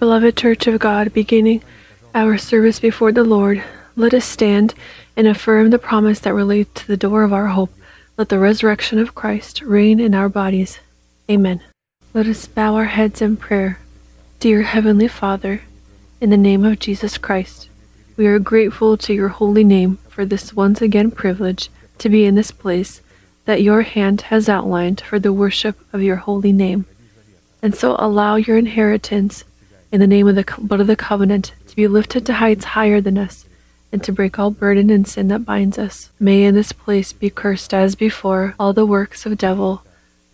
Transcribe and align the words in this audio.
Beloved 0.00 0.36
Church 0.36 0.66
of 0.66 0.80
God, 0.80 1.12
beginning 1.12 1.62
our 2.14 2.36
service 2.36 2.80
before 2.80 3.12
the 3.12 3.22
Lord, 3.22 3.62
let 3.94 4.12
us 4.12 4.24
stand 4.24 4.74
and 5.16 5.26
affirm 5.26 5.70
the 5.70 5.78
promise 5.78 6.18
that 6.20 6.34
relates 6.34 6.82
to 6.82 6.86
the 6.88 6.96
door 6.96 7.22
of 7.22 7.32
our 7.32 7.46
hope. 7.46 7.72
Let 8.16 8.28
the 8.28 8.40
resurrection 8.40 8.98
of 8.98 9.14
Christ 9.14 9.62
reign 9.62 10.00
in 10.00 10.14
our 10.14 10.28
bodies. 10.28 10.80
Amen. 11.30 11.62
Let 12.12 12.26
us 12.26 12.46
bow 12.46 12.74
our 12.74 12.86
heads 12.86 13.22
in 13.22 13.36
prayer. 13.36 13.78
Dear 14.40 14.62
Heavenly 14.62 15.08
Father, 15.08 15.62
in 16.20 16.30
the 16.30 16.36
name 16.36 16.64
of 16.64 16.80
Jesus 16.80 17.16
Christ, 17.16 17.68
we 18.16 18.26
are 18.26 18.38
grateful 18.40 18.96
to 18.96 19.14
your 19.14 19.28
holy 19.28 19.64
name 19.64 19.98
for 20.08 20.24
this 20.24 20.52
once 20.52 20.82
again 20.82 21.12
privilege 21.12 21.70
to 21.98 22.08
be 22.08 22.24
in 22.24 22.34
this 22.34 22.50
place 22.50 23.00
that 23.44 23.62
your 23.62 23.82
hand 23.82 24.22
has 24.22 24.48
outlined 24.48 25.00
for 25.00 25.18
the 25.18 25.32
worship 25.32 25.78
of 25.92 26.02
your 26.02 26.16
holy 26.16 26.52
name. 26.52 26.84
And 27.62 27.74
so 27.74 27.96
allow 27.98 28.36
your 28.36 28.58
inheritance 28.58 29.44
in 29.94 30.00
the 30.00 30.08
name 30.08 30.26
of 30.26 30.34
the 30.34 30.44
blood 30.58 30.80
of 30.80 30.88
the 30.88 30.96
covenant 30.96 31.52
to 31.68 31.76
be 31.76 31.86
lifted 31.86 32.26
to 32.26 32.32
heights 32.32 32.64
higher 32.64 33.00
than 33.00 33.16
us 33.16 33.44
and 33.92 34.02
to 34.02 34.10
break 34.10 34.40
all 34.40 34.50
burden 34.50 34.90
and 34.90 35.06
sin 35.06 35.28
that 35.28 35.44
binds 35.44 35.78
us. 35.78 36.10
May 36.18 36.42
in 36.42 36.56
this 36.56 36.72
place 36.72 37.12
be 37.12 37.30
cursed 37.30 37.72
as 37.72 37.94
before 37.94 38.56
all 38.58 38.72
the 38.72 38.84
works 38.84 39.24
of 39.24 39.38
devil, 39.38 39.84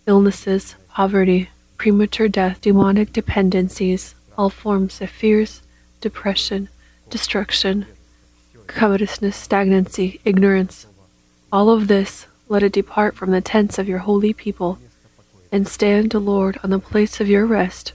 illnesses, 0.07 0.73
poverty, 0.89 1.51
premature 1.77 2.27
death, 2.27 2.59
demonic 2.59 3.13
dependencies, 3.13 4.15
all 4.35 4.49
forms 4.49 4.99
of 4.99 5.11
fears, 5.11 5.61
depression, 6.01 6.67
destruction, 7.11 7.85
covetousness, 8.65 9.37
stagnancy, 9.37 10.19
ignorance. 10.25 10.87
All 11.51 11.69
of 11.69 11.87
this 11.87 12.25
let 12.49 12.63
it 12.63 12.73
depart 12.73 13.15
from 13.15 13.29
the 13.29 13.41
tents 13.41 13.77
of 13.77 13.87
your 13.87 13.99
holy 13.99 14.33
people, 14.33 14.79
and 15.51 15.67
stand, 15.67 16.15
Lord, 16.15 16.57
on 16.63 16.71
the 16.71 16.79
place 16.79 17.21
of 17.21 17.29
your 17.29 17.45
rest, 17.45 17.93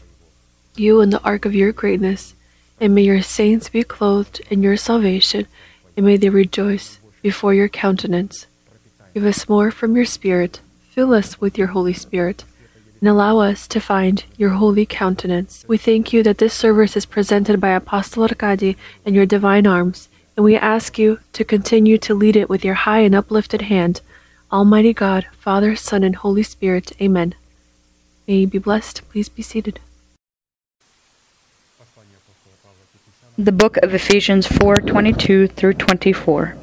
you 0.78 1.00
in 1.00 1.10
the 1.10 1.22
ark 1.22 1.44
of 1.44 1.54
your 1.54 1.72
greatness, 1.72 2.34
and 2.80 2.94
may 2.94 3.02
your 3.02 3.22
saints 3.22 3.68
be 3.68 3.82
clothed 3.82 4.40
in 4.50 4.62
your 4.62 4.76
salvation, 4.76 5.46
and 5.96 6.06
may 6.06 6.16
they 6.16 6.28
rejoice 6.28 6.98
before 7.22 7.54
your 7.54 7.68
countenance. 7.68 8.46
Give 9.14 9.24
us 9.24 9.48
more 9.48 9.70
from 9.70 9.96
your 9.96 10.04
Spirit, 10.04 10.60
fill 10.90 11.14
us 11.14 11.40
with 11.40 11.56
your 11.56 11.68
Holy 11.68 11.92
Spirit, 11.92 12.44
and 13.00 13.08
allow 13.08 13.38
us 13.38 13.66
to 13.68 13.80
find 13.80 14.24
your 14.36 14.50
holy 14.50 14.86
countenance. 14.86 15.64
We 15.68 15.78
thank 15.78 16.12
you 16.12 16.22
that 16.22 16.38
this 16.38 16.54
service 16.54 16.96
is 16.96 17.06
presented 17.06 17.60
by 17.60 17.70
Apostle 17.70 18.24
Arkady 18.24 18.76
in 19.04 19.14
your 19.14 19.26
divine 19.26 19.66
arms, 19.66 20.08
and 20.36 20.44
we 20.44 20.56
ask 20.56 20.98
you 20.98 21.20
to 21.32 21.44
continue 21.44 21.98
to 21.98 22.14
lead 22.14 22.36
it 22.36 22.48
with 22.48 22.64
your 22.64 22.74
high 22.74 23.00
and 23.00 23.14
uplifted 23.14 23.62
hand. 23.62 24.00
Almighty 24.52 24.92
God, 24.92 25.26
Father, 25.38 25.76
Son, 25.76 26.02
and 26.04 26.16
Holy 26.16 26.42
Spirit, 26.42 26.92
Amen. 27.00 27.34
May 28.28 28.38
you 28.38 28.46
be 28.46 28.58
blessed. 28.58 29.02
Please 29.10 29.28
be 29.28 29.42
seated. 29.42 29.80
The 33.38 33.52
book 33.52 33.76
of 33.82 33.92
Ephesians 33.92 34.46
4:22 34.46 35.46
through 35.46 35.74
24. 35.74 36.56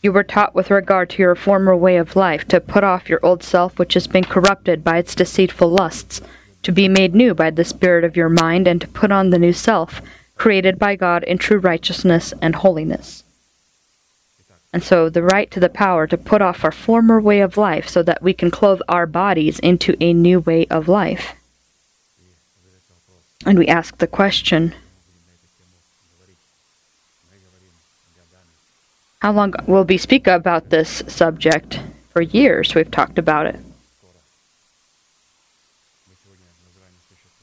You 0.00 0.12
were 0.12 0.22
taught 0.22 0.54
with 0.54 0.70
regard 0.70 1.10
to 1.10 1.18
your 1.22 1.34
former 1.34 1.74
way 1.74 1.96
of 1.96 2.14
life 2.14 2.46
to 2.46 2.60
put 2.60 2.84
off 2.84 3.08
your 3.08 3.18
old 3.24 3.42
self 3.42 3.76
which 3.76 3.94
has 3.94 4.06
been 4.06 4.22
corrupted 4.22 4.84
by 4.84 4.98
its 4.98 5.16
deceitful 5.16 5.68
lusts, 5.68 6.20
to 6.62 6.70
be 6.70 6.86
made 6.86 7.12
new 7.12 7.34
by 7.34 7.50
the 7.50 7.64
spirit 7.64 8.04
of 8.04 8.16
your 8.16 8.28
mind 8.28 8.68
and 8.68 8.80
to 8.82 8.86
put 8.86 9.10
on 9.10 9.30
the 9.30 9.38
new 9.40 9.52
self, 9.52 10.00
created 10.36 10.78
by 10.78 10.94
God 10.94 11.24
in 11.24 11.38
true 11.38 11.58
righteousness 11.58 12.32
and 12.40 12.54
holiness. 12.54 13.24
And 14.72 14.84
so 14.84 15.08
the 15.08 15.24
right 15.24 15.50
to 15.50 15.58
the 15.58 15.68
power 15.68 16.06
to 16.06 16.16
put 16.16 16.40
off 16.40 16.64
our 16.64 16.70
former 16.70 17.20
way 17.20 17.40
of 17.40 17.56
life 17.56 17.88
so 17.88 18.04
that 18.04 18.22
we 18.22 18.32
can 18.32 18.52
clothe 18.52 18.80
our 18.88 19.06
bodies 19.06 19.58
into 19.58 19.96
a 19.98 20.12
new 20.12 20.38
way 20.38 20.66
of 20.66 20.86
life. 20.86 21.34
And 23.46 23.58
we 23.58 23.66
ask 23.66 23.98
the 23.98 24.06
question 24.06 24.74
How 29.20 29.32
long 29.32 29.52
will 29.66 29.84
we 29.84 29.98
speak 29.98 30.26
about 30.26 30.70
this 30.70 31.02
subject? 31.06 31.80
For 32.10 32.22
years 32.22 32.74
we've 32.74 32.90
talked 32.90 33.18
about 33.18 33.46
it. 33.46 33.60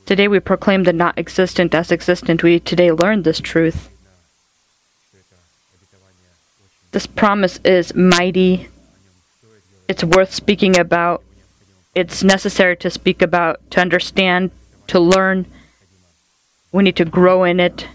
Today 0.08 0.28
we 0.28 0.40
proclaim 0.40 0.84
the 0.84 0.94
not 0.94 1.18
existent 1.18 1.76
as 1.76 1.92
existent. 1.92 2.42
We 2.42 2.60
today 2.60 2.92
learn 2.92 3.24
this 3.24 3.40
truth. 3.40 3.90
This 6.92 7.06
promise 7.06 7.60
is 7.64 7.94
mighty. 7.94 8.70
It's 9.88 10.04
worth 10.04 10.34
speaking 10.34 10.80
about. 10.80 11.24
It's 11.94 12.24
necessary 12.24 12.76
to 12.78 12.90
speak 12.90 13.22
about, 13.22 13.60
to 13.72 13.82
understand, 13.82 14.52
to 14.88 15.00
learn. 15.00 15.46
We 16.72 16.84
need 16.84 16.96
to 16.98 17.06
grow 17.06 17.44
in 17.44 17.60
it 17.60 17.88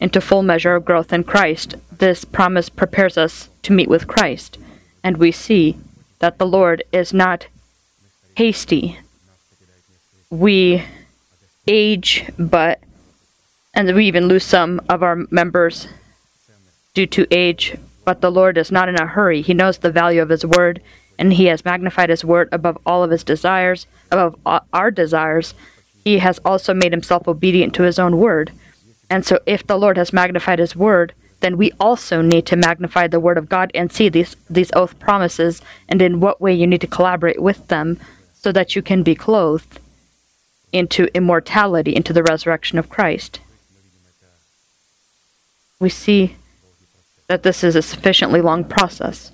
into 0.00 0.20
full 0.20 0.42
measure 0.42 0.74
of 0.74 0.84
growth 0.84 1.12
in 1.12 1.24
Christ. 1.24 1.76
This 1.90 2.24
promise 2.24 2.68
prepares 2.68 3.16
us 3.16 3.48
to 3.62 3.72
meet 3.72 3.88
with 3.88 4.06
Christ. 4.06 4.58
And 5.02 5.16
we 5.16 5.32
see 5.32 5.76
that 6.18 6.38
the 6.38 6.46
Lord 6.46 6.82
is 6.92 7.12
not 7.12 7.46
hasty. 8.36 8.98
We 10.30 10.84
age, 11.66 12.28
but, 12.38 12.80
and 13.72 13.94
we 13.94 14.06
even 14.06 14.26
lose 14.26 14.44
some 14.44 14.80
of 14.88 15.02
our 15.02 15.26
members 15.30 15.88
due 16.92 17.06
to 17.06 17.26
age, 17.30 17.76
but 18.04 18.20
the 18.20 18.30
Lord 18.30 18.58
is 18.58 18.70
not 18.70 18.88
in 18.88 18.96
a 18.96 19.06
hurry. 19.06 19.42
He 19.42 19.54
knows 19.54 19.78
the 19.78 19.90
value 19.90 20.22
of 20.22 20.28
His 20.28 20.44
word, 20.44 20.80
and 21.18 21.32
He 21.32 21.46
has 21.46 21.64
magnified 21.64 22.10
His 22.10 22.24
word 22.24 22.48
above 22.52 22.78
all 22.84 23.02
of 23.02 23.10
His 23.10 23.24
desires, 23.24 23.86
above 24.10 24.36
our 24.72 24.90
desires. 24.90 25.54
He 26.04 26.18
has 26.18 26.38
also 26.44 26.74
made 26.74 26.92
Himself 26.92 27.26
obedient 27.26 27.74
to 27.74 27.82
His 27.82 27.98
own 27.98 28.18
word. 28.18 28.52
And 29.08 29.24
so, 29.24 29.38
if 29.46 29.66
the 29.66 29.78
Lord 29.78 29.96
has 29.96 30.12
magnified 30.12 30.58
His 30.58 30.76
word, 30.76 31.14
then 31.40 31.56
we 31.56 31.72
also 31.78 32.22
need 32.22 32.46
to 32.46 32.56
magnify 32.56 33.06
the 33.06 33.20
word 33.20 33.36
of 33.36 33.48
God 33.48 33.70
and 33.74 33.92
see 33.92 34.08
these 34.08 34.36
these 34.48 34.70
oath 34.74 34.98
promises 34.98 35.60
and 35.88 36.00
in 36.00 36.20
what 36.20 36.40
way 36.40 36.54
you 36.54 36.66
need 36.66 36.80
to 36.80 36.86
collaborate 36.86 37.42
with 37.42 37.68
them 37.68 37.98
so 38.32 38.50
that 38.52 38.74
you 38.74 38.82
can 38.82 39.02
be 39.02 39.14
clothed 39.14 39.78
into 40.72 41.14
immortality, 41.14 41.94
into 41.94 42.12
the 42.12 42.22
resurrection 42.22 42.78
of 42.78 42.88
Christ. 42.88 43.40
We 45.78 45.88
see 45.88 46.36
that 47.28 47.42
this 47.42 47.62
is 47.62 47.76
a 47.76 47.82
sufficiently 47.82 48.40
long 48.40 48.64
process. 48.64 49.30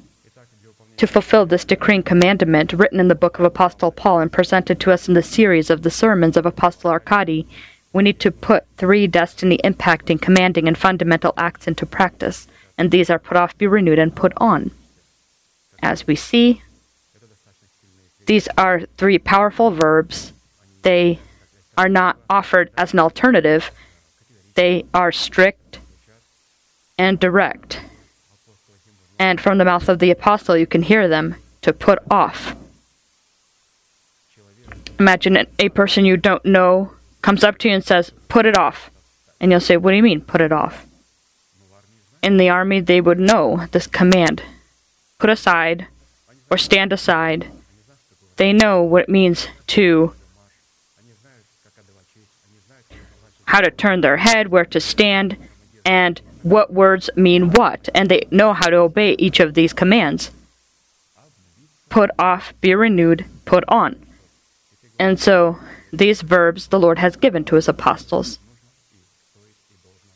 To 1.00 1.06
fulfill 1.06 1.46
this 1.46 1.64
decreeing 1.64 2.02
commandment 2.02 2.74
written 2.74 3.00
in 3.00 3.08
the 3.08 3.14
book 3.14 3.38
of 3.38 3.44
Apostle 3.46 3.90
Paul 3.90 4.20
and 4.20 4.30
presented 4.30 4.78
to 4.80 4.92
us 4.92 5.08
in 5.08 5.14
the 5.14 5.22
series 5.22 5.70
of 5.70 5.80
the 5.80 5.90
sermons 5.90 6.36
of 6.36 6.44
Apostle 6.44 6.90
Arkady, 6.90 7.48
we 7.94 8.02
need 8.02 8.20
to 8.20 8.30
put 8.30 8.66
three 8.76 9.06
destiny 9.06 9.58
impacting, 9.64 10.20
commanding, 10.20 10.68
and 10.68 10.76
fundamental 10.76 11.32
acts 11.38 11.66
into 11.66 11.86
practice, 11.86 12.48
and 12.76 12.90
these 12.90 13.08
are 13.08 13.18
put 13.18 13.38
off, 13.38 13.56
be 13.56 13.66
renewed, 13.66 13.98
and 13.98 14.14
put 14.14 14.34
on. 14.36 14.72
As 15.82 16.06
we 16.06 16.16
see, 16.16 16.60
these 18.26 18.46
are 18.58 18.82
three 18.98 19.18
powerful 19.18 19.70
verbs. 19.70 20.34
They 20.82 21.18
are 21.78 21.88
not 21.88 22.18
offered 22.28 22.70
as 22.76 22.92
an 22.92 22.98
alternative, 22.98 23.70
they 24.54 24.84
are 24.92 25.12
strict 25.12 25.78
and 26.98 27.18
direct. 27.18 27.80
And 29.20 29.38
from 29.38 29.58
the 29.58 29.66
mouth 29.66 29.86
of 29.90 29.98
the 29.98 30.10
apostle, 30.10 30.56
you 30.56 30.66
can 30.66 30.80
hear 30.80 31.06
them 31.06 31.36
to 31.60 31.74
put 31.74 31.98
off. 32.10 32.56
Imagine 34.98 35.46
a 35.58 35.68
person 35.68 36.06
you 36.06 36.16
don't 36.16 36.44
know 36.46 36.92
comes 37.20 37.44
up 37.44 37.58
to 37.58 37.68
you 37.68 37.74
and 37.74 37.84
says, 37.84 38.12
Put 38.28 38.46
it 38.46 38.56
off. 38.56 38.90
And 39.38 39.50
you'll 39.50 39.60
say, 39.60 39.76
What 39.76 39.90
do 39.90 39.98
you 39.98 40.02
mean, 40.02 40.22
put 40.22 40.40
it 40.40 40.52
off? 40.52 40.86
In 42.22 42.38
the 42.38 42.48
army, 42.48 42.80
they 42.80 43.02
would 43.02 43.20
know 43.20 43.66
this 43.72 43.86
command 43.86 44.42
put 45.18 45.28
aside 45.28 45.86
or 46.50 46.56
stand 46.56 46.90
aside. 46.90 47.46
They 48.36 48.54
know 48.54 48.82
what 48.82 49.02
it 49.02 49.08
means 49.10 49.48
to 49.68 50.14
how 53.44 53.60
to 53.60 53.70
turn 53.70 54.00
their 54.00 54.16
head, 54.16 54.48
where 54.48 54.64
to 54.64 54.80
stand, 54.80 55.36
and 55.84 56.22
what 56.42 56.72
words 56.72 57.10
mean 57.16 57.50
what. 57.50 57.88
And 57.94 58.08
they 58.08 58.26
know 58.30 58.52
how 58.52 58.70
to 58.70 58.76
obey 58.76 59.12
each 59.18 59.40
of 59.40 59.54
these 59.54 59.72
commands 59.72 60.30
put 61.88 62.10
off, 62.18 62.54
be 62.60 62.74
renewed, 62.74 63.26
put 63.44 63.64
on. 63.68 63.96
And 64.98 65.18
so 65.18 65.58
these 65.92 66.22
verbs 66.22 66.68
the 66.68 66.78
Lord 66.78 66.98
has 66.98 67.16
given 67.16 67.44
to 67.46 67.56
his 67.56 67.68
apostles 67.68 68.38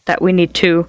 that 0.07 0.23
we 0.23 0.33
need 0.33 0.55
to 0.55 0.87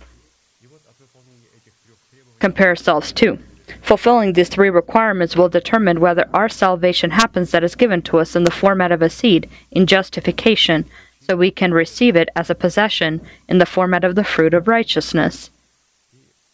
compare 2.40 2.68
ourselves 2.68 3.12
to. 3.14 3.40
Fulfilling 3.82 4.34
these 4.34 4.50
three 4.50 4.70
requirements 4.70 5.36
will 5.36 5.50
determine 5.50 6.00
whether 6.00 6.30
our 6.34 6.50
salvation 6.50 7.12
happens 7.12 7.52
that 7.52 7.64
is 7.64 7.76
given 7.76 8.02
to 8.04 8.18
us 8.20 8.36
in 8.36 8.44
the 8.44 8.52
format 8.52 8.92
of 8.92 9.02
a 9.02 9.10
seed 9.10 9.50
in 9.72 9.88
justification, 9.88 10.86
so 11.25 11.36
we 11.36 11.51
can 11.51 11.74
receive 11.74 12.16
it 12.16 12.30
as 12.36 12.50
a 12.50 12.56
possession 12.56 13.22
in 13.48 13.57
the 13.57 13.66
format 13.66 14.04
of 14.04 14.16
the 14.16 14.24
fruit 14.24 14.54
of 14.54 14.68
righteousness. 14.68 15.50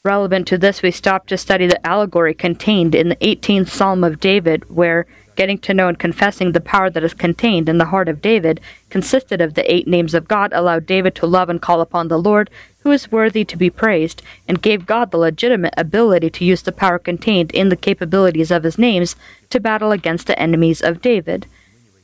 Relevant 0.04 0.48
to 0.48 0.58
this, 0.58 0.82
we 0.82 0.92
stop 0.92 1.28
to 1.28 1.38
study 1.38 1.68
the 1.68 1.86
allegory 1.86 2.34
contained 2.34 2.96
in 2.96 3.10
the 3.10 3.16
18th 3.18 3.70
Psalm 3.70 4.04
of 4.04 4.20
David, 4.20 4.68
where 4.74 5.06
getting 5.36 5.58
to 5.60 5.74
know 5.74 5.88
and 5.88 6.00
confessing 6.00 6.52
the 6.52 6.60
power 6.60 6.90
that 6.90 7.04
is 7.04 7.14
contained 7.14 7.70
in 7.70 7.78
the 7.78 7.86
heart 7.86 8.10
of 8.10 8.22
David, 8.22 8.60
consisted 8.90 9.42
of 9.42 9.54
the 9.54 9.72
eight 9.72 9.88
names 9.88 10.14
of 10.14 10.28
God, 10.28 10.52
allowed 10.54 10.86
David 10.86 11.16
to 11.16 11.28
love 11.28 11.50
and 11.50 11.62
call 11.62 11.82
upon 11.82 12.08
the 12.08 12.20
Lord, 12.20 12.50
who 12.80 12.92
is 12.92 13.12
worthy 13.12 13.46
to 13.46 13.58
be 13.58 13.70
praised, 13.70 14.22
and 14.48 14.62
gave 14.62 14.86
God 14.86 15.12
the 15.12 15.18
legitimate 15.18 15.74
ability 15.78 16.30
to 16.32 16.46
use 16.46 16.64
the 16.64 16.72
power 16.72 16.98
contained 16.98 17.52
in 17.52 17.70
the 17.70 17.76
capabilities 17.76 18.52
of 18.52 18.64
his 18.64 18.78
names 18.78 19.16
to 19.50 19.60
battle 19.60 19.92
against 19.92 20.28
the 20.28 20.40
enemies 20.40 20.82
of 20.82 21.02
David. 21.02 21.46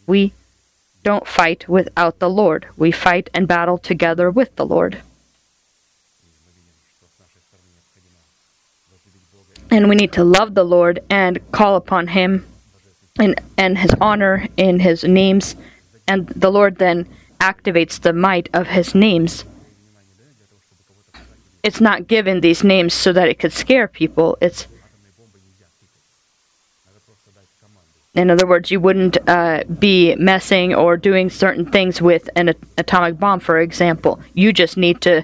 We 0.05 0.33
don't 1.07 1.25
fight 1.25 1.69
without 1.69 2.19
the 2.19 2.29
Lord. 2.29 2.67
We 2.75 2.91
fight 2.91 3.29
and 3.33 3.47
battle 3.47 3.77
together 3.77 4.29
with 4.29 4.53
the 4.57 4.65
Lord. 4.65 5.01
And 9.71 9.87
we 9.87 9.95
need 9.95 10.11
to 10.11 10.25
love 10.25 10.53
the 10.53 10.65
Lord 10.65 10.99
and 11.09 11.39
call 11.53 11.77
upon 11.77 12.07
Him 12.07 12.45
and, 13.17 13.39
and 13.57 13.77
His 13.77 13.95
honor 14.01 14.47
in 14.57 14.81
His 14.81 15.05
names. 15.05 15.55
And 16.09 16.27
the 16.27 16.51
Lord 16.51 16.75
then 16.75 17.07
activates 17.39 18.01
the 18.01 18.11
might 18.11 18.49
of 18.53 18.67
His 18.67 18.93
names. 18.93 19.45
It's 21.63 21.79
not 21.79 22.09
given 22.09 22.41
these 22.41 22.65
names 22.65 22.93
so 22.93 23.13
that 23.13 23.29
it 23.29 23.39
could 23.39 23.53
scare 23.53 23.87
people. 23.87 24.37
It's 24.41 24.67
in 28.17 28.31
other 28.31 28.47
words, 28.47 28.71
you 28.71 28.79
wouldn't 28.79 29.17
uh, 29.29 29.63
be 29.79 30.15
messing 30.15 30.73
or 30.73 30.97
doing 30.97 31.29
certain 31.29 31.65
things 31.65 32.01
with 32.01 32.29
an 32.35 32.53
atomic 32.77 33.19
bomb, 33.19 33.39
for 33.39 33.59
example. 33.59 34.19
You 34.33 34.51
just 34.51 34.75
need 34.75 35.01
to 35.01 35.23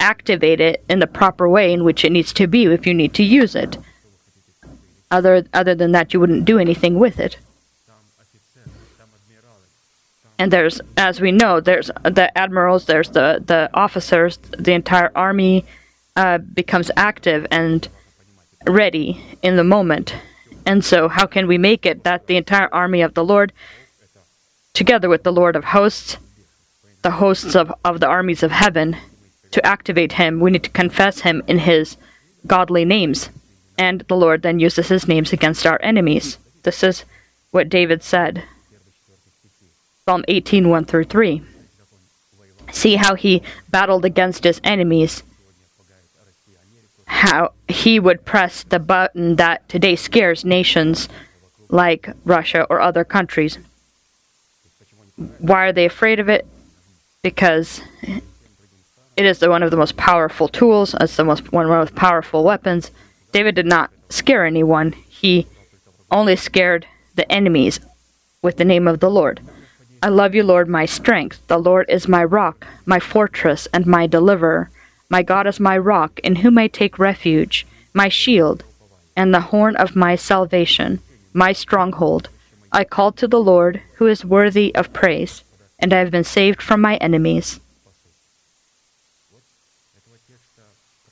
activate 0.00 0.60
it 0.60 0.84
in 0.88 1.00
the 1.00 1.06
proper 1.08 1.48
way 1.48 1.72
in 1.72 1.82
which 1.82 2.04
it 2.04 2.12
needs 2.12 2.32
to 2.34 2.46
be 2.46 2.66
if 2.66 2.86
you 2.86 2.94
need 2.94 3.12
to 3.14 3.24
use 3.24 3.56
it. 3.56 3.76
Other 5.10 5.46
other 5.52 5.74
than 5.74 5.92
that, 5.92 6.14
you 6.14 6.20
wouldn't 6.20 6.44
do 6.44 6.58
anything 6.58 6.98
with 6.98 7.18
it. 7.18 7.38
And 10.38 10.52
there's, 10.52 10.80
as 10.96 11.20
we 11.20 11.32
know, 11.32 11.58
there's 11.58 11.90
the 12.04 12.30
admirals, 12.38 12.84
there's 12.84 13.10
the 13.10 13.42
the 13.44 13.68
officers, 13.74 14.36
the 14.36 14.72
entire 14.72 15.10
army 15.16 15.64
uh, 16.14 16.38
becomes 16.38 16.90
active 16.96 17.46
and 17.50 17.88
ready 18.66 19.20
in 19.42 19.56
the 19.56 19.64
moment. 19.64 20.14
And 20.68 20.84
so, 20.84 21.08
how 21.08 21.24
can 21.24 21.46
we 21.46 21.56
make 21.56 21.86
it 21.86 22.04
that 22.04 22.26
the 22.26 22.36
entire 22.36 22.68
army 22.74 23.00
of 23.00 23.14
the 23.14 23.24
Lord, 23.24 23.54
together 24.74 25.08
with 25.08 25.22
the 25.22 25.32
Lord 25.32 25.56
of 25.56 25.64
hosts, 25.64 26.18
the 27.00 27.12
hosts 27.12 27.56
of, 27.56 27.72
of 27.86 28.00
the 28.00 28.06
armies 28.06 28.42
of 28.42 28.50
heaven, 28.50 28.94
to 29.50 29.64
activate 29.64 30.12
him, 30.12 30.40
we 30.40 30.50
need 30.50 30.64
to 30.64 30.80
confess 30.82 31.20
him 31.20 31.42
in 31.46 31.60
his 31.60 31.96
godly 32.46 32.84
names. 32.84 33.30
And 33.78 34.02
the 34.08 34.16
Lord 34.16 34.42
then 34.42 34.58
uses 34.58 34.88
his 34.88 35.08
names 35.08 35.32
against 35.32 35.66
our 35.66 35.80
enemies. 35.82 36.36
This 36.64 36.82
is 36.82 37.06
what 37.50 37.70
David 37.70 38.02
said. 38.02 38.44
Psalm 40.04 40.22
18, 40.28 40.68
1 40.68 40.84
through 40.84 41.04
3. 41.04 41.40
See 42.72 42.96
how 42.96 43.14
he 43.14 43.40
battled 43.70 44.04
against 44.04 44.44
his 44.44 44.60
enemies, 44.62 45.22
how 47.08 47.52
he 47.66 47.98
would 47.98 48.24
press 48.24 48.62
the 48.62 48.78
button 48.78 49.36
that 49.36 49.68
today 49.68 49.96
scares 49.96 50.44
nations 50.44 51.08
like 51.68 52.10
Russia 52.24 52.66
or 52.70 52.80
other 52.80 53.02
countries. 53.02 53.58
Why 55.38 55.66
are 55.66 55.72
they 55.72 55.86
afraid 55.86 56.20
of 56.20 56.28
it? 56.28 56.46
Because 57.22 57.80
it 59.16 59.24
is 59.24 59.40
the, 59.40 59.50
one 59.50 59.62
of 59.62 59.70
the 59.70 59.76
most 59.76 59.96
powerful 59.96 60.48
tools. 60.48 60.94
It's 61.00 61.16
the 61.16 61.24
most 61.24 61.50
one 61.52 61.64
of 61.64 61.70
the 61.70 61.76
most 61.76 61.96
powerful 61.96 62.44
weapons. 62.44 62.92
David 63.32 63.54
did 63.54 63.66
not 63.66 63.90
scare 64.10 64.46
anyone. 64.46 64.92
He 64.92 65.46
only 66.10 66.36
scared 66.36 66.86
the 67.16 67.30
enemies 67.32 67.80
with 68.42 68.58
the 68.58 68.64
name 68.64 68.86
of 68.86 69.00
the 69.00 69.10
Lord. 69.10 69.40
I 70.02 70.08
love 70.08 70.34
you, 70.34 70.44
Lord, 70.44 70.68
my 70.68 70.84
strength. 70.84 71.44
The 71.48 71.58
Lord 71.58 71.86
is 71.88 72.06
my 72.06 72.22
rock, 72.22 72.66
my 72.86 73.00
fortress, 73.00 73.66
and 73.72 73.86
my 73.86 74.06
deliverer. 74.06 74.70
My 75.10 75.22
God 75.22 75.46
is 75.46 75.58
my 75.58 75.78
rock, 75.78 76.20
in 76.20 76.36
whom 76.36 76.58
I 76.58 76.68
take 76.68 76.98
refuge, 76.98 77.66
my 77.94 78.08
shield, 78.08 78.64
and 79.16 79.32
the 79.32 79.40
horn 79.40 79.74
of 79.76 79.96
my 79.96 80.16
salvation, 80.16 81.00
my 81.32 81.52
stronghold. 81.52 82.28
I 82.70 82.84
called 82.84 83.16
to 83.18 83.28
the 83.28 83.40
Lord, 83.40 83.80
who 83.96 84.06
is 84.06 84.24
worthy 84.24 84.74
of 84.74 84.92
praise, 84.92 85.44
and 85.78 85.92
I 85.92 86.00
have 86.00 86.10
been 86.10 86.24
saved 86.24 86.60
from 86.60 86.82
my 86.82 86.96
enemies. 86.96 87.58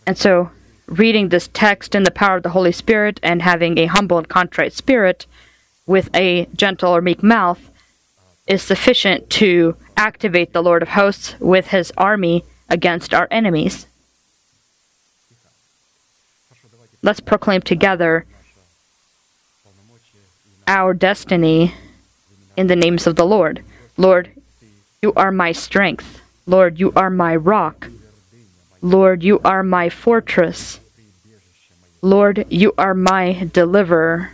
And 0.06 0.18
so, 0.18 0.50
reading 0.86 1.30
this 1.30 1.48
text 1.52 1.94
in 1.94 2.02
the 2.02 2.10
power 2.10 2.36
of 2.36 2.42
the 2.42 2.50
Holy 2.50 2.72
Spirit 2.72 3.18
and 3.22 3.42
having 3.42 3.78
a 3.78 3.86
humble 3.86 4.18
and 4.18 4.28
contrite 4.28 4.72
spirit 4.72 5.26
with 5.86 6.14
a 6.14 6.46
gentle 6.54 6.94
or 6.94 7.00
meek 7.00 7.22
mouth 7.22 7.70
is 8.46 8.62
sufficient 8.62 9.28
to 9.30 9.74
activate 9.96 10.52
the 10.52 10.62
Lord 10.62 10.82
of 10.82 10.90
hosts 10.90 11.34
with 11.40 11.68
his 11.68 11.92
army 11.96 12.44
against 12.68 13.14
our 13.14 13.28
enemies. 13.30 13.86
Let's 17.02 17.20
proclaim 17.20 17.60
together 17.60 18.26
our 20.66 20.94
destiny 20.94 21.74
in 22.56 22.66
the 22.66 22.76
names 22.76 23.06
of 23.06 23.16
the 23.16 23.26
Lord. 23.26 23.62
Lord, 23.96 24.30
you 25.02 25.12
are 25.14 25.30
my 25.30 25.52
strength. 25.52 26.20
Lord, 26.46 26.80
you 26.80 26.92
are 26.96 27.10
my 27.10 27.36
rock. 27.36 27.88
Lord, 28.82 29.22
you 29.22 29.40
are 29.44 29.62
my 29.62 29.88
fortress. 29.88 30.80
Lord, 32.02 32.46
you 32.50 32.72
are 32.78 32.94
my 32.94 33.48
deliverer. 33.52 34.30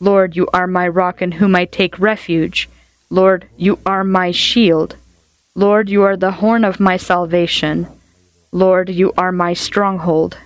Lord, 0.00 0.36
you 0.36 0.48
are 0.52 0.66
my 0.66 0.88
rock 0.88 1.20
in 1.20 1.32
whom 1.32 1.54
I 1.54 1.66
take 1.66 1.98
refuge. 1.98 2.68
Lord, 3.10 3.46
you 3.56 3.78
are 3.84 4.04
my 4.04 4.30
shield. 4.30 4.96
Lord, 5.54 5.88
you 5.88 6.02
are 6.02 6.16
the 6.16 6.32
horn 6.32 6.64
of 6.64 6.80
my 6.80 6.96
salvation. 6.96 7.88
Lord, 8.52 8.88
you 8.88 9.12
are 9.16 9.32
my 9.32 9.52
stronghold. 9.52 10.38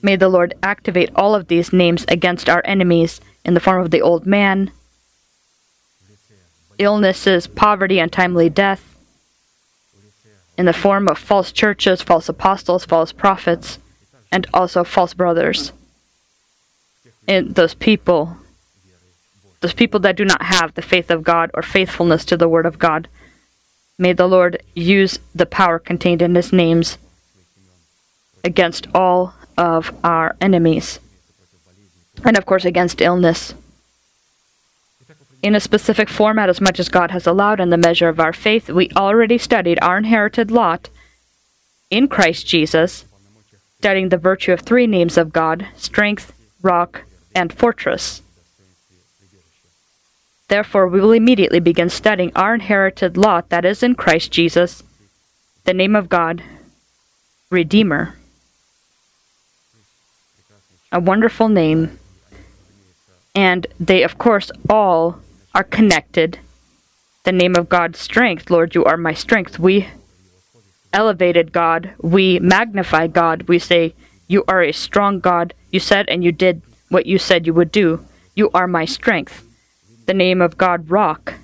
May 0.00 0.16
the 0.16 0.28
Lord 0.28 0.54
activate 0.62 1.10
all 1.14 1.34
of 1.34 1.48
these 1.48 1.72
names 1.72 2.04
against 2.08 2.48
our 2.48 2.62
enemies 2.64 3.20
in 3.44 3.54
the 3.54 3.60
form 3.60 3.80
of 3.82 3.90
the 3.90 4.02
old 4.02 4.26
man, 4.26 4.72
illnesses, 6.78 7.46
poverty, 7.46 7.98
and 7.98 8.10
untimely 8.10 8.48
death, 8.48 8.96
in 10.58 10.66
the 10.66 10.72
form 10.72 11.08
of 11.08 11.18
false 11.18 11.52
churches, 11.52 12.02
false 12.02 12.28
apostles, 12.28 12.84
false 12.84 13.12
prophets, 13.12 13.78
and 14.30 14.46
also 14.52 14.84
false 14.84 15.14
brothers. 15.14 15.72
And 17.28 17.54
those 17.54 17.74
people, 17.74 18.36
those 19.62 19.72
people 19.72 20.00
that 20.00 20.16
do 20.16 20.24
not 20.24 20.42
have 20.42 20.74
the 20.74 20.82
faith 20.82 21.10
of 21.10 21.22
God 21.22 21.50
or 21.54 21.62
faithfulness 21.62 22.24
to 22.26 22.36
the 22.36 22.48
Word 22.48 22.66
of 22.66 22.78
God, 22.78 23.08
may 23.96 24.12
the 24.12 24.28
Lord 24.28 24.62
use 24.74 25.18
the 25.34 25.46
power 25.46 25.78
contained 25.78 26.20
in 26.20 26.34
His 26.34 26.52
names 26.52 26.98
against 28.44 28.86
all 28.94 29.34
of 29.56 29.94
our 30.04 30.36
enemies, 30.40 30.98
and 32.24 32.36
of 32.36 32.44
course 32.44 32.64
against 32.64 33.00
illness 33.00 33.54
in 35.42 35.54
a 35.56 35.60
specific 35.60 36.08
format 36.08 36.48
as 36.48 36.60
much 36.60 36.78
as 36.78 36.88
God 36.88 37.10
has 37.10 37.26
allowed 37.26 37.60
in 37.60 37.70
the 37.70 37.76
measure 37.76 38.08
of 38.08 38.20
our 38.20 38.32
faith. 38.32 38.70
We 38.70 38.90
already 38.96 39.38
studied 39.38 39.78
our 39.82 39.98
inherited 39.98 40.50
lot 40.50 40.88
in 41.90 42.08
Christ 42.08 42.46
Jesus, 42.46 43.04
studying 43.78 44.08
the 44.08 44.16
virtue 44.16 44.52
of 44.52 44.60
three 44.60 44.86
names 44.86 45.18
of 45.18 45.32
God 45.32 45.66
strength, 45.76 46.32
rock, 46.62 47.02
and 47.34 47.52
fortress. 47.52 48.22
Therefore, 50.52 50.86
we 50.86 51.00
will 51.00 51.12
immediately 51.12 51.60
begin 51.60 51.88
studying 51.88 52.30
our 52.36 52.52
inherited 52.52 53.16
lot 53.16 53.48
that 53.48 53.64
is 53.64 53.82
in 53.82 53.94
Christ 53.94 54.30
Jesus, 54.30 54.82
the 55.64 55.72
name 55.72 55.96
of 55.96 56.10
God, 56.10 56.42
Redeemer. 57.48 58.18
A 60.92 61.00
wonderful 61.00 61.48
name. 61.48 61.98
And 63.34 63.66
they, 63.80 64.02
of 64.02 64.18
course, 64.18 64.50
all 64.68 65.20
are 65.54 65.64
connected. 65.64 66.38
The 67.24 67.32
name 67.32 67.56
of 67.56 67.70
God's 67.70 67.98
strength. 67.98 68.50
Lord, 68.50 68.74
you 68.74 68.84
are 68.84 68.98
my 68.98 69.14
strength. 69.14 69.58
We 69.58 69.88
elevated 70.92 71.52
God. 71.52 71.94
We 72.02 72.38
magnify 72.40 73.06
God. 73.06 73.48
We 73.48 73.58
say, 73.58 73.94
You 74.28 74.44
are 74.46 74.62
a 74.62 74.72
strong 74.72 75.18
God. 75.18 75.54
You 75.70 75.80
said 75.80 76.10
and 76.10 76.22
you 76.22 76.30
did 76.30 76.60
what 76.90 77.06
you 77.06 77.16
said 77.16 77.46
you 77.46 77.54
would 77.54 77.72
do. 77.72 78.04
You 78.34 78.50
are 78.52 78.68
my 78.68 78.84
strength. 78.84 79.46
The 80.06 80.14
name 80.14 80.40
of 80.42 80.58
God, 80.58 80.90
rock. 80.90 81.34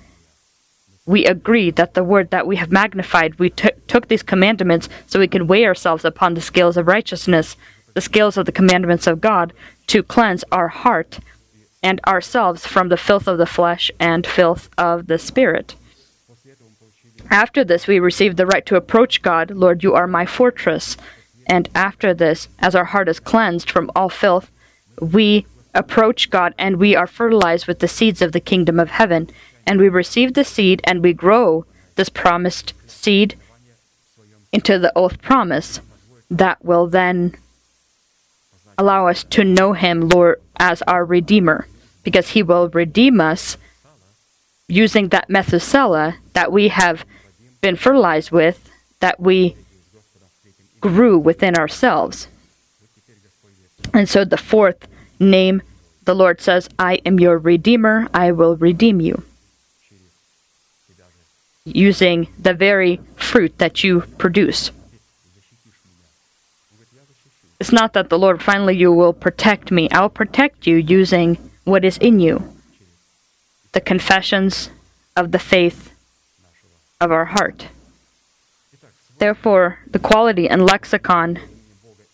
We 1.05 1.25
agree 1.25 1.71
that 1.71 1.93
the 1.93 2.03
word 2.03 2.29
that 2.29 2.45
we 2.45 2.57
have 2.57 2.71
magnified, 2.71 3.39
we 3.39 3.49
t- 3.49 3.69
took 3.87 4.07
these 4.07 4.21
commandments 4.21 4.89
so 5.07 5.19
we 5.19 5.27
can 5.27 5.47
weigh 5.47 5.65
ourselves 5.65 6.05
upon 6.05 6.33
the 6.33 6.41
scales 6.41 6.77
of 6.77 6.87
righteousness, 6.87 7.55
the 7.93 8.01
scales 8.01 8.37
of 8.37 8.45
the 8.45 8.51
commandments 8.51 9.07
of 9.07 9.21
God, 9.21 9.53
to 9.87 10.03
cleanse 10.03 10.43
our 10.51 10.67
heart 10.67 11.19
and 11.81 11.99
ourselves 12.05 12.65
from 12.65 12.89
the 12.89 12.97
filth 12.97 13.27
of 13.27 13.37
the 13.37 13.45
flesh 13.45 13.89
and 13.99 14.27
filth 14.27 14.69
of 14.77 15.07
the 15.07 15.17
spirit. 15.17 15.75
After 17.29 17.63
this, 17.63 17.87
we 17.87 17.99
receive 17.99 18.35
the 18.35 18.45
right 18.45 18.65
to 18.65 18.75
approach 18.75 19.21
God. 19.21 19.51
Lord, 19.51 19.83
you 19.83 19.93
are 19.93 20.07
my 20.07 20.25
fortress. 20.25 20.97
And 21.47 21.69
after 21.73 22.13
this, 22.13 22.49
as 22.59 22.75
our 22.75 22.85
heart 22.85 23.09
is 23.09 23.19
cleansed 23.19 23.69
from 23.71 23.91
all 23.95 24.09
filth, 24.09 24.51
we 25.01 25.45
approach 25.73 26.29
God 26.29 26.53
and 26.57 26.77
we 26.77 26.95
are 26.95 27.07
fertilized 27.07 27.67
with 27.67 27.79
the 27.79 27.87
seeds 27.87 28.21
of 28.21 28.31
the 28.31 28.39
kingdom 28.39 28.79
of 28.79 28.89
heaven. 28.89 29.29
And 29.65 29.79
we 29.79 29.89
receive 29.89 30.33
the 30.33 30.43
seed 30.43 30.81
and 30.83 31.03
we 31.03 31.13
grow 31.13 31.65
this 31.95 32.09
promised 32.09 32.73
seed 32.87 33.35
into 34.51 34.79
the 34.79 34.91
oath 34.95 35.21
promise 35.21 35.81
that 36.29 36.63
will 36.63 36.87
then 36.87 37.35
allow 38.77 39.07
us 39.07 39.23
to 39.25 39.43
know 39.43 39.73
Him, 39.73 40.09
Lord, 40.09 40.41
as 40.57 40.81
our 40.83 41.03
Redeemer, 41.05 41.67
because 42.03 42.29
He 42.29 42.41
will 42.41 42.69
redeem 42.69 43.19
us 43.19 43.57
using 44.67 45.09
that 45.09 45.29
Methuselah 45.29 46.17
that 46.33 46.51
we 46.51 46.69
have 46.69 47.05
been 47.61 47.75
fertilized 47.75 48.31
with, 48.31 48.69
that 49.01 49.19
we 49.19 49.55
grew 50.79 51.17
within 51.17 51.55
ourselves. 51.55 52.27
And 53.93 54.07
so 54.07 54.23
the 54.23 54.37
fourth 54.37 54.87
name, 55.19 55.61
the 56.05 56.15
Lord 56.15 56.41
says, 56.41 56.69
I 56.79 56.95
am 57.05 57.19
your 57.19 57.37
Redeemer, 57.37 58.07
I 58.13 58.31
will 58.31 58.55
redeem 58.55 58.99
you. 58.99 59.23
Using 61.65 62.27
the 62.39 62.53
very 62.53 62.99
fruit 63.15 63.57
that 63.59 63.83
you 63.83 64.01
produce. 64.17 64.71
It's 67.59 67.71
not 67.71 67.93
that 67.93 68.09
the 68.09 68.17
Lord 68.17 68.41
finally 68.41 68.75
you 68.75 68.91
will 68.91 69.13
protect 69.13 69.69
me. 69.69 69.89
I'll 69.91 70.09
protect 70.09 70.65
you 70.65 70.77
using 70.77 71.37
what 71.65 71.83
is 71.83 71.97
in 71.97 72.19
you. 72.19 72.55
The 73.73 73.81
confessions 73.81 74.69
of 75.15 75.31
the 75.31 75.39
faith 75.39 75.91
of 77.01 77.11
our 77.11 77.25
heart. 77.25 77.67
Therefore, 79.17 79.79
the 79.85 79.99
quality 79.99 80.47
and 80.47 80.65
lexicon 80.65 81.39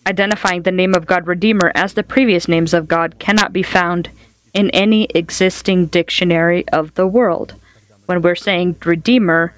identifying 0.05 0.63
the 0.63 0.71
name 0.71 0.93
of 0.93 1.05
God 1.05 1.27
Redeemer 1.27 1.71
as 1.75 1.93
the 1.93 2.03
previous 2.03 2.47
names 2.47 2.73
of 2.73 2.87
God 2.87 3.19
cannot 3.19 3.53
be 3.53 3.63
found 3.63 4.09
in 4.53 4.69
any 4.69 5.05
existing 5.15 5.87
dictionary 5.87 6.67
of 6.69 6.93
the 6.95 7.07
world. 7.07 7.55
When 8.05 8.21
we're 8.21 8.35
saying 8.35 8.77
Redeemer, 8.85 9.53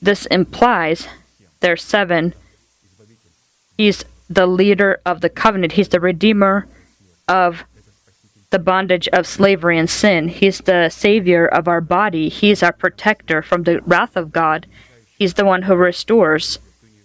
this 0.00 0.26
implies 0.26 1.08
there's 1.60 1.82
seven. 1.82 2.34
He's 3.76 4.04
the 4.28 4.46
leader 4.46 5.00
of 5.04 5.20
the 5.20 5.28
covenant, 5.28 5.72
He's 5.72 5.88
the 5.88 6.00
Redeemer 6.00 6.68
of 7.26 7.64
the 8.50 8.58
bondage 8.58 9.08
of 9.08 9.26
slavery 9.26 9.78
and 9.78 9.88
sin. 9.88 10.28
He's 10.28 10.58
the 10.58 10.88
Savior 10.88 11.46
of 11.46 11.68
our 11.68 11.80
body. 11.80 12.28
He's 12.28 12.62
our 12.62 12.72
protector 12.72 13.42
from 13.42 13.62
the 13.62 13.80
wrath 13.82 14.16
of 14.16 14.32
God. 14.32 14.66
He's 15.18 15.34
the 15.34 15.44
one 15.44 15.62
who 15.62 15.76
restores 15.76 16.58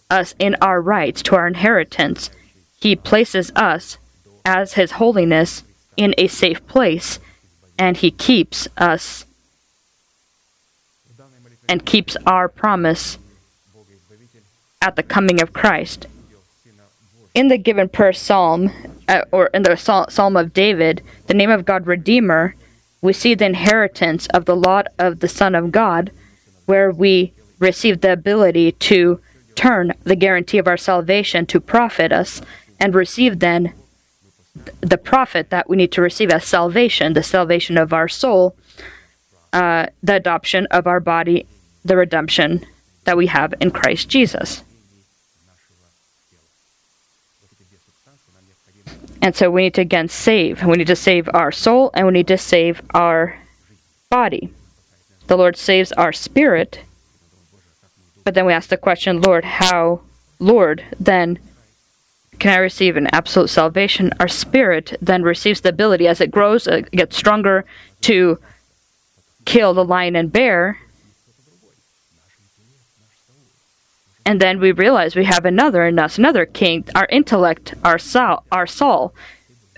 us 0.10 0.36
in 0.40 0.56
our 0.62 0.82
rights 0.82 1.22
to 1.24 1.36
our 1.36 1.48
inheritance. 1.48 2.30
He 2.80 2.96
places 2.96 3.52
us 3.56 3.98
as 4.44 4.74
His 4.74 4.92
holiness 4.92 5.64
in 5.98 6.14
a 6.18 6.28
safe 6.28 6.66
place, 6.68 7.20
and 7.78 7.98
He 7.98 8.12
keeps 8.12 8.68
us 8.78 9.26
and 11.68 11.86
keeps 11.86 12.16
our 12.28 12.48
promise 12.48 13.18
at 14.82 14.96
the 14.96 15.04
coming 15.04 15.42
of 15.42 15.52
Christ. 15.52 16.06
In 17.34 17.48
the 17.48 17.58
given 17.58 17.90
prayer 17.90 18.14
psalm, 18.14 18.72
uh, 19.08 19.24
or 19.32 19.48
in 19.48 19.64
the 19.64 19.76
Psalm 19.76 20.38
of 20.38 20.54
David, 20.54 21.02
the 21.28 21.34
name 21.34 21.50
of 21.50 21.66
God 21.66 21.88
Redeemer, 21.88 22.56
we 23.02 23.14
see 23.14 23.34
the 23.34 23.46
inheritance 23.46 24.28
of 24.28 24.46
the 24.46 24.56
lot 24.56 24.88
of 24.98 25.20
the 25.20 25.28
Son 25.28 25.56
of 25.56 25.72
God, 25.72 26.12
where 26.66 26.92
we 26.92 27.34
receive 27.60 28.02
the 28.02 28.14
ability 28.14 28.72
to 28.74 29.20
turn 29.56 29.94
the 30.04 30.16
guarantee 30.16 30.58
of 30.58 30.68
our 30.68 30.78
salvation 30.78 31.46
to 31.48 31.60
profit 31.60 32.12
us 32.12 32.42
and 32.80 32.94
receive 32.94 33.40
then 33.40 33.74
the 34.82 34.98
profit 34.98 35.50
that 35.50 35.70
we 35.70 35.78
need 35.78 35.92
to 35.92 36.02
receive 36.02 36.32
as 36.32 36.46
salvation, 36.46 37.14
the 37.14 37.24
salvation 37.24 37.78
of 37.78 37.94
our 37.94 38.08
soul, 38.08 38.56
uh, 39.54 39.88
the 40.02 40.16
adoption 40.16 40.68
of 40.72 40.88
our 40.88 41.00
body, 41.00 41.46
the 41.84 41.98
redemption 41.98 42.66
that 43.04 43.18
we 43.18 43.28
have 43.28 43.54
in 43.60 43.72
Christ 43.72 44.10
Jesus. 44.10 44.64
And 49.22 49.36
so 49.36 49.50
we 49.50 49.64
need 49.64 49.74
to 49.76 49.82
again 49.82 50.08
save. 50.08 50.64
We 50.64 50.78
need 50.78 50.88
to 50.88 50.96
save 50.96 51.28
our 51.34 51.52
soul 51.52 51.90
and 51.94 52.06
we 52.06 52.14
need 52.14 52.28
to 52.28 52.38
save 52.38 52.82
our 52.94 53.40
body. 54.10 54.54
The 55.28 55.38
Lord 55.38 55.58
saves 55.58 55.92
our 55.94 56.14
spirit. 56.14 56.82
But 58.26 58.34
then 58.34 58.48
we 58.48 58.54
ask 58.54 58.70
the 58.70 58.78
question, 58.78 59.22
Lord, 59.22 59.46
how, 59.46 60.02
Lord, 60.40 60.84
then 61.00 61.38
can 62.40 62.54
I 62.54 62.58
receive 62.58 62.98
an 62.98 63.08
absolute 63.14 63.52
salvation? 63.52 64.12
Our 64.20 64.28
spirit 64.28 64.98
then 65.00 65.22
receives 65.22 65.62
the 65.62 65.70
ability 65.70 66.08
as 66.08 66.20
it 66.20 66.32
grows, 66.32 66.66
it 66.66 66.90
gets 66.92 67.16
stronger 67.16 67.66
to 68.02 68.40
kill 69.46 69.76
the 69.76 69.86
lion 69.86 70.16
and 70.16 70.32
bear. 70.32 70.80
And 74.26 74.42
then 74.42 74.60
we 74.60 74.72
realize 74.72 75.16
we 75.16 75.26
have 75.26 75.46
another 75.46 75.86
in 75.86 76.00
us, 76.00 76.18
another 76.18 76.48
king, 76.48 76.84
our 76.96 77.06
intellect, 77.12 77.76
our 77.84 78.00
soul, 78.00 78.42
our 78.52 78.66
soul. 78.66 79.14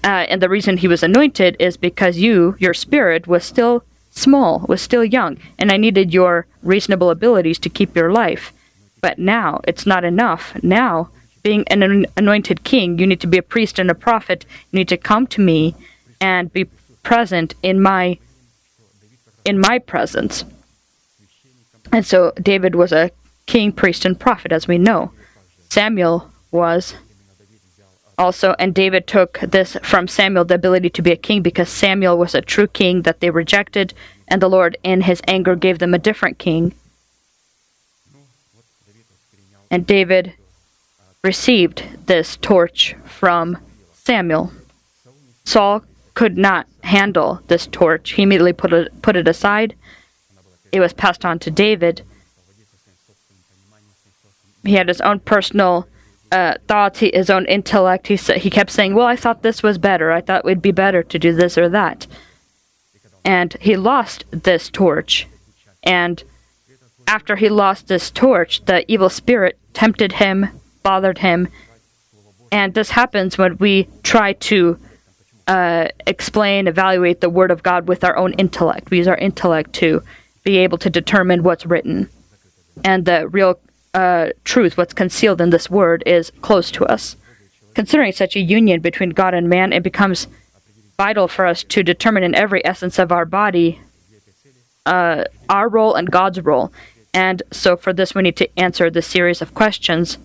Uh, 0.05 0.25
and 0.29 0.41
the 0.41 0.47
reason 0.47 0.77
he 0.77 0.87
was 0.87 1.03
anointed 1.03 1.57
is 1.59 1.75
because 1.75 2.17
you, 2.17 2.55
your 2.59 2.73
spirit, 2.73 3.27
was 3.27 3.43
still 3.43 3.83
small, 4.17 4.65
was 4.67 4.81
still 4.81 5.03
young, 5.03 5.38
and 5.57 5.71
I 5.71 5.77
needed 5.77 6.13
your 6.13 6.47
reasonable 6.63 7.09
abilities 7.09 7.59
to 7.59 7.69
keep 7.69 7.95
your 7.95 8.12
life. 8.12 8.51
But 9.01 9.19
now 9.19 9.62
it's 9.67 9.86
not 9.86 10.03
enough. 10.03 10.53
Now, 10.63 11.09
being 11.43 11.65
an 11.69 12.05
anointed 12.17 12.63
king, 12.63 13.00
you 13.00 13.07
need 13.07 13.21
to 13.21 13.27
be 13.27 13.38
a 13.38 13.43
priest 13.43 13.79
and 13.79 13.89
a 13.89 13.95
prophet. 13.95 14.45
You 14.71 14.79
need 14.79 14.89
to 14.89 14.97
come 14.97 15.27
to 15.27 15.41
me 15.41 15.75
and 16.19 16.51
be 16.51 16.65
present 17.03 17.53
in 17.63 17.81
my 17.81 18.17
in 19.45 19.59
my 19.59 19.79
presence. 19.79 20.43
And 21.91 22.05
so 22.05 22.33
David 22.41 22.75
was 22.75 22.91
a 22.91 23.12
king, 23.45 23.71
priest, 23.71 24.03
and 24.03 24.19
prophet, 24.19 24.51
as 24.51 24.67
we 24.67 24.77
know. 24.77 25.12
Samuel 25.69 26.29
was 26.51 26.95
also, 28.17 28.55
and 28.57 28.74
David 28.74 29.07
took 29.07 29.39
this 29.39 29.77
from 29.83 30.07
Samuel, 30.07 30.45
the 30.45 30.55
ability 30.55 30.89
to 30.91 31.01
be 31.01 31.12
a 31.12 31.17
king, 31.17 31.41
because 31.41 31.69
Samuel 31.69 32.17
was 32.17 32.33
a 32.33 32.41
true 32.41 32.67
king 32.67 33.03
that 33.03 33.19
they 33.19 33.29
rejected, 33.29 33.93
and 34.27 34.41
the 34.41 34.50
Lord, 34.50 34.77
in 34.83 35.01
his 35.01 35.21
anger, 35.27 35.55
gave 35.55 35.79
them 35.79 35.93
a 35.93 36.00
different 36.00 36.38
king. 36.38 36.74
And 39.69 39.86
David 39.86 40.33
received 41.24 41.83
this 42.07 42.38
torch 42.38 42.95
from 43.05 43.57
Samuel. 43.93 44.51
Saul 45.43 45.83
could 46.13 46.38
not 46.38 46.67
handle 46.83 47.41
this 47.47 47.67
torch. 47.67 48.12
He 48.12 48.24
immediately 48.24 48.53
put 48.53 48.74
it, 48.74 49.01
put 49.01 49.15
it 49.15 49.27
aside. 49.27 49.75
It 50.71 50.79
was 50.79 50.93
passed 50.93 51.25
on 51.25 51.39
to 51.39 51.51
David 51.51 52.03
he 54.67 54.75
had 54.75 54.88
his 54.88 55.01
own 55.01 55.19
personal 55.19 55.88
uh, 56.31 56.55
thoughts, 56.67 57.00
his 57.00 57.29
own 57.29 57.46
intellect. 57.46 58.07
He 58.07 58.15
he 58.15 58.50
kept 58.50 58.72
saying, 58.72 58.96
"Well, 58.96 59.07
I 59.07 59.15
thought 59.15 59.43
this 59.43 59.63
was 59.63 59.77
better. 59.77 60.12
I 60.12 60.22
thought 60.22 60.46
would 60.46 60.62
be 60.62 60.72
better 60.72 61.03
to 61.03 61.19
do 61.19 61.34
this 61.34 61.57
or 61.57 61.69
that." 61.69 62.07
And 63.24 63.55
he 63.60 63.75
lost 63.75 64.25
this 64.31 64.69
torch. 64.69 65.27
And 65.84 66.24
after 67.07 67.36
he 67.36 67.50
lost 67.50 67.88
this 67.88 68.10
torch, 68.12 68.63
the 68.65 68.89
evil 68.91 69.10
spirit 69.10 69.57
tempted 69.74 70.13
him, 70.13 70.48
bothered 70.84 71.19
him. 71.19 71.48
And 72.51 72.74
this 72.74 72.91
happens 72.91 73.38
when 73.38 73.57
we 73.57 73.88
try 74.03 74.34
to 74.34 74.79
uh, 75.48 75.88
explain, 76.05 76.67
evaluate 76.67 77.22
the 77.22 77.29
Word 77.29 77.51
of 77.51 77.63
God 77.63 77.88
with 77.88 78.03
our 78.03 78.17
own 78.17 78.34
intellect. 78.34 78.89
We 78.89 78.98
use 78.98 79.07
our 79.07 79.17
intellect 79.17 79.74
to 79.74 80.03
be 80.43 80.57
able 80.57 80.77
to 80.79 80.89
determine 80.89 81.43
what's 81.43 81.65
written. 81.65 82.10
And 82.84 83.05
the 83.05 83.27
real 83.27 83.60
uh, 83.94 84.29
truth, 84.44 84.77
what's 84.77 84.94
concealed 84.94 85.41
in 85.41 85.50
this 85.50 85.70
word, 85.70 86.03
is 86.06 86.32
close 86.41 86.72
to 86.72 86.86
us. 86.86 87.15
Considering 87.74 88.12
such 88.12 88.36
a 88.36 88.39
union 88.41 88.79
between 88.82 89.12
God 89.12 89.34
and 89.34 89.50
man, 89.50 89.74
it 89.74 89.84
becomes 89.84 90.27
vital 90.98 91.27
for 91.27 91.46
us 91.46 91.63
to 91.63 91.84
determine 91.84 92.24
in 92.24 92.34
every 92.34 92.65
essence 92.65 92.98
of 92.98 93.12
our 93.12 93.25
body 93.25 93.79
uh, 94.88 95.25
our 95.50 95.67
role 95.67 95.96
and 95.96 96.10
God's 96.10 96.39
role. 96.41 96.72
And 97.13 97.44
so 97.51 97.75
for 97.75 97.94
this, 97.94 98.15
we 98.15 98.22
need 98.22 98.38
to 98.38 98.60
answer 98.60 98.89
this 98.89 99.06
series 99.06 99.41
of 99.41 99.53
questions. 99.53 100.17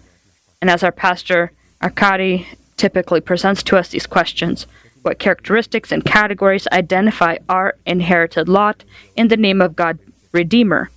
And 0.60 0.70
as 0.70 0.82
our 0.82 0.92
pastor, 0.92 1.52
Arkady, 1.82 2.46
typically 2.76 3.20
presents 3.20 3.62
to 3.64 3.76
us 3.76 3.88
these 3.88 4.06
questions 4.06 4.66
what 5.02 5.18
characteristics 5.18 5.90
and 5.90 6.04
categories 6.04 6.68
identify 6.70 7.36
our 7.48 7.74
inherited 7.84 8.48
lot 8.48 8.84
in 9.16 9.26
the 9.26 9.36
name 9.36 9.60
of 9.60 9.74
God 9.74 9.98
Redeemer? 10.30 10.90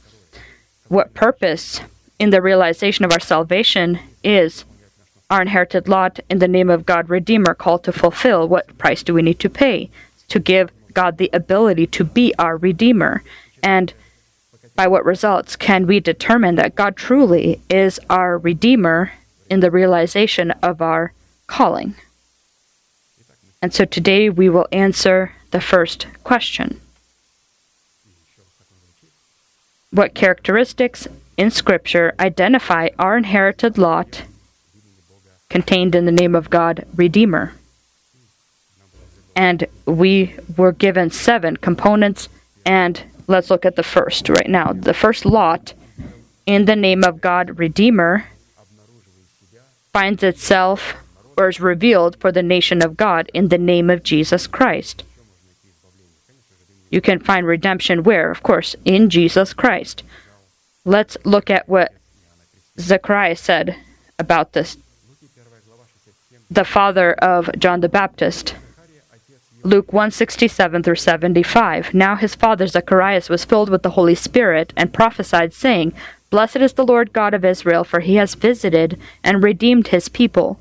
What 0.90 1.16
purpose 1.16 1.82
in 2.20 2.30
the 2.30 2.42
realization 2.42 3.06
of 3.06 3.12
our 3.12 3.20
salvation 3.20 4.00
is 4.24 4.66
our 5.30 5.42
inherited 5.42 5.88
lot 5.88 6.20
in 6.30 6.40
the 6.40 6.48
name 6.48 6.70
of 6.70 6.86
God 6.86 7.10
Redeemer 7.10 7.54
called 7.54 7.84
to 7.84 7.92
fulfill. 7.92 8.48
What 8.48 8.78
price 8.78 9.04
do 9.04 9.14
we 9.14 9.22
need 9.22 9.40
to 9.40 9.50
pay? 9.50 9.90
To 10.30 10.40
give 10.40 10.72
God 10.94 11.18
the 11.18 11.30
ability 11.34 11.88
to 11.88 12.04
be 12.04 12.34
our 12.40 12.58
Redeemer. 12.58 13.24
And 13.62 13.94
by 14.76 14.88
what 14.88 15.06
results 15.06 15.56
can 15.56 15.88
we 15.88 16.00
determine 16.00 16.56
that 16.56 16.76
God 16.76 16.96
truly 16.96 17.62
is 17.70 18.00
our 18.10 18.38
Redeemer 18.38 19.14
in 19.50 19.60
the 19.60 19.72
realization 19.72 20.52
of 20.52 20.82
our 20.82 21.14
calling? 21.48 21.96
And 23.62 23.74
so 23.74 23.86
today 23.86 24.30
we 24.30 24.48
will 24.48 24.68
answer 24.72 25.34
the 25.52 25.62
first 25.62 26.08
question 26.24 26.82
What 29.92 30.14
characteristics 30.14 31.08
in 31.38 31.51
Scripture 31.51 32.13
identify 32.20 32.89
our 32.98 33.18
inherited 33.18 33.77
lot 33.77 34.24
contained 35.50 35.96
in 35.96 36.06
the 36.06 36.12
name 36.12 36.36
of 36.36 36.50
God, 36.50 36.86
Redeemer? 36.96 37.54
And 39.36 39.68
we 39.86 40.36
were 40.56 40.72
given 40.72 41.10
seven 41.10 41.58
components, 41.58 42.30
and 42.65 43.04
let's 43.27 43.50
look 43.50 43.65
at 43.65 43.75
the 43.75 43.84
first 43.84 44.30
right 44.30 44.50
now. 44.50 44.72
The 44.74 44.94
first 44.94 45.25
lot 45.25 45.74
in 46.46 46.65
the 46.65 46.75
name 46.75 47.04
of 47.04 47.22
God, 47.22 47.60
Redeemer, 47.60 48.27
finds 49.92 50.24
itself 50.24 50.94
or 51.38 51.50
is 51.50 51.60
revealed 51.60 52.15
for 52.18 52.32
the 52.32 52.44
nation 52.44 52.84
of 52.84 52.98
God 52.98 53.30
in 53.34 53.50
the 53.50 53.58
name 53.58 53.89
of 53.89 54.04
Jesus 54.04 54.48
Christ. 54.48 55.04
You 56.89 57.01
can 57.01 57.20
find 57.20 57.46
redemption 57.46 58.04
where? 58.04 58.32
Of 58.32 58.42
course, 58.42 58.75
in 58.86 59.10
Jesus 59.10 59.54
Christ. 59.54 60.04
Let's 60.86 61.18
look 61.24 61.50
at 61.50 61.68
what 61.68 61.92
Zechariah 62.80 63.36
said 63.36 63.75
about 64.20 64.54
this. 64.54 64.77
The 66.50 66.63
father 66.63 67.13
of 67.13 67.50
John 67.58 67.82
the 67.82 67.89
Baptist. 67.89 68.56
Luke 69.63 69.92
167 69.92 70.84
through 70.84 70.96
75. 70.96 71.96
Now 71.96 72.15
his 72.15 72.36
father 72.36 72.68
Zacharias 72.68 73.30
was 73.30 73.44
filled 73.44 73.70
with 73.70 73.82
the 73.82 73.92
Holy 73.92 74.13
Spirit 74.13 74.74
and 74.77 74.94
prophesied, 74.94 75.56
saying, 75.56 75.92
Blessed 76.30 76.58
is 76.58 76.74
the 76.74 76.86
Lord 76.86 77.13
God 77.13 77.34
of 77.34 77.44
Israel, 77.44 77.84
for 77.84 78.00
he 78.00 78.15
has 78.18 78.36
visited 78.36 79.00
and 79.24 79.42
redeemed 79.42 79.88
his 79.88 80.08
people, 80.08 80.60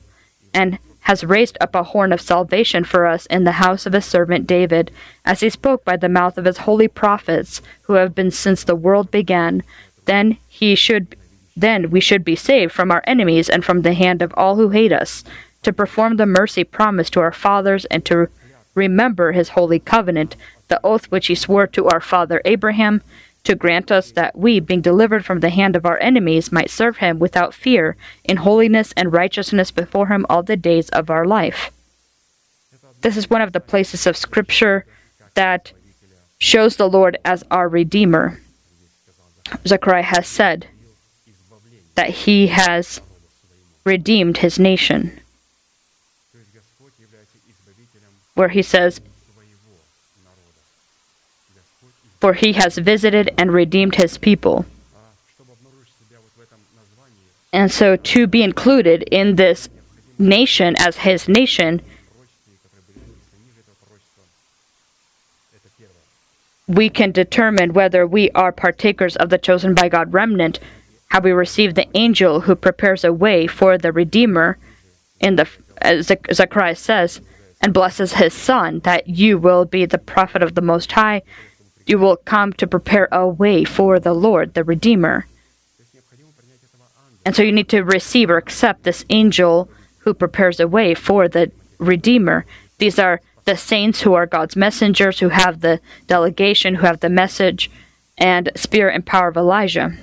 and 0.55 0.79
has 1.01 1.23
raised 1.23 1.59
up 1.61 1.75
a 1.75 1.83
horn 1.83 2.15
of 2.15 2.21
salvation 2.23 2.83
for 2.83 3.07
us 3.07 3.27
in 3.27 3.45
the 3.45 3.53
house 3.53 3.85
of 3.85 3.93
his 3.93 4.07
servant 4.07 4.47
David, 4.47 4.91
as 5.23 5.41
he 5.41 5.51
spoke 5.51 5.85
by 5.85 5.99
the 5.99 6.09
mouth 6.09 6.39
of 6.39 6.47
his 6.47 6.59
holy 6.59 6.89
prophets, 6.89 7.61
who 7.83 7.95
have 7.95 8.15
been 8.15 8.31
since 8.31 8.65
the 8.65 8.75
world 8.75 9.11
began. 9.11 9.63
Then 10.05 10.39
he 10.49 10.75
should 10.75 11.17
then 11.57 11.91
we 11.91 12.01
should 12.01 12.25
be 12.25 12.35
saved 12.35 12.73
from 12.73 12.91
our 12.91 13.03
enemies 13.07 13.49
and 13.49 13.65
from 13.65 13.83
the 13.83 13.95
hand 13.95 14.23
of 14.23 14.35
all 14.37 14.57
who 14.57 14.71
hate 14.71 14.93
us, 14.93 15.23
to 15.63 15.73
perform 15.73 16.17
the 16.17 16.27
mercy 16.27 16.65
promised 16.65 17.13
to 17.13 17.21
our 17.21 17.33
fathers 17.33 17.85
and 17.87 18.05
to 18.05 18.29
remember 18.75 19.33
his 19.33 19.51
holy 19.51 19.79
covenant, 19.79 20.35
the 20.69 20.81
oath 20.83 21.07
which 21.07 21.29
he 21.29 21.35
swore 21.35 21.69
to 21.69 21.87
our 21.87 22.01
father 22.01 22.43
Abraham, 22.45 23.03
to 23.45 23.55
grant 23.55 23.93
us 23.93 24.11
that 24.11 24.37
we, 24.37 24.59
being 24.59 24.81
delivered 24.81 25.25
from 25.25 25.41
the 25.41 25.51
hand 25.51 25.77
of 25.77 25.87
our 25.87 25.99
enemies, 26.01 26.51
might 26.51 26.71
serve 26.71 26.97
him 26.97 27.19
without 27.19 27.55
fear, 27.55 27.97
in 28.25 28.39
holiness 28.39 28.93
and 28.97 29.13
righteousness 29.13 29.71
before 29.71 30.09
him 30.09 30.27
all 30.29 30.43
the 30.43 30.57
days 30.57 30.89
of 30.91 31.11
our 31.11 31.27
life. 31.27 31.71
This 33.03 33.17
is 33.17 33.29
one 33.29 33.43
of 33.43 33.53
the 33.53 33.61
places 33.61 34.07
of 34.07 34.17
Scripture 34.17 34.87
that 35.35 35.73
shows 36.39 36.77
the 36.77 36.89
Lord 36.89 37.19
as 37.25 37.45
our 37.51 37.69
Redeemer. 37.69 38.41
Zechariah 39.67 40.03
has 40.03 40.27
said 40.27 40.67
that 41.95 42.11
he 42.11 42.49
has 42.49 43.01
redeemed 43.85 44.39
his 44.39 44.59
nation 44.59 45.21
where 48.35 48.49
he 48.49 48.63
says, 48.63 49.01
For 52.21 52.35
he 52.35 52.55
has 52.55 52.79
visited 52.79 53.33
and 53.39 53.53
redeemed 53.53 53.97
his 53.97 54.19
people. 54.19 54.67
And 57.53 57.71
so 57.71 57.97
to 57.97 58.27
be 58.27 58.43
included 58.43 59.05
in 59.11 59.37
this 59.37 59.69
nation 60.19 60.75
as 60.79 60.99
his 60.99 61.29
nation, 61.29 61.81
we 66.67 66.89
can 66.89 67.13
determine 67.13 67.73
whether 67.73 68.07
we 68.07 68.31
are 68.31 68.53
partakers 68.53 69.17
of 69.17 69.29
the 69.29 69.39
chosen 69.39 69.75
by 69.75 69.89
God 69.89 70.13
remnant, 70.13 70.61
how 71.09 71.21
we 71.21 71.33
receive 71.33 71.75
the 71.75 71.89
angel 71.97 72.41
who 72.41 72.55
prepares 72.55 73.05
a 73.05 73.13
way 73.13 73.47
for 73.47 73.77
the 73.77 73.93
Redeemer, 73.93 74.59
in 75.21 75.37
the 75.37 75.49
as 75.79 76.11
Zechariah 76.33 76.77
says, 76.77 77.21
and 77.61 77.75
blesses 77.75 78.15
his 78.15 78.33
son, 78.33 78.81
that 78.81 79.09
you 79.09 79.39
will 79.39 79.65
be 79.65 79.85
the 79.85 79.99
prophet 79.99 80.43
of 80.43 80.55
the 80.55 80.61
Most 80.61 80.93
High. 80.93 81.23
You 81.87 81.99
will 81.99 82.17
come 82.17 82.53
to 82.55 82.67
prepare 82.67 83.09
a 83.13 83.29
way 83.29 83.65
for 83.65 84.01
the 84.01 84.15
Lord, 84.15 84.55
the 84.55 84.65
Redeemer. 84.65 85.27
And 87.27 87.35
so 87.35 87.43
you 87.43 87.53
need 87.53 87.69
to 87.71 87.83
receive 87.83 88.31
or 88.31 88.37
accept 88.37 88.83
this 88.83 89.05
angel 89.11 89.69
who 89.99 90.15
prepares 90.15 90.61
a 90.61 90.69
way 90.69 90.95
for 90.95 91.29
the 91.29 91.51
Redeemer. 91.79 92.45
These 92.79 92.99
are 92.99 93.21
the 93.45 93.57
saints 93.57 94.03
who 94.03 94.15
are 94.15 94.27
God's 94.27 94.57
messengers, 94.57 95.21
who 95.21 95.29
have 95.29 95.61
the 95.61 95.81
delegation, 96.07 96.77
who 96.77 96.87
have 96.87 97.01
the 97.01 97.09
message 97.09 97.71
and 98.17 98.51
spirit 98.55 98.95
and 98.95 99.05
power 99.05 99.29
of 99.29 99.37
Elijah. 99.37 99.97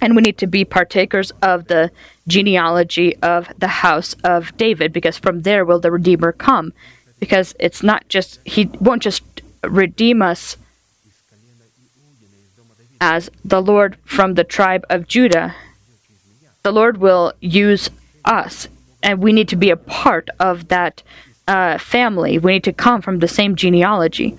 And 0.00 0.14
we 0.14 0.22
need 0.22 0.38
to 0.38 0.46
be 0.46 0.64
partakers 0.64 1.32
of 1.42 1.68
the 1.68 1.90
genealogy 2.26 3.16
of 3.16 3.52
the 3.58 3.68
house 3.68 4.14
of 4.22 4.56
David, 4.56 4.92
because 4.92 5.16
from 5.16 5.42
there 5.42 5.64
will 5.64 5.80
the 5.80 5.90
Redeemer 5.90 6.32
come. 6.32 6.72
Because 7.18 7.54
it's 7.58 7.82
not 7.82 8.08
just, 8.08 8.38
he 8.44 8.66
won't 8.80 9.02
just 9.02 9.24
redeem 9.64 10.22
us 10.22 10.56
as 13.00 13.30
the 13.44 13.62
Lord 13.62 13.96
from 14.04 14.34
the 14.34 14.44
tribe 14.44 14.84
of 14.88 15.08
Judah. 15.08 15.56
The 16.62 16.72
Lord 16.72 16.98
will 16.98 17.32
use 17.40 17.90
us, 18.24 18.68
and 19.02 19.20
we 19.20 19.32
need 19.32 19.48
to 19.48 19.56
be 19.56 19.70
a 19.70 19.76
part 19.76 20.28
of 20.38 20.68
that 20.68 21.02
uh, 21.48 21.78
family. 21.78 22.38
We 22.38 22.52
need 22.52 22.64
to 22.64 22.72
come 22.72 23.02
from 23.02 23.18
the 23.18 23.26
same 23.26 23.56
genealogy. 23.56 24.36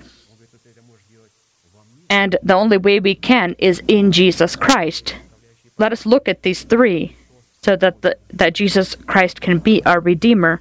And 2.08 2.36
the 2.42 2.54
only 2.54 2.76
way 2.76 3.00
we 3.00 3.14
can 3.14 3.54
is 3.58 3.82
in 3.86 4.12
Jesus 4.12 4.56
Christ. 4.56 5.16
Let 5.76 5.92
us 5.92 6.06
look 6.06 6.28
at 6.28 6.42
these 6.42 6.62
three 6.62 7.16
so 7.62 7.76
that 7.76 8.02
the, 8.02 8.16
that 8.32 8.54
Jesus 8.54 8.94
Christ 8.94 9.40
can 9.40 9.58
be 9.58 9.84
our 9.84 10.00
redeemer. 10.00 10.60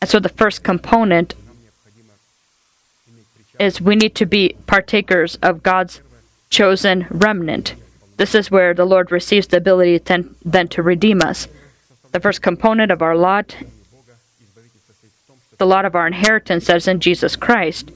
And 0.00 0.08
so 0.08 0.18
the 0.18 0.28
first 0.28 0.62
component 0.62 1.34
is 3.58 3.80
we 3.80 3.96
need 3.96 4.14
to 4.16 4.26
be 4.26 4.56
partakers 4.66 5.36
of 5.36 5.62
God's 5.62 6.00
chosen 6.50 7.06
remnant. 7.10 7.74
This 8.16 8.34
is 8.34 8.50
where 8.50 8.72
the 8.72 8.84
Lord 8.84 9.10
receives 9.10 9.48
the 9.48 9.56
ability 9.58 9.98
then, 9.98 10.34
then 10.44 10.68
to 10.68 10.82
redeem 10.82 11.22
us. 11.22 11.48
The 12.16 12.20
first 12.20 12.40
component 12.40 12.90
of 12.90 13.02
our 13.02 13.14
lot, 13.14 13.54
the 15.58 15.66
lot 15.66 15.84
of 15.84 15.94
our 15.94 16.06
inheritance 16.06 16.70
is 16.70 16.88
in 16.88 16.98
Jesus 16.98 17.36
Christ. 17.36 17.90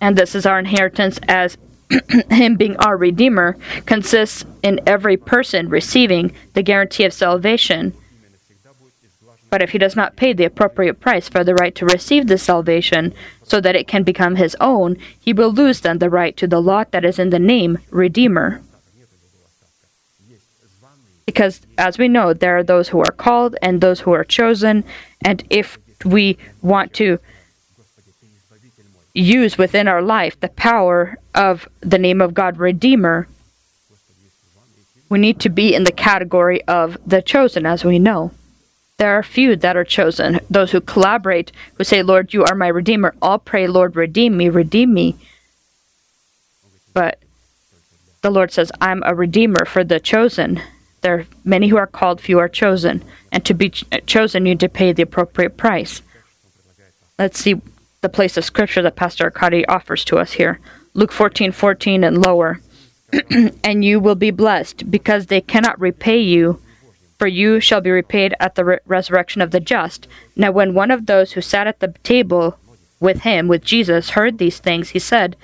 And 0.00 0.14
this 0.14 0.36
is 0.36 0.46
our 0.46 0.60
inheritance 0.60 1.18
as 1.26 1.58
him 2.30 2.54
being 2.54 2.76
our 2.76 2.96
Redeemer 2.96 3.56
consists 3.86 4.44
in 4.62 4.78
every 4.86 5.16
person 5.16 5.68
receiving 5.68 6.32
the 6.52 6.62
guarantee 6.62 7.02
of 7.02 7.12
salvation. 7.12 7.92
But 9.50 9.60
if 9.60 9.70
he 9.70 9.78
does 9.78 9.96
not 9.96 10.14
pay 10.14 10.32
the 10.32 10.44
appropriate 10.44 11.00
price 11.00 11.28
for 11.28 11.42
the 11.42 11.56
right 11.56 11.74
to 11.74 11.86
receive 11.86 12.28
this 12.28 12.44
salvation 12.44 13.12
so 13.42 13.60
that 13.60 13.74
it 13.74 13.88
can 13.88 14.04
become 14.04 14.36
his 14.36 14.56
own, 14.60 14.96
he 15.18 15.32
will 15.32 15.50
lose 15.50 15.80
then 15.80 15.98
the 15.98 16.08
right 16.08 16.36
to 16.36 16.46
the 16.46 16.62
lot 16.62 16.92
that 16.92 17.04
is 17.04 17.18
in 17.18 17.30
the 17.30 17.40
name 17.40 17.78
Redeemer. 17.90 18.62
Because, 21.30 21.60
as 21.78 21.96
we 21.96 22.08
know, 22.08 22.34
there 22.34 22.58
are 22.58 22.64
those 22.64 22.88
who 22.88 22.98
are 22.98 23.12
called 23.12 23.54
and 23.62 23.80
those 23.80 24.00
who 24.00 24.10
are 24.10 24.24
chosen, 24.24 24.82
and 25.24 25.44
if 25.48 25.78
we 26.04 26.36
want 26.60 26.92
to 26.94 27.20
use 29.14 29.56
within 29.56 29.86
our 29.86 30.02
life 30.02 30.40
the 30.40 30.48
power 30.48 31.18
of 31.32 31.68
the 31.82 31.98
name 31.98 32.20
of 32.20 32.34
God 32.34 32.58
Redeemer, 32.58 33.28
we 35.08 35.20
need 35.20 35.38
to 35.38 35.48
be 35.48 35.72
in 35.72 35.84
the 35.84 35.92
category 35.92 36.64
of 36.64 36.98
the 37.06 37.22
chosen, 37.22 37.64
as 37.64 37.84
we 37.84 38.00
know. 38.00 38.32
There 38.98 39.16
are 39.16 39.22
few 39.22 39.54
that 39.54 39.76
are 39.76 39.84
chosen. 39.84 40.40
Those 40.50 40.72
who 40.72 40.80
collaborate, 40.80 41.52
who 41.74 41.84
say, 41.84 42.02
Lord, 42.02 42.34
you 42.34 42.42
are 42.42 42.56
my 42.56 42.66
Redeemer. 42.66 43.14
All 43.22 43.38
pray, 43.38 43.68
Lord, 43.68 43.94
redeem 43.94 44.36
me, 44.36 44.48
redeem 44.48 44.92
me. 44.92 45.16
But 46.92 47.20
the 48.22 48.30
Lord 48.30 48.50
says, 48.50 48.72
I'm 48.80 49.04
a 49.06 49.14
Redeemer 49.14 49.64
for 49.64 49.84
the 49.84 50.00
chosen. 50.00 50.60
There 51.00 51.14
are 51.14 51.26
many 51.44 51.68
who 51.68 51.76
are 51.76 51.86
called, 51.86 52.20
few 52.20 52.38
are 52.38 52.48
chosen. 52.48 53.02
And 53.32 53.44
to 53.44 53.54
be 53.54 53.70
ch- 53.70 53.84
uh, 53.92 53.98
chosen, 54.06 54.44
you 54.44 54.52
need 54.52 54.60
to 54.60 54.68
pay 54.68 54.92
the 54.92 55.02
appropriate 55.02 55.56
price. 55.56 56.02
Let's 57.18 57.38
see 57.38 57.60
the 58.00 58.08
place 58.08 58.36
of 58.36 58.44
scripture 58.44 58.82
that 58.82 58.96
Pastor 58.96 59.24
Arkady 59.24 59.66
offers 59.66 60.04
to 60.06 60.18
us 60.18 60.32
here. 60.32 60.58
Luke 60.94 61.12
14 61.12 61.52
14 61.52 62.04
and 62.04 62.20
lower. 62.20 62.60
and 63.64 63.84
you 63.84 63.98
will 63.98 64.14
be 64.14 64.30
blessed, 64.30 64.90
because 64.90 65.26
they 65.26 65.40
cannot 65.40 65.80
repay 65.80 66.18
you, 66.18 66.60
for 67.18 67.26
you 67.26 67.60
shall 67.60 67.80
be 67.80 67.90
repaid 67.90 68.34
at 68.38 68.54
the 68.54 68.64
re- 68.64 68.78
resurrection 68.86 69.42
of 69.42 69.50
the 69.50 69.60
just. 69.60 70.06
Now, 70.36 70.52
when 70.52 70.74
one 70.74 70.90
of 70.90 71.06
those 71.06 71.32
who 71.32 71.40
sat 71.40 71.66
at 71.66 71.80
the 71.80 71.94
table 72.02 72.56
with 73.00 73.22
him, 73.22 73.48
with 73.48 73.64
Jesus, 73.64 74.10
heard 74.10 74.38
these 74.38 74.58
things, 74.58 74.90
he 74.90 74.98
said 74.98 75.36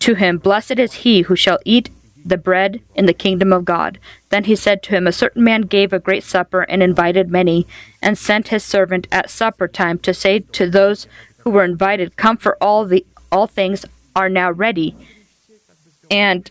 to 0.00 0.14
him, 0.14 0.38
Blessed 0.38 0.78
is 0.78 0.92
he 0.94 1.22
who 1.22 1.36
shall 1.36 1.58
eat 1.64 1.90
the 2.28 2.36
bread 2.36 2.80
in 2.94 3.06
the 3.06 3.12
kingdom 3.12 3.52
of 3.52 3.64
God. 3.64 3.98
Then 4.30 4.44
he 4.44 4.56
said 4.56 4.82
to 4.84 4.90
him, 4.90 5.06
A 5.06 5.12
certain 5.12 5.42
man 5.42 5.62
gave 5.62 5.92
a 5.92 5.98
great 5.98 6.24
supper 6.24 6.62
and 6.62 6.82
invited 6.82 7.30
many, 7.30 7.66
and 8.02 8.16
sent 8.16 8.48
his 8.48 8.64
servant 8.64 9.06
at 9.10 9.30
supper 9.30 9.68
time 9.68 9.98
to 10.00 10.14
say 10.14 10.40
to 10.40 10.70
those 10.70 11.06
who 11.38 11.50
were 11.50 11.64
invited, 11.64 12.16
Come, 12.16 12.36
for 12.36 12.56
all 12.60 12.84
the 12.84 13.04
all 13.30 13.46
things 13.46 13.84
are 14.16 14.28
now 14.28 14.50
ready. 14.50 14.94
And 16.10 16.50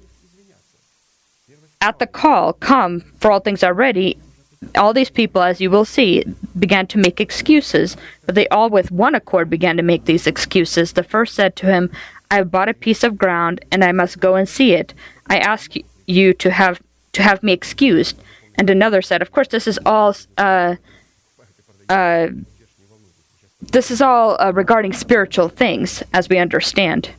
at 1.81 1.99
the 1.99 2.07
call, 2.07 2.53
Come, 2.53 3.01
for 3.19 3.31
all 3.31 3.39
things 3.39 3.63
are 3.63 3.73
ready, 3.73 4.19
all 4.75 4.93
these 4.93 5.09
people, 5.09 5.41
as 5.41 5.61
you 5.61 5.69
will 5.69 5.85
see, 5.85 6.23
began 6.57 6.87
to 6.87 6.97
make 6.97 7.21
excuses, 7.21 7.95
but 8.25 8.35
they 8.35 8.47
all 8.47 8.69
with 8.69 8.91
one 8.91 9.15
accord 9.15 9.49
began 9.49 9.77
to 9.77 9.83
make 9.83 10.05
these 10.05 10.25
excuses. 10.27 10.93
The 10.93 11.03
first 11.03 11.35
said 11.35 11.55
to 11.57 11.67
him, 11.67 11.91
I 12.29 12.35
have 12.35 12.51
bought 12.51 12.69
a 12.69 12.73
piece 12.73 13.03
of 13.03 13.17
ground, 13.17 13.63
and 13.71 13.83
I 13.83 13.91
must 13.91 14.19
go 14.19 14.35
and 14.35 14.47
see 14.47 14.73
it. 14.73 14.93
I 15.27 15.37
ask 15.37 15.73
you 16.05 16.33
to 16.33 16.51
have 16.51 16.81
to 17.13 17.23
have 17.23 17.41
me 17.43 17.53
excused. 17.53 18.19
And 18.55 18.69
another 18.69 19.01
said, 19.01 19.21
Of 19.21 19.31
course, 19.31 19.47
this 19.47 19.67
is 19.67 19.79
all. 19.85 20.15
Uh, 20.37 20.75
uh, 21.89 22.27
this 23.59 23.89
is 23.91 24.01
all 24.01 24.37
uh, 24.39 24.51
regarding 24.53 24.93
spiritual 24.93 25.49
things, 25.49 26.03
as 26.13 26.29
we 26.29 26.37
understand. 26.37 27.11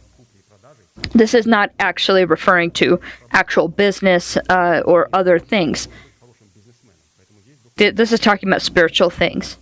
This 1.14 1.34
is 1.34 1.46
not 1.46 1.70
actually 1.78 2.24
referring 2.24 2.70
to 2.72 3.00
actual 3.32 3.68
business 3.68 4.36
uh, 4.48 4.82
or 4.84 5.08
other 5.12 5.38
things. 5.38 5.88
Th- 7.76 7.94
This 7.94 8.12
is 8.12 8.20
talking 8.20 8.48
about 8.48 8.62
spiritual 8.62 9.10
things. 9.10 9.56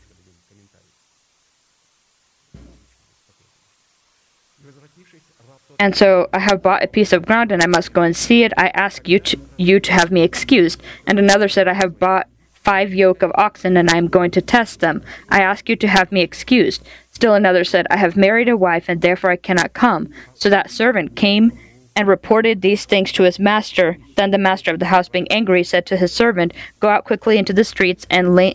And 5.78 5.94
so 5.94 6.28
I 6.32 6.38
have 6.38 6.62
bought 6.62 6.82
a 6.82 6.88
piece 6.88 7.12
of 7.12 7.26
ground 7.26 7.52
and 7.52 7.62
I 7.62 7.66
must 7.66 7.92
go 7.92 8.02
and 8.02 8.16
see 8.16 8.44
it. 8.44 8.52
I 8.56 8.68
ask 8.68 9.08
you 9.08 9.18
to, 9.20 9.40
you 9.56 9.80
to 9.80 9.92
have 9.92 10.10
me 10.10 10.22
excused. 10.22 10.82
And 11.06 11.18
another 11.18 11.48
said, 11.48 11.68
I 11.68 11.74
have 11.74 11.98
bought 11.98 12.28
five 12.54 12.94
yoke 12.94 13.22
of 13.22 13.30
oxen 13.34 13.76
and 13.76 13.90
I 13.90 13.96
am 13.96 14.08
going 14.08 14.30
to 14.32 14.40
test 14.40 14.80
them. 14.80 15.02
I 15.28 15.40
ask 15.40 15.68
you 15.68 15.76
to 15.76 15.88
have 15.88 16.10
me 16.10 16.22
excused. 16.22 16.82
Still 17.12 17.34
another 17.34 17.62
said, 17.62 17.86
I 17.90 17.98
have 17.98 18.16
married 18.16 18.48
a 18.48 18.56
wife 18.56 18.86
and 18.88 19.02
therefore 19.02 19.30
I 19.30 19.36
cannot 19.36 19.72
come. 19.72 20.10
So 20.34 20.50
that 20.50 20.70
servant 20.70 21.14
came 21.14 21.52
and 21.94 22.06
reported 22.06 22.60
these 22.60 22.84
things 22.84 23.12
to 23.12 23.22
his 23.22 23.38
master. 23.38 23.98
Then 24.16 24.30
the 24.30 24.38
master 24.38 24.70
of 24.70 24.78
the 24.78 24.86
house, 24.86 25.08
being 25.08 25.30
angry, 25.30 25.64
said 25.64 25.86
to 25.86 25.96
his 25.96 26.12
servant, 26.12 26.52
Go 26.78 26.88
out 26.88 27.04
quickly 27.04 27.38
into 27.38 27.54
the 27.54 27.64
streets 27.64 28.06
and 28.10 28.36
la- 28.36 28.52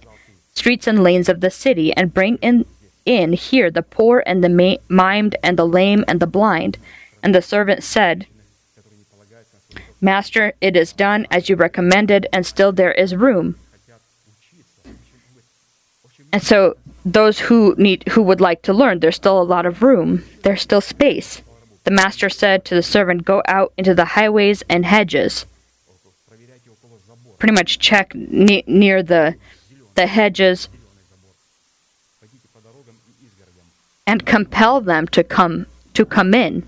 streets 0.54 0.88
and 0.88 1.04
lanes 1.04 1.28
of 1.28 1.42
the 1.42 1.50
city, 1.50 1.92
and 1.96 2.14
bring 2.14 2.38
in 2.38 2.66
in 3.04 3.34
here 3.34 3.72
the 3.72 3.82
poor 3.82 4.22
and 4.28 4.44
the 4.44 4.50
ma- 4.50 4.76
maimed 4.88 5.36
and 5.44 5.58
the 5.58 5.66
lame 5.66 6.06
and 6.08 6.20
the 6.20 6.28
blind. 6.28 6.78
And 7.24 7.36
the 7.36 7.42
servant 7.42 7.84
said, 7.84 8.28
Master, 10.00 10.54
it 10.62 10.76
is 10.76 10.94
done 10.94 11.28
as 11.30 11.48
you 11.48 11.56
recommended, 11.56 12.28
and 12.34 12.46
still 12.46 12.72
there 12.72 12.92
is 12.92 13.16
room. 13.16 13.56
And 16.34 16.42
so 16.42 16.78
those 17.06 17.40
who 17.40 17.76
need 17.78 18.08
who 18.10 18.22
would 18.24 18.42
like 18.42 18.62
to 18.64 18.74
learn, 18.74 19.00
there's 19.00 19.16
still 19.16 19.42
a 19.42 19.44
lot 19.44 19.66
of 19.66 19.84
room. 19.84 20.24
There's 20.44 20.62
still 20.62 20.82
space. 20.82 21.42
The 21.84 21.92
master 21.92 22.30
said 22.30 22.64
to 22.66 22.76
the 22.76 22.84
servant, 22.84 23.26
Go 23.26 23.42
out 23.48 23.74
into 23.78 23.94
the 23.94 24.06
highways 24.06 24.64
and 24.70 24.86
hedges. 24.86 25.46
Pretty 27.38 27.54
much 27.54 27.80
check 27.80 28.14
ne- 28.16 28.64
near 28.68 29.04
the 29.04 29.36
the 29.96 30.08
hedges 30.08 30.70
and 34.08 34.26
compel 34.26 34.80
them 34.82 35.08
to 35.08 35.24
come 35.24 35.66
to 35.94 36.06
come 36.06 36.34
in, 36.34 36.64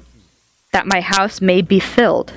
that 0.73 0.85
my 0.87 0.99
house 0.99 1.39
may 1.39 1.61
be 1.61 1.79
filled. 1.79 2.33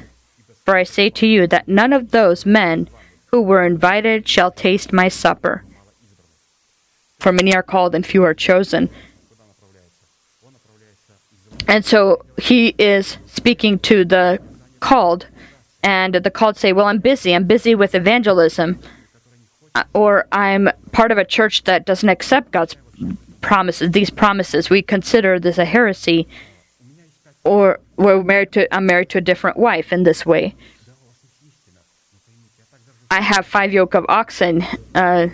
For 0.64 0.77
I 0.77 0.85
say 0.85 1.11
to 1.11 1.27
you 1.27 1.46
that 1.49 1.66
none 1.66 1.92
of 1.92 2.11
those 2.12 2.46
men 2.46 2.88
who 3.27 3.40
were 3.40 3.64
invited 3.64 4.29
shall 4.29 4.53
taste 4.53 4.92
my 4.92 5.09
supper. 5.09 5.64
For 7.18 7.33
many 7.33 7.55
are 7.55 7.62
called 7.62 7.94
and 7.94 8.07
few 8.07 8.22
are 8.22 8.35
chosen. 8.35 8.88
And 11.66 11.85
so 11.85 12.25
he 12.38 12.75
is 12.79 13.18
speaking 13.27 13.79
to 13.81 14.05
the 14.05 14.40
called, 14.79 15.27
and 15.83 16.14
the 16.14 16.31
called 16.31 16.57
say, 16.57 16.72
Well, 16.72 16.87
I'm 16.87 16.99
busy. 16.99 17.35
I'm 17.35 17.44
busy 17.44 17.75
with 17.75 17.94
evangelism. 17.94 18.79
Uh, 19.75 19.85
Or 19.92 20.27
I'm 20.31 20.70
part 20.92 21.11
of 21.11 21.18
a 21.18 21.25
church 21.25 21.64
that 21.64 21.85
doesn't 21.85 22.09
accept 22.09 22.53
God's 22.53 22.77
promises, 23.40 23.90
these 23.90 24.11
promises. 24.11 24.70
We 24.70 24.83
consider 24.83 25.40
this 25.40 25.59
a 25.59 25.64
heresy. 25.64 26.29
Or 27.46 27.80
we're 27.96 28.22
married 28.22 28.52
to, 28.52 28.74
I'm 28.74 28.87
married 28.87 29.09
to 29.11 29.18
a 29.18 29.20
different 29.20 29.56
wife 29.56 29.92
in 29.92 30.02
this 30.02 30.26
way. 30.26 30.54
I 33.11 33.20
have 33.20 33.46
five 33.46 33.72
yoke 33.72 33.94
of 33.94 34.04
oxen. 34.09 34.64
Uh, 34.94 35.28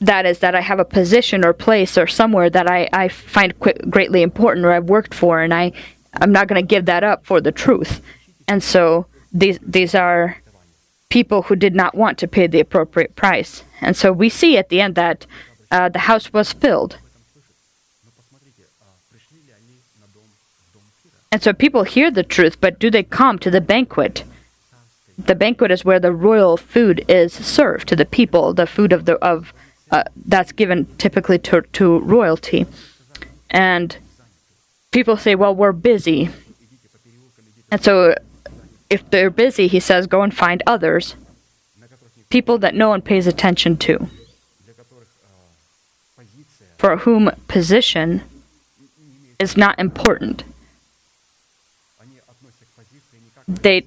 that 0.00 0.24
is 0.24 0.38
that 0.38 0.54
I 0.54 0.60
have 0.60 0.78
a 0.78 0.84
position 0.84 1.44
or 1.44 1.52
place 1.52 1.98
or 1.98 2.06
somewhere 2.06 2.48
that 2.50 2.70
I, 2.70 2.88
I 2.92 3.08
find 3.08 3.58
qu- 3.60 3.74
greatly 3.90 4.22
important 4.22 4.64
or 4.64 4.72
I've 4.72 4.84
worked 4.84 5.14
for 5.14 5.42
and 5.42 5.52
I 5.52 5.72
I'm 6.14 6.32
not 6.32 6.48
going 6.48 6.60
to 6.60 6.66
give 6.66 6.86
that 6.86 7.04
up 7.04 7.24
for 7.24 7.40
the 7.40 7.52
truth. 7.52 8.00
And 8.48 8.62
so 8.62 9.06
these 9.32 9.58
these 9.62 9.94
are 9.94 10.38
people 11.08 11.42
who 11.42 11.56
did 11.56 11.74
not 11.74 11.94
want 11.94 12.18
to 12.18 12.28
pay 12.28 12.46
the 12.46 12.60
appropriate 12.60 13.14
price. 13.14 13.64
And 13.80 13.96
so 13.96 14.12
we 14.12 14.28
see 14.28 14.56
at 14.56 14.68
the 14.68 14.80
end 14.80 14.94
that 14.94 15.26
uh, 15.70 15.88
the 15.88 16.00
house 16.00 16.32
was 16.32 16.52
filled. 16.52 16.96
And 21.32 21.42
so 21.42 21.52
people 21.52 21.84
hear 21.84 22.10
the 22.10 22.24
truth, 22.24 22.60
but 22.60 22.80
do 22.80 22.90
they 22.90 23.04
come 23.04 23.38
to 23.38 23.50
the 23.50 23.60
banquet? 23.60 24.24
The 25.16 25.36
banquet 25.36 25.70
is 25.70 25.84
where 25.84 26.00
the 26.00 26.12
royal 26.12 26.56
food 26.56 27.04
is 27.08 27.32
served 27.32 27.88
to 27.88 27.96
the 27.96 28.04
people, 28.04 28.52
the 28.52 28.66
food 28.66 28.92
of 28.92 29.04
the 29.04 29.14
of 29.24 29.52
uh, 29.92 30.04
that's 30.26 30.52
given 30.52 30.86
typically 30.96 31.38
to 31.38 31.62
to 31.62 32.00
royalty. 32.00 32.66
And 33.50 33.96
people 34.90 35.16
say, 35.16 35.34
"Well, 35.34 35.54
we're 35.54 35.72
busy." 35.72 36.30
And 37.70 37.82
so 37.82 38.16
if 38.88 39.08
they're 39.10 39.30
busy, 39.30 39.68
he 39.68 39.78
says, 39.78 40.06
"Go 40.06 40.22
and 40.22 40.34
find 40.34 40.62
others." 40.66 41.14
People 42.28 42.58
that 42.58 42.74
no 42.74 42.88
one 42.88 43.02
pays 43.02 43.26
attention 43.26 43.76
to. 43.76 44.08
For 46.78 46.96
whom 46.98 47.30
position 47.46 48.22
is 49.38 49.56
not 49.56 49.78
important. 49.78 50.44
They 53.62 53.86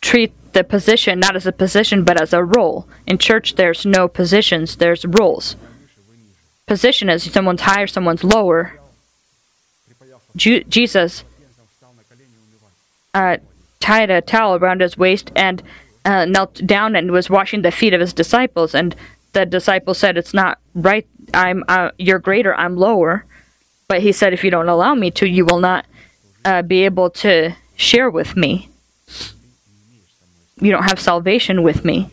treat 0.00 0.32
the 0.52 0.64
position 0.64 1.20
not 1.20 1.36
as 1.36 1.46
a 1.46 1.52
position 1.52 2.04
but 2.04 2.20
as 2.20 2.32
a 2.32 2.42
role. 2.42 2.86
In 3.06 3.18
church, 3.18 3.54
there's 3.54 3.86
no 3.86 4.08
positions, 4.08 4.76
there's 4.76 5.04
roles. 5.04 5.56
Position 6.66 7.08
is 7.08 7.24
someone's 7.24 7.62
higher, 7.62 7.86
someone's 7.86 8.24
lower. 8.24 8.78
Jesus 10.36 11.24
uh, 13.14 13.38
tied 13.80 14.10
a 14.10 14.20
towel 14.20 14.56
around 14.56 14.80
his 14.80 14.96
waist 14.96 15.32
and 15.34 15.62
uh, 16.04 16.24
knelt 16.24 16.64
down 16.66 16.94
and 16.94 17.10
was 17.10 17.28
washing 17.28 17.62
the 17.62 17.72
feet 17.72 17.92
of 17.92 18.00
his 18.00 18.12
disciples. 18.12 18.74
And 18.74 18.94
the 19.32 19.44
disciples 19.44 19.98
said, 19.98 20.16
"It's 20.16 20.34
not 20.34 20.58
right. 20.74 21.06
I'm 21.34 21.64
uh, 21.68 21.90
you're 21.98 22.20
greater. 22.20 22.54
I'm 22.54 22.76
lower." 22.76 23.24
But 23.88 24.02
he 24.02 24.12
said, 24.12 24.32
"If 24.32 24.44
you 24.44 24.50
don't 24.50 24.68
allow 24.68 24.94
me 24.94 25.10
to, 25.12 25.28
you 25.28 25.44
will 25.44 25.58
not 25.58 25.86
uh, 26.44 26.62
be 26.62 26.84
able 26.84 27.10
to 27.10 27.56
share 27.74 28.08
with 28.08 28.36
me." 28.36 28.70
You 30.60 30.70
don't 30.70 30.84
have 30.84 31.00
salvation 31.00 31.62
with 31.62 31.84
me. 31.84 32.10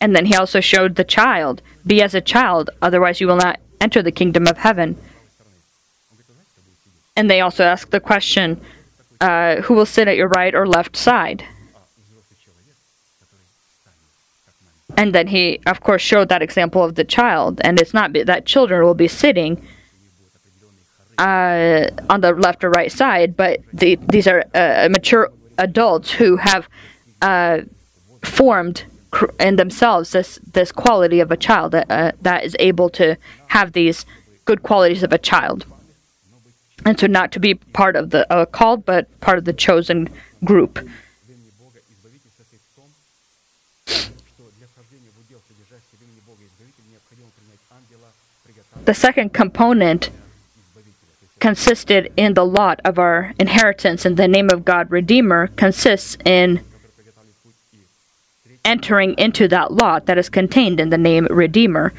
And 0.00 0.14
then 0.14 0.26
he 0.26 0.36
also 0.36 0.60
showed 0.60 0.94
the 0.94 1.04
child, 1.04 1.62
be 1.86 2.02
as 2.02 2.14
a 2.14 2.20
child, 2.20 2.70
otherwise 2.82 3.20
you 3.20 3.26
will 3.26 3.36
not 3.36 3.58
enter 3.80 4.02
the 4.02 4.12
kingdom 4.12 4.46
of 4.46 4.58
heaven. 4.58 4.96
And 7.16 7.30
they 7.30 7.40
also 7.40 7.64
ask 7.64 7.90
the 7.90 8.00
question, 8.00 8.60
uh, 9.20 9.62
who 9.62 9.74
will 9.74 9.86
sit 9.86 10.06
at 10.06 10.16
your 10.16 10.28
right 10.28 10.54
or 10.54 10.66
left 10.66 10.96
side? 10.96 11.44
And 14.98 15.14
then 15.14 15.28
he, 15.28 15.60
of 15.66 15.80
course, 15.80 16.02
showed 16.02 16.28
that 16.28 16.42
example 16.42 16.84
of 16.84 16.94
the 16.94 17.04
child, 17.04 17.60
and 17.64 17.80
it's 17.80 17.94
not 17.94 18.12
that 18.12 18.46
children 18.46 18.84
will 18.84 18.94
be 18.94 19.08
sitting 19.08 19.66
uh, 21.18 21.88
on 22.10 22.20
the 22.20 22.32
left 22.32 22.64
or 22.64 22.70
right 22.70 22.92
side, 22.92 23.36
but 23.36 23.60
the, 23.72 23.96
these 24.08 24.26
are 24.26 24.44
uh, 24.54 24.88
mature 24.90 25.30
adults 25.58 26.12
who 26.12 26.36
have 26.36 26.68
uh, 27.22 27.60
formed 28.22 28.84
cr- 29.10 29.30
in 29.40 29.56
themselves 29.56 30.12
this 30.12 30.38
this 30.52 30.70
quality 30.72 31.20
of 31.20 31.30
a 31.30 31.36
child 31.36 31.72
that 31.72 31.90
uh, 31.90 32.12
that 32.20 32.44
is 32.44 32.54
able 32.58 32.90
to 32.90 33.16
have 33.48 33.72
these 33.72 34.04
good 34.44 34.62
qualities 34.62 35.02
of 35.02 35.12
a 35.12 35.18
child, 35.18 35.64
and 36.84 37.00
so 37.00 37.06
not 37.06 37.32
to 37.32 37.40
be 37.40 37.54
part 37.54 37.96
of 37.96 38.10
the 38.10 38.30
uh, 38.32 38.44
called, 38.44 38.84
but 38.84 39.08
part 39.20 39.38
of 39.38 39.44
the 39.44 39.52
chosen 39.52 40.08
group. 40.44 40.78
The 48.84 48.94
second 48.94 49.32
component 49.32 50.10
consisted 51.38 52.12
in 52.16 52.34
the 52.34 52.44
lot 52.44 52.80
of 52.84 52.98
our 52.98 53.34
inheritance 53.38 54.06
in 54.06 54.14
the 54.14 54.28
name 54.28 54.50
of 54.50 54.64
God 54.64 54.90
Redeemer 54.90 55.48
consists 55.48 56.16
in 56.24 56.60
entering 58.64 59.14
into 59.16 59.46
that 59.48 59.72
lot 59.72 60.06
that 60.06 60.18
is 60.18 60.28
contained 60.28 60.80
in 60.80 60.90
the 60.90 60.98
name 60.98 61.26
Redeemer. 61.30 61.92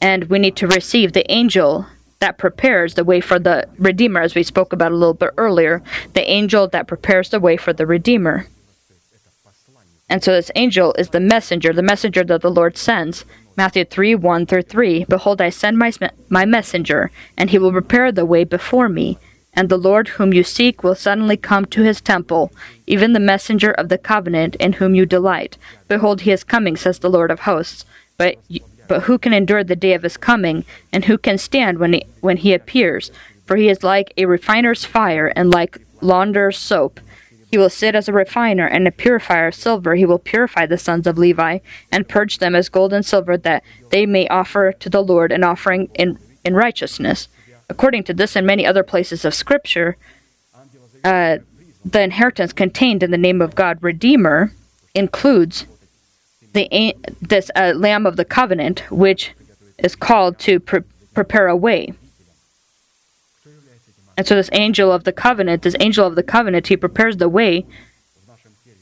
And 0.00 0.24
we 0.24 0.38
need 0.38 0.56
to 0.56 0.66
receive 0.66 1.12
the 1.12 1.30
angel 1.30 1.86
that 2.20 2.38
prepares 2.38 2.94
the 2.94 3.04
way 3.04 3.20
for 3.20 3.38
the 3.38 3.68
Redeemer, 3.78 4.20
as 4.20 4.34
we 4.34 4.44
spoke 4.44 4.72
about 4.72 4.92
a 4.92 4.96
little 4.96 5.14
bit 5.14 5.30
earlier, 5.36 5.82
the 6.12 6.28
angel 6.30 6.68
that 6.68 6.86
prepares 6.86 7.30
the 7.30 7.40
way 7.40 7.56
for 7.56 7.72
the 7.72 7.86
Redeemer. 7.86 8.46
And 10.12 10.22
so 10.22 10.32
this 10.32 10.50
angel 10.56 10.92
is 10.98 11.08
the 11.08 11.20
messenger, 11.20 11.72
the 11.72 11.80
messenger 11.80 12.22
that 12.22 12.42
the 12.42 12.50
Lord 12.50 12.76
sends. 12.76 13.24
Matthew 13.56 13.86
3 13.86 14.14
1 14.14 14.44
through 14.44 14.64
3 14.64 15.06
Behold, 15.08 15.40
I 15.40 15.48
send 15.48 15.78
my, 15.78 15.90
my 16.28 16.44
messenger, 16.44 17.10
and 17.38 17.48
he 17.48 17.56
will 17.56 17.72
prepare 17.72 18.12
the 18.12 18.26
way 18.26 18.44
before 18.44 18.90
me. 18.90 19.16
And 19.54 19.70
the 19.70 19.78
Lord 19.78 20.08
whom 20.08 20.34
you 20.34 20.44
seek 20.44 20.84
will 20.84 20.94
suddenly 20.94 21.38
come 21.38 21.64
to 21.64 21.82
his 21.82 22.02
temple, 22.02 22.52
even 22.86 23.14
the 23.14 23.20
messenger 23.20 23.70
of 23.70 23.88
the 23.88 23.96
covenant 23.96 24.54
in 24.56 24.74
whom 24.74 24.94
you 24.94 25.06
delight. 25.06 25.56
Behold, 25.88 26.20
he 26.20 26.30
is 26.30 26.44
coming, 26.44 26.76
says 26.76 26.98
the 26.98 27.08
Lord 27.08 27.30
of 27.30 27.40
hosts. 27.40 27.86
But, 28.18 28.36
but 28.88 29.04
who 29.04 29.16
can 29.16 29.32
endure 29.32 29.64
the 29.64 29.74
day 29.74 29.94
of 29.94 30.02
his 30.02 30.18
coming, 30.18 30.66
and 30.92 31.06
who 31.06 31.16
can 31.16 31.38
stand 31.38 31.78
when 31.78 31.94
he, 31.94 32.04
when 32.20 32.36
he 32.36 32.52
appears? 32.52 33.10
For 33.46 33.56
he 33.56 33.70
is 33.70 33.82
like 33.82 34.12
a 34.18 34.26
refiner's 34.26 34.84
fire, 34.84 35.32
and 35.34 35.50
like 35.50 35.78
launderer's 36.02 36.58
soap. 36.58 37.00
He 37.52 37.58
will 37.58 37.68
sit 37.68 37.94
as 37.94 38.08
a 38.08 38.14
refiner 38.14 38.66
and 38.66 38.88
a 38.88 38.90
purifier 38.90 39.48
of 39.48 39.54
silver. 39.54 39.94
He 39.94 40.06
will 40.06 40.18
purify 40.18 40.64
the 40.64 40.78
sons 40.78 41.06
of 41.06 41.18
Levi 41.18 41.58
and 41.92 42.08
purge 42.08 42.38
them 42.38 42.54
as 42.54 42.70
gold 42.70 42.94
and 42.94 43.04
silver, 43.04 43.36
that 43.36 43.62
they 43.90 44.06
may 44.06 44.26
offer 44.28 44.72
to 44.72 44.88
the 44.88 45.02
Lord 45.02 45.30
an 45.30 45.44
offering 45.44 45.90
in, 45.94 46.18
in 46.46 46.54
righteousness. 46.54 47.28
According 47.68 48.04
to 48.04 48.14
this 48.14 48.36
and 48.36 48.46
many 48.46 48.64
other 48.64 48.82
places 48.82 49.26
of 49.26 49.34
Scripture, 49.34 49.98
uh, 51.04 51.38
the 51.84 52.00
inheritance 52.00 52.54
contained 52.54 53.02
in 53.02 53.10
the 53.10 53.18
name 53.18 53.42
of 53.42 53.54
God, 53.54 53.82
Redeemer, 53.82 54.54
includes 54.94 55.66
the 56.54 56.94
this 57.20 57.50
uh, 57.54 57.74
Lamb 57.76 58.06
of 58.06 58.16
the 58.16 58.24
Covenant, 58.24 58.90
which 58.90 59.32
is 59.76 59.94
called 59.94 60.38
to 60.38 60.58
pre- 60.58 60.84
prepare 61.12 61.48
a 61.48 61.56
way. 61.56 61.92
And 64.16 64.26
so, 64.26 64.34
this 64.34 64.50
angel 64.52 64.92
of 64.92 65.04
the 65.04 65.12
covenant, 65.12 65.62
this 65.62 65.76
angel 65.80 66.06
of 66.06 66.14
the 66.14 66.22
covenant, 66.22 66.66
he 66.66 66.76
prepares 66.76 67.16
the 67.16 67.28
way 67.28 67.64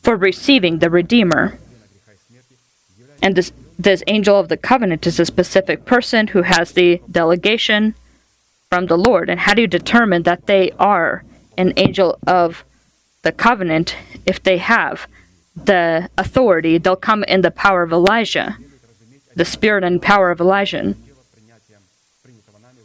for 0.02 0.16
receiving 0.16 0.78
the 0.78 0.90
Redeemer. 0.90 1.58
And 3.22 3.36
this, 3.36 3.52
this 3.78 4.02
angel 4.06 4.38
of 4.38 4.48
the 4.48 4.56
covenant 4.56 5.06
is 5.06 5.20
a 5.20 5.26
specific 5.26 5.84
person 5.84 6.28
who 6.28 6.42
has 6.42 6.72
the 6.72 7.00
delegation 7.10 7.94
from 8.70 8.86
the 8.86 8.96
Lord. 8.96 9.28
And 9.28 9.40
how 9.40 9.54
do 9.54 9.62
you 9.62 9.68
determine 9.68 10.22
that 10.24 10.46
they 10.46 10.70
are 10.78 11.24
an 11.58 11.72
angel 11.76 12.18
of 12.26 12.64
the 13.22 13.32
covenant 13.32 13.96
if 14.26 14.42
they 14.42 14.58
have 14.58 15.06
the 15.54 16.08
authority? 16.16 16.78
They'll 16.78 16.96
come 16.96 17.24
in 17.24 17.42
the 17.42 17.50
power 17.50 17.82
of 17.82 17.92
Elijah, 17.92 18.56
the 19.34 19.44
spirit 19.44 19.84
and 19.84 20.00
power 20.00 20.30
of 20.30 20.40
Elijah. 20.40 20.94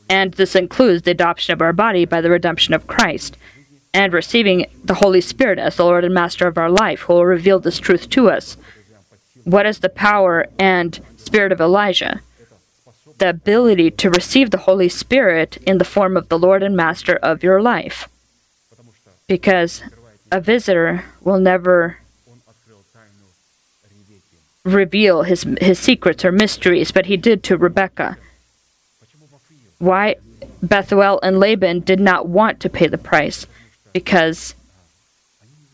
And 0.10 0.34
this 0.34 0.56
includes 0.56 1.04
the 1.04 1.12
adoption 1.12 1.54
of 1.54 1.62
our 1.62 1.74
body 1.74 2.06
by 2.06 2.22
the 2.22 2.30
redemption 2.30 2.74
of 2.74 2.88
Christ 2.88 3.38
and 3.94 4.14
receiving 4.14 4.66
the 4.84 4.96
Holy 4.96 5.22
Spirit 5.22 5.58
as 5.58 5.78
the 5.78 5.86
Lord 5.86 6.04
and 6.04 6.14
Master 6.14 6.48
of 6.48 6.58
our 6.58 6.70
life, 6.70 7.02
who 7.02 7.14
will 7.14 7.26
reveal 7.26 7.60
this 7.60 7.80
truth 7.80 8.10
to 8.10 8.30
us. 8.30 8.58
What 9.46 9.66
is 9.66 9.80
the 9.80 9.90
power 9.90 10.48
and 10.60 11.00
spirit 11.18 11.52
of 11.52 11.62
Elijah? 11.62 12.22
The 13.18 13.30
ability 13.30 13.92
to 13.92 14.10
receive 14.10 14.52
the 14.52 14.58
Holy 14.58 14.90
Spirit 14.90 15.58
in 15.66 15.78
the 15.78 15.86
form 15.86 16.18
of 16.18 16.28
the 16.28 16.38
Lord 16.38 16.62
and 16.62 16.76
Master 16.76 17.16
of 17.24 17.42
your 17.42 17.62
life. 17.62 18.10
Because 19.28 19.82
a 20.32 20.42
visitor 20.42 21.06
will 21.22 21.40
never 21.40 22.00
reveal 24.66 25.24
his, 25.24 25.46
his 25.62 25.80
secrets 25.80 26.26
or 26.26 26.32
mysteries, 26.32 26.92
but 26.92 27.06
he 27.06 27.16
did 27.16 27.44
to 27.44 27.58
Rebecca 27.58 28.18
why 29.80 30.16
Bethuel 30.62 31.20
and 31.22 31.40
Laban 31.40 31.82
did 31.82 32.00
not 32.00 32.28
want 32.28 32.60
to 32.62 32.70
pay 32.70 32.88
the 32.88 32.98
price 32.98 33.46
because 33.94 34.56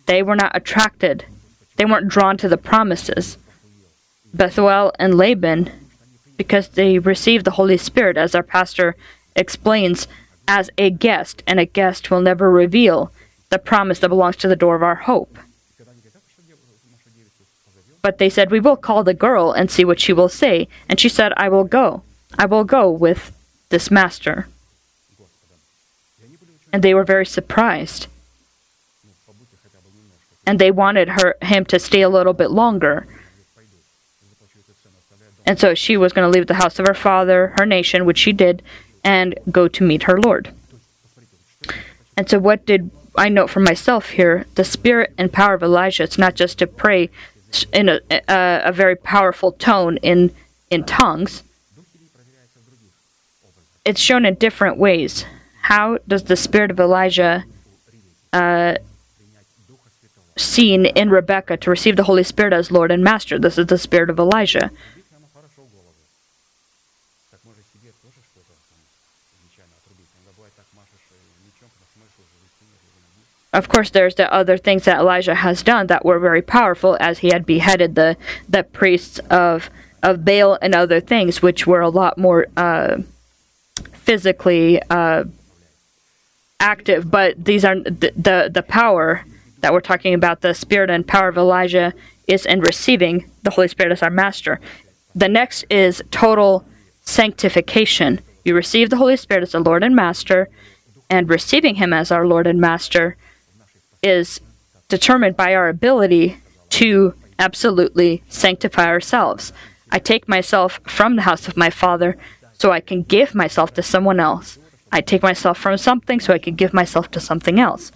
they 0.06 0.22
were 0.22 0.36
not 0.36 0.56
attracted. 0.56 1.26
They 1.78 1.86
weren't 1.86 2.08
drawn 2.08 2.38
to 2.38 2.50
the 2.50 2.58
promises. 2.58 3.38
Bethuel 4.34 4.94
and 5.00 5.16
Laban, 5.16 5.72
because 6.38 6.70
they 6.70 7.00
received 7.00 7.46
the 7.46 7.52
Holy 7.52 7.78
Spirit, 7.78 8.18
as 8.18 8.36
our 8.36 8.44
pastor 8.44 8.96
explains, 9.36 10.08
as 10.48 10.70
a 10.78 10.90
guest, 10.90 11.44
and 11.48 11.60
a 11.60 11.66
guest 11.66 12.10
will 12.10 12.22
never 12.22 12.50
reveal 12.50 13.12
the 13.50 13.60
promise 13.60 14.00
that 14.00 14.10
belongs 14.10 14.38
to 14.38 14.48
the 14.48 14.56
door 14.56 14.76
of 14.76 14.84
our 14.84 14.96
hope. 14.96 15.38
But 18.02 18.18
they 18.18 18.30
said, 18.30 18.50
We 18.50 18.60
will 18.60 18.78
call 18.78 19.04
the 19.04 19.14
girl 19.14 19.52
and 19.52 19.70
see 19.70 19.86
what 19.86 20.00
she 20.00 20.14
will 20.14 20.30
say. 20.30 20.68
And 20.90 21.00
she 21.00 21.10
said, 21.10 21.34
I 21.38 21.50
will 21.50 21.66
go. 21.66 22.02
I 22.40 22.46
will 22.46 22.64
go 22.64 22.90
with 22.90 23.32
this 23.72 23.90
master. 23.90 24.48
And 26.72 26.84
they 26.84 26.94
were 26.94 27.04
very 27.04 27.26
surprised. 27.26 28.08
And 30.46 30.60
they 30.60 30.72
wanted 30.72 31.10
her 31.10 31.36
him 31.42 31.66
to 31.66 31.80
stay 31.80 32.02
a 32.02 32.10
little 32.10 32.34
bit 32.34 32.52
longer. 32.52 33.08
And 35.46 35.60
so 35.60 35.74
she 35.74 35.98
was 35.98 36.14
going 36.14 36.30
to 36.30 36.32
leave 36.32 36.48
the 36.48 36.56
house 36.56 36.80
of 36.80 36.88
her 36.88 36.94
father, 36.94 37.54
her 37.58 37.66
nation, 37.66 38.06
which 38.06 38.20
she 38.20 38.32
did, 38.32 38.62
and 39.04 39.38
go 39.50 39.68
to 39.68 39.84
meet 39.84 40.04
her 40.04 40.20
Lord. 40.20 40.54
And 42.16 42.30
so, 42.30 42.40
what 42.40 42.66
did 42.66 42.92
I 43.16 43.30
note 43.30 43.50
for 43.50 43.60
myself 43.60 44.12
here? 44.12 44.46
The 44.56 44.64
spirit 44.64 45.14
and 45.18 45.34
power 45.34 45.56
of 45.56 45.64
Elijah. 45.64 46.04
It's 46.04 46.18
not 46.18 46.36
just 46.36 46.60
to 46.60 46.68
pray 46.68 47.10
in 47.74 47.90
a, 47.90 48.00
a, 48.12 48.62
a 48.66 48.72
very 48.72 48.96
powerful 48.96 49.52
tone 49.52 49.98
in 49.98 50.32
in 50.70 50.84
tongues, 50.86 51.44
it's 53.86 54.00
shown 54.00 54.26
in 54.26 54.36
different 54.36 54.78
ways. 54.78 55.26
How 55.64 55.98
does 56.08 56.24
the 56.24 56.36
spirit 56.36 56.72
of 56.72 56.80
Elijah 56.80 57.46
uh, 58.34 58.76
seen 60.38 60.86
in 60.86 61.10
Rebecca 61.10 61.58
to 61.58 61.70
receive 61.70 61.96
the 61.96 62.04
Holy 62.04 62.24
Spirit 62.24 62.54
as 62.54 62.72
Lord 62.72 62.92
and 62.92 63.04
Master? 63.04 63.40
This 63.40 63.58
is 63.58 63.68
the 63.68 63.78
spirit 63.78 64.10
of 64.10 64.20
Elijah. 64.20 64.72
Of 73.54 73.68
course, 73.68 73.90
there's 73.90 74.16
the 74.16 74.32
other 74.34 74.58
things 74.58 74.86
that 74.86 75.00
Elijah 75.00 75.36
has 75.36 75.62
done 75.62 75.88
that 75.88 76.06
were 76.06 76.20
very 76.20 76.42
powerful, 76.42 76.96
as 77.02 77.20
he 77.20 77.30
had 77.30 77.46
beheaded 77.46 77.96
the 77.96 78.16
the 78.48 78.64
priests 78.64 79.20
of 79.30 79.70
of 80.02 80.24
Baal 80.24 80.58
and 80.62 80.74
other 80.74 81.02
things, 81.02 81.42
which 81.42 81.68
were 81.68 81.82
a 81.82 81.90
lot 81.90 82.18
more 82.18 82.48
uh, 82.56 83.00
physically 84.12 84.78
uh, 84.90 85.24
active, 86.60 87.10
but 87.10 87.46
these 87.46 87.64
are 87.64 87.76
the, 87.80 88.12
the 88.18 88.52
the 88.54 88.62
power 88.62 89.24
that 89.62 89.72
we're 89.72 89.80
talking 89.80 90.14
about. 90.14 90.42
The 90.42 90.54
spirit 90.54 90.90
and 90.90 91.08
power 91.08 91.30
of 91.30 91.38
Elijah 91.38 91.94
is 92.28 92.46
in 92.46 92.60
receiving 92.60 93.32
the 93.44 93.52
Holy 93.52 93.70
Spirit 93.70 93.94
as 93.94 94.04
our 94.04 94.10
master. 94.10 94.60
The 95.16 95.30
next 95.30 95.64
is 95.70 96.04
total 96.12 96.66
sanctification. 97.06 98.20
You 98.44 98.54
receive 98.54 98.90
the 98.90 98.98
Holy 98.98 99.16
Spirit 99.16 99.44
as 99.44 99.54
the 99.54 99.62
Lord 99.62 99.82
and 99.82 99.96
Master, 99.96 100.50
and 101.10 101.30
receiving 101.30 101.76
Him 101.76 101.94
as 101.94 102.12
our 102.12 102.28
Lord 102.28 102.48
and 102.48 102.60
Master 102.60 103.16
is 104.04 104.42
determined 104.90 105.38
by 105.38 105.56
our 105.56 105.70
ability 105.70 106.36
to 106.82 107.14
absolutely 107.40 108.24
sanctify 108.28 108.88
ourselves. 108.88 109.54
I 109.90 110.00
take 110.00 110.28
myself 110.28 110.82
from 110.84 111.16
the 111.16 111.28
house 111.30 111.48
of 111.48 111.56
my 111.56 111.70
Father 111.70 112.18
so 112.62 112.72
I 112.72 112.80
can 112.80 113.02
give 113.02 113.34
myself 113.34 113.74
to 113.74 113.82
someone 113.82 114.20
else. 114.20 114.60
I 114.92 115.02
take 115.02 115.24
myself 115.24 115.58
from 115.58 115.78
something 115.78 116.20
so 116.20 116.32
I 116.32 116.38
can 116.38 116.54
give 116.54 116.74
myself 116.76 117.10
to 117.12 117.20
something 117.20 117.60
else. 117.60 117.92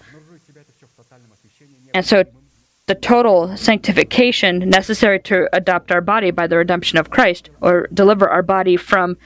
And 1.93 2.03
so 2.03 2.23
the 2.87 2.95
total 2.95 3.55
sanctification 3.57 4.67
necessary 4.67 5.19
to 5.29 5.47
adopt 5.53 5.91
our 5.91 6.01
body 6.01 6.31
by 6.31 6.47
the 6.47 6.57
redemption 6.57 6.97
of 6.97 7.11
Christ, 7.11 7.51
or 7.61 7.87
deliver 7.93 8.27
our 8.27 8.41
body 8.41 8.75
from 8.75 9.17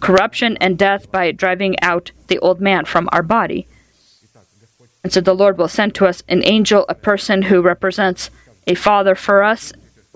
corruption 0.00 0.56
and 0.62 0.78
death 0.78 1.12
by 1.12 1.30
driving 1.30 1.78
out 1.82 2.12
the 2.28 2.38
old 2.38 2.62
man 2.62 2.86
from 2.86 3.06
our 3.12 3.22
body. 3.22 3.68
And 5.04 5.12
so 5.12 5.20
the 5.20 5.34
Lord 5.34 5.58
will 5.58 5.68
send 5.68 5.94
to 5.96 6.06
us 6.06 6.22
an 6.26 6.42
angel, 6.44 6.86
a 6.88 6.94
person 6.94 7.42
who 7.42 7.60
represents 7.60 8.30
a 8.66 8.74
father 8.74 9.14
for 9.14 9.42
us, 9.42 9.74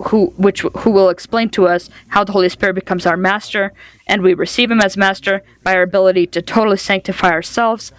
who 0.09 0.27
which 0.37 0.63
who 0.79 0.91
will 0.91 1.09
explain 1.09 1.51
to 1.51 1.67
us 1.67 1.91
how 2.09 2.25
the 2.25 2.33
Holy 2.33 2.49
Spirit 2.49 2.75
becomes 2.75 3.07
our 3.07 3.17
master, 3.17 3.73
and 4.07 4.23
we 4.23 4.35
receive 4.35 4.71
him 4.71 4.81
as 4.81 4.97
master 4.97 5.43
by 5.63 5.75
our 5.75 5.83
ability 5.83 6.27
to 6.29 6.43
totally 6.43 6.77
sanctify 6.77 7.31
ourselves, 7.31 7.93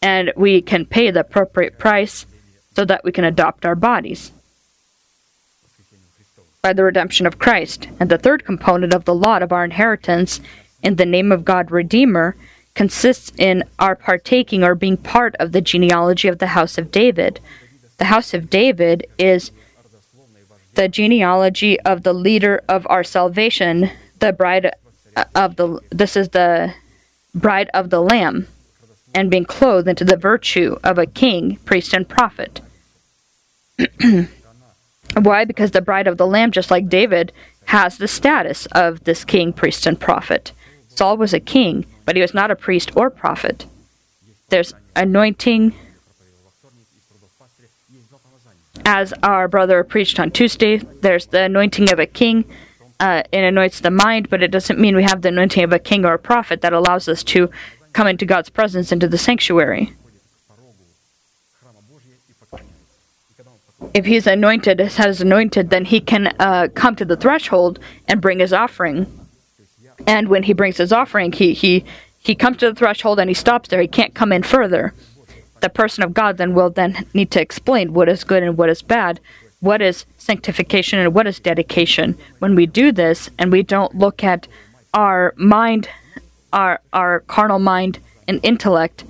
and 0.00 0.32
we 0.36 0.60
can 0.60 0.84
pay 0.84 1.10
the 1.10 1.20
appropriate 1.20 1.78
price 1.78 2.26
so 2.74 2.84
that 2.84 3.04
we 3.04 3.12
can 3.12 3.24
adopt 3.24 3.64
our 3.64 3.74
bodies 3.74 4.32
by 6.62 6.72
the 6.72 6.84
redemption 6.84 7.26
of 7.26 7.38
Christ. 7.38 7.88
And 7.98 8.10
the 8.10 8.18
third 8.18 8.44
component 8.44 8.94
of 8.94 9.04
the 9.04 9.14
lot 9.14 9.42
of 9.42 9.52
our 9.52 9.64
inheritance 9.64 10.40
in 10.82 10.96
the 10.96 11.06
name 11.06 11.32
of 11.32 11.44
God 11.44 11.70
Redeemer 11.70 12.36
consists 12.74 13.32
in 13.36 13.64
our 13.78 13.94
partaking 13.94 14.64
or 14.64 14.74
being 14.74 14.96
part 14.96 15.34
of 15.36 15.52
the 15.52 15.60
genealogy 15.60 16.28
of 16.28 16.38
the 16.38 16.48
house 16.48 16.78
of 16.78 16.90
David. 16.90 17.40
The 17.98 18.06
house 18.06 18.32
of 18.32 18.48
David 18.48 19.06
is 19.18 19.50
the 20.74 20.88
genealogy 20.88 21.78
of 21.80 22.02
the 22.02 22.12
leader 22.12 22.62
of 22.68 22.86
our 22.88 23.04
salvation, 23.04 23.90
the 24.18 24.32
bride 24.32 24.72
uh, 25.16 25.24
of 25.34 25.56
the 25.56 25.80
this 25.90 26.16
is 26.16 26.30
the 26.30 26.74
bride 27.34 27.70
of 27.74 27.90
the 27.90 28.00
lamb 28.00 28.46
and 29.14 29.30
being 29.30 29.44
clothed 29.44 29.88
into 29.88 30.04
the 30.04 30.16
virtue 30.16 30.76
of 30.82 30.98
a 30.98 31.06
king, 31.06 31.56
priest 31.64 31.92
and 31.92 32.08
prophet. 32.08 32.60
Why? 35.14 35.44
Because 35.44 35.72
the 35.72 35.82
bride 35.82 36.06
of 36.06 36.16
the 36.16 36.26
lamb 36.26 36.50
just 36.50 36.70
like 36.70 36.88
David 36.88 37.32
has 37.66 37.98
the 37.98 38.08
status 38.08 38.66
of 38.66 39.04
this 39.04 39.24
king, 39.24 39.52
priest 39.52 39.86
and 39.86 40.00
prophet. 40.00 40.52
Saul 40.88 41.16
was 41.16 41.34
a 41.34 41.40
king, 41.40 41.86
but 42.04 42.16
he 42.16 42.22
was 42.22 42.34
not 42.34 42.50
a 42.50 42.56
priest 42.56 42.96
or 42.96 43.10
prophet. 43.10 43.66
There's 44.48 44.74
anointing 44.96 45.74
as 48.84 49.12
our 49.22 49.48
brother 49.48 49.84
preached 49.84 50.18
on 50.18 50.30
Tuesday, 50.30 50.78
there's 50.78 51.26
the 51.26 51.42
anointing 51.42 51.92
of 51.92 51.98
a 51.98 52.06
king. 52.06 52.44
Uh, 53.00 53.22
it 53.32 53.42
anoints 53.42 53.80
the 53.80 53.90
mind, 53.90 54.30
but 54.30 54.42
it 54.42 54.50
doesn't 54.50 54.78
mean 54.78 54.94
we 54.94 55.02
have 55.02 55.22
the 55.22 55.28
anointing 55.28 55.64
of 55.64 55.72
a 55.72 55.78
king 55.78 56.04
or 56.04 56.14
a 56.14 56.18
prophet 56.18 56.60
that 56.60 56.72
allows 56.72 57.08
us 57.08 57.22
to 57.24 57.50
come 57.92 58.06
into 58.06 58.24
God's 58.24 58.48
presence 58.48 58.92
into 58.92 59.08
the 59.08 59.18
sanctuary. 59.18 59.92
If 63.94 64.06
he's 64.06 64.26
anointed, 64.26 64.78
has 64.78 65.20
anointed, 65.20 65.70
then 65.70 65.84
he 65.84 66.00
can 66.00 66.28
uh, 66.38 66.68
come 66.74 66.96
to 66.96 67.04
the 67.04 67.16
threshold 67.16 67.78
and 68.08 68.20
bring 68.20 68.38
his 68.38 68.52
offering. 68.52 69.06
And 70.06 70.28
when 70.28 70.44
he 70.44 70.52
brings 70.52 70.78
his 70.78 70.92
offering, 70.92 71.32
he 71.32 71.52
he 71.52 71.84
he 72.18 72.34
comes 72.34 72.58
to 72.58 72.70
the 72.70 72.74
threshold 72.74 73.18
and 73.18 73.28
he 73.28 73.34
stops 73.34 73.68
there. 73.68 73.80
He 73.80 73.88
can't 73.88 74.14
come 74.14 74.32
in 74.32 74.42
further 74.42 74.94
the 75.62 75.70
person 75.70 76.04
of 76.04 76.12
God 76.12 76.36
then 76.36 76.54
will 76.54 76.70
then 76.70 77.06
need 77.14 77.30
to 77.30 77.40
explain 77.40 77.94
what 77.94 78.08
is 78.08 78.24
good 78.24 78.42
and 78.42 78.58
what 78.58 78.68
is 78.68 78.82
bad, 78.82 79.20
what 79.60 79.80
is 79.80 80.04
sanctification 80.18 80.98
and 80.98 81.14
what 81.14 81.26
is 81.26 81.38
dedication. 81.40 82.18
When 82.40 82.54
we 82.54 82.66
do 82.66 82.92
this 82.92 83.30
and 83.38 83.50
we 83.50 83.62
don't 83.62 83.94
look 83.94 84.22
at 84.22 84.48
our 84.92 85.32
mind, 85.36 85.88
our 86.52 86.80
our 86.92 87.20
carnal 87.20 87.60
mind 87.60 88.00
and 88.28 88.40
intellect, 88.42 89.04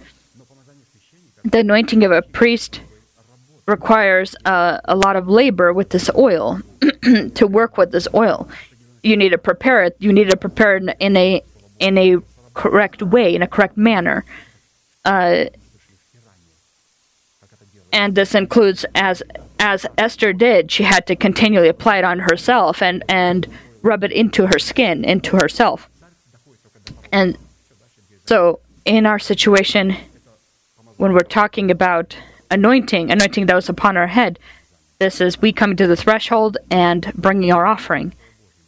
the 1.42 1.60
anointing 1.60 2.04
of 2.04 2.12
a 2.12 2.22
priest 2.22 2.80
requires 3.66 4.36
uh, 4.44 4.78
a 4.84 4.94
lot 4.94 5.16
of 5.16 5.28
labor 5.28 5.72
with 5.72 5.88
this 5.88 6.10
oil 6.14 6.60
to 7.34 7.46
work 7.46 7.78
with 7.78 7.92
this 7.92 8.06
oil. 8.12 8.48
You 9.02 9.16
need 9.16 9.30
to 9.30 9.38
prepare 9.38 9.82
it. 9.84 9.96
You 9.98 10.12
need 10.12 10.28
to 10.28 10.36
prepare 10.36 10.76
it 10.76 10.96
in 11.00 11.16
a 11.16 11.42
in 11.80 11.96
a 11.96 12.18
correct 12.52 13.02
way, 13.02 13.34
in 13.34 13.40
a 13.40 13.48
correct 13.48 13.78
manner. 13.78 14.26
Uh, 15.04 15.46
and 17.92 18.14
this 18.14 18.34
includes 18.34 18.84
as 18.94 19.22
as 19.58 19.86
Esther 19.96 20.32
did, 20.32 20.72
she 20.72 20.82
had 20.82 21.06
to 21.06 21.14
continually 21.14 21.68
apply 21.68 21.98
it 21.98 22.04
on 22.04 22.20
herself 22.20 22.82
and 22.82 23.04
and 23.08 23.46
rub 23.82 24.04
it 24.04 24.12
into 24.12 24.46
her 24.46 24.58
skin, 24.58 25.04
into 25.04 25.36
herself. 25.36 25.88
And 27.12 27.36
so 28.26 28.60
in 28.84 29.06
our 29.06 29.18
situation 29.18 29.96
when 30.96 31.12
we're 31.12 31.20
talking 31.20 31.70
about 31.70 32.16
anointing, 32.50 33.10
anointing 33.10 33.46
that 33.46 33.54
was 33.54 33.68
upon 33.68 33.96
our 33.96 34.06
head, 34.06 34.38
this 34.98 35.20
is 35.20 35.42
we 35.42 35.52
coming 35.52 35.76
to 35.76 35.86
the 35.86 35.96
threshold 35.96 36.58
and 36.70 37.12
bringing 37.16 37.52
our 37.52 37.66
offering. 37.66 38.14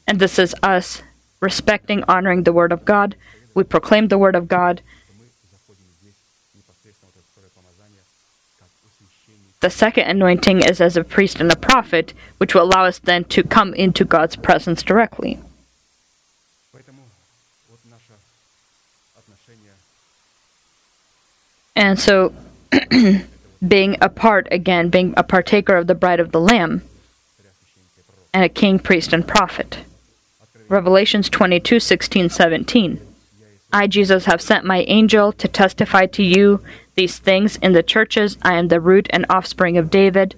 And 0.07 0.19
this 0.19 0.39
is 0.39 0.55
us 0.63 1.03
respecting, 1.41 2.03
honoring 2.09 2.43
the 2.43 2.53
word 2.53 2.73
of 2.73 2.85
God. 2.85 3.15
We 3.55 3.63
proclaim 3.63 4.09
the 4.09 4.19
word 4.19 4.35
of 4.35 4.49
God 4.49 4.83
The 9.65 9.71
second 9.71 10.05
anointing 10.05 10.61
is 10.61 10.79
as 10.79 10.95
a 10.95 11.03
priest 11.03 11.41
and 11.41 11.51
a 11.51 11.57
prophet, 11.57 12.13
which 12.37 12.55
will 12.55 12.65
allow 12.65 12.85
us 12.85 12.99
then 12.99 13.25
to 13.33 13.43
come 13.43 13.73
into 13.73 14.05
God's 14.05 14.37
presence 14.37 14.83
directly. 14.83 15.39
And 21.75 21.99
so, 21.99 22.35
being 23.67 23.97
a 24.03 24.11
part, 24.11 24.49
again, 24.51 24.91
being 24.91 25.15
a 25.17 25.23
partaker 25.23 25.77
of 25.77 25.87
the 25.87 25.95
bride 25.95 26.21
of 26.21 26.31
the 26.31 26.41
Lamb, 26.41 26.83
and 28.35 28.45
a 28.45 28.51
king, 28.51 28.79
priest, 28.79 29.15
and 29.15 29.27
prophet. 29.27 29.79
Revelations 30.69 31.31
22 31.31 31.81
16, 31.81 32.29
17. 32.29 33.01
I, 33.73 33.87
Jesus, 33.87 34.27
have 34.27 34.43
sent 34.43 34.67
my 34.67 34.83
angel 34.83 35.33
to 35.33 35.49
testify 35.49 36.05
to 36.05 36.23
you 36.23 36.61
these 36.95 37.19
things 37.19 37.57
in 37.57 37.73
the 37.73 37.83
churches. 37.83 38.39
I 38.43 38.55
am 38.55 38.69
the 38.69 38.81
root 38.81 39.09
and 39.11 39.27
offspring 39.29 39.77
of 39.77 39.91
David, 39.91 40.35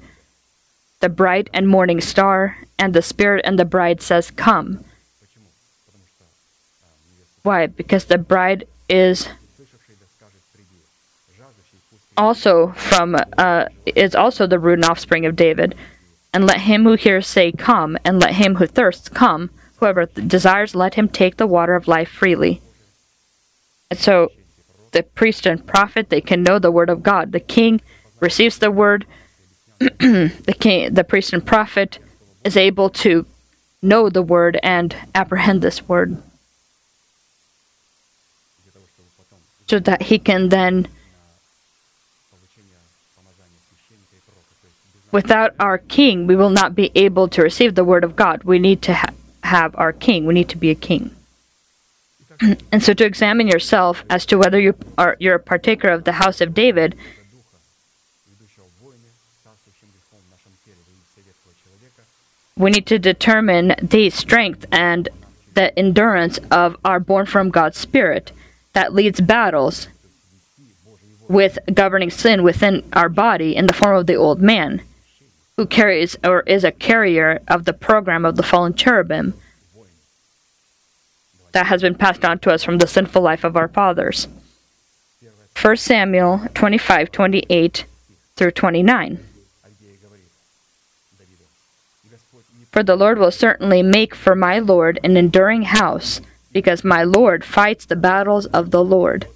the 1.01 1.09
bright 1.09 1.49
and 1.53 1.69
morning 1.69 2.01
star, 2.01 2.59
and 2.79 2.95
the 2.95 3.03
Spirit 3.03 3.43
and 3.45 3.59
the 3.59 3.65
bride 3.65 4.01
says, 4.01 4.31
Come. 4.31 4.85
Why? 7.43 7.67
Because 7.67 8.07
the 8.07 8.19
bride 8.19 8.67
is 8.89 9.29
also 12.17 12.73
from 12.73 13.17
uh, 13.37 13.67
is 13.85 14.15
also 14.15 14.47
the 14.47 14.59
root 14.59 14.79
and 14.79 14.85
offspring 14.85 15.27
of 15.27 15.37
David. 15.37 15.75
And 16.33 16.45
let 16.45 16.63
him 16.63 16.85
who 16.85 16.95
hears 16.95 17.27
say, 17.27 17.53
Come, 17.53 17.97
and 18.05 18.19
let 18.19 18.35
him 18.35 18.57
who 18.57 18.67
thirsts 18.67 19.09
come. 19.09 19.51
Whoever 19.77 20.07
desires, 20.07 20.75
let 20.75 20.95
him 20.95 21.09
take 21.09 21.37
the 21.37 21.47
water 21.47 21.75
of 21.75 21.89
life 21.89 22.09
freely. 22.09 22.61
And 23.91 23.99
so 23.99 24.33
the 24.93 25.03
priest 25.03 25.47
and 25.47 25.67
prophet, 25.67 26.09
they 26.11 26.21
can 26.21 26.43
know 26.43 26.59
the 26.59 26.71
word 26.71 26.91
of 26.91 27.03
God. 27.03 27.33
The 27.33 27.41
king 27.41 27.81
receives 28.21 28.59
the 28.59 28.71
word. 28.71 29.07
the 29.79 30.57
king, 30.59 30.95
the 30.95 31.05
priest 31.05 31.33
and 31.33 31.45
prophet 31.45 31.99
is 32.45 32.57
able 32.57 32.89
to 32.91 33.27
know 33.83 34.09
the 34.09 34.23
word 34.23 34.59
and 34.63 34.97
apprehend 35.15 35.63
this 35.63 35.89
word. 35.89 36.17
So 39.69 39.79
that 39.81 40.03
he 40.03 40.19
can 40.19 40.49
then 40.49 40.87
without 45.11 45.55
our 45.59 45.79
king, 45.79 46.27
we 46.27 46.37
will 46.37 46.51
not 46.51 46.75
be 46.75 46.93
able 46.95 47.27
to 47.29 47.43
receive 47.43 47.75
the 47.75 47.85
word 47.85 48.05
of 48.05 48.17
God. 48.17 48.45
We 48.45 48.59
need 48.59 48.83
to 48.83 48.95
ha- 48.95 49.15
have 49.43 49.75
our 49.77 49.93
king. 49.93 50.27
We 50.27 50.35
need 50.35 50.51
to 50.51 50.59
be 50.59 50.69
a 50.71 50.75
king. 50.75 51.16
and 52.73 52.83
so 52.83 52.93
to 52.93 53.05
examine 53.05 53.47
yourself 53.47 54.05
as 54.11 54.27
to 54.27 54.39
whether 54.39 54.61
you 54.61 54.75
are 54.99 55.17
you're 55.19 55.37
a 55.37 55.41
partaker 55.41 55.89
of 55.89 56.05
the 56.05 56.13
house 56.13 56.41
of 56.41 56.55
David 56.55 56.97
we 62.59 62.71
need 62.71 62.87
to 62.87 62.99
determine 62.99 63.75
the 63.83 64.09
strength 64.11 64.65
and 64.73 65.09
the 65.55 65.79
endurance 65.79 66.39
of 66.51 66.77
our 66.85 67.01
born 67.01 67.27
from 67.27 67.51
God's 67.51 67.79
spirit 67.79 68.33
that 68.73 68.95
leads 68.95 69.21
battles 69.21 69.89
with 71.29 71.59
governing 71.73 72.11
sin 72.11 72.43
within 72.43 72.85
our 72.93 73.09
body 73.09 73.57
in 73.57 73.67
the 73.67 73.73
form 73.73 73.97
of 73.97 74.07
the 74.07 74.15
old 74.15 74.41
man 74.41 74.83
who 75.57 75.67
carries 75.67 76.17
or 76.23 76.41
is 76.43 76.65
a 76.65 76.73
carrier 76.73 77.41
of 77.49 77.65
the 77.65 77.73
program 77.73 78.25
of 78.25 78.37
the 78.37 78.43
fallen 78.43 78.75
cherubim 78.75 79.35
that 81.57 81.69
has 81.69 81.81
been 81.81 81.95
passed 81.95 82.23
on 82.23 82.39
to 82.39 82.53
us 82.53 82.63
from 82.63 82.77
the 82.77 82.87
sinful 82.87 83.23
life 83.23 83.43
of 83.43 83.57
our 83.57 83.67
fathers. 83.67 84.29
1 85.59 85.77
Samuel 85.79 86.43
25 86.53 87.11
28 87.11 87.87
through 88.37 88.51
29. 88.51 89.25
For 92.71 92.83
the 92.83 92.95
Lord 92.95 93.19
will 93.19 93.31
certainly 93.31 93.83
make 93.83 94.15
for 94.15 94.35
my 94.35 94.59
Lord 94.59 95.01
an 95.03 95.17
enduring 95.17 95.63
house, 95.63 96.21
because 96.53 96.85
my 96.85 97.03
Lord 97.03 97.43
fights 97.43 97.87
the 97.87 97.97
battles 97.97 98.45
of 98.45 98.71
the 98.71 98.85
Lord. 98.85 99.27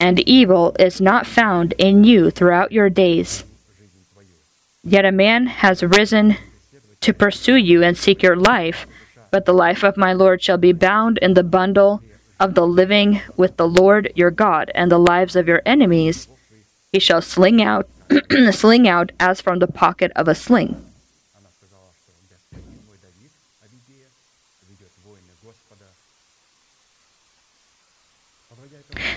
And 0.00 0.20
evil 0.20 0.74
is 0.78 1.02
not 1.02 1.26
found 1.26 1.74
in 1.76 2.02
you 2.02 2.30
throughout 2.30 2.72
your 2.72 2.88
days. 2.88 3.44
Yet 4.82 5.04
a 5.04 5.12
man 5.12 5.48
has 5.48 5.82
risen 5.82 6.38
to 7.02 7.12
pursue 7.12 7.56
you 7.56 7.82
and 7.82 7.94
seek 7.98 8.22
your 8.22 8.36
life 8.36 8.86
but 9.32 9.46
the 9.46 9.54
life 9.54 9.82
of 9.82 9.96
my 9.96 10.12
Lord 10.12 10.42
shall 10.42 10.58
be 10.58 10.72
bound 10.72 11.18
in 11.18 11.34
the 11.34 11.42
bundle 11.42 12.02
of 12.38 12.54
the 12.54 12.66
living 12.66 13.22
with 13.36 13.56
the 13.56 13.66
Lord 13.66 14.12
your 14.14 14.30
God, 14.30 14.70
and 14.74 14.92
the 14.92 14.98
lives 14.98 15.34
of 15.34 15.48
your 15.48 15.62
enemies 15.64 16.28
he 16.92 17.00
shall 17.00 17.22
sling 17.22 17.62
out, 17.62 17.88
sling 18.52 18.86
out 18.86 19.10
as 19.18 19.40
from 19.40 19.58
the 19.58 19.66
pocket 19.66 20.12
of 20.14 20.28
a 20.28 20.34
sling. 20.34 20.84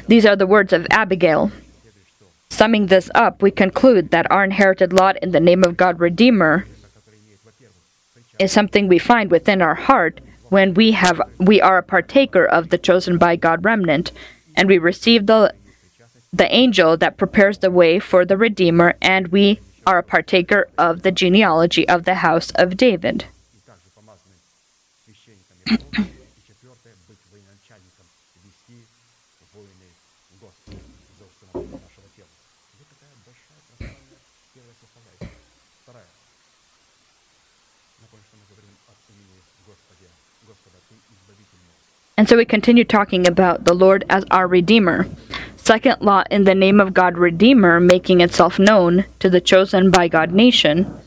These 0.07 0.25
are 0.25 0.35
the 0.35 0.47
words 0.47 0.71
of 0.71 0.87
Abigail. 0.91 1.51
Summing 2.49 2.87
this 2.87 3.09
up, 3.13 3.41
we 3.41 3.51
conclude 3.51 4.11
that 4.11 4.31
our 4.31 4.45
inherited 4.45 4.93
lot 4.93 5.17
in 5.17 5.31
the 5.31 5.39
name 5.41 5.63
of 5.63 5.75
God 5.75 5.99
Redeemer 5.99 6.65
is 8.39 8.51
something 8.51 8.87
we 8.87 8.99
find 8.99 9.31
within 9.31 9.61
our 9.61 9.75
heart 9.75 10.19
when 10.49 10.73
we 10.73 10.91
have 10.91 11.21
we 11.39 11.59
are 11.61 11.77
a 11.77 11.83
partaker 11.83 12.45
of 12.45 12.69
the 12.69 12.77
chosen 12.77 13.17
by 13.17 13.35
God 13.35 13.65
remnant 13.65 14.11
and 14.55 14.69
we 14.69 14.77
receive 14.77 15.25
the 15.25 15.53
the 16.35 16.53
angel 16.53 16.97
that 16.97 17.17
prepares 17.17 17.59
the 17.59 17.71
way 17.71 17.97
for 17.97 18.25
the 18.25 18.35
Redeemer, 18.35 18.95
and 19.01 19.29
we 19.29 19.61
are 19.87 19.99
a 19.99 20.03
partaker 20.03 20.67
of 20.77 21.01
the 21.01 21.11
genealogy 21.11 21.87
of 21.87 22.03
the 22.03 22.15
house 22.15 22.51
of 22.51 22.75
David. 22.75 23.25
And 42.17 42.29
so 42.29 42.37
we 42.37 42.45
continue 42.45 42.85
talking 42.85 43.27
about 43.27 43.65
the 43.65 43.73
Lord 43.73 44.05
as 44.09 44.23
our 44.31 44.47
Redeemer. 44.47 45.07
Second 45.57 45.97
law 45.99 46.23
in 46.31 46.45
the 46.45 46.55
name 46.55 46.79
of 46.79 46.93
God, 46.93 47.17
Redeemer, 47.17 47.79
making 47.79 48.21
itself 48.21 48.57
known 48.57 49.05
to 49.19 49.29
the 49.29 49.41
chosen 49.41 49.91
by 49.91 50.07
God 50.07 50.31
nation, 50.31 51.01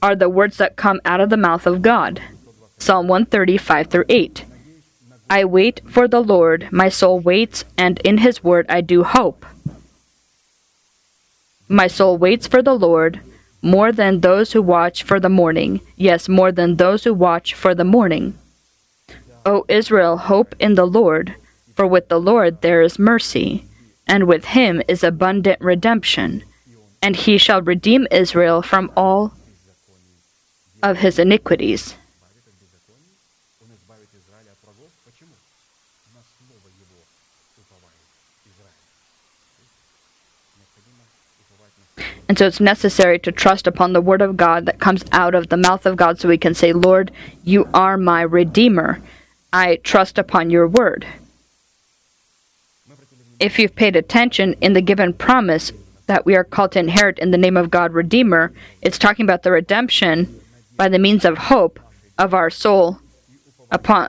are 0.00 0.14
the 0.14 0.28
words 0.28 0.58
that 0.58 0.76
come 0.76 1.00
out 1.04 1.20
of 1.20 1.30
the 1.30 1.36
mouth 1.36 1.66
of 1.66 1.82
God. 1.82 2.22
Psalm 2.78 3.08
135 3.08 3.88
through 3.88 4.04
8. 4.08 4.44
I 5.30 5.44
wait 5.44 5.80
for 5.88 6.06
the 6.06 6.22
Lord, 6.22 6.68
my 6.70 6.88
soul 6.88 7.18
waits, 7.18 7.64
and 7.76 7.98
in 8.00 8.18
his 8.18 8.44
word 8.44 8.66
I 8.68 8.80
do 8.80 9.02
hope. 9.02 9.46
My 11.68 11.86
soul 11.86 12.18
waits 12.18 12.46
for 12.46 12.62
the 12.62 12.74
Lord 12.74 13.20
more 13.62 13.92
than 13.92 14.20
those 14.20 14.52
who 14.52 14.60
watch 14.60 15.04
for 15.04 15.18
the 15.18 15.28
morning, 15.28 15.80
yes, 15.96 16.28
more 16.28 16.52
than 16.52 16.76
those 16.76 17.04
who 17.04 17.14
watch 17.14 17.54
for 17.54 17.74
the 17.74 17.84
morning. 17.84 18.36
O 19.44 19.64
Israel, 19.68 20.16
hope 20.18 20.54
in 20.60 20.74
the 20.74 20.86
Lord, 20.86 21.34
for 21.74 21.86
with 21.86 22.08
the 22.08 22.20
Lord 22.20 22.60
there 22.60 22.80
is 22.80 22.98
mercy, 22.98 23.64
and 24.06 24.28
with 24.28 24.46
him 24.46 24.82
is 24.86 25.02
abundant 25.02 25.60
redemption, 25.60 26.44
and 27.02 27.16
he 27.16 27.38
shall 27.38 27.60
redeem 27.60 28.06
Israel 28.10 28.62
from 28.62 28.92
all 28.96 29.32
of 30.82 30.98
his 30.98 31.18
iniquities. 31.18 31.96
And 42.28 42.38
so 42.38 42.46
it's 42.46 42.60
necessary 42.60 43.18
to 43.18 43.32
trust 43.32 43.66
upon 43.66 43.92
the 43.92 44.00
word 44.00 44.22
of 44.22 44.38
God 44.38 44.64
that 44.64 44.80
comes 44.80 45.04
out 45.12 45.34
of 45.34 45.48
the 45.48 45.56
mouth 45.58 45.84
of 45.84 45.96
God 45.96 46.18
so 46.18 46.28
we 46.28 46.38
can 46.38 46.54
say, 46.54 46.72
Lord, 46.72 47.10
you 47.44 47.68
are 47.74 47.98
my 47.98 48.22
redeemer. 48.22 49.02
I 49.52 49.76
trust 49.76 50.18
upon 50.18 50.50
your 50.50 50.66
word. 50.66 51.06
If 53.38 53.58
you've 53.58 53.74
paid 53.74 53.96
attention 53.96 54.54
in 54.60 54.72
the 54.72 54.80
given 54.80 55.12
promise 55.12 55.72
that 56.06 56.24
we 56.24 56.36
are 56.36 56.44
called 56.44 56.72
to 56.72 56.78
inherit 56.78 57.18
in 57.18 57.30
the 57.32 57.38
name 57.38 57.56
of 57.56 57.70
God, 57.70 57.92
Redeemer, 57.92 58.52
it's 58.80 58.98
talking 58.98 59.24
about 59.24 59.42
the 59.42 59.52
redemption 59.52 60.40
by 60.76 60.88
the 60.88 60.98
means 60.98 61.24
of 61.24 61.38
hope 61.38 61.80
of 62.18 62.34
our 62.34 62.50
soul 62.50 62.98
upon 63.70 64.08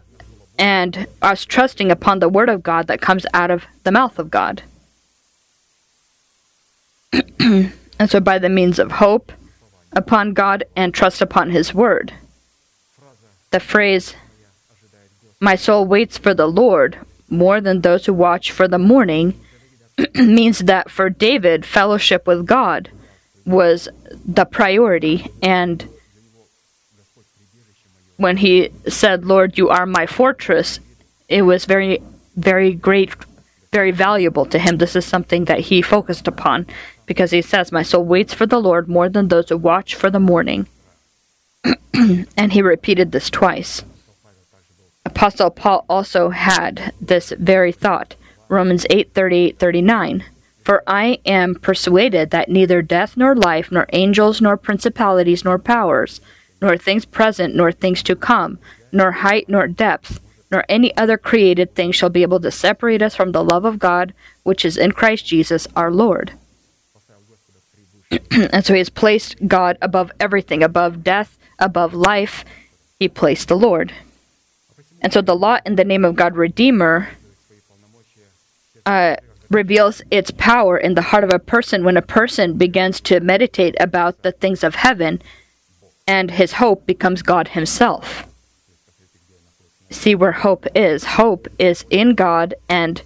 and 0.58 1.08
us 1.22 1.46
trusting 1.46 1.90
upon 1.92 2.20
the 2.20 2.30
word 2.30 2.50
of 2.50 2.62
God 2.62 2.88
that 2.88 3.02
comes 3.02 3.26
out 3.34 3.50
of 3.50 3.66
the 3.84 3.92
mouth 3.92 4.20
of 4.20 4.30
God. 4.30 4.64
And 8.00 8.10
so, 8.10 8.20
by 8.20 8.40
the 8.40 8.50
means 8.50 8.80
of 8.80 8.94
hope 8.94 9.32
upon 9.94 10.34
God 10.34 10.64
and 10.76 10.94
trust 10.94 11.22
upon 11.22 11.52
His 11.52 11.74
word. 11.74 12.14
The 13.52 13.60
phrase, 13.60 14.16
My 15.44 15.56
soul 15.56 15.86
waits 15.86 16.18
for 16.18 16.34
the 16.34 16.48
Lord 16.48 17.00
more 17.28 17.60
than 17.60 17.82
those 17.82 18.06
who 18.06 18.14
watch 18.14 18.50
for 18.50 18.66
the 18.66 18.80
morning, 18.80 19.38
means 20.16 20.60
that 20.60 20.90
for 20.90 21.10
David, 21.10 21.66
fellowship 21.66 22.26
with 22.26 22.46
God 22.46 22.90
was 23.46 23.90
the 24.26 24.46
priority. 24.46 25.28
And 25.42 25.86
when 28.16 28.38
he 28.38 28.70
said, 28.88 29.26
Lord, 29.26 29.58
you 29.58 29.68
are 29.68 29.86
my 29.86 30.06
fortress, 30.06 30.80
it 31.28 31.42
was 31.42 31.66
very, 31.66 32.02
very 32.38 32.74
great, 32.74 33.14
very 33.74 33.92
valuable 33.92 34.46
to 34.46 34.58
him. 34.58 34.78
This 34.78 34.96
is 34.96 35.06
something 35.06 35.44
that 35.46 35.60
he 35.60 35.82
focused 35.82 36.26
upon 36.26 36.68
because 37.06 37.32
he 37.32 37.42
says, 37.42 37.70
My 37.70 37.84
soul 37.84 38.06
waits 38.06 38.34
for 38.34 38.46
the 38.46 38.62
Lord 38.62 38.88
more 38.88 39.10
than 39.10 39.28
those 39.28 39.50
who 39.50 39.58
watch 39.58 39.94
for 39.94 40.10
the 40.10 40.22
morning. 40.22 40.68
and 42.38 42.54
he 42.54 42.62
repeated 42.62 43.12
this 43.12 43.30
twice. 43.30 43.84
Apostle 45.16 45.52
Paul 45.52 45.86
also 45.88 46.30
had 46.30 46.92
this 47.00 47.34
very 47.38 47.72
thought. 47.72 48.16
Romans 48.50 48.88
8 48.90 49.14
38 49.14 49.60
39. 49.60 50.24
For 50.66 50.82
I 50.88 51.20
am 51.24 51.54
persuaded 51.54 52.32
that 52.32 52.50
neither 52.50 52.82
death 52.82 53.16
nor 53.16 53.36
life, 53.36 53.72
nor 53.72 53.86
angels, 53.94 54.42
nor 54.42 54.58
principalities, 54.58 55.46
nor 55.46 55.60
powers, 55.60 56.20
nor 56.64 56.78
things 56.78 57.06
present, 57.06 57.54
nor 57.54 57.72
things 57.72 58.02
to 58.04 58.16
come, 58.16 58.58
nor 58.92 59.12
height, 59.12 59.48
nor 59.48 59.68
depth, 59.68 60.20
nor 60.50 60.66
any 60.68 60.98
other 60.98 61.20
created 61.20 61.76
thing 61.76 61.92
shall 61.92 62.10
be 62.10 62.24
able 62.24 62.40
to 62.40 62.50
separate 62.50 63.04
us 63.04 63.16
from 63.16 63.34
the 63.34 63.44
love 63.44 63.66
of 63.66 63.78
God, 63.78 64.16
which 64.42 64.66
is 64.66 64.78
in 64.78 64.94
Christ 64.94 65.28
Jesus 65.28 65.68
our 65.76 65.92
Lord. 65.92 66.34
and 68.32 68.66
so 68.66 68.74
he 68.74 68.80
has 68.80 68.90
placed 68.90 69.48
God 69.48 69.78
above 69.80 70.12
everything, 70.20 70.64
above 70.64 71.04
death, 71.04 71.38
above 71.60 71.94
life. 71.94 72.44
He 73.00 73.08
placed 73.08 73.48
the 73.48 73.56
Lord. 73.56 73.94
And 75.04 75.12
so 75.12 75.22
the 75.22 75.36
law 75.36 75.60
in 75.66 75.76
the 75.76 75.84
name 75.84 76.06
of 76.06 76.16
God, 76.16 76.36
Redeemer, 76.36 77.10
uh, 78.86 79.18
reveals 79.50 80.02
its 80.10 80.32
power 80.32 80.78
in 80.78 80.96
the 80.96 81.02
heart 81.02 81.24
of 81.24 81.34
a 81.34 81.40
person 81.40 81.84
when 81.84 81.98
a 81.98 82.02
person 82.02 82.58
begins 82.58 83.00
to 83.02 83.20
meditate 83.20 83.76
about 83.80 84.24
the 84.24 84.32
things 84.32 84.64
of 84.64 84.76
heaven 84.76 85.22
and 86.08 86.32
his 86.32 86.54
hope 86.54 86.86
becomes 86.86 87.22
God 87.22 87.50
himself. 87.50 88.28
See 89.90 90.16
where 90.16 90.32
hope 90.32 90.66
is. 90.76 91.04
Hope 91.04 91.48
is 91.60 91.86
in 91.90 92.16
God 92.16 92.56
and 92.68 93.02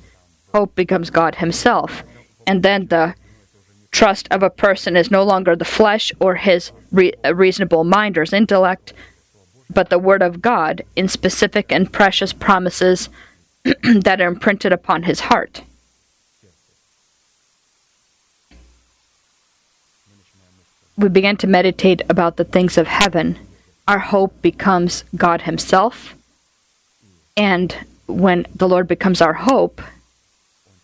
hope 0.53 0.73
becomes 0.75 1.09
God 1.09 1.35
himself. 1.35 2.03
And 2.45 2.63
then 2.63 2.87
the 2.87 3.13
trust 3.91 4.27
of 4.31 4.41
a 4.41 4.49
person 4.49 4.95
is 4.95 5.11
no 5.11 5.23
longer 5.23 5.55
the 5.55 5.65
flesh 5.65 6.11
or 6.19 6.35
his 6.35 6.71
re- 6.91 7.13
reasonable 7.33 7.83
mind 7.83 8.17
or 8.17 8.21
his 8.21 8.33
intellect, 8.33 8.93
but 9.69 9.89
the 9.89 9.99
Word 9.99 10.21
of 10.21 10.41
God 10.41 10.83
in 10.95 11.07
specific 11.07 11.71
and 11.71 11.91
precious 11.91 12.33
promises 12.33 13.09
that 13.63 14.21
are 14.21 14.27
imprinted 14.27 14.71
upon 14.71 15.03
his 15.03 15.21
heart. 15.21 15.63
We 20.97 21.09
begin 21.09 21.37
to 21.37 21.47
meditate 21.47 22.01
about 22.09 22.37
the 22.37 22.43
things 22.43 22.77
of 22.77 22.87
heaven. 22.87 23.37
Our 23.87 23.99
hope 23.99 24.41
becomes 24.41 25.03
God 25.15 25.43
Himself. 25.43 26.15
And 27.35 27.85
when 28.07 28.47
the 28.55 28.67
Lord 28.67 28.87
becomes 28.87 29.21
our 29.21 29.33
hope, 29.33 29.79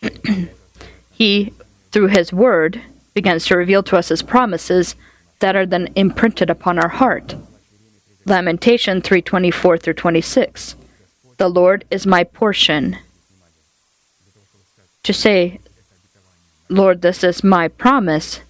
He, 1.10 1.52
through 1.90 2.08
His 2.08 2.32
Word, 2.32 2.80
begins 3.12 3.46
to 3.46 3.56
reveal 3.56 3.82
to 3.84 3.96
us 3.96 4.08
His 4.08 4.22
promises 4.22 4.94
that 5.40 5.56
are 5.56 5.66
then 5.66 5.88
imprinted 5.96 6.48
upon 6.48 6.78
our 6.78 6.90
heart. 6.90 7.34
Lamentation 8.26 9.02
3:24 9.02 9.78
through 9.78 9.94
26. 9.94 10.76
The 11.36 11.48
Lord 11.48 11.84
is 11.90 12.06
my 12.06 12.24
portion. 12.24 12.98
To 15.02 15.12
say, 15.12 15.60
Lord, 16.68 17.02
this 17.02 17.22
is 17.22 17.44
my 17.44 17.68
promise. 17.68 18.40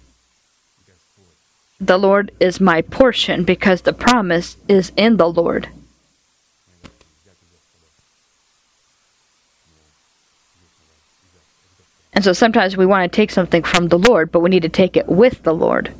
The 1.79 1.97
Lord 1.97 2.31
is 2.39 2.61
my 2.61 2.81
portion 2.81 3.43
because 3.43 3.81
the 3.81 3.91
promise 3.91 4.55
is 4.67 4.93
in 4.95 5.17
the 5.17 5.29
Lord. 5.29 5.67
And 12.13 12.23
so 12.23 12.31
sometimes 12.31 12.77
we 12.77 12.85
want 12.85 13.11
to 13.11 13.13
take 13.13 13.29
something 13.29 13.61
from 13.61 13.89
the 13.89 13.99
Lord, 13.99 14.31
but 14.31 14.39
we 14.39 14.49
need 14.49 14.61
to 14.61 14.69
take 14.69 14.95
it 14.95 15.09
with 15.09 15.43
the 15.43 15.53
Lord. 15.53 15.93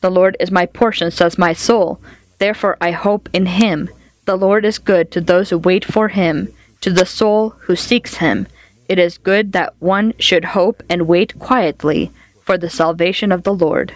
The 0.00 0.10
Lord 0.10 0.34
is 0.40 0.50
my 0.50 0.64
portion, 0.64 1.10
says 1.10 1.36
my 1.36 1.52
soul. 1.52 2.00
Therefore 2.40 2.78
I 2.80 2.90
hope 2.90 3.28
in 3.32 3.46
him. 3.46 3.90
The 4.24 4.34
Lord 4.34 4.64
is 4.64 4.78
good 4.78 5.12
to 5.12 5.20
those 5.20 5.50
who 5.50 5.58
wait 5.58 5.84
for 5.84 6.08
him, 6.08 6.48
to 6.80 6.90
the 6.90 7.06
soul 7.06 7.50
who 7.50 7.76
seeks 7.76 8.16
him. 8.16 8.48
It 8.88 8.98
is 8.98 9.18
good 9.18 9.52
that 9.52 9.74
one 9.78 10.14
should 10.18 10.46
hope 10.46 10.82
and 10.88 11.06
wait 11.06 11.38
quietly 11.38 12.10
for 12.42 12.56
the 12.56 12.70
salvation 12.70 13.30
of 13.30 13.42
the 13.42 13.54
Lord. 13.54 13.92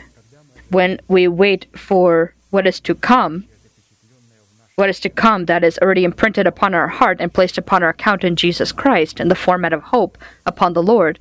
When 0.69 1.01
we 1.09 1.27
wait 1.27 1.67
for 1.75 2.35
what 2.51 2.67
is 2.67 2.81
to 2.81 2.95
come, 2.95 3.47
what 4.77 4.91
is 4.91 5.01
to 5.01 5.09
come 5.09 5.47
that 5.47 5.65
is 5.65 5.79
already 5.79 6.05
imprinted 6.05 6.47
upon 6.47 6.75
our 6.75 6.89
heart 6.89 7.19
and 7.21 7.33
placed 7.33 7.57
upon 7.57 7.83
our 7.83 7.91
account 7.91 8.25
in 8.25 8.37
Jesus 8.37 8.73
Christ 8.73 9.21
in 9.21 9.29
the 9.29 9.35
format 9.35 9.73
of 9.73 9.85
hope 9.85 10.19
upon 10.45 10.75
the 10.75 10.83
Lord, 10.83 11.19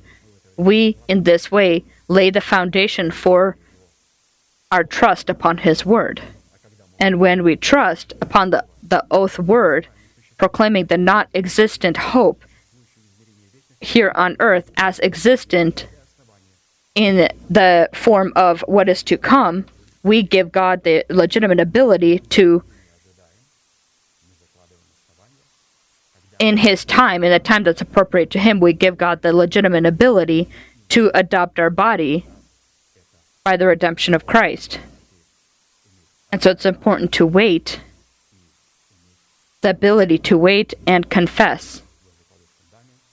we 0.58 0.98
in 1.08 1.22
this 1.22 1.50
way 1.50 1.84
lay 2.06 2.28
the 2.28 2.40
foundation 2.40 3.10
for 3.10 3.56
our 4.70 4.84
trust 4.84 5.30
upon 5.30 5.58
His 5.58 5.86
Word. 5.86 6.20
And 6.98 7.20
when 7.20 7.42
we 7.42 7.56
trust 7.56 8.12
upon 8.20 8.50
the, 8.50 8.64
the 8.82 9.04
oath 9.10 9.38
word, 9.38 9.88
proclaiming 10.38 10.86
the 10.86 10.98
not 10.98 11.28
existent 11.34 11.96
hope, 11.96 12.44
here 13.80 14.12
on 14.14 14.36
earth 14.40 14.70
as 14.76 14.98
existent 15.00 15.86
in 16.94 17.28
the 17.50 17.88
form 17.92 18.32
of 18.34 18.60
what 18.62 18.88
is 18.88 19.02
to 19.04 19.18
come, 19.18 19.66
we 20.02 20.22
give 20.22 20.52
God 20.52 20.84
the 20.84 21.04
legitimate 21.08 21.60
ability 21.60 22.20
to, 22.20 22.62
in 26.38 26.58
His 26.58 26.84
time, 26.84 27.24
in 27.24 27.30
the 27.30 27.38
time 27.38 27.64
that's 27.64 27.80
appropriate 27.80 28.30
to 28.30 28.38
Him, 28.38 28.60
we 28.60 28.72
give 28.72 28.96
God 28.96 29.22
the 29.22 29.32
legitimate 29.32 29.86
ability 29.86 30.48
to 30.90 31.10
adopt 31.14 31.58
our 31.58 31.70
body 31.70 32.26
by 33.44 33.56
the 33.56 33.66
redemption 33.66 34.14
of 34.14 34.26
Christ. 34.26 34.78
And 36.34 36.42
so 36.42 36.50
it's 36.50 36.66
important 36.66 37.12
to 37.12 37.24
wait, 37.24 37.78
the 39.60 39.70
ability 39.70 40.18
to 40.18 40.36
wait 40.36 40.74
and 40.84 41.08
confess. 41.08 41.80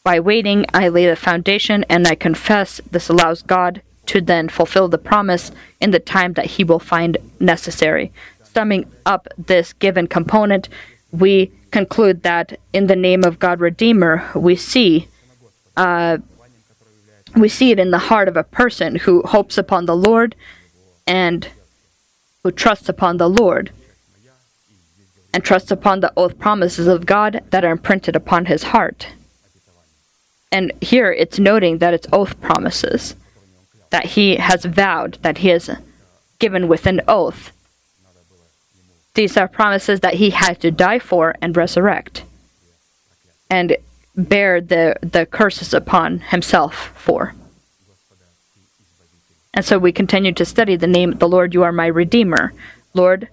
By 0.03 0.19
waiting, 0.19 0.65
I 0.74 0.88
lay 0.88 1.05
the 1.05 1.15
foundation 1.15 1.86
and 1.88 2.07
I 2.07 2.15
confess. 2.15 2.82
This 2.89 3.09
allows 3.09 3.43
God 3.43 3.84
to 4.07 4.22
then 4.22 4.49
fulfill 4.49 4.88
the 4.88 4.97
promise 4.97 5.51
in 5.80 5.91
the 5.91 5.99
time 5.99 6.34
that 6.34 6.47
He 6.47 6.63
will 6.63 6.80
find 6.80 7.19
necessary. 7.39 8.11
Summing 8.43 8.91
up 9.05 9.28
this 9.38 9.74
given 9.74 10.07
component, 10.07 10.67
we 11.11 11.51
conclude 11.69 12.24
that 12.24 12.59
in 12.74 12.88
the 12.88 12.95
name 12.95 13.24
of 13.24 13.38
God 13.38 13.59
Redeemer, 13.59 14.32
we 14.34 14.55
see. 14.55 15.07
Uh, 15.78 16.17
we 17.36 17.49
see 17.49 17.69
it 17.69 17.78
in 17.78 17.91
the 17.91 17.99
heart 18.09 18.28
of 18.28 18.36
a 18.36 18.43
person 18.43 18.95
who 18.95 19.22
hopes 19.22 19.59
upon 19.59 19.86
the 19.86 19.95
Lord 19.95 20.36
and 21.05 21.47
who 22.44 22.52
trusts 22.52 22.89
upon 22.89 23.18
the 23.18 23.30
Lord 23.30 23.72
and 25.34 25.44
trusts 25.44 25.72
upon 25.72 26.00
the 26.00 26.12
oath 26.18 26.38
promises 26.38 26.88
of 26.88 27.06
God 27.06 27.42
that 27.52 27.64
are 27.64 27.72
imprinted 27.72 28.16
upon 28.16 28.46
his 28.46 28.64
heart. 28.64 29.08
And 30.52 30.74
here 30.82 31.12
it's 31.12 31.39
noting 31.39 31.78
that 31.78 31.94
it's 31.94 32.08
oath 32.12 32.39
promises 32.42 33.16
that 33.92 34.06
he 34.06 34.38
has 34.38 34.66
vowed, 34.66 35.18
that 35.22 35.39
he 35.39 35.50
has 35.50 35.70
given 36.39 36.68
with 36.68 36.86
an 36.86 37.02
oath. 37.08 37.52
These 39.14 39.38
are 39.38 39.48
promises 39.48 40.00
that 40.00 40.16
he 40.16 40.32
had 40.32 40.60
to 40.62 40.72
die 40.72 41.00
for 41.00 41.36
and 41.42 41.56
resurrect 41.56 42.24
and 43.50 43.76
bear 44.16 44.62
the, 44.62 44.96
the 45.02 45.26
curses 45.26 45.74
upon 45.74 46.20
himself 46.20 46.92
for. 46.96 47.36
And 49.54 49.66
so 49.66 49.78
we 49.78 49.91
continue 49.91 50.32
to 50.34 50.45
study 50.45 50.76
the 50.78 50.88
name, 50.88 51.12
the 51.18 51.28
Lord, 51.28 51.54
you 51.54 51.64
are 51.64 51.74
my 51.74 51.88
Redeemer. 51.88 52.54
Lord, 52.93 53.28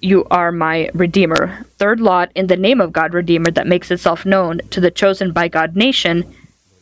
you 0.00 0.24
are 0.30 0.52
my 0.52 0.90
Redeemer. 0.94 1.64
Third 1.78 2.00
lot 2.00 2.30
in 2.36 2.46
the 2.46 2.56
name 2.56 2.80
of 2.80 2.92
God, 2.92 3.12
Redeemer, 3.12 3.50
that 3.50 3.66
makes 3.66 3.90
itself 3.90 4.24
known 4.24 4.60
to 4.70 4.80
the 4.80 4.92
chosen 4.92 5.32
by 5.32 5.48
God 5.48 5.74
nation 5.74 6.32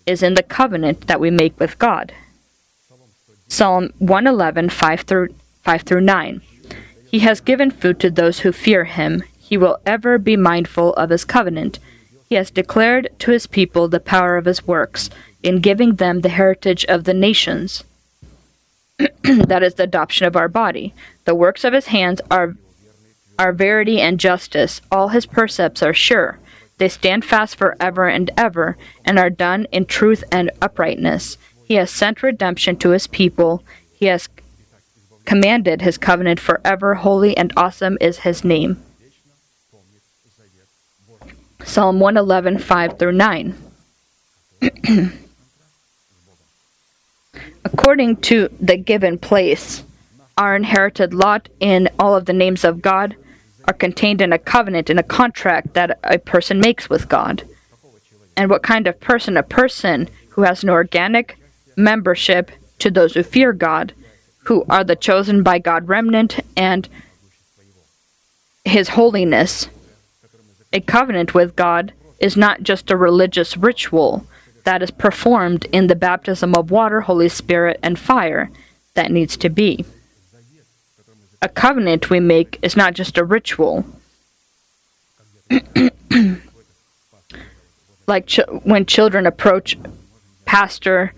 is 0.05 0.23
in 0.23 0.35
the 0.35 0.43
covenant 0.43 1.07
that 1.07 1.21
we 1.21 1.31
make 1.31 1.59
with 1.59 1.79
God. 1.79 2.13
Psalm 3.49 3.91
111, 3.99 4.69
5 4.69 5.01
through, 5.03 5.35
5 5.63 5.83
through 5.83 6.01
9. 6.03 6.43
He 7.11 7.21
has 7.21 7.41
given 7.41 7.71
food 7.71 8.01
to 8.01 8.11
those 8.11 8.41
who 8.41 8.53
fear 8.53 8.85
him. 8.85 9.23
He 9.39 9.57
will 9.57 9.79
ever 9.87 10.19
be 10.19 10.37
mindful 10.37 10.93
of 10.95 11.11
his 11.11 11.25
covenant. 11.25 11.79
He 12.29 12.35
has 12.35 12.51
declared 12.51 13.09
to 13.21 13.31
his 13.31 13.47
people 13.47 13.89
the 13.89 14.01
power 14.01 14.37
of 14.37 14.45
his 14.45 14.67
works 14.67 15.09
in 15.43 15.61
giving 15.61 15.97
them 15.97 16.21
the 16.21 16.31
heritage 16.31 16.85
of 16.87 17.05
the 17.05 17.15
nations. 17.15 17.85
that 19.23 19.63
is 19.63 19.75
the 19.75 19.83
adoption 19.85 20.27
of 20.27 20.37
our 20.37 20.49
body. 20.49 20.95
The 21.25 21.35
works 21.35 21.65
of 21.65 21.73
his 21.73 21.87
hands 21.87 22.21
are 22.31 22.57
are 23.37 23.53
verity 23.53 24.01
and 24.01 24.21
justice. 24.21 24.81
All 24.93 25.09
his 25.09 25.27
precepts 25.27 25.83
are 25.83 25.93
sure. 25.95 26.39
They 26.79 26.89
stand 26.89 27.25
fast 27.25 27.57
forever 27.57 28.09
and 28.09 28.31
ever, 28.37 28.77
and 29.05 29.19
are 29.19 29.31
done 29.31 29.67
in 29.73 29.87
truth 29.87 30.23
and 30.31 30.51
uprightness. 30.63 31.37
He 31.65 31.75
has 31.75 31.91
sent 31.91 32.23
redemption 32.23 32.77
to 32.77 32.91
his 32.91 33.07
people. 33.07 33.65
He 33.93 34.07
has 34.07 34.29
commanded 35.25 35.83
his 35.83 35.99
covenant 35.99 36.39
forever. 36.39 36.95
Holy 36.95 37.37
and 37.37 37.53
awesome 37.57 37.99
is 38.01 38.19
his 38.19 38.45
name. 38.45 38.83
Psalm 41.65 41.99
111, 41.99 42.59
5 42.59 42.99
through 42.99 43.13
9. 43.13 43.55
According 47.65 48.17
to 48.23 48.49
the 48.61 48.77
given 48.77 49.19
place, 49.19 49.85
our 50.37 50.55
inherited 50.55 51.15
lot 51.15 51.49
in 51.61 51.89
all 51.99 52.15
of 52.15 52.27
the 52.27 52.33
names 52.33 52.65
of 52.65 52.83
God 52.83 53.17
are 53.67 53.75
contained 53.75 54.21
in 54.21 54.33
a 54.33 54.39
covenant, 54.39 54.91
in 54.91 54.99
a 54.99 55.03
contract 55.03 55.75
that 55.75 55.99
a 56.05 56.19
person 56.19 56.61
makes 56.61 56.91
with 56.91 57.09
God. 57.09 57.43
And 58.37 58.51
what 58.51 58.63
kind 58.63 58.87
of 58.87 59.01
person? 59.01 59.37
A 59.37 59.43
person 59.43 60.09
who 60.31 60.43
has 60.43 60.63
an 60.63 60.69
organic 60.69 61.39
membership 61.77 62.51
to 62.81 62.91
those 62.91 63.15
who 63.15 63.23
fear 63.23 63.53
God, 63.53 63.95
who 64.45 64.65
are 64.69 64.85
the 64.85 64.97
chosen 64.97 65.43
by 65.43 65.59
God 65.59 65.89
remnant 65.89 66.41
and 66.57 66.89
His 68.65 68.91
holiness. 68.91 69.69
A 70.73 70.81
covenant 70.81 71.33
with 71.33 71.57
God 71.57 71.93
is 72.19 72.37
not 72.37 72.63
just 72.63 72.91
a 72.91 72.97
religious 72.97 73.57
ritual 73.57 74.27
that 74.65 74.83
is 74.83 74.91
performed 74.91 75.67
in 75.67 75.87
the 75.87 75.95
baptism 75.95 76.55
of 76.55 76.71
water, 76.71 77.03
Holy 77.03 77.29
Spirit, 77.29 77.79
and 77.83 77.99
fire 77.99 78.51
that 78.95 79.11
needs 79.11 79.37
to 79.37 79.49
be. 79.51 79.85
A 81.43 81.49
covenant 81.49 82.11
we 82.11 82.21
make 82.21 82.59
is 82.63 82.77
not 82.77 82.95
just 82.95 83.19
a 83.19 83.25
ritual. 83.25 83.85
like 88.07 88.27
ch- 88.27 88.41
when 88.63 88.87
children 88.87 89.27
approach 89.27 89.79
pastor 90.47 91.13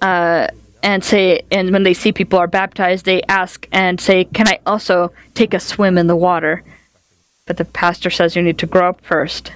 uh, 0.00 0.46
and 0.82 1.04
say, 1.04 1.42
and 1.50 1.72
when 1.72 1.82
they 1.82 1.94
see 1.94 2.12
people 2.12 2.38
are 2.38 2.46
baptized, 2.46 3.04
they 3.04 3.22
ask 3.22 3.68
and 3.72 4.00
say, 4.00 4.24
"Can 4.24 4.48
I 4.48 4.58
also 4.66 5.12
take 5.34 5.54
a 5.54 5.60
swim 5.60 5.98
in 5.98 6.06
the 6.06 6.16
water?" 6.16 6.64
But 7.46 7.56
the 7.56 7.64
pastor 7.64 8.10
says 8.10 8.36
you 8.36 8.42
need 8.42 8.58
to 8.58 8.66
grow 8.66 8.88
up 8.88 9.00
first. 9.04 9.52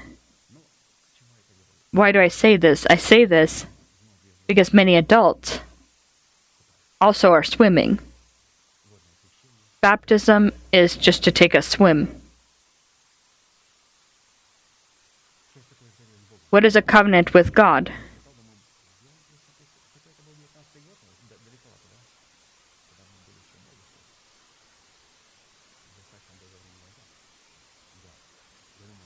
Why 1.93 2.12
do 2.12 2.20
I 2.20 2.28
say 2.28 2.57
this? 2.57 2.87
I 2.91 2.97
say 2.97 3.24
this 3.24 3.66
because 4.47 4.72
many 4.72 4.97
adults 4.97 5.61
also 7.01 7.32
are 7.32 7.43
swimming. 7.43 7.99
Baptism 9.80 10.53
is 10.72 10.97
just 10.97 11.22
to 11.24 11.30
take 11.30 11.55
a 11.55 11.62
swim. 11.62 12.09
What 16.51 16.64
is 16.64 16.76
a 16.76 16.82
covenant 16.82 17.34
with 17.34 17.55
God? 17.55 17.93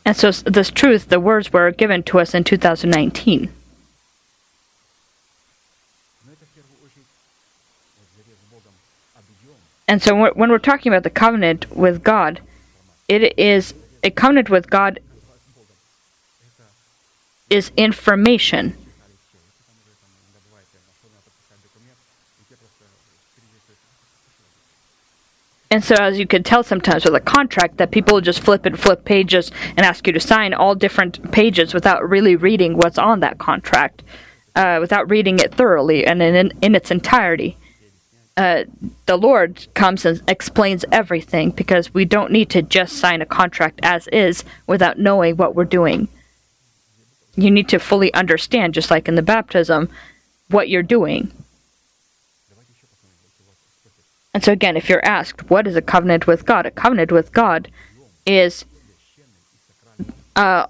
And 0.04 0.16
so, 0.16 0.30
this 0.30 0.70
truth, 0.70 1.08
the 1.08 1.20
words 1.20 1.52
were 1.52 1.70
given 1.70 2.02
to 2.04 2.18
us 2.18 2.34
in 2.34 2.44
2019. 2.44 3.52
And 9.86 10.00
so, 10.00 10.32
when 10.32 10.50
we're 10.50 10.58
talking 10.58 10.92
about 10.92 11.02
the 11.02 11.10
covenant 11.10 11.70
with 11.74 12.02
God, 12.02 12.40
it 13.08 13.38
is 13.38 13.74
a 14.02 14.10
covenant 14.10 14.48
with 14.48 14.70
God 14.70 15.00
is 17.50 17.72
information. 17.76 18.76
And 25.72 25.84
so, 25.84 25.94
as 25.94 26.18
you 26.18 26.26
can 26.26 26.42
tell 26.42 26.64
sometimes 26.64 27.04
with 27.04 27.14
a 27.14 27.20
contract, 27.20 27.76
that 27.76 27.92
people 27.92 28.20
just 28.20 28.40
flip 28.40 28.66
and 28.66 28.78
flip 28.78 29.04
pages 29.04 29.52
and 29.76 29.86
ask 29.86 30.04
you 30.04 30.12
to 30.12 30.18
sign 30.18 30.52
all 30.52 30.74
different 30.74 31.30
pages 31.30 31.72
without 31.72 32.08
really 32.08 32.34
reading 32.34 32.76
what's 32.76 32.98
on 32.98 33.20
that 33.20 33.38
contract, 33.38 34.02
uh, 34.56 34.78
without 34.80 35.08
reading 35.08 35.38
it 35.38 35.54
thoroughly 35.54 36.04
and 36.04 36.20
in, 36.22 36.52
in 36.60 36.74
its 36.74 36.90
entirety. 36.90 37.56
Uh, 38.36 38.64
the 39.06 39.16
Lord 39.16 39.68
comes 39.74 40.04
and 40.04 40.20
explains 40.26 40.84
everything 40.90 41.50
because 41.50 41.94
we 41.94 42.04
don't 42.04 42.32
need 42.32 42.50
to 42.50 42.62
just 42.62 42.96
sign 42.96 43.22
a 43.22 43.26
contract 43.26 43.78
as 43.82 44.08
is 44.08 44.44
without 44.66 44.98
knowing 44.98 45.36
what 45.36 45.54
we're 45.54 45.64
doing. 45.64 46.08
You 47.36 47.50
need 47.50 47.68
to 47.68 47.78
fully 47.78 48.12
understand, 48.12 48.74
just 48.74 48.90
like 48.90 49.06
in 49.06 49.14
the 49.14 49.22
baptism, 49.22 49.88
what 50.48 50.68
you're 50.68 50.82
doing. 50.82 51.30
And 54.32 54.44
so, 54.44 54.52
again, 54.52 54.76
if 54.76 54.88
you're 54.88 55.04
asked, 55.04 55.50
what 55.50 55.66
is 55.66 55.76
a 55.76 55.82
covenant 55.82 56.26
with 56.26 56.46
God? 56.46 56.66
A 56.66 56.70
covenant 56.70 57.10
with 57.10 57.32
God 57.32 57.68
is 58.24 58.64
uh, 60.36 60.66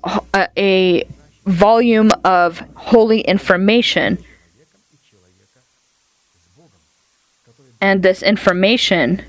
a 0.56 1.04
volume 1.44 2.10
of 2.24 2.60
holy 2.74 3.20
information. 3.20 4.18
And 7.82 8.02
this 8.02 8.22
information, 8.22 9.22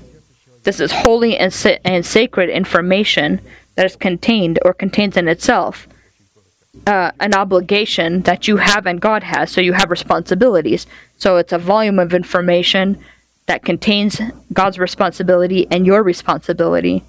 this 0.62 0.80
is 0.80 0.92
holy 0.92 1.36
and, 1.36 1.52
sa- 1.52 1.78
and 1.84 2.04
sacred 2.04 2.48
information 2.48 3.40
that 3.74 3.86
is 3.86 3.96
contained 3.96 4.58
or 4.64 4.72
contains 4.72 5.16
in 5.16 5.28
itself 5.28 5.88
uh, 6.86 7.12
an 7.20 7.34
obligation 7.34 8.22
that 8.22 8.48
you 8.48 8.56
have 8.56 8.86
and 8.86 9.00
God 9.00 9.22
has, 9.22 9.50
so 9.50 9.60
you 9.60 9.74
have 9.74 9.90
responsibilities. 9.90 10.86
So 11.16 11.36
it's 11.36 11.52
a 11.52 11.58
volume 11.58 11.98
of 11.98 12.14
information 12.14 13.02
that 13.46 13.64
contains 13.64 14.20
God's 14.52 14.78
responsibility 14.78 15.66
and 15.70 15.86
your 15.86 16.02
responsibility. 16.02 17.02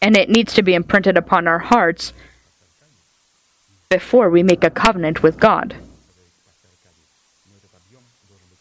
And 0.00 0.16
it 0.16 0.28
needs 0.28 0.52
to 0.54 0.62
be 0.62 0.74
imprinted 0.74 1.16
upon 1.16 1.46
our 1.46 1.60
hearts 1.60 2.12
before 3.88 4.30
we 4.30 4.42
make 4.42 4.64
a 4.64 4.70
covenant 4.70 5.22
with 5.22 5.38
God. 5.38 5.76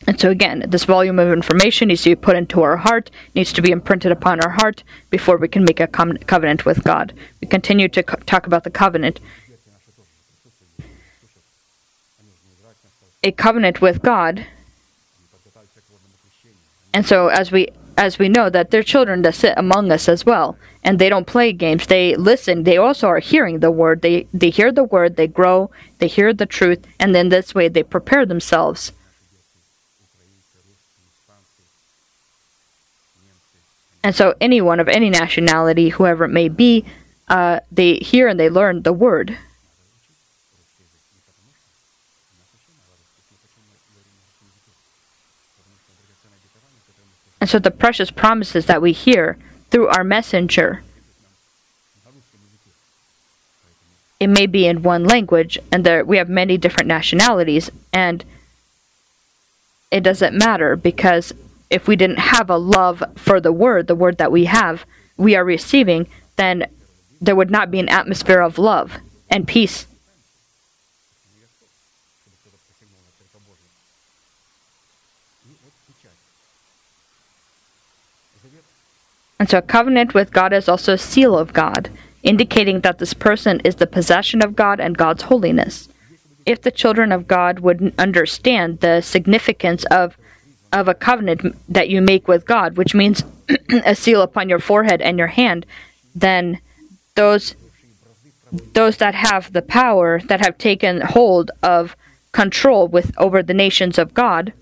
And 0.07 0.19
so 0.19 0.29
again, 0.29 0.65
this 0.67 0.83
volume 0.83 1.19
of 1.19 1.31
information 1.31 1.87
needs 1.87 2.03
to 2.03 2.09
be 2.09 2.15
put 2.15 2.35
into 2.35 2.63
our 2.63 2.77
heart, 2.77 3.11
needs 3.35 3.53
to 3.53 3.61
be 3.61 3.71
imprinted 3.71 4.11
upon 4.11 4.41
our 4.41 4.49
heart 4.49 4.83
before 5.09 5.37
we 5.37 5.47
can 5.47 5.63
make 5.63 5.79
a 5.79 5.87
covenant 5.87 6.65
with 6.65 6.83
God. 6.83 7.13
We 7.39 7.47
continue 7.47 7.87
to 7.89 8.03
co- 8.03 8.17
talk 8.25 8.47
about 8.47 8.63
the 8.63 8.71
covenant. 8.71 9.19
A 13.23 13.31
covenant 13.31 13.81
with 13.81 14.01
God. 14.01 14.45
And 16.93 17.05
so 17.05 17.27
as 17.27 17.51
we 17.51 17.69
as 17.97 18.17
we 18.17 18.29
know 18.29 18.49
that 18.49 18.71
they're 18.71 18.83
children 18.83 19.21
that 19.21 19.35
sit 19.35 19.53
among 19.57 19.91
us 19.91 20.07
as 20.09 20.25
well 20.25 20.57
and 20.83 20.97
they 20.97 21.09
don't 21.09 21.27
play 21.27 21.51
games 21.51 21.87
they 21.87 22.15
listen 22.15 22.63
they 22.63 22.77
also 22.77 23.05
are 23.05 23.19
hearing 23.19 23.59
the 23.59 23.69
word 23.69 24.01
they 24.01 24.25
they 24.33 24.49
hear 24.49 24.71
the 24.71 24.83
word 24.83 25.17
they 25.17 25.27
grow 25.27 25.69
they 25.99 26.07
hear 26.07 26.33
the 26.33 26.45
truth 26.45 26.87
and 26.99 27.13
then 27.13 27.27
this 27.27 27.53
way 27.53 27.67
they 27.67 27.83
prepare 27.83 28.25
themselves 28.25 28.93
And 34.03 34.15
so, 34.15 34.33
anyone 34.41 34.79
of 34.79 34.87
any 34.87 35.09
nationality, 35.09 35.89
whoever 35.89 36.25
it 36.25 36.29
may 36.29 36.49
be, 36.49 36.85
uh, 37.27 37.59
they 37.71 37.95
hear 37.95 38.27
and 38.27 38.39
they 38.39 38.49
learn 38.49 38.81
the 38.81 38.93
word. 38.93 39.37
And 47.41 47.49
so, 47.49 47.57
the 47.57 47.71
precious 47.71 48.11
promises 48.11 48.67
that 48.67 48.83
we 48.83 48.91
hear 48.91 49.37
through 49.71 49.87
our 49.87 50.03
messenger, 50.03 50.83
it 54.19 54.27
may 54.27 54.45
be 54.45 54.67
in 54.67 54.83
one 54.83 55.03
language, 55.03 55.57
and 55.71 55.83
there 55.83 56.05
we 56.05 56.17
have 56.17 56.29
many 56.29 56.57
different 56.57 56.87
nationalities, 56.87 57.71
and 57.91 58.23
it 59.89 60.01
doesn't 60.01 60.37
matter 60.37 60.75
because 60.75 61.33
if 61.71 61.87
we 61.87 61.95
didn't 61.95 62.19
have 62.19 62.49
a 62.49 62.57
love 62.57 63.03
for 63.15 63.41
the 63.41 63.51
word, 63.51 63.87
the 63.87 63.95
word 63.95 64.19
that 64.19 64.31
we 64.31 64.45
have, 64.45 64.85
we 65.17 65.35
are 65.35 65.43
receiving, 65.43 66.07
then 66.35 66.67
there 67.19 67.35
would 67.35 67.49
not 67.49 67.71
be 67.71 67.79
an 67.79 67.89
atmosphere 67.89 68.41
of 68.41 68.59
love 68.59 68.97
and 69.29 69.47
peace. 69.47 69.87
And 79.41 79.49
so 79.49 79.57
a 79.57 79.63
covenant 79.63 80.13
with 80.13 80.31
God 80.31 80.53
is 80.53 80.69
also 80.69 80.93
a 80.93 80.99
seal 80.99 81.35
of 81.35 81.51
God, 81.51 81.89
indicating 82.21 82.81
that 82.81 82.99
this 82.99 83.15
person 83.15 83.59
is 83.61 83.77
the 83.77 83.87
possession 83.87 84.43
of 84.43 84.55
God 84.55 84.79
and 84.79 84.95
God's 84.95 85.23
holiness. 85.23 85.89
If 86.45 86.61
the 86.61 86.69
children 86.69 87.11
of 87.11 87.27
God 87.27 87.57
would 87.57 87.91
understand 87.97 88.81
the 88.81 89.01
significance 89.01 89.83
of 89.85 90.15
of 90.71 90.87
a 90.87 90.93
covenant 90.93 91.41
that 91.67 91.89
you 91.89 92.03
make 92.03 92.27
with 92.27 92.45
God, 92.45 92.77
which 92.77 92.93
means 92.93 93.23
a 93.83 93.95
seal 93.95 94.21
upon 94.21 94.47
your 94.47 94.59
forehead 94.59 95.01
and 95.01 95.17
your 95.17 95.33
hand, 95.41 95.65
then 96.13 96.61
those 97.15 97.55
those 98.73 98.97
that 98.97 99.15
have 99.15 99.53
the 99.53 99.63
power 99.63 100.21
that 100.27 100.45
have 100.45 100.59
taken 100.59 101.01
hold 101.01 101.49
of 101.63 101.95
control 102.31 102.87
with 102.87 103.11
over 103.17 103.41
the 103.41 103.55
nations 103.55 103.97
of 103.97 104.13
God 104.13 104.53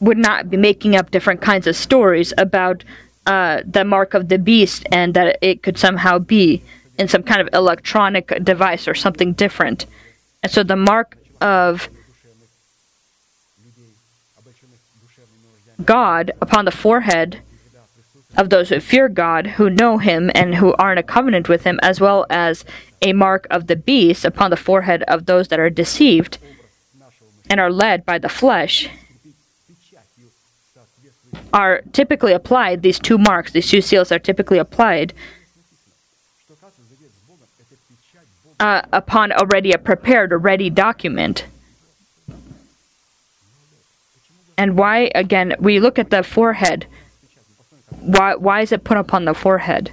would 0.00 0.18
not 0.18 0.50
be 0.50 0.56
making 0.56 0.94
up 0.96 1.10
different 1.10 1.40
kinds 1.40 1.66
of 1.66 1.76
stories 1.76 2.32
about 2.38 2.84
uh, 3.26 3.62
the 3.66 3.84
mark 3.84 4.14
of 4.14 4.28
the 4.28 4.38
beast 4.38 4.86
and 4.90 5.14
that 5.14 5.38
it 5.42 5.62
could 5.62 5.78
somehow 5.78 6.18
be 6.18 6.62
in 6.98 7.08
some 7.08 7.22
kind 7.22 7.40
of 7.40 7.48
electronic 7.52 8.32
device 8.42 8.88
or 8.88 8.94
something 8.94 9.32
different. 9.32 9.86
And 10.42 10.50
so 10.50 10.62
the 10.62 10.76
mark 10.76 11.16
of 11.40 11.88
God 15.84 16.32
upon 16.40 16.64
the 16.64 16.70
forehead 16.70 17.40
of 18.36 18.50
those 18.50 18.68
who 18.68 18.80
fear 18.80 19.08
God, 19.08 19.46
who 19.46 19.70
know 19.70 19.98
Him, 19.98 20.30
and 20.34 20.56
who 20.56 20.74
are 20.74 20.92
in 20.92 20.98
a 20.98 21.02
covenant 21.02 21.48
with 21.48 21.64
Him, 21.64 21.78
as 21.82 22.00
well 22.00 22.26
as 22.30 22.64
a 23.02 23.12
mark 23.12 23.46
of 23.50 23.66
the 23.66 23.76
beast 23.76 24.24
upon 24.24 24.50
the 24.50 24.56
forehead 24.56 25.02
of 25.04 25.26
those 25.26 25.48
that 25.48 25.60
are 25.60 25.70
deceived 25.70 26.38
and 27.50 27.60
are 27.60 27.72
led 27.72 28.04
by 28.04 28.18
the 28.18 28.28
flesh, 28.28 28.88
are 31.52 31.82
typically 31.92 32.32
applied. 32.32 32.82
These 32.82 32.98
two 32.98 33.18
marks, 33.18 33.52
these 33.52 33.70
two 33.70 33.80
seals, 33.80 34.12
are 34.12 34.18
typically 34.18 34.58
applied 34.58 35.12
uh, 38.60 38.82
upon 38.92 39.32
already 39.32 39.72
a 39.72 39.78
prepared, 39.78 40.32
a 40.32 40.36
ready 40.36 40.70
document. 40.70 41.46
And 44.56 44.76
why, 44.76 45.10
again, 45.14 45.54
we 45.60 45.78
look 45.78 45.98
at 45.98 46.10
the 46.10 46.22
forehead. 46.22 46.86
Why, 48.00 48.34
why 48.34 48.62
is 48.62 48.72
it 48.72 48.84
put 48.84 48.96
upon 48.96 49.24
the 49.24 49.34
forehead? 49.34 49.92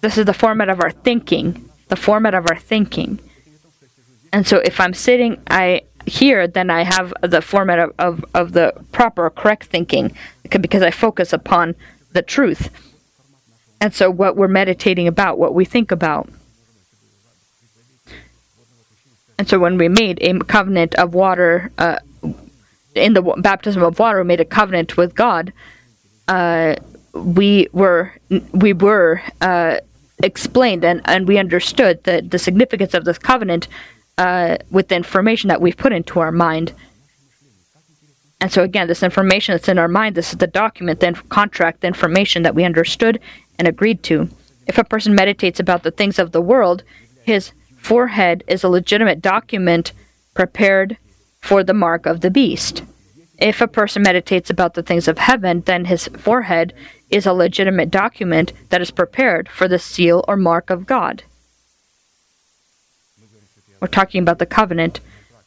This 0.00 0.16
is 0.16 0.24
the 0.24 0.32
format 0.32 0.70
of 0.70 0.80
our 0.80 0.90
thinking, 0.90 1.68
the 1.88 1.96
format 1.96 2.34
of 2.34 2.46
our 2.48 2.56
thinking. 2.56 3.20
And 4.32 4.46
so 4.46 4.58
if 4.58 4.80
I'm 4.80 4.94
sitting 4.94 5.42
I 5.50 5.82
here, 6.10 6.46
then 6.46 6.70
I 6.70 6.82
have 6.82 7.14
the 7.22 7.40
format 7.40 7.78
of, 7.78 7.94
of, 7.98 8.24
of 8.34 8.52
the 8.52 8.72
proper, 8.92 9.30
correct 9.30 9.64
thinking 9.64 10.14
because 10.48 10.82
I 10.82 10.90
focus 10.90 11.32
upon 11.32 11.76
the 12.12 12.22
truth. 12.22 12.68
And 13.80 13.94
so 13.94 14.10
what 14.10 14.36
we're 14.36 14.48
meditating 14.48 15.06
about, 15.06 15.38
what 15.38 15.54
we 15.54 15.64
think 15.64 15.90
about. 15.90 16.28
And 19.38 19.48
so 19.48 19.58
when 19.58 19.78
we 19.78 19.88
made 19.88 20.18
a 20.20 20.38
covenant 20.40 20.94
of 20.96 21.14
water, 21.14 21.70
uh, 21.78 22.00
in 22.94 23.14
the 23.14 23.22
baptism 23.38 23.82
of 23.82 23.98
water, 23.98 24.18
we 24.18 24.24
made 24.24 24.40
a 24.40 24.44
covenant 24.44 24.96
with 24.96 25.14
God. 25.14 25.52
Uh, 26.28 26.74
we 27.14 27.68
were 27.72 28.12
we 28.52 28.72
were 28.72 29.22
uh, 29.40 29.78
explained 30.22 30.84
and, 30.84 31.00
and 31.06 31.26
we 31.26 31.38
understood 31.38 32.04
the, 32.04 32.20
the 32.20 32.38
significance 32.38 32.94
of 32.94 33.04
this 33.04 33.18
covenant 33.18 33.68
uh, 34.18 34.56
with 34.70 34.88
the 34.88 34.96
information 34.96 35.48
that 35.48 35.60
we've 35.60 35.76
put 35.76 35.92
into 35.92 36.20
our 36.20 36.32
mind. 36.32 36.74
And 38.40 38.50
so 38.50 38.62
again, 38.62 38.88
this 38.88 39.02
information 39.02 39.54
that's 39.54 39.68
in 39.68 39.78
our 39.78 39.88
mind, 39.88 40.14
this 40.14 40.32
is 40.32 40.38
the 40.38 40.46
document, 40.46 41.00
the 41.00 41.12
contract, 41.28 41.80
the 41.80 41.88
information 41.88 42.42
that 42.42 42.54
we 42.54 42.64
understood 42.64 43.20
and 43.58 43.68
agreed 43.68 44.02
to. 44.04 44.28
If 44.66 44.78
a 44.78 44.84
person 44.84 45.14
meditates 45.14 45.60
about 45.60 45.82
the 45.82 45.90
things 45.90 46.18
of 46.18 46.32
the 46.32 46.40
world, 46.40 46.82
his 47.24 47.52
forehead 47.76 48.44
is 48.46 48.64
a 48.64 48.68
legitimate 48.68 49.20
document 49.20 49.92
prepared 50.34 50.96
for 51.40 51.62
the 51.62 51.74
mark 51.74 52.06
of 52.06 52.20
the 52.20 52.30
beast. 52.30 52.82
If 53.38 53.60
a 53.60 53.68
person 53.68 54.02
meditates 54.02 54.50
about 54.50 54.74
the 54.74 54.82
things 54.82 55.08
of 55.08 55.18
heaven, 55.18 55.62
then 55.62 55.86
his 55.86 56.08
forehead 56.08 56.74
is 57.08 57.26
a 57.26 57.32
legitimate 57.32 57.90
document 57.90 58.52
that 58.68 58.82
is 58.82 58.90
prepared 58.90 59.48
for 59.48 59.66
the 59.66 59.78
seal 59.78 60.24
or 60.28 60.36
mark 60.36 60.68
of 60.68 60.86
God. 60.86 61.24
We're 63.80 63.88
talking 63.88 64.22
about 64.22 64.38
the 64.38 64.46
covenant. 64.46 65.00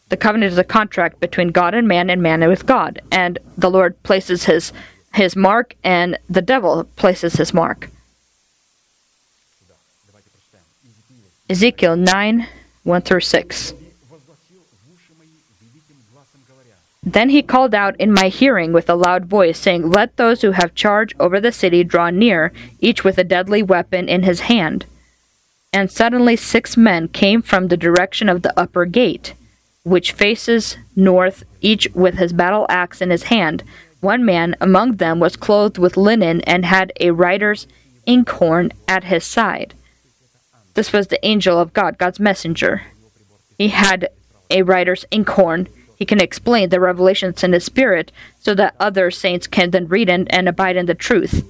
The 0.09 0.17
covenant 0.17 0.51
is 0.51 0.57
a 0.57 0.63
contract 0.63 1.19
between 1.19 1.49
God 1.49 1.73
and 1.73 1.87
man 1.87 2.09
and 2.09 2.21
man 2.21 2.47
with 2.47 2.65
God. 2.65 3.01
And 3.11 3.39
the 3.57 3.69
Lord 3.69 4.01
places 4.03 4.45
his 4.45 4.73
his 5.13 5.35
mark 5.35 5.75
and 5.83 6.17
the 6.27 6.41
devil 6.41 6.85
places 6.95 7.35
his 7.35 7.53
mark. 7.53 7.89
Ezekiel 11.49 11.95
9 11.95 12.47
1 12.83 13.01
through 13.01 13.21
6. 13.21 13.73
Then 17.05 17.29
he 17.29 17.43
called 17.43 17.75
out 17.75 17.99
in 17.99 18.13
my 18.13 18.29
hearing 18.29 18.71
with 18.71 18.89
a 18.89 18.95
loud 18.95 19.25
voice, 19.25 19.59
saying, 19.59 19.89
Let 19.89 20.15
those 20.15 20.41
who 20.41 20.51
have 20.51 20.73
charge 20.73 21.13
over 21.19 21.39
the 21.39 21.51
city 21.51 21.83
draw 21.83 22.09
near, 22.09 22.53
each 22.79 23.03
with 23.03 23.17
a 23.17 23.25
deadly 23.25 23.61
weapon 23.61 24.07
in 24.07 24.23
his 24.23 24.41
hand. 24.41 24.85
And 25.73 25.91
suddenly 25.91 26.35
six 26.35 26.77
men 26.77 27.07
came 27.07 27.41
from 27.41 27.67
the 27.67 27.77
direction 27.77 28.29
of 28.29 28.43
the 28.43 28.57
upper 28.57 28.85
gate, 28.85 29.33
which 29.83 30.11
faces 30.11 30.77
north, 30.95 31.43
each 31.61 31.87
with 31.93 32.15
his 32.15 32.31
battle 32.31 32.67
axe 32.69 33.01
in 33.01 33.09
his 33.09 33.23
hand. 33.23 33.63
One 33.99 34.23
man 34.23 34.55
among 34.61 34.97
them 34.97 35.19
was 35.19 35.35
clothed 35.35 35.77
with 35.77 35.97
linen 35.97 36.41
and 36.41 36.65
had 36.65 36.93
a 36.99 37.11
writer's 37.11 37.67
inkhorn 38.05 38.71
at 38.87 39.05
his 39.05 39.23
side. 39.25 39.73
This 40.75 40.93
was 40.93 41.07
the 41.07 41.25
angel 41.25 41.59
of 41.59 41.73
God, 41.73 41.97
God's 41.97 42.19
messenger. 42.19 42.83
He 43.57 43.69
had 43.69 44.09
a 44.49 44.61
writer's 44.61 45.05
inkhorn 45.11 45.67
he 46.03 46.05
can 46.05 46.19
explain 46.19 46.67
the 46.67 46.81
revelations 46.81 47.43
in 47.43 47.53
his 47.53 47.63
spirit 47.63 48.11
so 48.37 48.53
that 48.55 48.75
other 48.77 49.09
saints 49.09 49.47
can 49.47 49.71
then 49.71 49.87
read 49.87 50.09
and, 50.09 50.29
and 50.33 50.49
abide 50.49 50.75
in 50.75 50.85
the 50.85 50.93
truth. 50.93 51.47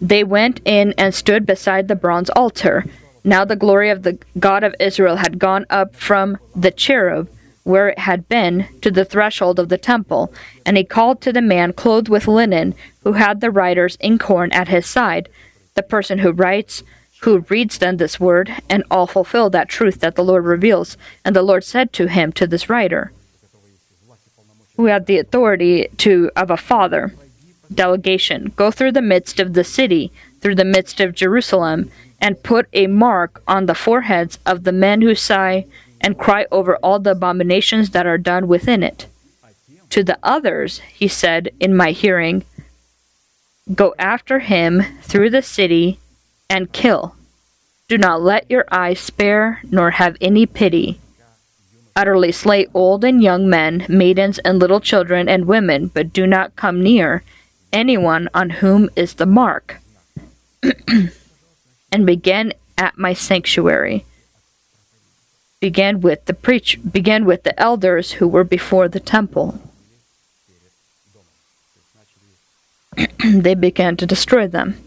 They 0.00 0.24
went 0.24 0.60
in 0.64 0.94
and 0.96 1.14
stood 1.14 1.44
beside 1.44 1.88
the 1.88 1.94
bronze 1.94 2.30
altar. 2.30 2.84
Now 3.22 3.44
the 3.44 3.56
glory 3.56 3.90
of 3.90 4.02
the 4.02 4.18
God 4.38 4.64
of 4.64 4.74
Israel 4.80 5.16
had 5.16 5.38
gone 5.38 5.66
up 5.68 5.94
from 5.94 6.38
the 6.56 6.70
cherub 6.70 7.28
where 7.64 7.90
it 7.90 7.98
had 7.98 8.28
been 8.28 8.66
to 8.80 8.90
the 8.90 9.04
threshold 9.04 9.58
of 9.58 9.68
the 9.68 9.78
temple, 9.78 10.32
and 10.64 10.76
he 10.76 10.84
called 10.84 11.20
to 11.20 11.32
the 11.32 11.42
man 11.42 11.72
clothed 11.72 12.08
with 12.08 12.26
linen 12.26 12.74
who 13.04 13.12
had 13.12 13.40
the 13.40 13.50
writer's 13.50 13.98
inkhorn 14.00 14.50
at 14.52 14.68
his 14.68 14.86
side, 14.86 15.28
the 15.74 15.82
person 15.82 16.18
who 16.18 16.32
writes, 16.32 16.82
who 17.22 17.44
reads 17.50 17.78
then 17.78 17.98
this 17.98 18.18
word, 18.18 18.50
and 18.70 18.82
all 18.90 19.06
fulfill 19.06 19.50
that 19.50 19.68
truth 19.68 20.00
that 20.00 20.16
the 20.16 20.24
Lord 20.24 20.44
reveals. 20.46 20.96
And 21.22 21.36
the 21.36 21.42
Lord 21.42 21.62
said 21.62 21.92
to 21.92 22.06
him, 22.06 22.32
to 22.32 22.46
this 22.46 22.70
writer, 22.70 23.12
who 24.76 24.86
had 24.86 25.04
the 25.04 25.18
authority 25.18 25.88
to 25.98 26.30
of 26.34 26.50
a 26.50 26.56
father, 26.56 27.14
delegation, 27.72 28.52
go 28.56 28.70
through 28.70 28.92
the 28.92 29.02
midst 29.02 29.40
of 29.40 29.54
the 29.54 29.64
city, 29.64 30.12
through 30.40 30.54
the 30.54 30.64
midst 30.64 31.00
of 31.00 31.14
Jerusalem, 31.14 31.90
and 32.20 32.42
put 32.42 32.68
a 32.72 32.86
mark 32.86 33.42
on 33.46 33.66
the 33.66 33.74
foreheads 33.74 34.38
of 34.44 34.64
the 34.64 34.72
men 34.72 35.02
who 35.02 35.14
sigh 35.14 35.66
and 36.00 36.18
cry 36.18 36.46
over 36.50 36.76
all 36.76 36.98
the 36.98 37.12
abominations 37.12 37.90
that 37.90 38.06
are 38.06 38.18
done 38.18 38.48
within 38.48 38.82
it. 38.82 39.06
To 39.90 40.04
the 40.04 40.18
others, 40.22 40.78
he 40.92 41.08
said 41.08 41.50
in 41.58 41.76
my 41.76 41.90
hearing, 41.90 42.44
Go 43.74 43.94
after 43.98 44.40
him 44.40 44.82
through 45.02 45.30
the 45.30 45.42
city 45.42 45.98
and 46.48 46.72
kill. 46.72 47.14
Do 47.88 47.98
not 47.98 48.22
let 48.22 48.50
your 48.50 48.64
eyes 48.70 49.00
spare, 49.00 49.60
nor 49.64 49.92
have 49.92 50.16
any 50.20 50.46
pity. 50.46 51.00
Utterly 51.96 52.32
slay 52.32 52.66
old 52.72 53.04
and 53.04 53.22
young 53.22 53.48
men, 53.50 53.84
maidens 53.88 54.38
and 54.40 54.58
little 54.58 54.80
children 54.80 55.28
and 55.28 55.46
women, 55.46 55.88
but 55.88 56.12
do 56.12 56.26
not 56.26 56.56
come 56.56 56.82
near 56.82 57.22
anyone 57.72 58.28
on 58.34 58.50
whom 58.50 58.90
is 58.96 59.14
the 59.14 59.26
mark. 59.26 59.80
and 61.92 62.06
begin 62.06 62.52
at 62.76 62.98
my 62.98 63.12
sanctuary 63.12 64.04
began 65.60 66.00
with 66.00 66.24
the 66.24 66.32
preach 66.34 66.78
began 66.90 67.26
with 67.26 67.42
the 67.42 67.60
elders 67.60 68.12
who 68.12 68.26
were 68.26 68.44
before 68.44 68.88
the 68.88 68.98
temple. 68.98 69.60
they 73.24 73.54
began 73.54 73.96
to 73.96 74.06
destroy 74.06 74.48
them. 74.48 74.82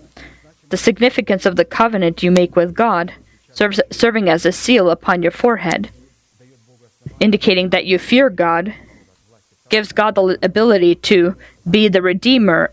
The 0.69 0.77
significance 0.77 1.45
of 1.45 1.55
the 1.55 1.65
covenant 1.65 2.23
you 2.23 2.31
make 2.31 2.55
with 2.55 2.73
God 2.73 3.13
serves 3.51 3.79
serving 3.91 4.27
as 4.27 4.45
a 4.45 4.51
seal 4.51 4.89
upon 4.89 5.21
your 5.21 5.31
forehead, 5.31 5.91
indicating 7.19 7.69
that 7.69 7.85
you 7.85 7.99
fear 7.99 8.31
God, 8.31 8.73
gives 9.73 9.91
God 9.91 10.13
the 10.13 10.37
ability 10.43 10.93
to 10.93 11.35
be 11.67 11.87
the 11.87 12.03
redeemer 12.03 12.69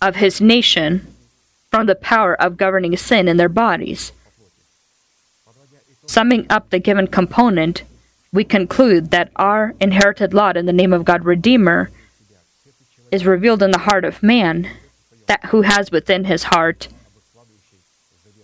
of 0.00 0.14
his 0.14 0.40
nation 0.40 1.04
from 1.68 1.86
the 1.86 1.96
power 1.96 2.40
of 2.40 2.56
governing 2.56 2.96
sin 2.96 3.26
in 3.26 3.38
their 3.38 3.48
bodies. 3.48 4.12
Summing 6.06 6.46
up 6.48 6.70
the 6.70 6.78
given 6.78 7.08
component, 7.08 7.82
we 8.32 8.44
conclude 8.44 9.10
that 9.10 9.32
our 9.34 9.74
inherited 9.80 10.32
lot 10.32 10.56
in 10.56 10.66
the 10.66 10.72
name 10.72 10.92
of 10.92 11.04
God 11.04 11.24
Redeemer 11.24 11.90
is 13.10 13.26
revealed 13.26 13.60
in 13.60 13.72
the 13.72 13.78
heart 13.78 14.04
of 14.04 14.22
man, 14.22 14.70
that 15.26 15.46
who 15.46 15.62
has 15.62 15.90
within 15.90 16.26
his 16.26 16.44
heart 16.44 16.86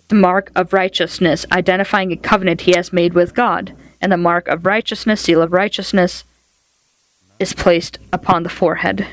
the 0.08 0.16
mark 0.16 0.50
of 0.56 0.72
righteousness, 0.72 1.46
identifying 1.52 2.10
a 2.10 2.16
covenant 2.16 2.62
he 2.62 2.74
has 2.74 2.92
made 2.92 3.14
with 3.14 3.36
God, 3.36 3.72
and 4.00 4.10
the 4.10 4.16
mark 4.16 4.48
of 4.48 4.66
righteousness, 4.66 5.20
seal 5.20 5.40
of 5.40 5.52
righteousness, 5.52 6.24
is 7.38 7.52
placed 7.52 7.98
upon 8.12 8.42
the 8.42 8.48
forehead. 8.48 9.06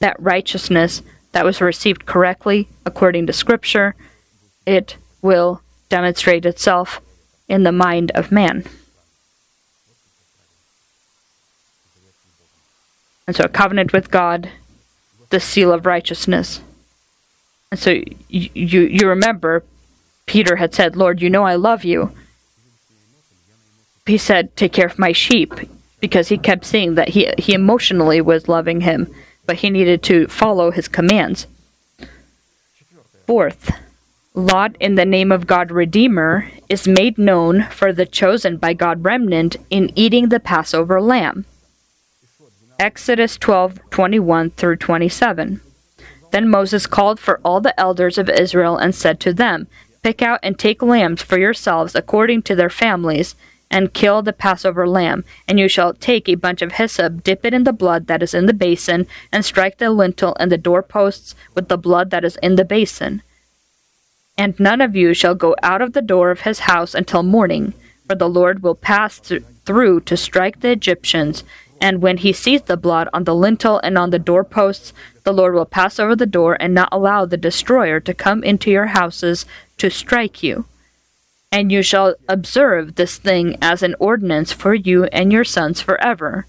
That 0.00 0.20
righteousness 0.20 1.02
that 1.32 1.44
was 1.44 1.60
received 1.60 2.06
correctly 2.06 2.68
according 2.84 3.26
to 3.26 3.32
Scripture, 3.32 3.94
it 4.66 4.96
will 5.20 5.62
demonstrate 5.88 6.46
itself 6.46 7.00
in 7.48 7.62
the 7.62 7.72
mind 7.72 8.10
of 8.14 8.32
man. 8.32 8.64
And 13.26 13.36
so, 13.36 13.44
a 13.44 13.48
covenant 13.48 13.92
with 13.92 14.10
God, 14.10 14.50
the 15.30 15.40
seal 15.40 15.72
of 15.72 15.86
righteousness. 15.86 16.60
And 17.70 17.78
so, 17.78 18.02
you, 18.28 18.50
you, 18.52 18.80
you 18.82 19.08
remember, 19.08 19.64
Peter 20.26 20.56
had 20.56 20.74
said, 20.74 20.96
Lord, 20.96 21.22
you 21.22 21.30
know 21.30 21.44
I 21.44 21.54
love 21.54 21.84
you. 21.84 22.12
He 24.06 24.18
said, 24.18 24.56
Take 24.56 24.72
care 24.72 24.86
of 24.86 24.98
my 24.98 25.12
sheep, 25.12 25.54
because 26.02 26.28
he 26.28 26.36
kept 26.36 26.64
seeing 26.64 26.96
that 26.96 27.10
he, 27.10 27.32
he 27.38 27.54
emotionally 27.54 28.20
was 28.20 28.48
loving 28.48 28.80
him, 28.80 29.08
but 29.46 29.58
he 29.58 29.70
needed 29.70 30.02
to 30.02 30.26
follow 30.26 30.72
his 30.72 30.88
commands. 30.88 31.46
Fourth, 33.24 33.70
Lot 34.34 34.76
in 34.80 34.96
the 34.96 35.04
name 35.04 35.30
of 35.30 35.46
God 35.46 35.70
Redeemer 35.70 36.50
is 36.68 36.88
made 36.88 37.18
known 37.18 37.62
for 37.70 37.92
the 37.92 38.04
chosen 38.04 38.56
by 38.56 38.74
God 38.74 39.04
remnant 39.04 39.56
in 39.70 39.92
eating 39.94 40.28
the 40.28 40.40
Passover 40.40 41.00
lamb. 41.00 41.44
Exodus 42.80 43.38
12:21 43.38 44.50
through 44.56 44.76
27. 44.76 45.60
Then 46.32 46.48
Moses 46.48 46.86
called 46.86 47.20
for 47.20 47.40
all 47.44 47.60
the 47.60 47.78
elders 47.78 48.18
of 48.18 48.28
Israel 48.28 48.76
and 48.76 48.92
said 48.92 49.20
to 49.20 49.32
them, 49.32 49.68
Pick 50.02 50.20
out 50.20 50.40
and 50.42 50.58
take 50.58 50.82
lambs 50.82 51.22
for 51.22 51.38
yourselves 51.38 51.94
according 51.94 52.42
to 52.42 52.56
their 52.56 52.70
families, 52.70 53.36
and 53.72 53.94
kill 53.94 54.22
the 54.22 54.34
Passover 54.34 54.86
lamb. 54.86 55.24
And 55.48 55.58
you 55.58 55.66
shall 55.66 55.94
take 55.94 56.28
a 56.28 56.36
bunch 56.36 56.60
of 56.60 56.72
hyssop, 56.72 57.24
dip 57.24 57.44
it 57.44 57.54
in 57.54 57.64
the 57.64 57.72
blood 57.72 58.06
that 58.06 58.22
is 58.22 58.34
in 58.34 58.46
the 58.46 58.52
basin, 58.52 59.06
and 59.32 59.44
strike 59.44 59.78
the 59.78 59.90
lintel 59.90 60.36
and 60.38 60.52
the 60.52 60.58
doorposts 60.58 61.34
with 61.54 61.68
the 61.68 61.78
blood 61.78 62.10
that 62.10 62.24
is 62.24 62.36
in 62.36 62.56
the 62.56 62.64
basin. 62.64 63.22
And 64.36 64.58
none 64.60 64.80
of 64.80 64.94
you 64.94 65.14
shall 65.14 65.34
go 65.34 65.56
out 65.62 65.82
of 65.82 65.94
the 65.94 66.02
door 66.02 66.30
of 66.30 66.42
his 66.42 66.60
house 66.60 66.94
until 66.94 67.22
morning, 67.22 67.72
for 68.06 68.14
the 68.14 68.28
Lord 68.28 68.62
will 68.62 68.74
pass 68.74 69.18
th- 69.18 69.42
through 69.64 70.00
to 70.00 70.16
strike 70.16 70.60
the 70.60 70.70
Egyptians. 70.70 71.42
And 71.80 72.00
when 72.00 72.18
he 72.18 72.32
sees 72.32 72.62
the 72.62 72.76
blood 72.76 73.08
on 73.12 73.24
the 73.24 73.34
lintel 73.34 73.80
and 73.82 73.98
on 73.98 74.10
the 74.10 74.18
doorposts, 74.18 74.92
the 75.24 75.32
Lord 75.32 75.54
will 75.54 75.66
pass 75.66 75.98
over 75.98 76.14
the 76.14 76.26
door 76.26 76.56
and 76.60 76.74
not 76.74 76.88
allow 76.92 77.24
the 77.24 77.36
destroyer 77.36 78.00
to 78.00 78.14
come 78.14 78.44
into 78.44 78.70
your 78.70 78.86
houses 78.86 79.46
to 79.78 79.90
strike 79.90 80.42
you. 80.42 80.66
And 81.52 81.70
you 81.70 81.82
shall 81.82 82.14
observe 82.28 82.94
this 82.94 83.18
thing 83.18 83.58
as 83.60 83.82
an 83.82 83.94
ordinance 83.98 84.52
for 84.52 84.74
you 84.74 85.04
and 85.04 85.30
your 85.30 85.44
sons 85.44 85.82
forever. 85.82 86.46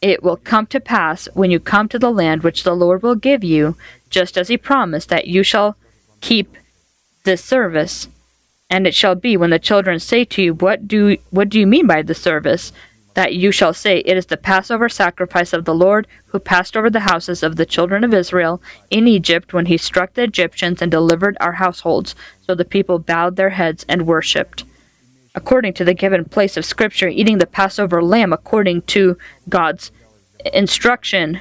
It 0.00 0.22
will 0.22 0.38
come 0.38 0.66
to 0.68 0.80
pass 0.80 1.28
when 1.34 1.50
you 1.50 1.60
come 1.60 1.86
to 1.88 1.98
the 1.98 2.10
land 2.10 2.42
which 2.42 2.62
the 2.64 2.74
Lord 2.74 3.02
will 3.02 3.14
give 3.14 3.44
you, 3.44 3.76
just 4.08 4.38
as 4.38 4.48
he 4.48 4.56
promised 4.56 5.10
that 5.10 5.26
you 5.26 5.42
shall 5.42 5.76
keep 6.22 6.56
this 7.24 7.44
service. 7.44 8.08
And 8.70 8.86
it 8.86 8.94
shall 8.94 9.14
be 9.14 9.36
when 9.36 9.50
the 9.50 9.58
children 9.58 10.00
say 10.00 10.24
to 10.24 10.42
you, 10.42 10.54
What 10.54 10.88
do 10.88 11.18
what 11.30 11.50
do 11.50 11.60
you 11.60 11.66
mean 11.66 11.86
by 11.86 12.02
the 12.02 12.14
service? 12.14 12.72
That 13.18 13.34
you 13.34 13.50
shall 13.50 13.74
say, 13.74 13.98
It 14.06 14.16
is 14.16 14.26
the 14.26 14.36
Passover 14.36 14.88
sacrifice 14.88 15.52
of 15.52 15.64
the 15.64 15.74
Lord, 15.74 16.06
who 16.26 16.38
passed 16.38 16.76
over 16.76 16.88
the 16.88 17.00
houses 17.00 17.42
of 17.42 17.56
the 17.56 17.66
children 17.66 18.04
of 18.04 18.14
Israel 18.14 18.62
in 18.90 19.08
Egypt 19.08 19.52
when 19.52 19.66
he 19.66 19.76
struck 19.76 20.14
the 20.14 20.22
Egyptians 20.22 20.80
and 20.80 20.88
delivered 20.88 21.36
our 21.40 21.54
households. 21.54 22.14
So 22.42 22.54
the 22.54 22.64
people 22.64 23.00
bowed 23.00 23.34
their 23.34 23.50
heads 23.50 23.84
and 23.88 24.06
worshipped. 24.06 24.62
According 25.34 25.72
to 25.72 25.84
the 25.84 25.94
given 25.94 26.26
place 26.26 26.56
of 26.56 26.64
Scripture, 26.64 27.08
eating 27.08 27.38
the 27.38 27.46
Passover 27.48 28.04
lamb 28.04 28.32
according 28.32 28.82
to 28.82 29.18
God's 29.48 29.90
instruction 30.54 31.40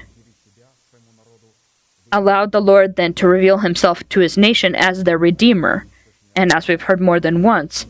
allowed 2.11 2.53
the 2.53 2.59
Lord 2.59 2.95
then 2.95 3.13
to 3.13 3.27
reveal 3.27 3.59
himself 3.59 4.01
to 4.09 4.21
his 4.21 4.35
nation 4.35 4.73
as 4.73 5.03
their 5.03 5.19
Redeemer. 5.19 5.85
And 6.35 6.51
as 6.51 6.67
we've 6.67 6.81
heard 6.81 6.99
more 6.99 7.19
than 7.19 7.43
once, 7.43 7.85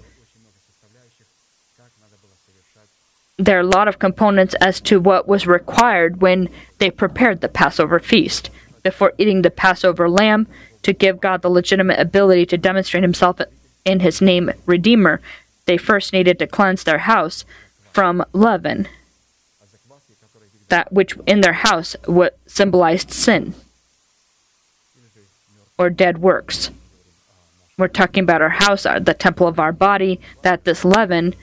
there 3.37 3.57
are 3.57 3.61
a 3.61 3.63
lot 3.63 3.87
of 3.87 3.99
components 3.99 4.55
as 4.55 4.81
to 4.81 4.99
what 4.99 5.27
was 5.27 5.45
required 5.45 6.21
when 6.21 6.49
they 6.79 6.89
prepared 6.89 7.41
the 7.41 7.49
Passover 7.49 7.99
feast. 7.99 8.49
Before 8.83 9.13
eating 9.17 9.41
the 9.41 9.51
Passover 9.51 10.09
lamb, 10.09 10.47
to 10.83 10.93
give 10.93 11.19
God 11.19 11.41
the 11.41 11.49
legitimate 11.49 11.99
ability 11.99 12.45
to 12.47 12.57
demonstrate 12.57 13.03
himself 13.03 13.41
in 13.83 13.99
his 13.99 14.21
name 14.21 14.51
Redeemer, 14.65 15.21
they 15.65 15.77
first 15.77 16.13
needed 16.13 16.39
to 16.39 16.47
cleanse 16.47 16.83
their 16.83 16.99
house 16.99 17.43
from 17.91 18.23
leaven, 18.31 18.87
that 20.69 20.91
which 20.91 21.17
in 21.25 21.41
their 21.41 21.53
house 21.53 21.95
what 22.05 22.37
symbolized 22.47 23.11
sin 23.11 23.53
or 25.77 25.89
dead 25.89 26.19
works. 26.19 26.71
We're 27.77 27.87
talking 27.89 28.23
about 28.23 28.41
our 28.41 28.49
house, 28.49 28.85
uh, 28.85 28.99
the 28.99 29.13
temple 29.13 29.47
of 29.47 29.59
our 29.59 29.71
body, 29.71 30.19
that 30.41 30.63
this 30.63 30.83
leaven 30.83 31.35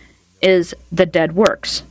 is 0.45 0.75
the 0.93 1.07
dead 1.07 1.35
works. 1.35 1.83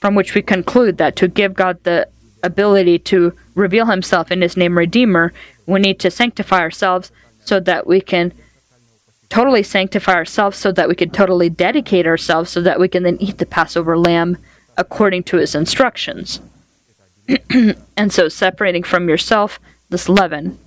From 0.00 0.14
which 0.14 0.34
we 0.34 0.42
conclude 0.42 0.98
that 0.98 1.16
to 1.16 1.28
give 1.28 1.54
God 1.54 1.82
the 1.84 2.08
ability 2.42 2.98
to 2.98 3.32
reveal 3.54 3.86
himself 3.86 4.30
in 4.30 4.42
his 4.42 4.56
name 4.56 4.76
Redeemer, 4.76 5.32
we 5.66 5.78
need 5.78 6.00
to 6.00 6.10
sanctify 6.10 6.60
ourselves 6.60 7.12
so 7.44 7.60
that 7.60 7.86
we 7.86 8.00
can 8.00 8.32
totally 9.28 9.62
sanctify 9.62 10.14
ourselves, 10.14 10.58
so 10.58 10.72
that 10.72 10.88
we 10.88 10.94
can 10.94 11.10
totally 11.10 11.48
dedicate 11.48 12.06
ourselves, 12.06 12.50
so 12.50 12.60
that 12.60 12.80
we 12.80 12.88
can 12.88 13.04
then 13.04 13.16
eat 13.20 13.38
the 13.38 13.46
Passover 13.46 13.96
lamb 13.96 14.36
according 14.76 15.22
to 15.22 15.36
his 15.36 15.54
instructions. 15.54 16.40
and 17.96 18.12
so 18.12 18.28
separating 18.28 18.82
from 18.82 19.08
yourself 19.08 19.60
this 19.88 20.08
leaven 20.08 20.58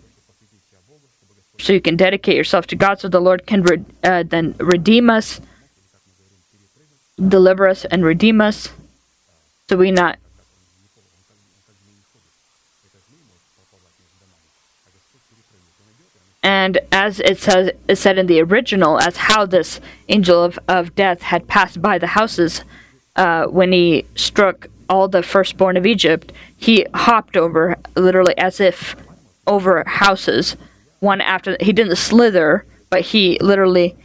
so 1.60 1.72
you 1.74 1.82
can 1.82 1.96
dedicate 1.96 2.36
yourself 2.36 2.68
to 2.68 2.76
God, 2.76 3.00
so 3.00 3.08
the 3.08 3.22
Lord 3.22 3.46
can 3.46 3.64
re- 3.64 3.86
uh, 4.04 4.24
then 4.24 4.56
redeem 4.60 5.10
us, 5.10 5.40
deliver 7.18 7.68
us, 7.68 7.86
and 7.86 8.04
redeem 8.04 8.42
us, 8.42 8.70
so 9.70 9.78
we 9.78 9.92
not. 9.92 10.18
And 16.42 16.80
as 16.92 17.22
it 17.22 17.40
says, 17.40 17.72
it 17.88 17.96
said 17.96 18.18
in 18.18 18.28
the 18.28 18.42
original, 18.42 19.00
as 19.00 19.16
how 19.16 19.46
this 19.46 19.80
angel 20.10 20.44
of, 20.44 20.60
of 20.68 20.94
death 20.94 21.22
had 21.22 21.48
passed 21.48 21.82
by 21.82 21.98
the 21.98 22.08
houses 22.08 22.64
uh, 23.16 23.46
when 23.46 23.72
he 23.72 24.06
struck 24.16 24.68
all 24.90 25.08
the 25.08 25.24
firstborn 25.24 25.78
of 25.78 25.86
Egypt, 25.86 26.34
he 26.58 26.86
hopped 26.94 27.38
over 27.38 27.78
literally 27.96 28.38
as 28.38 28.60
if 28.60 28.96
over 29.48 29.84
houses 29.86 30.58
one 31.00 31.22
after 31.22 31.58
he 31.60 31.74
didn't 31.74 31.98
slither 31.98 32.66
but 32.90 33.02
he 33.02 33.38
literally 33.40 33.96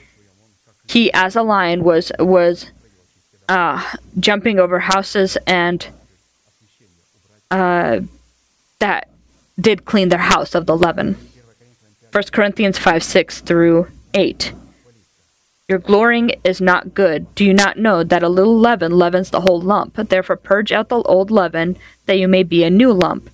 he 0.88 1.12
as 1.12 1.36
a 1.36 1.42
lion 1.42 1.84
was 1.84 2.10
was 2.18 2.72
uh, 3.48 3.82
jumping 4.18 4.58
over 4.58 4.80
houses 4.80 5.36
and 5.46 5.88
uh, 7.50 8.00
that 8.78 9.08
did 9.58 9.84
clean 9.84 10.08
their 10.10 10.18
house 10.18 10.54
of 10.54 10.66
the 10.66 10.76
leaven 10.76 11.16
1 12.12 12.24
corinthians 12.32 12.78
5 12.78 13.02
6 13.02 13.40
through 13.40 13.88
8 14.14 14.52
your 15.68 15.78
glorying 15.78 16.32
is 16.44 16.62
not 16.62 16.94
good. 16.94 17.34
Do 17.34 17.44
you 17.44 17.52
not 17.52 17.76
know 17.76 18.02
that 18.02 18.22
a 18.22 18.28
little 18.30 18.58
leaven 18.58 18.90
leavens 18.92 19.28
the 19.28 19.42
whole 19.42 19.60
lump? 19.60 19.96
Therefore, 20.08 20.36
purge 20.36 20.72
out 20.72 20.88
the 20.88 21.02
old 21.02 21.30
leaven, 21.30 21.76
that 22.06 22.18
you 22.18 22.26
may 22.26 22.42
be 22.42 22.64
a 22.64 22.70
new 22.70 22.90
lump, 22.90 23.28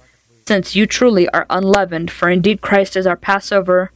since 0.44 0.74
you 0.74 0.84
truly 0.84 1.28
are 1.28 1.46
unleavened. 1.48 2.10
For 2.10 2.28
indeed, 2.28 2.60
Christ 2.60 2.96
is 2.96 3.06
our 3.06 3.16
Passover, 3.16 3.92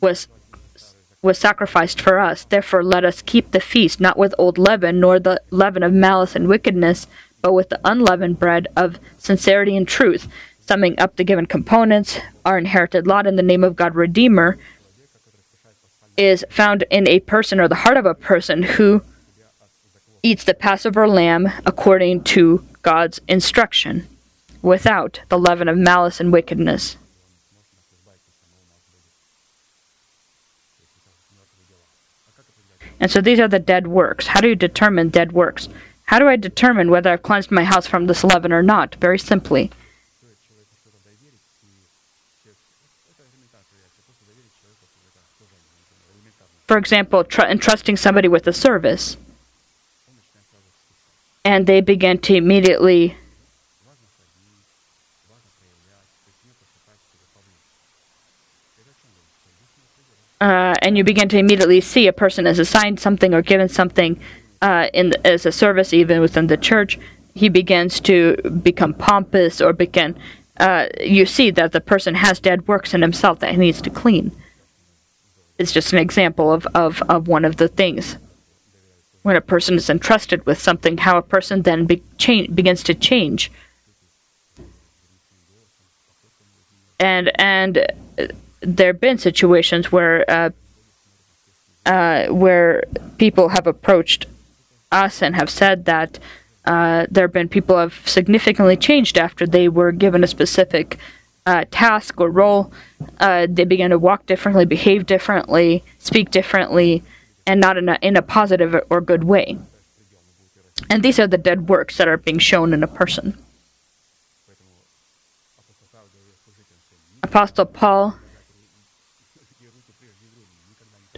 was 0.00 0.26
was 1.22 1.38
sacrificed 1.38 2.00
for 2.00 2.18
us. 2.18 2.44
Therefore, 2.44 2.84
let 2.84 3.04
us 3.04 3.22
keep 3.22 3.50
the 3.50 3.60
feast 3.60 4.00
not 4.00 4.18
with 4.18 4.34
old 4.38 4.58
leaven, 4.58 5.00
nor 5.00 5.18
the 5.18 5.40
leaven 5.50 5.82
of 5.82 5.92
malice 5.92 6.36
and 6.36 6.48
wickedness, 6.48 7.06
but 7.42 7.52
with 7.52 7.68
the 7.68 7.80
unleavened 7.84 8.38
bread 8.38 8.68
of 8.76 8.98
sincerity 9.18 9.76
and 9.76 9.88
truth. 9.88 10.28
Summing 10.60 10.98
up 10.98 11.16
the 11.16 11.24
given 11.24 11.46
components, 11.46 12.18
our 12.44 12.58
inherited 12.58 13.06
lot 13.06 13.26
in 13.26 13.36
the 13.36 13.42
name 13.42 13.62
of 13.62 13.76
God 13.76 13.94
Redeemer 13.94 14.58
is 16.16 16.44
found 16.50 16.84
in 16.90 17.06
a 17.06 17.20
person 17.20 17.60
or 17.60 17.68
the 17.68 17.76
heart 17.76 17.96
of 17.96 18.06
a 18.06 18.14
person 18.14 18.62
who 18.62 19.02
eats 20.22 20.44
the 20.44 20.54
Passover 20.54 21.06
lamb 21.06 21.48
according 21.64 22.24
to 22.24 22.66
God's 22.82 23.20
instruction, 23.28 24.08
without 24.62 25.20
the 25.28 25.38
leaven 25.38 25.68
of 25.68 25.76
malice 25.76 26.18
and 26.18 26.32
wickedness. 26.32 26.96
And 32.98 33.10
so 33.10 33.20
these 33.20 33.40
are 33.40 33.48
the 33.48 33.58
dead 33.58 33.86
works. 33.86 34.28
How 34.28 34.40
do 34.40 34.48
you 34.48 34.56
determine 34.56 35.10
dead 35.10 35.32
works? 35.32 35.68
How 36.06 36.18
do 36.18 36.28
I 36.28 36.36
determine 36.36 36.90
whether 36.90 37.10
I've 37.10 37.22
cleansed 37.22 37.50
my 37.50 37.64
house 37.64 37.86
from 37.86 38.06
this 38.06 38.24
leaven 38.24 38.52
or 38.52 38.62
not? 38.62 38.94
Very 38.96 39.18
simply. 39.18 39.70
For 46.66 46.78
example, 46.78 47.22
tr- 47.22 47.42
entrusting 47.42 47.96
somebody 47.96 48.26
with 48.28 48.46
a 48.46 48.52
service, 48.52 49.16
and 51.44 51.66
they 51.66 51.80
begin 51.80 52.18
to 52.18 52.34
immediately 52.34 53.16
uh, 60.40 60.76
and 60.82 60.98
you 60.98 61.04
begin 61.04 61.28
to 61.30 61.38
immediately 61.38 61.80
see 61.80 62.06
a 62.06 62.12
person 62.12 62.46
is 62.46 62.58
assigned 62.58 63.00
something 63.00 63.32
or 63.32 63.42
given 63.42 63.68
something 63.68 64.20
uh, 64.62 64.88
in 64.92 65.10
the, 65.10 65.26
as 65.26 65.46
a 65.46 65.52
service, 65.52 65.92
even 65.92 66.20
within 66.20 66.46
the 66.46 66.56
church, 66.56 66.98
he 67.34 67.48
begins 67.48 68.00
to 68.00 68.36
become 68.62 68.94
pompous 68.94 69.60
or 69.60 69.72
begin. 69.72 70.16
Uh, 70.58 70.86
you 71.00 71.26
see 71.26 71.50
that 71.50 71.72
the 71.72 71.80
person 71.80 72.14
has 72.14 72.40
dead 72.40 72.66
works 72.66 72.94
in 72.94 73.02
himself 73.02 73.38
that 73.40 73.50
he 73.50 73.56
needs 73.56 73.82
to 73.82 73.90
clean. 73.90 74.32
It's 75.58 75.72
just 75.72 75.92
an 75.92 75.98
example 75.98 76.52
of, 76.52 76.66
of, 76.74 77.02
of 77.08 77.28
one 77.28 77.44
of 77.44 77.56
the 77.56 77.68
things. 77.68 78.16
When 79.22 79.36
a 79.36 79.40
person 79.40 79.74
is 79.74 79.90
entrusted 79.90 80.46
with 80.46 80.60
something, 80.60 80.98
how 80.98 81.18
a 81.18 81.22
person 81.22 81.62
then 81.62 81.86
be, 81.86 82.02
begins 82.46 82.82
to 82.84 82.94
change. 82.94 83.50
And 86.98 87.30
and 87.38 87.86
there 88.66 88.88
have 88.88 89.00
been 89.00 89.18
situations 89.18 89.92
where 89.92 90.28
uh, 90.28 90.50
uh, 91.86 92.26
where 92.26 92.82
people 93.16 93.50
have 93.50 93.66
approached 93.66 94.26
us 94.90 95.22
and 95.22 95.36
have 95.36 95.48
said 95.48 95.84
that 95.84 96.18
uh, 96.64 97.06
there 97.08 97.24
have 97.24 97.32
been 97.32 97.48
people 97.48 97.78
have 97.78 98.02
significantly 98.08 98.76
changed 98.76 99.16
after 99.16 99.46
they 99.46 99.68
were 99.68 99.92
given 99.92 100.24
a 100.24 100.26
specific 100.26 100.98
uh, 101.46 101.64
task 101.70 102.20
or 102.20 102.28
role. 102.28 102.72
Uh, 103.20 103.46
they 103.48 103.64
began 103.64 103.90
to 103.90 103.98
walk 103.98 104.26
differently, 104.26 104.64
behave 104.64 105.06
differently, 105.06 105.84
speak 105.98 106.30
differently, 106.30 107.04
and 107.46 107.60
not 107.60 107.76
in 107.76 107.88
a, 107.88 107.98
in 108.02 108.16
a 108.16 108.22
positive 108.22 108.74
or 108.90 109.00
good 109.00 109.22
way. 109.22 109.56
And 110.90 111.04
these 111.04 111.20
are 111.20 111.28
the 111.28 111.38
dead 111.38 111.68
works 111.68 111.96
that 111.98 112.08
are 112.08 112.16
being 112.16 112.38
shown 112.40 112.74
in 112.74 112.82
a 112.82 112.88
person. 112.88 113.38
Apostle 117.22 117.66
Paul 117.66 118.16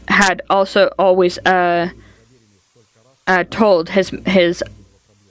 had 0.08 0.42
also 0.50 0.92
always 0.98 1.38
uh, 1.38 1.90
uh, 3.26 3.44
told 3.44 3.90
his 3.90 4.10
his 4.26 4.62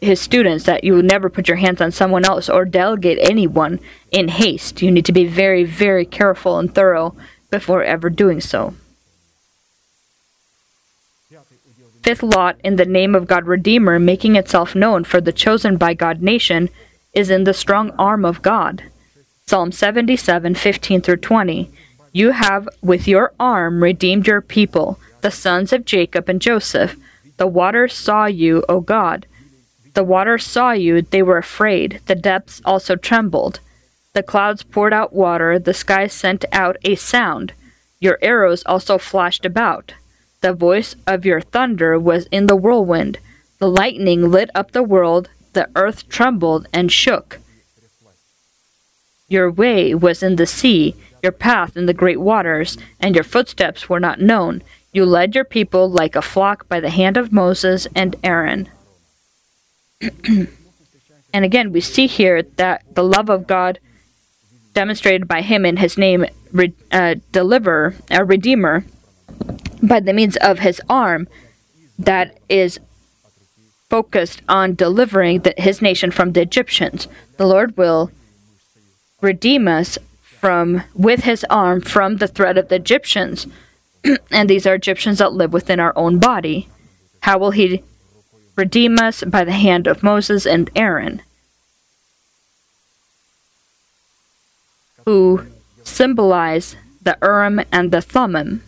his 0.02 0.22
students 0.22 0.66
that 0.66 0.84
you 0.84 0.94
will 0.94 1.04
never 1.04 1.30
put 1.30 1.48
your 1.48 1.58
hands 1.58 1.82
on 1.82 1.92
someone 1.92 2.24
else 2.24 2.50
or 2.50 2.66
delegate 2.66 3.18
anyone 3.20 3.80
in 4.12 4.28
haste. 4.28 4.82
You 4.82 4.92
need 4.92 5.06
to 5.06 5.12
be 5.12 5.26
very, 5.26 5.64
very 5.64 6.06
careful 6.06 6.60
and 6.60 6.74
thorough 6.74 7.16
before 7.50 7.84
ever 7.84 8.10
doing 8.10 8.40
so. 8.40 8.76
Fifth 12.04 12.24
lot 12.24 12.58
in 12.64 12.76
the 12.76 12.86
name 12.86 13.16
of 13.16 13.28
God 13.28 13.48
Redeemer, 13.48 14.00
making 14.00 14.36
itself 14.36 14.76
known 14.76 15.04
for 15.04 15.20
the 15.20 15.34
chosen 15.34 15.78
by 15.78 15.94
God 15.94 16.22
nation, 16.22 16.70
is 17.14 17.30
in 17.30 17.44
the 17.44 17.54
strong 17.54 17.90
arm 17.98 18.24
of 18.24 18.42
God. 18.42 18.84
Psalm 19.48 19.72
77, 19.72 20.56
15 20.56 21.02
through 21.02 21.18
20. 21.18 21.72
You 22.18 22.32
have 22.32 22.68
with 22.82 23.08
your 23.08 23.32
arm 23.40 23.84
redeemed 23.84 24.26
your 24.26 24.42
people, 24.42 25.00
the 25.22 25.30
sons 25.30 25.72
of 25.72 25.86
Jacob 25.86 26.28
and 26.28 26.42
Joseph. 26.42 26.96
The 27.38 27.46
waters 27.46 27.94
saw 27.94 28.26
you, 28.26 28.64
O 28.68 28.80
God. 28.80 29.28
The 29.94 30.04
waters 30.04 30.44
saw 30.44 30.72
you, 30.72 31.04
they 31.04 31.22
were 31.22 31.38
afraid. 31.38 32.02
The 32.08 32.16
depths 32.16 32.60
also 32.66 32.96
trembled. 32.96 33.60
The 34.14 34.24
clouds 34.24 34.64
poured 34.64 34.94
out 34.94 35.14
water, 35.14 35.60
the 35.60 35.76
sky 35.76 36.08
sent 36.08 36.44
out 36.52 36.78
a 36.84 36.96
sound. 36.96 37.54
Your 38.00 38.18
arrows 38.20 38.64
also 38.66 38.98
flashed 38.98 39.46
about. 39.46 39.94
The 40.42 40.54
voice 40.54 40.96
of 41.06 41.24
your 41.24 41.42
thunder 41.42 42.00
was 42.00 42.26
in 42.32 42.48
the 42.48 42.56
whirlwind. 42.56 43.20
The 43.60 43.70
lightning 43.70 44.32
lit 44.32 44.50
up 44.56 44.72
the 44.72 44.82
world, 44.82 45.30
the 45.54 45.70
earth 45.76 46.10
trembled 46.10 46.68
and 46.74 46.92
shook. 46.92 47.38
Your 49.28 49.52
way 49.52 49.94
was 49.94 50.24
in 50.24 50.38
the 50.38 50.48
sea, 50.48 50.96
your 51.28 51.34
path 51.34 51.76
in 51.76 51.88
the 51.88 51.94
great 51.94 52.22
waters, 52.22 52.78
and 53.02 53.14
your 53.14 53.24
footsteps 53.26 53.90
were 53.90 54.00
not 54.00 54.22
known. 54.22 54.64
You 54.94 55.06
led 55.06 55.36
your 55.36 55.44
people 55.44 55.90
like 55.90 56.16
a 56.16 56.22
flock 56.22 56.70
by 56.70 56.80
the 56.80 56.90
hand 56.90 57.18
of 57.18 57.34
Moses 57.34 57.86
and 57.94 58.16
Aaron. 58.24 58.70
and 60.02 60.48
again, 61.34 61.74
we 61.74 61.82
see 61.82 62.08
here 62.08 62.42
that 62.42 62.84
the 62.96 63.04
love 63.04 63.30
of 63.30 63.46
God 63.46 63.80
demonstrated 64.74 65.28
by 65.28 65.42
him 65.42 65.66
in 65.66 65.78
his 65.78 65.98
name, 65.98 66.26
uh, 66.94 67.16
deliver, 67.34 67.94
a 68.10 68.24
redeemer, 68.24 68.86
by 69.84 70.00
the 70.00 70.14
means 70.14 70.38
of 70.38 70.60
his 70.60 70.80
arm, 70.90 71.28
that 72.00 72.38
is 72.48 72.80
focused 73.90 74.42
on 74.48 74.76
delivering 74.76 75.42
the, 75.42 75.54
his 75.58 75.82
nation 75.82 76.10
from 76.10 76.32
the 76.32 76.42
Egyptians. 76.42 77.10
The 77.36 77.48
Lord 77.48 77.76
will 77.76 78.12
redeem 79.22 79.68
us 79.68 79.98
from 80.40 80.84
with 80.94 81.24
his 81.24 81.46
arm 81.50 81.82
from 81.82 82.18
the 82.18 82.28
threat 82.28 82.58
of 82.58 82.70
the 82.70 82.76
Egyptians. 82.76 83.48
and 84.32 84.50
these 84.50 84.66
are 84.66 84.76
Egyptians 84.76 85.18
that 85.18 85.34
live 85.34 85.54
within 85.54 85.80
our 85.80 85.94
own 85.96 86.20
body. 86.20 86.70
How 87.22 87.38
will 87.38 87.52
he 87.52 87.84
redeem 88.56 88.98
us 89.00 89.24
by 89.24 89.44
the 89.44 89.52
hand 89.52 89.88
of 89.88 90.04
Moses 90.04 90.46
and 90.46 90.70
Aaron, 90.76 91.22
who 95.06 95.46
symbolize 95.84 96.76
the 97.02 97.18
Urim 97.22 97.62
and 97.72 97.92
the 97.92 98.02
Thummim, 98.02 98.64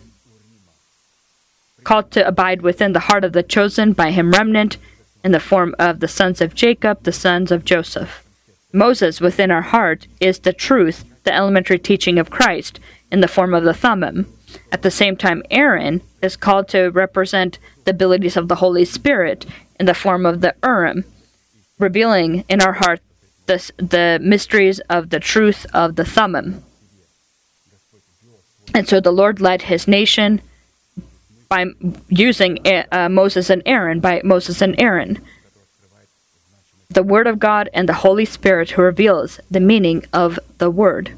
called 1.84 2.10
to 2.12 2.26
abide 2.26 2.62
within 2.62 2.92
the 2.92 3.00
heart 3.00 3.24
of 3.24 3.32
the 3.32 3.42
chosen 3.42 3.92
by 3.92 4.10
him 4.10 4.32
remnant 4.32 4.76
in 5.24 5.32
the 5.32 5.40
form 5.40 5.74
of 5.78 6.00
the 6.00 6.08
sons 6.08 6.40
of 6.40 6.54
Jacob, 6.54 7.02
the 7.02 7.12
sons 7.12 7.50
of 7.50 7.64
Joseph. 7.64 8.24
Moses 8.72 9.20
within 9.20 9.50
our 9.50 9.62
heart 9.62 10.06
is 10.20 10.38
the 10.38 10.52
truth, 10.52 11.04
the 11.24 11.34
elementary 11.34 11.78
teaching 11.78 12.18
of 12.18 12.30
Christ. 12.30 12.80
in 13.10 13.20
the 13.20 13.28
form 13.28 13.54
of 13.54 13.64
the 13.64 13.74
Thummim. 13.74 14.32
At 14.72 14.82
the 14.82 14.90
same 14.90 15.16
time, 15.16 15.42
Aaron 15.50 16.02
is 16.22 16.36
called 16.36 16.68
to 16.68 16.90
represent 16.90 17.58
the 17.84 17.90
abilities 17.90 18.36
of 18.36 18.48
the 18.48 18.56
Holy 18.56 18.84
Spirit 18.84 19.46
in 19.78 19.86
the 19.86 19.94
form 19.94 20.26
of 20.26 20.40
the 20.40 20.54
Urim, 20.62 21.04
revealing 21.78 22.44
in 22.48 22.60
our 22.60 22.74
heart 22.74 23.00
the, 23.46 23.70
the 23.78 24.18
mysteries 24.22 24.80
of 24.90 25.10
the 25.10 25.20
truth 25.20 25.66
of 25.72 25.96
the 25.96 26.04
Thummim. 26.04 26.62
And 28.74 28.88
so 28.88 29.00
the 29.00 29.12
Lord 29.12 29.40
led 29.40 29.62
his 29.62 29.88
nation 29.88 30.40
by 31.48 31.66
using 32.08 32.58
uh, 32.92 33.08
Moses 33.08 33.50
and 33.50 33.62
Aaron, 33.66 33.98
by 33.98 34.20
Moses 34.22 34.62
and 34.62 34.80
Aaron. 34.80 35.18
The 36.90 37.02
Word 37.04 37.26
of 37.26 37.38
God 37.38 37.70
and 37.72 37.88
the 37.88 37.94
Holy 37.94 38.24
Spirit 38.24 38.70
who 38.70 38.82
reveals 38.82 39.40
the 39.50 39.60
meaning 39.60 40.04
of 40.12 40.38
the 40.58 40.70
Word. 40.70 41.12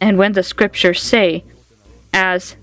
And 0.00 0.16
when 0.16 0.32
the 0.32 0.42
scriptures 0.42 1.02
say, 1.02 1.44
as 2.12 2.56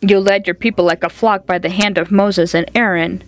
you 0.00 0.18
led 0.18 0.46
your 0.46 0.54
people 0.54 0.84
like 0.84 1.04
a 1.04 1.08
flock 1.08 1.46
by 1.46 1.58
the 1.58 1.68
hand 1.68 1.98
of 1.98 2.10
Moses 2.10 2.54
and 2.54 2.70
Aaron, 2.74 3.22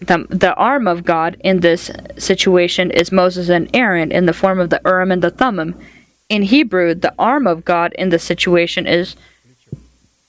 the, 0.00 0.26
the 0.28 0.54
arm 0.54 0.86
of 0.86 1.04
God 1.04 1.38
in 1.40 1.60
this 1.60 1.90
situation 2.18 2.90
is 2.90 3.10
Moses 3.10 3.48
and 3.48 3.68
Aaron 3.74 4.12
in 4.12 4.26
the 4.26 4.34
form 4.34 4.60
of 4.60 4.70
the 4.70 4.80
Urim 4.84 5.10
and 5.10 5.22
the 5.22 5.30
Thummim. 5.30 5.74
In 6.28 6.42
Hebrew, 6.42 6.94
the 6.94 7.14
arm 7.18 7.46
of 7.46 7.64
God 7.64 7.94
in 7.94 8.10
the 8.10 8.18
situation 8.18 8.86
is 8.86 9.16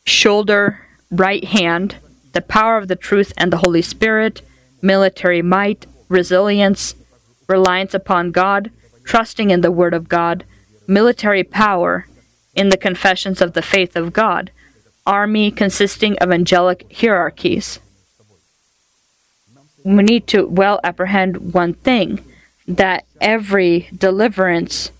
shoulder, 0.05 0.86
right 1.11 1.43
hand, 1.43 1.97
the 2.33 2.41
power 2.41 2.77
of 2.77 2.87
the 2.87 2.95
truth 2.95 3.33
and 3.37 3.51
the 3.51 3.57
Holy 3.57 3.81
Spirit, 3.81 4.41
military 4.81 5.41
might, 5.41 5.85
resilience, 6.09 6.95
reliance 7.47 7.93
upon 7.93 8.31
God, 8.31 8.71
trusting 9.03 9.49
in 9.49 9.61
the 9.61 9.71
Word 9.71 9.93
of 9.93 10.09
God, 10.09 10.45
military 10.87 11.43
power, 11.43 12.07
in 12.53 12.69
the 12.69 12.77
confessions 12.77 13.39
of 13.39 13.53
the 13.53 13.61
faith 13.61 13.95
of 13.95 14.11
God, 14.11 14.51
army 15.05 15.51
consisting 15.51 16.17
of 16.17 16.31
angelic 16.31 16.91
hierarchies. 16.91 17.79
We 19.83 20.03
need 20.03 20.27
to 20.27 20.45
well 20.47 20.81
apprehend 20.83 21.53
one 21.53 21.75
thing 21.75 22.19
that 22.67 23.05
every 23.21 23.89
deliverance 23.95 24.91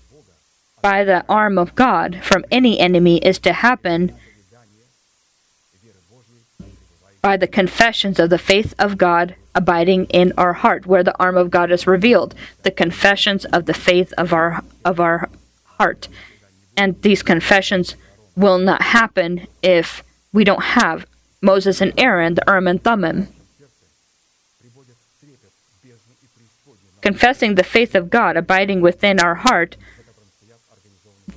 by 0.80 1.04
the 1.04 1.24
arm 1.28 1.58
of 1.58 1.74
God 1.74 2.20
from 2.22 2.44
any 2.50 2.78
enemy 2.78 3.18
is 3.18 3.38
to 3.40 3.52
happen 3.52 4.14
by 7.28 7.36
the 7.36 7.46
confessions 7.46 8.18
of 8.18 8.30
the 8.30 8.38
faith 8.38 8.74
of 8.78 8.96
God 8.96 9.34
abiding 9.54 10.06
in 10.06 10.32
our 10.38 10.54
heart 10.54 10.86
where 10.86 11.04
the 11.04 11.14
arm 11.18 11.36
of 11.36 11.50
God 11.50 11.70
is 11.70 11.86
revealed 11.86 12.34
the 12.62 12.70
confessions 12.70 13.44
of 13.56 13.66
the 13.66 13.74
faith 13.74 14.14
of 14.16 14.32
our 14.32 14.64
of 14.82 14.98
our 14.98 15.28
heart 15.76 16.08
and 16.74 16.90
these 17.02 17.22
confessions 17.22 17.96
will 18.34 18.56
not 18.56 18.80
happen 18.80 19.46
if 19.62 20.02
we 20.32 20.42
don't 20.42 20.62
have 20.80 21.04
Moses 21.42 21.82
and 21.82 21.92
Aaron 22.00 22.32
the 22.32 22.44
Urim 22.48 22.66
and 22.66 22.82
Thummim 22.82 23.28
confessing 27.02 27.56
the 27.56 27.70
faith 27.76 27.94
of 27.94 28.08
God 28.08 28.38
abiding 28.38 28.80
within 28.80 29.20
our 29.20 29.34
heart, 29.34 29.76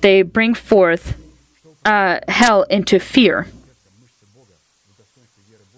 they 0.00 0.22
bring 0.22 0.54
forth 0.54 1.18
uh, 1.84 2.20
hell 2.28 2.62
into 2.62 2.98
fear. 2.98 3.46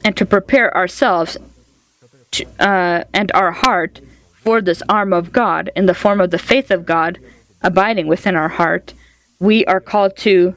And 0.05 0.17
to 0.17 0.27
prepare 0.27 0.75
ourselves 0.77 1.39
to, 2.33 2.45
uh, 2.61 3.05
and 3.13 3.33
our 3.35 3.53
heart 3.53 4.01
for 4.35 4.61
this 4.61 4.83
arm 4.89 5.13
of 5.13 5.33
God 5.33 5.71
in 5.75 5.87
the 5.87 5.95
form 5.95 6.21
of 6.21 6.31
the 6.31 6.39
faith 6.39 6.71
of 6.71 6.85
God 6.85 7.19
abiding 7.63 8.07
within 8.07 8.37
our 8.37 8.51
heart, 8.51 8.93
we 9.41 9.65
are 9.65 9.81
called 9.81 10.17
to, 10.19 10.55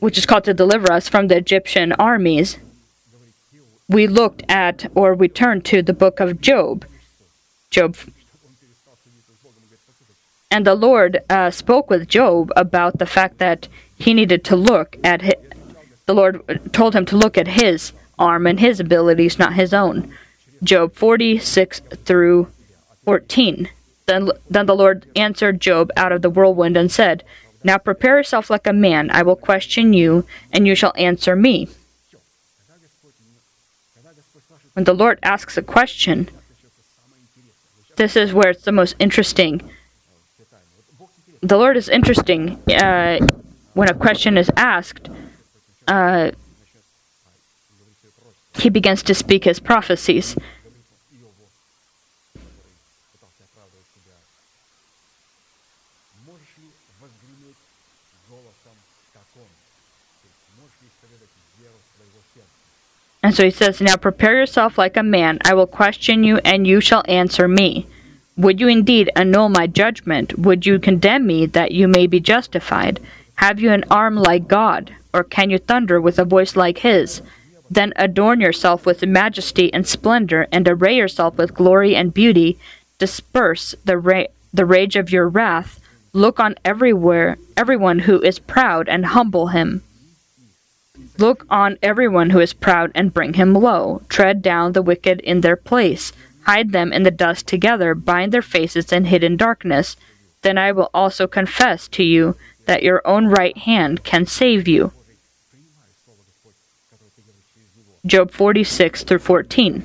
which 0.00 0.18
is 0.18 0.26
called 0.26 0.44
to 0.44 0.52
deliver 0.52 0.92
us 0.92 1.08
from 1.08 1.28
the 1.28 1.36
Egyptian 1.36 1.92
armies. 1.92 2.58
We 3.88 4.06
looked 4.06 4.42
at 4.48 4.90
or 4.94 5.14
we 5.14 5.28
turned 5.28 5.64
to 5.66 5.80
the 5.80 5.94
book 5.94 6.20
of 6.20 6.40
Job 6.40 6.84
Job. 7.70 7.96
And 10.50 10.66
the 10.66 10.74
Lord 10.74 11.20
uh, 11.28 11.50
spoke 11.50 11.90
with 11.90 12.08
Job 12.08 12.52
about 12.56 12.98
the 12.98 13.06
fact 13.06 13.38
that 13.38 13.68
he 13.96 14.14
needed 14.14 14.44
to 14.44 14.56
look 14.56 14.96
at 15.02 15.22
his, 15.22 15.34
the 16.06 16.14
Lord 16.14 16.72
told 16.72 16.94
him 16.94 17.04
to 17.06 17.16
look 17.16 17.36
at 17.36 17.48
his 17.48 17.92
arm 18.18 18.46
and 18.46 18.60
his 18.60 18.78
abilities, 18.78 19.38
not 19.38 19.54
his 19.54 19.74
own. 19.74 20.12
Job 20.62 20.94
46 20.94 21.80
through 22.04 22.48
14. 23.04 23.68
Then, 24.06 24.30
then 24.48 24.66
the 24.66 24.76
Lord 24.76 25.06
answered 25.16 25.60
Job 25.60 25.90
out 25.96 26.12
of 26.12 26.22
the 26.22 26.30
whirlwind 26.30 26.76
and 26.76 26.90
said, 26.90 27.24
Now 27.64 27.78
prepare 27.78 28.18
yourself 28.18 28.48
like 28.50 28.66
a 28.68 28.72
man. 28.72 29.10
I 29.10 29.22
will 29.22 29.36
question 29.36 29.92
you, 29.92 30.24
and 30.52 30.66
you 30.66 30.76
shall 30.76 30.92
answer 30.96 31.34
me. 31.34 31.68
When 34.74 34.84
the 34.84 34.94
Lord 34.94 35.18
asks 35.22 35.56
a 35.56 35.62
question, 35.62 36.28
this 37.96 38.14
is 38.14 38.32
where 38.32 38.50
it's 38.50 38.62
the 38.62 38.72
most 38.72 38.94
interesting. 38.98 39.62
The 41.40 41.56
Lord 41.56 41.76
is 41.76 41.88
interesting 41.88 42.60
uh, 42.70 43.26
when 43.74 43.88
a 43.88 43.94
question 43.94 44.38
is 44.38 44.50
asked. 44.56 45.08
Uh, 45.86 46.30
he 48.58 48.70
begins 48.70 49.02
to 49.04 49.14
speak 49.14 49.44
his 49.44 49.60
prophecies. 49.60 50.36
And 63.26 63.34
so 63.34 63.44
he 63.44 63.50
says, 63.50 63.80
Now 63.80 63.96
prepare 63.96 64.36
yourself 64.36 64.78
like 64.78 64.96
a 64.96 65.02
man. 65.02 65.40
I 65.44 65.52
will 65.54 65.66
question 65.66 66.22
you, 66.22 66.36
and 66.44 66.64
you 66.64 66.80
shall 66.80 67.02
answer 67.08 67.48
me. 67.48 67.88
Would 68.36 68.60
you 68.60 68.68
indeed 68.68 69.10
annul 69.16 69.48
my 69.48 69.66
judgment? 69.66 70.38
Would 70.38 70.64
you 70.64 70.78
condemn 70.78 71.26
me 71.26 71.46
that 71.46 71.72
you 71.72 71.88
may 71.88 72.06
be 72.06 72.20
justified? 72.20 73.00
Have 73.36 73.58
you 73.58 73.72
an 73.72 73.82
arm 73.90 74.14
like 74.14 74.46
God? 74.46 74.94
Or 75.16 75.24
can 75.24 75.48
you 75.48 75.56
thunder 75.56 75.98
with 75.98 76.18
a 76.18 76.26
voice 76.26 76.56
like 76.56 76.78
his? 76.78 77.22
Then 77.70 77.94
adorn 77.96 78.38
yourself 78.38 78.84
with 78.84 79.02
majesty 79.02 79.72
and 79.72 79.86
splendor, 79.86 80.46
and 80.52 80.68
array 80.68 80.94
yourself 80.94 81.38
with 81.38 81.54
glory 81.54 81.96
and 81.96 82.12
beauty. 82.12 82.58
Disperse 82.98 83.74
the, 83.82 83.96
ra- 83.96 84.32
the 84.52 84.66
rage 84.66 84.94
of 84.94 85.10
your 85.10 85.26
wrath. 85.26 85.80
Look 86.12 86.38
on 86.38 86.54
everywhere, 86.66 87.38
everyone 87.56 88.00
who 88.00 88.20
is 88.20 88.38
proud, 88.38 88.90
and 88.90 89.06
humble 89.06 89.46
him. 89.48 89.82
Look 91.16 91.46
on 91.48 91.78
everyone 91.82 92.28
who 92.30 92.40
is 92.40 92.52
proud 92.52 92.92
and 92.94 93.14
bring 93.14 93.32
him 93.34 93.54
low. 93.54 94.02
Tread 94.10 94.42
down 94.42 94.72
the 94.72 94.82
wicked 94.82 95.20
in 95.20 95.40
their 95.40 95.56
place. 95.56 96.12
Hide 96.42 96.72
them 96.72 96.92
in 96.92 97.04
the 97.04 97.10
dust 97.10 97.46
together. 97.46 97.94
Bind 97.94 98.32
their 98.32 98.42
faces 98.42 98.92
in 98.92 99.06
hidden 99.06 99.38
darkness. 99.38 99.96
Then 100.42 100.58
I 100.58 100.72
will 100.72 100.90
also 100.92 101.26
confess 101.26 101.88
to 101.88 102.04
you 102.04 102.36
that 102.66 102.82
your 102.82 103.00
own 103.06 103.28
right 103.28 103.56
hand 103.56 104.04
can 104.04 104.26
save 104.26 104.68
you. 104.68 104.92
Job 108.06 108.30
46 108.30 109.04
through 109.04 109.18
14. 109.18 109.84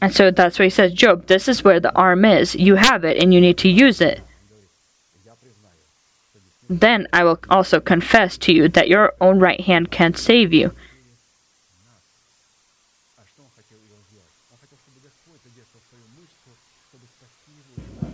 And 0.00 0.14
so 0.14 0.30
that's 0.30 0.58
what 0.58 0.64
he 0.64 0.70
says 0.70 0.92
Job, 0.92 1.26
this 1.26 1.48
is 1.48 1.64
where 1.64 1.80
the 1.80 1.94
arm 1.94 2.24
is. 2.24 2.54
You 2.54 2.76
have 2.76 3.04
it 3.04 3.16
and 3.16 3.34
you 3.34 3.40
need 3.40 3.58
to 3.58 3.68
use 3.68 4.00
it. 4.00 4.20
Then 6.70 7.08
I 7.12 7.24
will 7.24 7.40
also 7.48 7.80
confess 7.80 8.36
to 8.38 8.52
you 8.52 8.68
that 8.68 8.88
your 8.88 9.14
own 9.20 9.38
right 9.38 9.60
hand 9.60 9.90
can 9.90 10.14
save 10.14 10.52
you. 10.52 10.72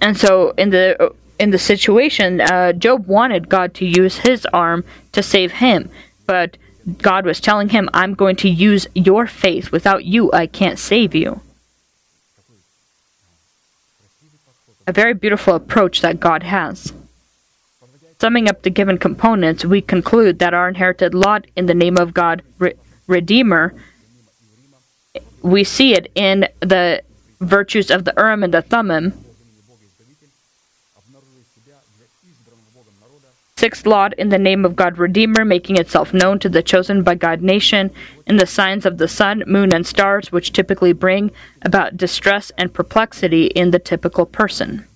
And 0.00 0.16
so 0.18 0.50
in 0.56 0.70
the 0.70 1.14
in 1.38 1.50
the 1.50 1.58
situation, 1.58 2.40
uh, 2.40 2.72
Job 2.72 3.06
wanted 3.06 3.48
God 3.48 3.74
to 3.74 3.86
use 3.86 4.18
his 4.18 4.46
arm 4.52 4.84
to 5.12 5.22
save 5.22 5.52
him, 5.52 5.90
but 6.26 6.56
God 6.98 7.24
was 7.24 7.40
telling 7.40 7.70
him, 7.70 7.88
"I'm 7.92 8.14
going 8.14 8.36
to 8.36 8.48
use 8.48 8.86
your 8.94 9.26
faith. 9.26 9.72
Without 9.72 10.04
you, 10.04 10.30
I 10.32 10.46
can't 10.46 10.78
save 10.78 11.14
you." 11.14 11.40
A 14.86 14.92
very 14.92 15.14
beautiful 15.14 15.54
approach 15.54 16.02
that 16.02 16.20
God 16.20 16.42
has. 16.42 16.92
Summing 18.20 18.48
up 18.48 18.62
the 18.62 18.70
given 18.70 18.98
components, 18.98 19.64
we 19.64 19.80
conclude 19.80 20.38
that 20.38 20.54
our 20.54 20.68
inherited 20.68 21.14
lot 21.14 21.46
in 21.56 21.66
the 21.66 21.74
name 21.74 21.96
of 21.96 22.14
God, 22.14 22.42
Re- 22.58 22.74
Redeemer, 23.06 23.74
we 25.42 25.64
see 25.64 25.94
it 25.94 26.10
in 26.14 26.48
the 26.60 27.02
virtues 27.40 27.90
of 27.90 28.04
the 28.04 28.14
Urim 28.16 28.42
and 28.42 28.54
the 28.54 28.62
Thummim. 28.62 29.23
Sixth 33.56 33.86
laud 33.86 34.14
in 34.18 34.30
the 34.30 34.38
name 34.38 34.64
of 34.64 34.74
God 34.74 34.98
Redeemer, 34.98 35.44
making 35.44 35.76
itself 35.76 36.12
known 36.12 36.40
to 36.40 36.48
the 36.48 36.62
chosen 36.62 37.04
by 37.04 37.14
God 37.14 37.40
nation 37.40 37.92
in 38.26 38.36
the 38.36 38.46
signs 38.46 38.84
of 38.84 38.98
the 38.98 39.06
sun, 39.06 39.44
moon, 39.46 39.72
and 39.72 39.86
stars, 39.86 40.32
which 40.32 40.52
typically 40.52 40.92
bring 40.92 41.30
about 41.62 41.96
distress 41.96 42.50
and 42.58 42.74
perplexity 42.74 43.46
in 43.46 43.70
the 43.70 43.78
typical 43.78 44.26
person. 44.26 44.86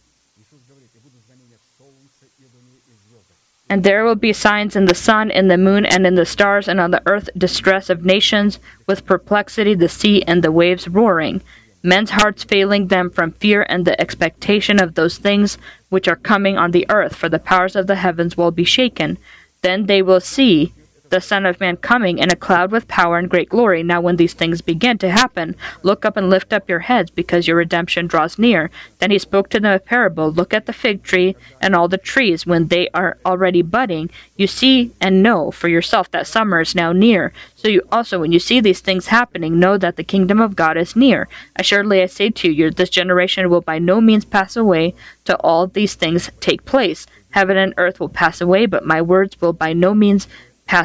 And 3.71 3.85
there 3.85 4.03
will 4.03 4.17
be 4.17 4.33
signs 4.33 4.75
in 4.75 4.87
the 4.87 4.95
sun, 4.95 5.31
in 5.31 5.47
the 5.47 5.59
moon, 5.59 5.87
and 5.87 6.05
in 6.05 6.17
the 6.17 6.27
stars, 6.27 6.67
and 6.67 6.81
on 6.81 6.91
the 6.91 7.03
earth 7.07 7.31
distress 7.39 7.89
of 7.89 8.05
nations, 8.05 8.59
with 8.87 9.07
perplexity, 9.07 9.75
the 9.75 9.89
sea, 9.89 10.23
and 10.23 10.43
the 10.43 10.51
waves 10.51 10.89
roaring 10.89 11.43
men's 11.89 12.11
hearts 12.11 12.45
failing 12.45 12.89
them 12.89 13.11
from 13.11 13.33
fear 13.33 13.67
and 13.69 13.85
the 13.85 13.99
expectation 14.01 14.81
of 14.81 14.95
those 14.95 15.17
things 15.19 15.59
which 15.89 16.07
are 16.07 16.17
coming 16.17 16.59
on 16.59 16.71
the 16.71 16.87
earth, 16.91 17.17
for 17.17 17.29
the 17.29 17.39
powers 17.39 17.75
of 17.75 17.87
the 17.87 17.97
heavens 17.97 18.37
will 18.37 18.51
be 18.51 18.65
shaken. 18.65 19.19
Then 19.63 19.87
they 19.87 20.03
will 20.03 20.21
see 20.21 20.75
the 21.11 21.21
Son 21.21 21.47
of 21.47 21.61
Man 21.61 21.77
coming 21.77 22.19
in 22.19 22.31
a 22.31 22.37
cloud 22.37 22.71
with 22.71 22.89
power 22.89 23.19
and 23.19 23.31
great 23.31 23.49
glory. 23.49 23.83
Now, 23.83 24.01
when 24.01 24.17
these 24.17 24.35
things 24.35 24.61
begin 24.61 24.99
to 24.99 25.11
happen, 25.11 25.57
look 25.83 26.05
up 26.05 26.17
and 26.17 26.31
lift 26.31 26.53
up 26.53 26.69
your 26.69 26.81
heads, 26.81 27.11
because 27.11 27.47
your 27.47 27.57
redemption 27.57 28.07
draws 28.07 28.39
near. 28.39 28.71
Then 28.99 29.11
he 29.11 29.19
spoke 29.19 29.49
to 29.51 29.61
them 29.61 29.73
a 29.73 29.79
parable 29.79 30.31
Look 30.31 30.55
at 30.55 30.67
the 30.67 30.73
fig 30.73 31.03
tree 31.03 31.37
and 31.61 31.75
all 31.75 31.89
the 31.89 31.99
trees 31.99 32.47
when 32.47 32.69
they 32.69 32.89
are 32.91 33.19
already 33.25 33.63
budding. 33.63 34.11
You 34.37 34.47
see 34.47 34.93
and 35.01 35.23
know 35.23 35.51
for 35.51 35.69
yourself 35.69 36.11
that 36.11 36.27
summer 36.27 36.61
is 36.61 36.75
now 36.75 36.93
near. 36.93 37.33
So 37.55 37.69
you 37.69 37.83
also, 37.91 38.21
when 38.21 38.33
you 38.33 38.39
see 38.39 38.61
these 38.61 38.81
things 38.81 39.09
happening, 39.09 39.59
know 39.59 39.79
that 39.79 39.97
the 39.97 40.05
kingdom 40.05 40.41
of 40.41 40.57
God 40.57 40.77
is 40.77 40.95
near. 40.95 41.29
Assuredly, 41.57 42.03
I 42.03 42.07
say 42.07 42.31
to 42.31 42.51
you, 42.51 42.71
this 42.71 42.91
generation 42.91 43.51
will 43.51 43.61
by 43.61 43.79
no 43.79 44.01
means 44.01 44.25
pass 44.25 44.57
away 44.57 44.95
till 45.25 45.37
all 45.41 45.67
these 45.67 45.95
things 45.95 46.31
take 46.41 46.65
place. 46.65 47.07
Heaven 47.31 47.57
and 47.57 47.75
earth 47.77 48.01
will 48.01 48.09
pass 48.09 48.41
away, 48.41 48.67
but 48.67 48.87
my 48.87 49.03
words 49.03 49.41
will 49.41 49.53
by 49.53 49.73
no 49.73 49.95
means 49.95 50.27
pass 50.27 50.35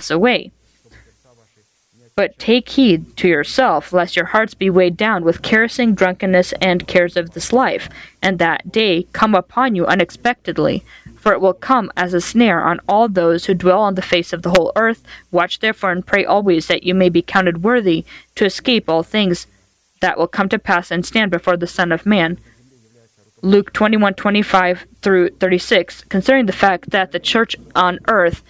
away. 0.10 0.52
But 2.16 2.38
take 2.38 2.70
heed 2.70 3.18
to 3.18 3.28
yourself, 3.28 3.92
lest 3.92 4.16
your 4.16 4.26
hearts 4.26 4.54
be 4.54 4.70
weighed 4.70 4.98
down 4.98 5.24
with 5.24 5.42
kerosene, 5.42 5.96
drunkenness, 5.96 6.54
and 6.62 6.88
cares 6.88 7.18
of 7.18 7.32
this 7.32 7.52
life, 7.52 7.90
and 8.22 8.38
that 8.38 8.72
day 8.72 9.08
come 9.14 9.34
upon 9.34 9.76
you 9.76 9.88
unexpectedly. 9.88 10.84
For 11.16 11.32
it 11.32 11.42
will 11.42 11.54
come 11.54 11.92
as 11.96 12.14
a 12.14 12.22
snare 12.22 12.64
on 12.64 12.82
all 12.88 13.08
those 13.08 13.46
who 13.46 13.54
dwell 13.54 13.82
on 13.82 13.96
the 13.96 14.02
face 14.02 14.34
of 14.34 14.42
the 14.42 14.52
whole 14.52 14.74
earth. 14.76 15.04
Watch 15.32 15.60
therefore 15.60 15.92
and 15.92 16.06
pray 16.06 16.26
always 16.26 16.68
that 16.68 16.84
you 16.84 16.94
may 16.94 17.10
be 17.10 17.22
counted 17.22 17.64
worthy 17.64 18.06
to 18.36 18.46
escape 18.46 18.90
all 18.90 19.04
things 19.04 19.48
that 20.02 20.18
will 20.18 20.28
come 20.28 20.50
to 20.50 20.60
pass 20.60 20.92
and 20.92 21.06
stand 21.06 21.32
before 21.32 21.56
the 21.56 21.66
Son 21.66 21.92
of 21.94 22.06
Man. 22.06 22.38
Luke 23.42 23.74
21:25 23.74 24.86
through 25.02 25.30
36, 25.30 26.04
concerning 26.10 26.46
the 26.46 26.54
fact 26.54 26.92
that 26.92 27.12
the 27.12 27.20
church 27.20 27.56
on 27.74 28.00
earth 28.08 28.44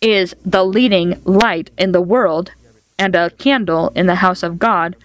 is 0.00 0.34
the 0.44 0.64
leading 0.64 1.20
light 1.24 1.70
in 1.76 1.92
the 1.92 2.00
world 2.00 2.52
and 2.98 3.14
a 3.14 3.30
candle 3.30 3.90
in 3.94 4.06
the 4.06 4.16
house 4.16 4.42
of 4.42 4.58
God. 4.58 4.96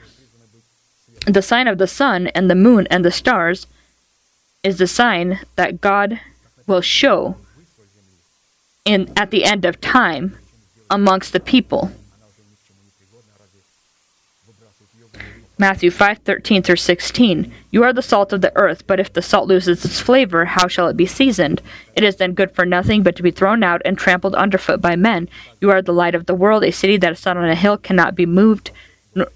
The 1.25 1.41
sign 1.41 1.67
of 1.67 1.77
the 1.77 1.87
sun 1.87 2.27
and 2.27 2.49
the 2.49 2.55
moon 2.55 2.87
and 2.89 3.03
the 3.03 3.11
stars 3.11 3.67
is 4.63 4.77
the 4.77 4.87
sign 4.87 5.39
that 5.55 5.81
God 5.81 6.19
will 6.67 6.81
show 6.81 7.37
in 8.83 9.11
at 9.15 9.31
the 9.31 9.43
end 9.43 9.65
of 9.65 9.81
time 9.81 10.37
amongst 10.89 11.33
the 11.33 11.39
people. 11.39 11.91
Matthew 15.57 15.89
5:13 15.89 16.61
through 16.61 16.75
16. 16.75 17.51
You 17.71 17.83
are 17.83 17.93
the 17.93 18.01
salt 18.01 18.33
of 18.33 18.41
the 18.41 18.55
earth, 18.57 18.85
but 18.87 18.99
if 18.99 19.13
the 19.13 19.21
salt 19.21 19.47
loses 19.47 19.85
its 19.85 20.01
flavor, 20.01 20.45
how 20.45 20.67
shall 20.67 20.89
it 20.89 20.97
be 20.97 21.05
seasoned? 21.05 21.61
It 21.95 22.03
is 22.03 22.17
then 22.17 22.33
good 22.33 22.51
for 22.51 22.65
nothing 22.65 23.03
but 23.03 23.15
to 23.15 23.23
be 23.23 23.31
thrown 23.31 23.63
out 23.63 23.81
and 23.85 23.97
trampled 23.97 24.35
underfoot 24.35 24.81
by 24.81 24.97
men. 24.97 25.29
You 25.61 25.71
are 25.71 25.81
the 25.81 25.93
light 25.93 26.13
of 26.13 26.25
the 26.25 26.35
world. 26.35 26.63
A 26.65 26.71
city 26.71 26.97
that 26.97 27.13
is 27.13 27.19
set 27.19 27.37
on 27.37 27.49
a 27.49 27.55
hill 27.55 27.77
cannot 27.77 28.15
be 28.15 28.25
moved 28.25 28.71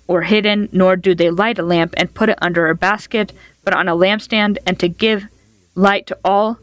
or 0.07 0.23
hidden, 0.23 0.67
nor 0.73 0.97
do 0.97 1.15
they 1.15 1.29
light 1.29 1.57
a 1.57 1.63
lamp 1.63 1.93
and 1.95 2.13
put 2.13 2.27
it 2.27 2.37
under 2.41 2.67
a 2.67 2.75
basket, 2.75 3.31
but 3.63 3.73
on 3.73 3.87
a 3.87 3.95
lampstand, 3.95 4.57
and 4.65 4.77
to 4.77 4.89
give 4.89 5.27
light 5.73 6.05
to 6.07 6.17
all 6.25 6.59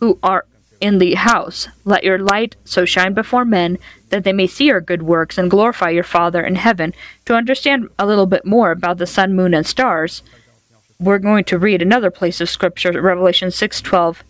who 0.00 0.18
are 0.22 0.46
in 0.84 0.98
the 0.98 1.14
house. 1.14 1.66
Let 1.86 2.04
your 2.04 2.18
light 2.18 2.56
so 2.62 2.84
shine 2.84 3.14
before 3.14 3.46
men 3.46 3.78
that 4.10 4.22
they 4.22 4.34
may 4.34 4.46
see 4.46 4.66
your 4.66 4.82
good 4.82 5.02
works 5.02 5.38
and 5.38 5.50
glorify 5.50 5.88
your 5.88 6.04
Father 6.04 6.44
in 6.44 6.56
heaven. 6.56 6.92
To 7.24 7.34
understand 7.34 7.88
a 7.98 8.04
little 8.04 8.26
bit 8.26 8.44
more 8.44 8.70
about 8.70 8.98
the 8.98 9.06
sun, 9.06 9.34
moon, 9.34 9.54
and 9.54 9.66
stars, 9.66 10.22
we're 11.00 11.18
going 11.18 11.44
to 11.44 11.58
read 11.58 11.80
another 11.80 12.10
place 12.10 12.38
of 12.42 12.50
Scripture, 12.50 12.92
Revelation 13.00 13.48
6:12 13.48 14.22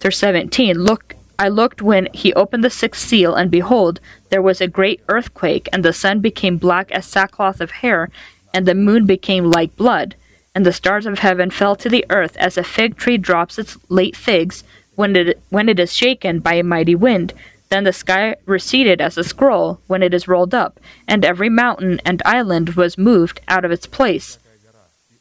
through 0.00 0.10
17. 0.10 0.76
Look, 0.76 1.16
I 1.38 1.48
looked 1.48 1.80
when 1.80 2.10
he 2.12 2.34
opened 2.34 2.62
the 2.62 2.68
sixth 2.68 3.08
seal, 3.08 3.34
and 3.34 3.50
behold, 3.50 4.00
there 4.28 4.42
was 4.42 4.60
a 4.60 4.68
great 4.78 5.00
earthquake, 5.08 5.66
and 5.72 5.82
the 5.82 5.94
sun 5.94 6.20
became 6.20 6.58
black 6.58 6.92
as 6.92 7.06
sackcloth 7.06 7.58
of 7.62 7.70
hair, 7.80 8.10
and 8.52 8.66
the 8.66 8.74
moon 8.74 9.06
became 9.06 9.50
like 9.50 9.76
blood, 9.76 10.14
and 10.54 10.66
the 10.66 10.74
stars 10.74 11.06
of 11.06 11.20
heaven 11.20 11.50
fell 11.50 11.74
to 11.76 11.88
the 11.88 12.04
earth 12.10 12.36
as 12.36 12.58
a 12.58 12.62
fig 12.62 12.98
tree 12.98 13.16
drops 13.16 13.58
its 13.58 13.78
late 13.88 14.14
figs 14.14 14.62
when 15.00 15.16
it 15.16 15.40
when 15.48 15.70
it 15.70 15.80
is 15.80 15.96
shaken 15.96 16.40
by 16.40 16.54
a 16.54 16.62
mighty 16.62 16.94
wind. 16.94 17.32
Then 17.70 17.84
the 17.84 17.92
sky 17.92 18.36
receded 18.44 19.00
as 19.00 19.16
a 19.16 19.24
scroll 19.24 19.80
when 19.86 20.02
it 20.02 20.12
is 20.12 20.28
rolled 20.28 20.54
up, 20.54 20.78
and 21.08 21.24
every 21.24 21.48
mountain 21.48 22.00
and 22.04 22.20
island 22.26 22.70
was 22.70 22.98
moved 22.98 23.40
out 23.48 23.64
of 23.64 23.70
its 23.70 23.86
place. 23.86 24.38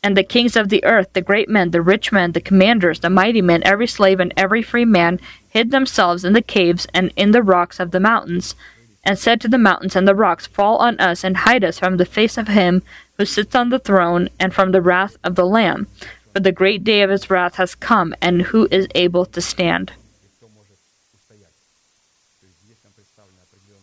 And 0.04 0.18
the 0.18 0.24
kings 0.24 0.58
of 0.58 0.68
the 0.68 0.84
earth, 0.84 1.14
the 1.14 1.22
great 1.22 1.48
men, 1.48 1.72
the 1.72 1.82
rich 1.82 2.12
men, 2.12 2.34
the 2.34 2.42
commanders, 2.42 3.00
the 3.00 3.10
mighty 3.10 3.42
men, 3.42 3.62
every 3.64 3.88
slave 3.88 4.20
and 4.20 4.34
every 4.36 4.62
free 4.62 4.86
man, 4.86 5.20
hid 5.48 5.72
themselves 5.72 6.26
in 6.26 6.34
the 6.34 6.42
caves 6.42 6.86
and 6.94 7.14
in 7.16 7.32
the 7.32 7.44
rocks 7.44 7.80
of 7.80 7.92
the 7.92 8.00
mountains, 8.00 8.56
and 9.06 9.18
said 9.18 9.40
to 9.42 9.48
the 9.48 9.58
mountains 9.58 9.96
and 9.96 10.08
the 10.08 10.16
rocks, 10.16 10.46
Fall 10.48 10.78
on 10.78 11.00
us 11.00 11.24
and 11.24 11.38
hide 11.38 11.64
us 11.64 11.80
from 11.80 11.98
the 11.98 12.06
face 12.06 12.38
of 12.38 12.50
him 12.50 12.82
who 13.18 13.26
sits 13.26 13.56
on 13.56 13.70
the 13.70 13.80
throne 13.80 14.30
and 14.40 14.54
from 14.54 14.72
the 14.72 14.82
wrath 14.82 15.16
of 15.24 15.36
the 15.36 15.46
Lamb. 15.46 15.88
For 16.34 16.40
the 16.40 16.52
great 16.52 16.84
day 16.84 17.02
of 17.02 17.10
his 17.10 17.30
wrath 17.30 17.56
has 17.56 17.76
come, 17.76 18.14
and 18.22 18.44
who 18.44 18.68
is 18.70 18.88
able 18.94 19.26
to 19.26 19.42
stand? 19.42 19.94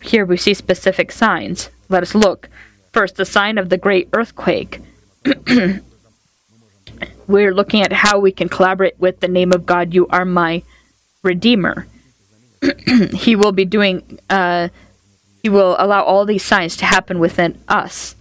Here 0.02 0.24
we 0.24 0.36
see 0.36 0.54
specific 0.54 1.10
signs. 1.10 1.70
Let 1.88 2.02
us 2.02 2.14
look. 2.14 2.48
First, 2.92 3.16
the 3.16 3.24
sign 3.24 3.58
of 3.58 3.68
the 3.68 3.76
great 3.76 4.08
earthquake. 4.12 4.80
We're 7.26 7.52
looking 7.52 7.82
at 7.82 7.92
how 7.92 8.20
we 8.20 8.30
can 8.30 8.48
collaborate 8.48 8.98
with 9.00 9.18
the 9.20 9.28
name 9.28 9.52
of 9.52 9.66
God. 9.66 9.92
You 9.92 10.06
are 10.08 10.24
my 10.24 10.62
Redeemer. 11.22 11.88
he 13.12 13.34
will 13.34 13.50
be 13.52 13.64
doing, 13.64 14.20
uh, 14.30 14.68
he 15.42 15.48
will 15.48 15.74
allow 15.78 16.04
all 16.04 16.24
these 16.24 16.44
signs 16.44 16.76
to 16.76 16.84
happen 16.84 17.18
within 17.18 17.60
us. 17.66 18.14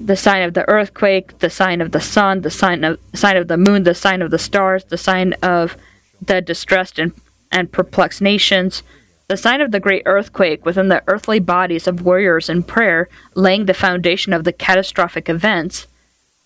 The 0.00 0.16
sign 0.16 0.42
of 0.42 0.54
the 0.54 0.68
earthquake, 0.68 1.38
the 1.38 1.50
sign 1.50 1.80
of 1.80 1.92
the 1.92 2.00
sun, 2.00 2.42
the 2.42 2.50
sign 2.50 2.84
of 2.84 2.98
sign 3.14 3.36
of 3.36 3.48
the 3.48 3.56
moon, 3.56 3.84
the 3.84 3.94
sign 3.94 4.20
of 4.20 4.30
the 4.30 4.38
stars, 4.38 4.84
the 4.84 4.98
sign 4.98 5.32
of 5.42 5.76
the 6.20 6.40
distressed 6.40 6.98
and, 6.98 7.12
and 7.50 7.72
perplexed 7.72 8.20
nations, 8.20 8.82
the 9.28 9.36
sign 9.36 9.60
of 9.60 9.72
the 9.72 9.80
great 9.80 10.02
earthquake 10.06 10.64
within 10.64 10.88
the 10.88 11.02
earthly 11.08 11.40
bodies 11.40 11.86
of 11.86 12.02
warriors 12.02 12.48
in 12.48 12.62
prayer, 12.62 13.08
laying 13.34 13.66
the 13.66 13.74
foundation 13.74 14.32
of 14.32 14.44
the 14.44 14.52
catastrophic 14.52 15.28
events, 15.28 15.86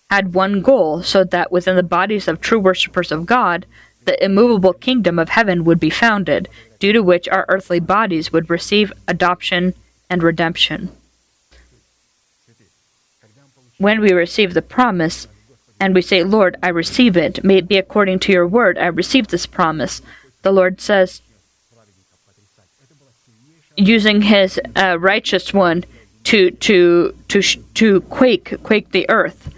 had 0.09 0.33
one 0.33 0.61
goal 0.61 1.03
so 1.03 1.23
that 1.23 1.51
within 1.51 1.75
the 1.75 1.83
bodies 1.83 2.27
of 2.27 2.41
true 2.41 2.59
worshippers 2.59 3.11
of 3.11 3.25
God, 3.25 3.65
the 4.05 4.23
immovable 4.23 4.73
kingdom 4.73 5.19
of 5.19 5.29
heaven 5.29 5.63
would 5.63 5.79
be 5.79 5.89
founded, 5.89 6.49
due 6.79 6.91
to 6.91 7.03
which 7.03 7.29
our 7.29 7.45
earthly 7.49 7.79
bodies 7.79 8.33
would 8.33 8.49
receive 8.49 8.91
adoption 9.07 9.73
and 10.09 10.23
redemption. 10.23 10.89
When 13.81 13.99
we 13.99 14.11
receive 14.11 14.53
the 14.53 14.61
promise, 14.61 15.27
and 15.79 15.95
we 15.95 16.03
say, 16.03 16.23
Lord, 16.23 16.55
I 16.61 16.69
receive 16.69 17.17
it, 17.17 17.43
may 17.43 17.57
it 17.57 17.67
be 17.67 17.77
according 17.77 18.19
to 18.19 18.31
your 18.31 18.47
word, 18.47 18.77
I 18.77 18.85
receive 18.85 19.29
this 19.29 19.47
promise, 19.47 20.03
the 20.43 20.51
Lord 20.51 20.79
says, 20.79 21.23
using 23.75 24.21
his 24.21 24.59
uh, 24.75 24.99
righteous 24.99 25.51
one 25.51 25.83
to 26.25 26.51
to 26.51 27.15
to 27.29 27.41
to 27.41 28.01
quake 28.01 28.61
quake 28.61 28.91
the 28.91 29.09
earth. 29.09 29.51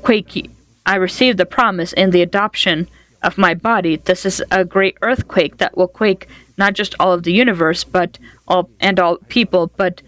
Quake 0.00 0.50
i 0.86 0.94
received 0.94 1.36
the 1.36 1.44
promise 1.44 1.92
in 1.92 2.12
the 2.12 2.22
adoption 2.22 2.88
of 3.22 3.36
my 3.36 3.52
body. 3.52 3.96
This 3.96 4.24
is 4.24 4.42
a 4.50 4.64
great 4.64 4.96
earthquake 5.02 5.58
that 5.58 5.76
will 5.76 5.88
quake 5.88 6.26
not 6.56 6.72
just 6.72 6.94
all 6.98 7.12
of 7.12 7.24
the 7.24 7.34
universe 7.34 7.84
but 7.84 8.18
all 8.48 8.70
and 8.80 8.98
all 8.98 9.18
people 9.28 9.70
but 9.76 10.00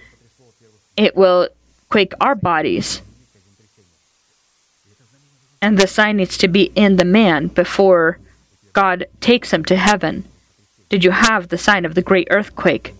it 0.97 1.15
will 1.15 1.51
quake 1.91 2.15
our 2.19 2.35
bodies 2.35 3.03
and 5.63 5.79
the 5.79 5.87
sign 5.87 6.19
needs 6.19 6.37
to 6.37 6.49
be 6.49 6.65
in 6.75 6.97
the 6.97 7.05
man 7.05 7.47
before 7.47 8.19
god 8.75 9.07
takes 9.21 9.53
him 9.53 9.65
to 9.65 9.77
heaven 9.77 10.25
did 10.91 11.03
you 11.03 11.13
have 11.13 11.49
the 11.49 11.57
sign 11.57 11.87
of 11.87 11.95
the 11.95 12.03
great 12.03 12.29
earthquake 12.31 12.95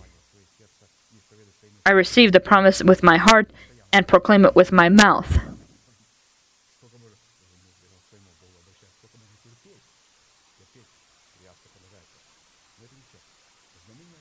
I 1.85 1.91
receive 1.91 2.31
the 2.31 2.39
promise 2.39 2.81
with 2.81 3.03
my 3.03 3.17
heart 3.17 3.49
and 3.91 4.07
proclaim 4.07 4.45
it 4.45 4.55
with 4.55 4.71
my 4.71 4.87
mouth. 4.87 5.37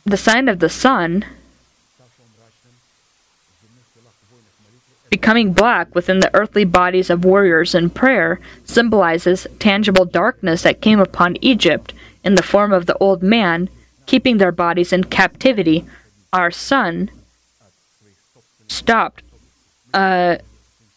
the 0.04 0.16
sign 0.16 0.48
of 0.48 0.58
the 0.58 0.68
sun 0.68 1.24
becoming 5.12 5.52
black 5.52 5.94
within 5.94 6.20
the 6.20 6.34
earthly 6.34 6.64
bodies 6.64 7.10
of 7.10 7.22
warriors 7.22 7.74
in 7.74 7.90
prayer 7.90 8.40
symbolizes 8.64 9.46
tangible 9.58 10.06
darkness 10.06 10.62
that 10.62 10.80
came 10.80 10.98
upon 10.98 11.36
Egypt 11.42 11.92
in 12.24 12.34
the 12.34 12.42
form 12.42 12.72
of 12.72 12.86
the 12.86 12.96
old 12.96 13.22
man, 13.22 13.68
keeping 14.06 14.38
their 14.38 14.50
bodies 14.50 14.90
in 14.90 15.04
captivity. 15.04 15.84
Our 16.32 16.50
sun 16.50 17.10
stopped 18.68 19.22
uh, 19.92 20.38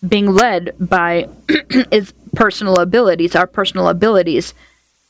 being 0.08 0.28
led 0.28 0.74
by 0.80 1.28
his 1.92 2.14
personal 2.34 2.78
abilities, 2.78 3.36
our 3.36 3.48
personal 3.48 3.90
abilities, 3.90 4.54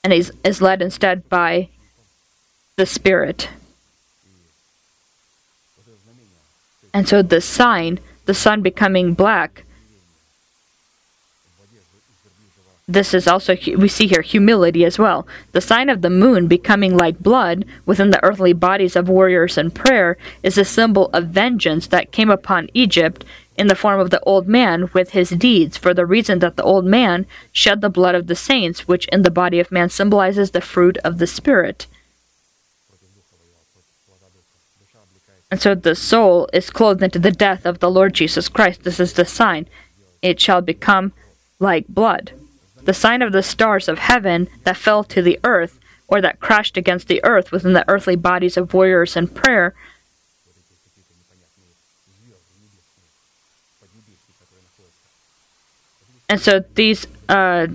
and 0.03 0.13
is, 0.13 0.31
is 0.43 0.63
led 0.63 0.81
instead 0.81 1.29
by 1.29 1.69
the 2.75 2.87
Spirit. 2.87 3.49
And 6.91 7.07
so 7.07 7.21
the 7.21 7.39
sign, 7.39 7.99
the 8.25 8.33
sun 8.33 8.61
becoming 8.61 9.13
black, 9.13 9.65
this 12.87 13.15
is 13.15 13.27
also, 13.27 13.57
we 13.77 13.87
see 13.87 14.05
here 14.05 14.21
humility 14.21 14.85
as 14.85 14.99
well. 14.99 15.25
The 15.53 15.61
sign 15.61 15.89
of 15.89 16.03
the 16.03 16.09
moon 16.11 16.47
becoming 16.47 16.95
like 16.95 17.17
blood 17.19 17.65
within 17.85 18.11
the 18.11 18.23
earthly 18.23 18.53
bodies 18.53 18.95
of 18.95 19.09
warriors 19.09 19.57
in 19.57 19.71
prayer 19.71 20.17
is 20.43 20.57
a 20.57 20.65
symbol 20.65 21.09
of 21.11 21.29
vengeance 21.29 21.87
that 21.87 22.11
came 22.11 22.29
upon 22.29 22.69
Egypt 22.75 23.25
in 23.57 23.67
the 23.67 23.75
form 23.75 23.99
of 23.99 24.11
the 24.11 24.19
old 24.21 24.47
man 24.47 24.89
with 24.93 25.11
his 25.11 25.29
deeds, 25.31 25.77
for 25.77 25.95
the 25.95 26.05
reason 26.05 26.39
that 26.39 26.57
the 26.57 26.63
old 26.63 26.85
man 26.85 27.25
shed 27.51 27.81
the 27.81 27.89
blood 27.89 28.13
of 28.13 28.27
the 28.27 28.35
saints, 28.35 28.87
which 28.87 29.07
in 29.07 29.23
the 29.23 29.31
body 29.31 29.59
of 29.59 29.71
man 29.71 29.89
symbolizes 29.89 30.51
the 30.51 30.61
fruit 30.61 30.97
of 31.03 31.17
the 31.17 31.27
Spirit. 31.27 31.87
And 35.51 35.61
so 35.61 35.75
the 35.75 35.95
soul 35.95 36.49
is 36.53 36.69
clothed 36.69 37.03
into 37.03 37.19
the 37.19 37.31
death 37.31 37.65
of 37.65 37.79
the 37.79 37.89
Lord 37.89 38.13
Jesus 38.13 38.49
Christ. 38.49 38.83
This 38.83 38.99
is 38.99 39.13
the 39.13 39.25
sign. 39.25 39.67
It 40.21 40.39
shall 40.39 40.61
become 40.61 41.13
like 41.59 41.87
blood. 41.87 42.31
The 42.83 42.93
sign 42.93 43.21
of 43.21 43.31
the 43.31 43.43
stars 43.43 43.87
of 43.87 43.99
heaven 43.99 44.47
that 44.63 44.77
fell 44.77 45.03
to 45.05 45.21
the 45.21 45.39
earth, 45.43 45.79
or 46.07 46.21
that 46.21 46.39
crashed 46.39 46.77
against 46.77 47.07
the 47.07 47.23
earth 47.23 47.51
within 47.51 47.73
the 47.73 47.87
earthly 47.87 48.15
bodies 48.15 48.57
of 48.57 48.73
warriors 48.73 49.15
in 49.15 49.27
prayer, 49.27 49.73
and 56.29 56.41
so 56.41 56.63
these 56.75 57.07
uh, 57.29 57.67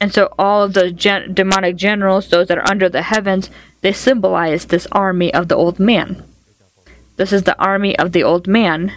and 0.00 0.12
so 0.12 0.32
all 0.38 0.62
of 0.62 0.74
the 0.74 0.90
gen- 0.90 1.32
demonic 1.34 1.76
generals 1.76 2.28
those 2.28 2.48
that 2.48 2.58
are 2.58 2.70
under 2.70 2.88
the 2.88 3.02
heavens 3.02 3.50
they 3.80 3.92
symbolize 3.92 4.66
this 4.66 4.86
army 4.92 5.32
of 5.32 5.48
the 5.48 5.56
old 5.56 5.78
man 5.78 6.22
this 7.16 7.32
is 7.32 7.44
the 7.44 7.58
army 7.58 7.98
of 7.98 8.12
the 8.12 8.22
old 8.22 8.46
man 8.46 8.92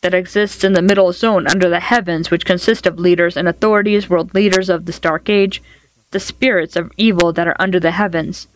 that 0.00 0.14
exists 0.14 0.64
in 0.64 0.72
the 0.72 0.82
middle 0.82 1.12
zone 1.12 1.46
under 1.46 1.68
the 1.68 1.80
heavens 1.80 2.30
which 2.30 2.46
consist 2.46 2.86
of 2.86 2.98
leaders 2.98 3.36
and 3.36 3.46
authorities 3.46 4.08
world 4.08 4.34
leaders 4.34 4.68
of 4.68 4.86
this 4.86 4.98
dark 4.98 5.28
age 5.28 5.62
the 6.10 6.20
spirits 6.20 6.76
of 6.76 6.92
evil 6.96 7.32
that 7.32 7.46
are 7.46 7.56
under 7.58 7.80
the 7.80 7.92
heavens 7.92 8.48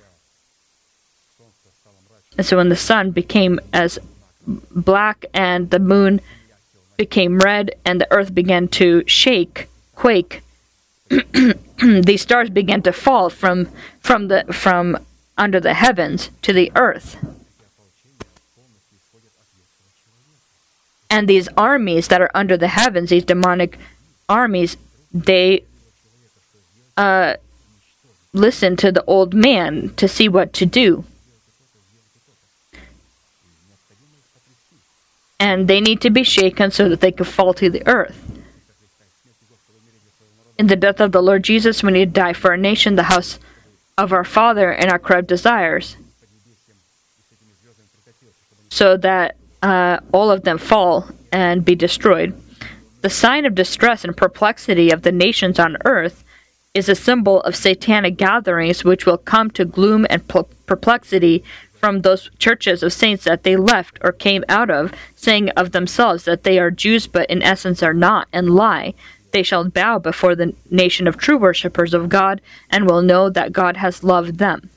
and 2.37 2.47
so 2.47 2.57
when 2.57 2.69
the 2.69 2.77
sun 2.77 3.11
became 3.11 3.59
as 3.73 3.99
black 4.47 5.25
and 5.33 5.71
the 5.71 5.79
moon 5.79 6.21
became 6.97 7.39
red 7.39 7.75
and 7.85 8.01
the 8.01 8.13
earth 8.13 8.35
began 8.35 8.69
to 8.69 9.03
shake, 9.07 9.69
quake. 9.95 10.43
These 11.81 12.23
stars 12.23 12.51
began 12.51 12.83
to 12.83 12.93
fall 12.93 13.31
from 13.31 13.69
from 14.01 14.29
the 14.29 14.45
from 14.53 14.99
under 15.37 15.61
the 15.61 15.75
heavens 15.75 16.31
to 16.43 16.53
the 16.53 16.73
earth. 16.75 17.17
And 21.09 21.29
these 21.29 21.49
armies 21.57 22.09
that 22.09 22.21
are 22.21 22.31
under 22.35 22.57
the 22.57 22.69
heavens, 22.69 23.11
these 23.11 23.25
demonic 23.25 23.79
armies, 24.29 24.77
they 25.13 25.63
uh, 26.97 27.35
listen 28.33 28.77
to 28.79 28.91
the 28.91 29.05
old 29.05 29.33
man 29.33 29.95
to 29.97 30.09
see 30.09 30.29
what 30.29 30.53
to 30.55 30.67
do. 30.67 31.05
and 35.39 35.69
they 35.69 35.81
need 35.81 36.01
to 36.01 36.11
be 36.11 36.23
shaken 36.23 36.71
so 36.71 36.89
that 36.89 37.01
they 37.01 37.13
can 37.13 37.25
fall 37.25 37.53
to 37.55 37.71
the 37.71 37.87
earth. 37.87 38.36
In 40.59 40.69
the 40.69 40.77
death 40.77 41.01
of 41.01 41.13
the 41.13 41.23
Lord 41.23 41.43
Jesus, 41.43 41.83
we 41.83 41.93
need 41.93 42.15
to 42.15 42.21
die 42.21 42.33
for 42.33 42.51
our 42.51 42.57
nation, 42.57 42.95
the 42.95 43.05
house 43.05 43.39
of 43.99 44.13
our 44.13 44.25
Father, 44.25 44.71
and 44.71 44.91
our 44.91 44.99
corrupt 44.99 45.29
desires, 45.29 45.97
so 48.71 48.97
that 48.97 49.37
uh, 49.63 49.99
all 50.13 50.31
of 50.31 50.43
them 50.43 50.59
fall 50.59 51.09
and 51.31 51.65
be 51.65 51.75
destroyed. 51.75 52.35
The 53.03 53.11
sign 53.11 53.45
of 53.45 53.55
distress 53.55 54.05
and 54.05 54.17
perplexity 54.17 54.91
of 54.91 55.03
the 55.03 55.13
nations 55.13 55.59
on 55.59 55.77
earth 55.85 56.25
is 56.75 56.89
a 56.89 56.95
symbol 56.95 57.41
of 57.43 57.57
satanic 57.57 58.17
gatherings 58.17 58.85
which 58.85 59.07
will 59.07 59.19
come 59.19 59.51
to 59.51 59.65
gloom 59.65 60.07
and 60.11 60.27
perplexity 60.67 61.43
from 61.73 62.03
those 62.03 62.31
churches 62.39 62.83
of 62.83 62.93
saints 62.93 63.25
that 63.25 63.45
they 63.45 63.57
left 63.57 63.99
or 64.03 64.13
came 64.13 64.45
out 64.49 64.71
of, 64.71 64.93
saying 65.15 65.51
of 65.51 65.73
themselves 65.73 66.25
that 66.25 66.43
they 66.43 66.59
are 66.59 66.71
Jews 66.71 67.07
but 67.07 67.29
in 67.31 67.43
essence 67.43 67.83
are 67.83 67.95
not, 67.95 68.29
and 68.33 68.51
lie. 68.55 68.95
They 69.37 69.43
shall 69.43 69.69
bow 69.69 69.99
before 69.99 70.35
the 70.35 70.55
nation 70.71 71.07
of 71.07 71.19
true 71.19 71.37
worshippers 71.37 71.93
of 71.93 72.09
God, 72.09 72.41
and 72.71 72.87
will 72.87 73.03
know 73.03 73.29
that 73.29 73.53
God 73.53 73.77
has 73.77 74.03
loved 74.03 74.39
them. 74.39 74.71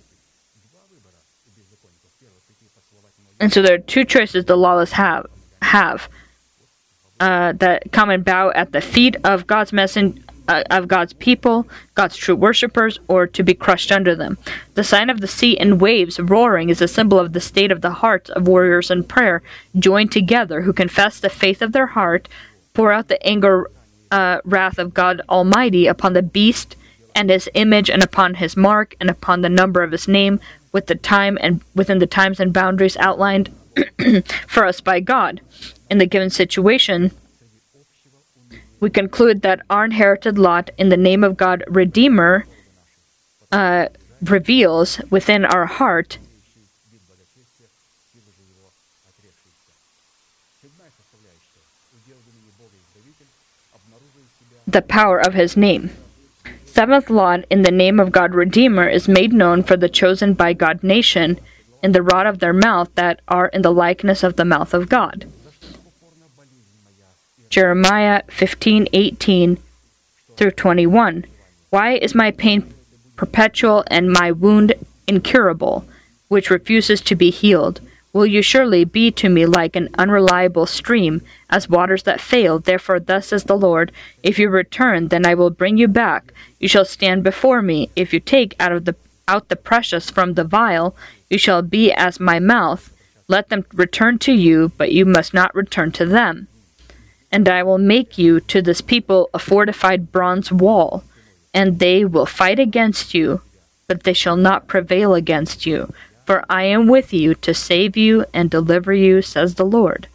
And 3.40 3.54
so 3.54 3.62
there 3.62 3.76
are 3.76 3.78
two 3.78 4.04
choices 4.04 4.44
the 4.44 4.58
lawless 4.58 4.92
have 4.92 5.28
have 5.62 6.10
uh, 7.22 7.54
that 7.54 7.94
come 7.94 8.10
and 8.10 8.26
bow 8.26 8.52
at 8.54 8.74
the 8.74 8.82
feet 8.82 9.16
of 9.24 9.48
God's 9.48 9.72
messenger 9.72 10.22
uh, 10.50 10.64
of 10.70 10.90
God's 10.90 11.14
people, 11.14 11.66
God's 11.96 12.18
true 12.18 12.36
worshippers, 12.36 13.00
or 13.08 13.28
to 13.28 13.44
be 13.44 13.54
crushed 13.54 13.94
under 13.94 14.14
them. 14.14 14.38
The 14.74 14.84
sign 14.84 15.10
of 15.10 15.22
the 15.22 15.28
sea 15.28 15.58
and 15.58 15.80
waves 15.80 16.20
roaring 16.20 16.68
is 16.68 16.82
a 16.82 16.88
symbol 16.90 17.18
of 17.18 17.32
the 17.32 17.40
state 17.40 17.72
of 17.72 17.80
the 17.80 17.92
hearts 18.04 18.30
of 18.30 18.46
warriors 18.46 18.92
in 18.92 19.06
prayer, 19.06 19.42
joined 19.78 20.12
together, 20.12 20.64
who 20.64 20.74
confess 20.74 21.18
the 21.18 21.30
faith 21.30 21.62
of 21.62 21.72
their 21.72 21.88
heart, 21.88 22.28
pour 22.74 22.92
out 22.92 23.08
the 23.08 23.26
anger, 23.26 23.70
uh, 24.12 24.40
wrath 24.44 24.80
of 24.80 24.94
God 24.94 25.22
Almighty 25.30 25.88
upon 25.88 26.14
the 26.14 26.22
beast 26.22 26.76
and 27.16 27.30
his 27.30 27.50
image, 27.54 27.90
and 27.90 28.04
upon 28.04 28.36
his 28.36 28.56
mark, 28.56 28.96
and 29.00 29.10
upon 29.10 29.42
the 29.42 29.50
number 29.50 29.82
of 29.82 29.92
his 29.92 30.08
name, 30.08 30.40
with 30.72 30.88
the 30.88 30.96
time 30.96 31.38
and 31.42 31.62
within 31.76 32.00
the 32.00 32.08
times 32.08 32.40
and 32.40 32.54
boundaries 32.54 32.96
outlined 32.98 33.50
for 34.48 34.66
us 34.66 34.80
by 34.80 35.00
God. 35.00 35.42
In 35.90 35.98
the 35.98 36.06
given 36.06 36.30
situation, 36.30 37.12
we 38.80 38.90
conclude 38.90 39.42
that 39.42 39.62
our 39.70 39.86
inherited 39.86 40.38
lot 40.38 40.70
in 40.78 40.90
the 40.90 40.98
name 40.98 41.24
of 41.24 41.36
God 41.36 41.64
Redeemer 41.68 42.46
uh, 43.52 43.88
reveals 44.22 45.02
within 45.10 45.46
our 45.46 45.66
heart 45.66 46.20
the 54.72 54.82
power 54.82 55.18
of 55.20 55.34
his 55.34 55.58
name. 55.58 55.90
Seventh 56.66 57.10
law 57.10 57.38
in 57.50 57.64
the 57.64 57.72
name 57.72 58.00
of 58.00 58.12
God 58.12 58.34
Redeemer 58.36 58.88
is 58.88 59.08
made 59.08 59.34
known 59.34 59.64
for 59.64 59.76
the 59.76 59.90
chosen 59.90 60.34
by 60.34 60.54
God 60.54 60.84
nation 60.84 61.40
in 61.82 61.92
the 61.92 62.04
rod 62.04 62.28
of 62.28 62.40
their 62.40 62.54
mouth 62.54 62.90
that 62.96 63.22
are 63.28 63.48
in 63.48 63.64
the 63.64 63.72
likeness 63.72 64.24
of 64.24 64.36
the 64.36 64.46
mouth 64.46 64.74
of 64.74 64.90
God. 64.90 65.26
Jeremiah 67.50 68.22
15:18 68.28 69.58
through 70.38 70.52
21. 70.52 71.26
Why 71.72 71.94
is 71.94 72.14
my 72.14 72.32
pain 72.32 72.72
perpetual 73.16 73.84
and 73.88 74.12
my 74.12 74.32
wound 74.32 74.74
incurable, 75.08 75.86
which 76.28 76.52
refuses 76.52 77.02
to 77.02 77.16
be 77.16 77.32
healed? 77.32 77.82
Will 78.12 78.26
you 78.26 78.42
surely 78.42 78.86
be 78.86 79.12
to 79.12 79.30
me 79.30 79.46
like 79.46 79.76
an 79.76 79.90
unreliable 79.98 80.66
stream, 80.66 81.22
as 81.50 81.70
waters 81.70 82.04
that 82.04 82.22
fail? 82.22 82.60
Therefore, 82.60 83.00
thus 83.00 83.28
says 83.28 83.44
the 83.44 83.58
Lord: 83.58 83.92
If 84.24 84.40
you 84.40 84.50
return, 84.50 85.10
then 85.10 85.26
I 85.26 85.36
will 85.36 85.50
bring 85.50 85.78
you 85.78 85.88
back. 85.88 86.34
You 86.60 86.68
shall 86.68 86.86
stand 86.86 87.24
before 87.24 87.62
me. 87.62 87.90
If 87.96 88.14
you 88.14 88.20
take 88.20 88.56
out 88.60 88.72
of 88.72 88.86
the 88.86 88.96
out 89.28 89.50
the 89.50 89.56
precious 89.56 90.10
from 90.10 90.34
the 90.34 90.44
vial, 90.44 90.96
you 91.30 91.38
shall 91.38 91.62
be 91.62 91.92
as 91.92 92.20
my 92.20 92.40
mouth. 92.40 92.92
Let 93.28 93.50
them 93.50 93.66
return 93.74 94.18
to 94.20 94.32
you, 94.34 94.72
but 94.78 94.92
you 94.92 95.06
must 95.06 95.34
not 95.34 95.54
return 95.54 95.92
to 95.94 96.06
them 96.06 96.48
and 97.32 97.48
I 97.48 97.64
will 97.64 97.78
make 97.78 98.18
you 98.18 98.40
to 98.42 98.62
this 98.62 98.82
people 98.82 99.30
a 99.34 99.40
fortified 99.40 100.12
bronze 100.12 100.52
wall, 100.52 101.04
and 101.54 101.80
they 101.80 102.06
will 102.06 102.26
fight 102.26 102.60
against 102.60 103.14
you, 103.14 103.42
but 103.88 104.04
they 104.04 104.14
shall 104.14 104.36
not 104.36 104.68
prevail 104.68 105.14
against 105.14 105.66
you. 105.66 105.94
For 106.30 106.46
I 106.48 106.66
am 106.66 106.86
with 106.86 107.12
you 107.12 107.34
to 107.34 107.56
save 107.56 107.98
you 107.98 108.24
and 108.36 108.52
deliver 108.52 108.94
you, 108.94 109.24
says 109.24 109.56
the 109.56 109.66
Lord. 109.66 110.06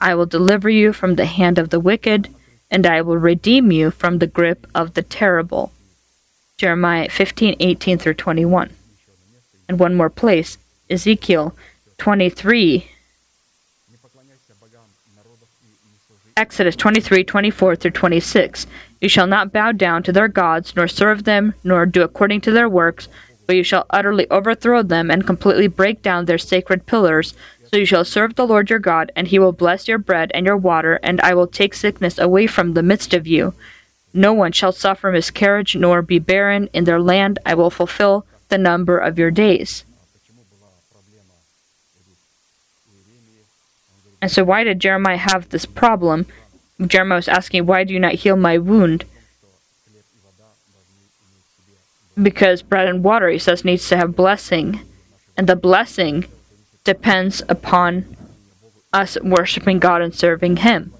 I 0.00 0.14
will 0.14 0.24
deliver 0.24 0.70
you 0.70 0.92
from 0.92 1.16
the 1.16 1.26
hand 1.26 1.58
of 1.58 1.70
the 1.70 1.80
wicked, 1.80 2.32
and 2.70 2.86
I 2.86 3.02
will 3.02 3.16
redeem 3.16 3.72
you 3.72 3.90
from 3.90 4.18
the 4.18 4.28
grip 4.28 4.68
of 4.72 4.94
the 4.94 5.02
terrible. 5.02 5.72
Jeremiah 6.58 7.08
15, 7.08 7.56
18 7.58 7.98
through 7.98 8.14
21. 8.14 8.70
And 9.68 9.80
one 9.80 9.96
more 9.96 10.08
place, 10.08 10.58
Ezekiel 10.88 11.56
23, 11.96 12.92
Exodus 16.36 16.76
23, 16.76 17.24
24 17.24 17.74
through 17.74 17.90
26. 17.90 18.68
You 19.00 19.08
shall 19.08 19.26
not 19.26 19.52
bow 19.52 19.72
down 19.72 20.04
to 20.04 20.12
their 20.12 20.28
gods, 20.28 20.76
nor 20.76 20.86
serve 20.86 21.24
them, 21.24 21.54
nor 21.64 21.84
do 21.84 22.02
according 22.02 22.42
to 22.42 22.52
their 22.52 22.68
works, 22.68 23.08
but 23.48 23.56
you 23.56 23.64
shall 23.64 23.86
utterly 23.88 24.28
overthrow 24.30 24.82
them 24.82 25.10
and 25.10 25.26
completely 25.26 25.66
break 25.66 26.02
down 26.02 26.26
their 26.26 26.36
sacred 26.36 26.84
pillars. 26.84 27.32
So 27.70 27.78
you 27.78 27.86
shall 27.86 28.04
serve 28.04 28.34
the 28.34 28.46
Lord 28.46 28.68
your 28.68 28.78
God, 28.78 29.10
and 29.16 29.26
he 29.26 29.38
will 29.38 29.52
bless 29.52 29.88
your 29.88 29.96
bread 29.96 30.30
and 30.34 30.44
your 30.44 30.56
water, 30.56 31.00
and 31.02 31.18
I 31.22 31.32
will 31.32 31.46
take 31.46 31.72
sickness 31.72 32.18
away 32.18 32.46
from 32.46 32.74
the 32.74 32.82
midst 32.82 33.14
of 33.14 33.26
you. 33.26 33.54
No 34.12 34.34
one 34.34 34.52
shall 34.52 34.72
suffer 34.72 35.10
miscarriage 35.10 35.74
nor 35.74 36.02
be 36.02 36.18
barren 36.18 36.68
in 36.74 36.84
their 36.84 37.00
land. 37.00 37.38
I 37.46 37.54
will 37.54 37.70
fulfill 37.70 38.26
the 38.50 38.58
number 38.58 38.98
of 38.98 39.18
your 39.18 39.30
days. 39.30 39.84
And 44.20 44.30
so, 44.30 44.44
why 44.44 44.62
did 44.64 44.80
Jeremiah 44.80 45.16
have 45.16 45.48
this 45.48 45.64
problem? 45.64 46.26
Jeremiah 46.86 47.16
was 47.16 47.28
asking, 47.28 47.64
Why 47.64 47.84
do 47.84 47.94
you 47.94 48.00
not 48.00 48.14
heal 48.14 48.36
my 48.36 48.58
wound? 48.58 49.06
Because 52.20 52.62
bread 52.62 52.88
and 52.88 53.04
water, 53.04 53.28
he 53.28 53.38
says, 53.38 53.64
needs 53.64 53.88
to 53.88 53.96
have 53.96 54.16
blessing. 54.16 54.80
And 55.36 55.46
the 55.46 55.56
blessing 55.56 56.26
depends 56.84 57.42
upon 57.48 58.16
us 58.92 59.18
worshiping 59.22 59.78
God 59.78 60.02
and 60.02 60.14
serving 60.14 60.58
Him. 60.58 60.92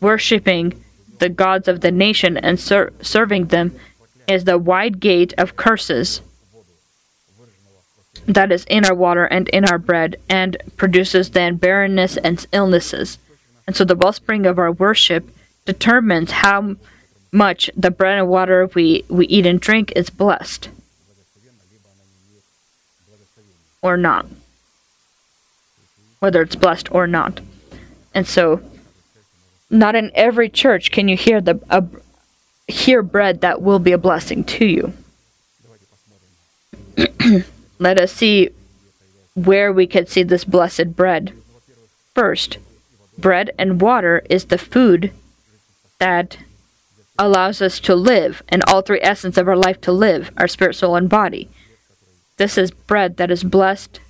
Worshipping 0.00 0.82
the 1.18 1.28
gods 1.28 1.68
of 1.68 1.80
the 1.80 1.90
nation 1.90 2.36
and 2.36 2.58
ser- 2.58 2.92
serving 3.02 3.46
them 3.46 3.78
is 4.26 4.44
the 4.44 4.58
wide 4.58 5.00
gate 5.00 5.34
of 5.36 5.56
curses 5.56 6.22
that 8.26 8.52
is 8.52 8.64
in 8.64 8.84
our 8.84 8.94
water 8.94 9.24
and 9.24 9.48
in 9.48 9.64
our 9.64 9.78
bread 9.78 10.16
and 10.28 10.56
produces 10.76 11.30
then 11.30 11.56
barrenness 11.56 12.16
and 12.18 12.46
illnesses. 12.52 13.18
And 13.66 13.76
so 13.76 13.84
the 13.84 13.96
wellspring 13.96 14.46
of 14.46 14.58
our 14.58 14.72
worship 14.72 15.28
determines 15.64 16.30
how 16.30 16.76
much 17.32 17.70
the 17.76 17.90
bread 17.90 18.18
and 18.18 18.28
water 18.28 18.68
we, 18.74 19.04
we 19.08 19.26
eat 19.26 19.46
and 19.46 19.60
drink 19.60 19.92
is 19.94 20.10
blessed 20.10 20.68
or 23.82 23.96
not. 23.96 24.26
Whether 26.18 26.42
it's 26.42 26.56
blessed 26.56 26.92
or 26.92 27.06
not. 27.06 27.40
And 28.14 28.26
so 28.26 28.60
not 29.70 29.94
in 29.94 30.10
every 30.14 30.48
church 30.48 30.90
can 30.90 31.08
you 31.08 31.16
hear 31.16 31.40
the 31.40 31.60
a, 31.70 31.84
hear 32.70 33.02
bread 33.02 33.40
that 33.40 33.62
will 33.62 33.78
be 33.78 33.92
a 33.92 33.98
blessing 33.98 34.44
to 34.44 34.64
you. 34.64 34.92
Let 37.78 37.98
us 37.98 38.12
see 38.12 38.50
where 39.34 39.72
we 39.72 39.86
could 39.86 40.08
see 40.08 40.22
this 40.22 40.44
blessed 40.44 40.96
bread. 40.96 41.32
First, 42.14 42.58
bread 43.16 43.52
and 43.58 43.80
water 43.80 44.22
is 44.28 44.46
the 44.46 44.58
food 44.58 45.12
that 45.98 46.38
allows 47.20 47.60
us 47.60 47.78
to 47.80 47.94
live, 47.94 48.42
and 48.48 48.64
all 48.64 48.82
three 48.82 49.00
essence 49.02 49.36
of 49.36 49.46
our 49.46 49.56
life 49.56 49.80
to 49.82 49.92
live, 49.92 50.30
our 50.36 50.48
spirit, 50.48 50.74
soul, 50.74 50.96
and 50.96 51.08
body. 51.08 51.48
This 52.38 52.56
is 52.56 52.70
bread 52.70 53.18
that 53.18 53.30
is 53.30 53.44
blessed. 53.44 54.00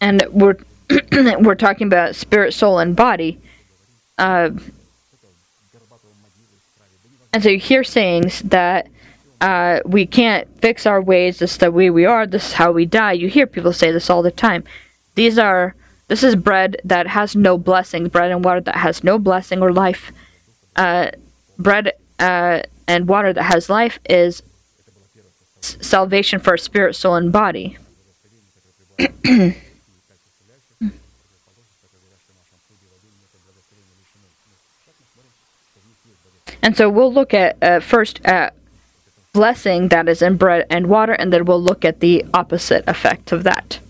And 0.00 0.26
we're 0.30 0.56
we're 1.12 1.54
talking 1.54 1.86
about 1.86 2.14
spirit, 2.14 2.52
soul, 2.52 2.78
and 2.78 2.94
body. 2.94 3.40
Uh, 4.18 4.50
and 7.32 7.42
so 7.42 7.48
you 7.48 7.58
hear 7.58 7.82
sayings 7.82 8.40
that 8.42 8.88
uh, 9.40 9.80
we 9.86 10.04
can't 10.04 10.46
fix 10.60 10.84
our 10.84 11.00
ways. 11.00 11.38
This 11.38 11.52
is 11.52 11.58
the 11.58 11.72
way 11.72 11.88
we 11.88 12.04
are. 12.04 12.26
This 12.26 12.48
is 12.48 12.52
how 12.54 12.72
we 12.72 12.84
die. 12.84 13.12
You 13.12 13.28
hear 13.28 13.46
people 13.46 13.72
say 13.72 13.90
this 13.90 14.10
all 14.10 14.22
the 14.22 14.30
time. 14.30 14.64
These 15.14 15.38
are 15.38 15.74
this 16.08 16.22
is 16.22 16.36
bread 16.36 16.76
that 16.84 17.06
has 17.06 17.34
no 17.34 17.56
blessing, 17.58 18.08
bread 18.08 18.30
and 18.30 18.44
water 18.44 18.60
that 18.60 18.76
has 18.76 19.02
no 19.02 19.18
blessing 19.18 19.62
or 19.62 19.72
life. 19.72 20.12
Uh, 20.76 21.10
bread 21.58 21.92
uh, 22.18 22.62
and 22.86 23.08
water 23.08 23.32
that 23.32 23.44
has 23.44 23.68
life 23.70 23.98
is 24.08 24.42
s- 25.58 25.76
salvation 25.80 26.40
for 26.40 26.56
spirit, 26.56 26.94
soul, 26.94 27.14
and 27.14 27.32
body. 27.32 27.78
And 36.62 36.76
so 36.76 36.88
we'll 36.88 37.12
look 37.12 37.34
at 37.34 37.60
uh, 37.60 37.80
first 37.80 38.20
at 38.24 38.54
blessing 39.32 39.88
that 39.88 40.08
is 40.08 40.22
in 40.22 40.36
bread 40.36 40.66
and 40.70 40.86
water, 40.86 41.12
and 41.12 41.32
then 41.32 41.44
we'll 41.44 41.62
look 41.62 41.84
at 41.84 42.00
the 42.00 42.24
opposite 42.32 42.84
effect 42.86 43.32
of 43.32 43.42
that. 43.42 43.80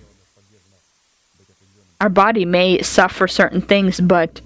Our 2.03 2.09
body 2.09 2.45
may 2.45 2.83
suffer 2.83 3.29
certain 3.29 3.61
things, 3.61 4.01
but 4.01 4.41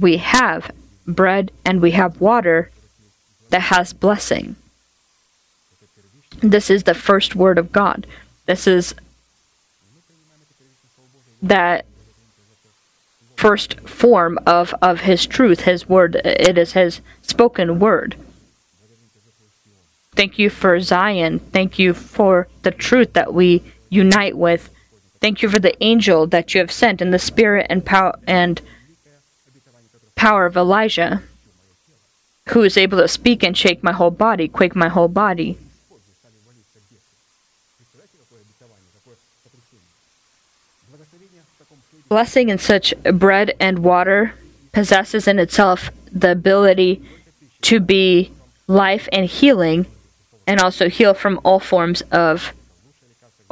we 0.00 0.16
have 0.16 0.70
bread 1.06 1.52
and 1.62 1.82
we 1.82 1.90
have 1.90 2.18
water 2.18 2.70
that 3.50 3.60
has 3.60 3.92
blessing. 3.92 4.56
This 6.40 6.70
is 6.70 6.84
the 6.84 6.94
first 6.94 7.36
word 7.36 7.58
of 7.58 7.72
God. 7.72 8.06
This 8.46 8.66
is 8.66 8.94
that 11.42 11.84
first 13.36 13.80
form 13.80 14.38
of, 14.46 14.74
of 14.80 15.00
his 15.00 15.26
truth, 15.26 15.60
his 15.60 15.86
word. 15.86 16.16
It 16.24 16.56
is 16.56 16.72
his 16.72 17.02
spoken 17.20 17.78
word. 17.78 18.16
Thank 20.16 20.38
you 20.38 20.48
for 20.48 20.80
Zion. 20.80 21.40
Thank 21.40 21.78
you 21.78 21.92
for 21.92 22.48
the 22.62 22.70
truth 22.70 23.12
that 23.12 23.34
we 23.34 23.62
unite 23.90 24.38
with. 24.38 24.73
Thank 25.24 25.40
you 25.40 25.48
for 25.48 25.58
the 25.58 25.82
angel 25.82 26.26
that 26.26 26.52
you 26.52 26.60
have 26.60 26.70
sent 26.70 27.00
in 27.00 27.10
the 27.10 27.18
spirit 27.18 27.68
and 27.70 27.82
power 27.82 28.14
and 28.26 28.60
power 30.14 30.44
of 30.44 30.54
Elijah, 30.54 31.22
who 32.50 32.62
is 32.62 32.76
able 32.76 32.98
to 32.98 33.08
speak 33.08 33.42
and 33.42 33.56
shake 33.56 33.82
my 33.82 33.92
whole 33.92 34.10
body, 34.10 34.48
quake 34.48 34.76
my 34.76 34.88
whole 34.88 35.08
body. 35.08 35.56
Blessing 42.10 42.50
in 42.50 42.58
such 42.58 42.92
bread 43.14 43.54
and 43.58 43.78
water 43.78 44.34
possesses 44.72 45.26
in 45.26 45.38
itself 45.38 45.90
the 46.12 46.32
ability 46.32 47.02
to 47.62 47.80
be 47.80 48.30
life 48.66 49.08
and 49.10 49.24
healing, 49.24 49.86
and 50.46 50.60
also 50.60 50.90
heal 50.90 51.14
from 51.14 51.40
all 51.44 51.60
forms 51.60 52.02
of 52.12 52.52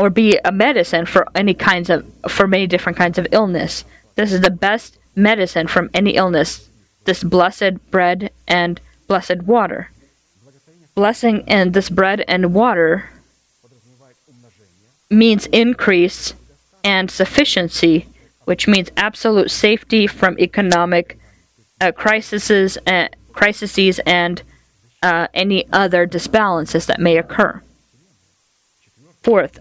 or 0.03 0.11
be 0.11 0.37
a 0.45 0.51
medicine 0.51 1.07
for 1.07 1.29
any 1.33 1.55
kinds 1.55 1.89
of 1.89 2.05
for 2.29 2.49
many 2.49 2.67
different 2.67 2.99
kinds 2.99 3.19
of 3.19 3.27
illness. 3.31 3.85
This 4.17 4.33
is 4.33 4.41
the 4.41 4.51
best 4.51 4.99
medicine 5.15 5.69
from 5.69 5.91
any 5.95 6.17
illness. 6.17 6.69
This 7.05 7.23
blessed 7.23 7.75
bread 7.93 8.33
and 8.49 8.81
blessed 9.07 9.43
water. 9.43 9.93
Blessing 10.97 11.45
and 11.47 11.73
this 11.73 11.89
bread 11.89 12.25
and 12.27 12.53
water 12.53 13.11
means 15.09 15.47
increase 15.53 16.35
and 16.83 17.09
sufficiency, 17.09 18.09
which 18.45 18.67
means 18.67 18.91
absolute 18.97 19.53
safety 19.53 20.09
from 20.09 20.37
economic 20.41 21.17
uh, 21.81 21.93
crises, 21.93 22.77
uh, 22.89 23.07
crises 23.33 24.01
and 24.01 24.43
uh, 25.01 25.29
any 25.33 25.65
other 25.73 26.07
disbalances 26.07 26.87
that 26.87 26.99
may 26.99 27.17
occur. 27.17 27.63
Fourth, 29.23 29.61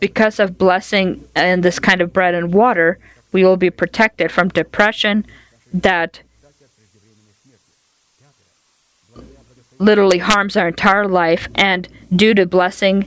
because 0.00 0.40
of 0.40 0.58
blessing 0.58 1.24
and 1.34 1.62
this 1.62 1.78
kind 1.78 2.00
of 2.00 2.12
bread 2.12 2.34
and 2.34 2.52
water, 2.52 2.98
we 3.32 3.44
will 3.44 3.56
be 3.56 3.70
protected 3.70 4.32
from 4.32 4.48
depression 4.48 5.24
that 5.72 6.20
literally 9.78 10.18
harms 10.18 10.56
our 10.56 10.68
entire 10.68 11.06
life, 11.06 11.48
and 11.54 11.88
due 12.14 12.34
to 12.34 12.44
blessing 12.44 13.06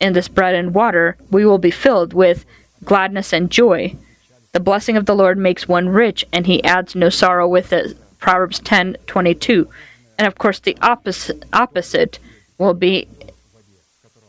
in 0.00 0.12
this 0.12 0.28
bread 0.28 0.54
and 0.54 0.74
water, 0.74 1.16
we 1.30 1.46
will 1.46 1.58
be 1.58 1.70
filled 1.70 2.12
with 2.12 2.44
gladness 2.84 3.32
and 3.32 3.50
joy. 3.50 3.94
The 4.52 4.60
blessing 4.60 4.96
of 4.96 5.06
the 5.06 5.14
Lord 5.14 5.38
makes 5.38 5.68
one 5.68 5.88
rich, 5.88 6.26
and 6.32 6.46
he 6.46 6.62
adds 6.64 6.94
no 6.94 7.08
sorrow 7.08 7.48
with 7.48 7.72
it. 7.72 7.96
Proverbs 8.18 8.60
10:22. 8.60 9.68
And 10.18 10.26
of 10.26 10.36
course, 10.36 10.58
the 10.58 10.76
opposite 10.82 11.44
opposite 11.52 12.18
will 12.58 12.74
be 12.74 13.08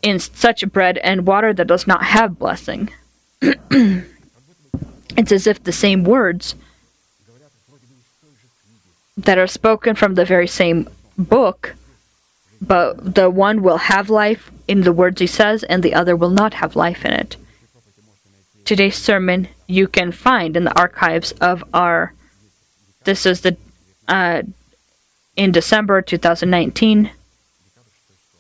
in 0.03 0.19
such 0.19 0.67
bread 0.71 0.99
and 0.99 1.25
water 1.25 1.53
that 1.53 1.65
does 1.65 1.87
not 1.87 2.03
have 2.03 2.37
blessing. 2.37 2.91
it's 3.41 5.31
as 5.31 5.47
if 5.47 5.63
the 5.63 5.71
same 5.71 6.03
words 6.03 6.55
that 9.17 9.37
are 9.37 9.47
spoken 9.47 9.95
from 9.95 10.15
the 10.15 10.25
very 10.25 10.47
same 10.47 10.89
book, 11.17 11.75
but 12.61 13.15
the 13.15 13.29
one 13.29 13.63
will 13.63 13.77
have 13.77 14.09
life 14.09 14.51
in 14.67 14.81
the 14.81 14.91
words 14.93 15.21
he 15.21 15.27
says, 15.27 15.63
and 15.63 15.81
the 15.81 15.93
other 15.93 16.15
will 16.15 16.29
not 16.29 16.55
have 16.55 16.75
life 16.75 17.05
in 17.05 17.11
it. 17.11 17.37
Today's 18.65 18.97
sermon 18.97 19.47
you 19.67 19.87
can 19.87 20.11
find 20.11 20.57
in 20.57 20.65
the 20.65 20.77
archives 20.79 21.31
of 21.33 21.63
our. 21.73 22.13
This 23.03 23.25
is 23.25 23.41
the 23.41 23.57
uh, 24.07 24.43
in 25.35 25.51
December 25.51 26.01
2019, 26.01 27.11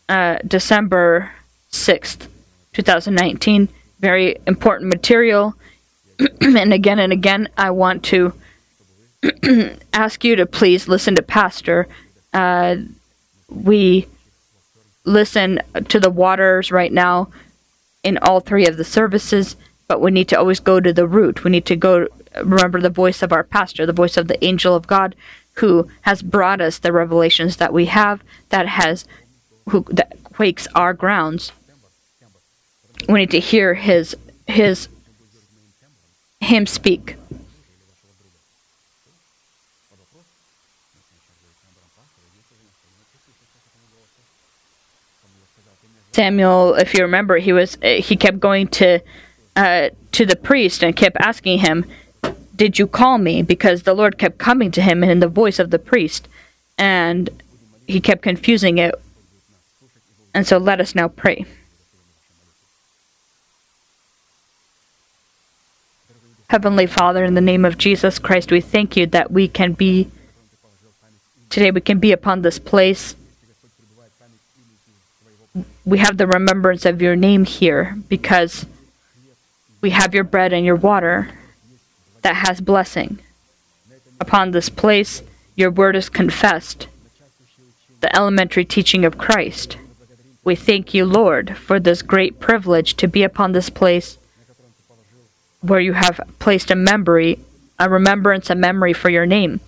uh, 0.09 0.37
December 0.45 1.31
6th, 1.73 2.27
2019. 2.73 3.67
Very 3.99 4.37
important 4.47 4.89
material. 4.89 5.55
and 6.41 6.73
again 6.73 6.99
and 6.99 7.11
again, 7.11 7.49
I 7.57 7.71
want 7.71 8.03
to 8.05 8.33
ask 9.93 10.23
you 10.23 10.35
to 10.35 10.45
please 10.45 10.87
listen 10.87 11.15
to 11.15 11.21
Pastor. 11.21 11.87
Uh, 12.31 12.77
we 13.49 14.07
listen 15.05 15.61
to 15.89 15.99
the 15.99 16.09
waters 16.09 16.71
right 16.71 16.91
now 16.91 17.29
in 18.03 18.17
all 18.17 18.39
three 18.39 18.67
of 18.67 18.77
the 18.77 18.83
services, 18.83 19.55
but 19.87 20.01
we 20.01 20.11
need 20.11 20.27
to 20.29 20.37
always 20.37 20.59
go 20.59 20.79
to 20.79 20.93
the 20.93 21.07
root. 21.07 21.43
We 21.43 21.51
need 21.51 21.65
to 21.65 21.75
go 21.75 22.07
remember 22.43 22.81
the 22.81 22.89
voice 22.89 23.21
of 23.21 23.31
our 23.31 23.43
pastor, 23.43 23.85
the 23.85 23.93
voice 23.93 24.17
of 24.17 24.27
the 24.27 24.43
angel 24.43 24.75
of 24.75 24.87
God 24.87 25.15
who 25.55 25.87
has 26.01 26.21
brought 26.21 26.61
us 26.61 26.79
the 26.79 26.91
revelations 26.91 27.57
that 27.57 27.73
we 27.73 27.85
have 27.85 28.23
that 28.49 28.67
has 28.67 29.05
who 29.69 29.85
that 29.89 30.17
quakes 30.23 30.67
our 30.75 30.93
grounds. 30.93 31.51
We 33.07 33.19
need 33.19 33.31
to 33.31 33.39
hear 33.39 33.73
his 33.73 34.15
his 34.47 34.87
him 36.39 36.65
speak. 36.65 37.15
Samuel, 46.13 46.75
if 46.75 46.93
you 46.93 47.01
remember, 47.01 47.37
he 47.37 47.53
was 47.53 47.77
he 47.81 48.15
kept 48.15 48.39
going 48.39 48.67
to 48.67 48.99
uh, 49.55 49.89
to 50.11 50.25
the 50.25 50.35
priest 50.35 50.83
and 50.83 50.95
kept 50.95 51.17
asking 51.19 51.59
him, 51.59 51.85
"Did 52.55 52.77
you 52.77 52.87
call 52.87 53.17
me?" 53.17 53.41
Because 53.41 53.83
the 53.83 53.95
Lord 53.95 54.17
kept 54.17 54.37
coming 54.37 54.69
to 54.71 54.81
him 54.81 55.03
in 55.03 55.19
the 55.19 55.27
voice 55.27 55.57
of 55.57 55.71
the 55.71 55.79
priest, 55.79 56.27
and 56.77 57.29
he 57.87 57.99
kept 57.99 58.21
confusing 58.21 58.77
it. 58.77 58.93
And 60.35 60.47
so, 60.47 60.57
let 60.57 60.79
us 60.79 60.95
now 60.95 61.07
pray. 61.07 61.45
Heavenly 66.53 66.85
Father, 66.85 67.23
in 67.23 67.33
the 67.33 67.41
name 67.41 67.65
of 67.65 67.79
Jesus 67.79 68.19
Christ, 68.19 68.51
we 68.51 68.61
thank 68.61 68.95
you 68.95 69.07
that 69.07 69.31
we 69.31 69.47
can 69.47 69.73
be 69.73 70.11
today. 71.49 71.71
We 71.71 71.81
can 71.81 71.97
be 71.97 72.11
upon 72.11 72.43
this 72.43 72.59
place 72.59 73.15
we 75.83 75.97
have 75.97 76.17
the 76.17 76.27
remembrance 76.27 76.85
of 76.85 77.01
your 77.01 77.15
name 77.15 77.45
here 77.45 77.97
because 78.07 78.67
we 79.81 79.89
have 79.89 80.13
your 80.13 80.23
bread 80.23 80.53
and 80.53 80.63
your 80.63 80.75
water 80.75 81.31
that 82.21 82.35
has 82.35 82.61
blessing. 82.61 83.17
Upon 84.19 84.51
this 84.51 84.69
place, 84.69 85.23
your 85.55 85.71
word 85.71 85.95
is 85.95 86.07
confessed, 86.07 86.87
the 88.01 88.15
elementary 88.15 88.63
teaching 88.63 89.05
of 89.05 89.17
Christ. 89.17 89.77
We 90.43 90.55
thank 90.55 90.93
you, 90.93 91.03
Lord, 91.03 91.57
for 91.57 91.79
this 91.79 92.03
great 92.03 92.39
privilege 92.39 92.93
to 92.97 93.07
be 93.07 93.23
upon 93.23 93.53
this 93.53 93.71
place 93.71 94.19
where 95.63 95.79
you 95.79 95.93
have 95.93 96.21
placed 96.39 96.69
a 96.69 96.75
memory, 96.75 97.39
a 97.79 97.89
remembrance, 97.89 98.49
a 98.49 98.55
memory 98.55 98.93
for 98.93 99.09
your 99.09 99.25
name, 99.25 99.59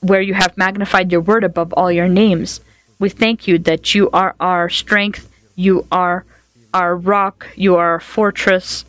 where 0.00 0.20
you 0.20 0.34
have 0.34 0.56
magnified 0.56 1.10
your 1.10 1.20
word 1.20 1.44
above 1.44 1.72
all 1.72 1.90
your 1.90 2.08
names. 2.08 2.60
We 2.98 3.08
thank 3.08 3.48
you 3.48 3.58
that 3.58 3.94
you 3.94 4.08
are 4.12 4.36
our 4.38 4.68
strength 4.68 5.28
you 5.56 5.86
are 5.92 6.24
our 6.72 6.96
rock. 6.96 7.46
You 7.54 7.76
are 7.76 7.92
our 7.92 8.00
fortress. 8.00 8.84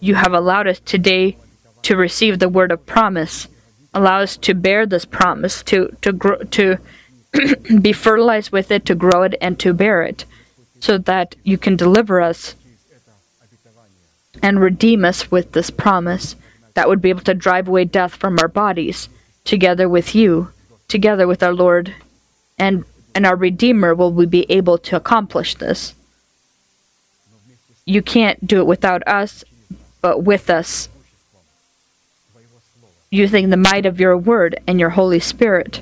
You 0.00 0.16
have 0.16 0.32
allowed 0.32 0.66
us 0.66 0.80
today 0.80 1.36
to 1.82 1.96
receive 1.96 2.38
the 2.38 2.48
word 2.48 2.72
of 2.72 2.86
promise. 2.86 3.48
Allow 3.94 4.20
us 4.20 4.36
to 4.38 4.54
bear 4.54 4.86
this 4.86 5.04
promise, 5.04 5.62
to 5.64 5.96
to 6.02 6.12
grow, 6.12 6.38
to 6.38 6.78
be 7.80 7.92
fertilized 7.92 8.52
with 8.52 8.70
it, 8.70 8.84
to 8.86 8.94
grow 8.94 9.22
it, 9.22 9.34
and 9.40 9.58
to 9.60 9.72
bear 9.72 10.02
it, 10.02 10.24
so 10.80 10.98
that 10.98 11.36
you 11.42 11.56
can 11.56 11.76
deliver 11.76 12.20
us 12.20 12.54
and 14.44 14.60
redeem 14.60 15.06
us 15.06 15.30
with 15.30 15.52
this 15.52 15.70
promise 15.70 16.36
that 16.74 16.86
would 16.86 17.00
be 17.00 17.08
able 17.08 17.22
to 17.22 17.32
drive 17.32 17.66
away 17.66 17.86
death 17.86 18.14
from 18.14 18.38
our 18.38 18.46
bodies, 18.46 19.08
together 19.42 19.88
with 19.88 20.14
you, 20.14 20.50
together 20.86 21.26
with 21.26 21.42
our 21.42 21.54
Lord 21.54 21.94
and 22.58 22.84
and 23.14 23.24
our 23.24 23.36
Redeemer 23.36 23.94
will 23.94 24.12
we 24.12 24.26
be 24.26 24.44
able 24.50 24.76
to 24.76 24.96
accomplish 24.96 25.54
this. 25.54 25.94
You 27.86 28.02
can't 28.02 28.46
do 28.46 28.58
it 28.58 28.66
without 28.66 29.06
us, 29.08 29.44
but 30.02 30.24
with 30.24 30.50
us, 30.50 30.90
using 33.10 33.48
the 33.48 33.56
might 33.56 33.86
of 33.86 34.00
your 34.00 34.16
word 34.18 34.60
and 34.66 34.78
your 34.78 34.90
Holy 34.90 35.20
Spirit. 35.20 35.80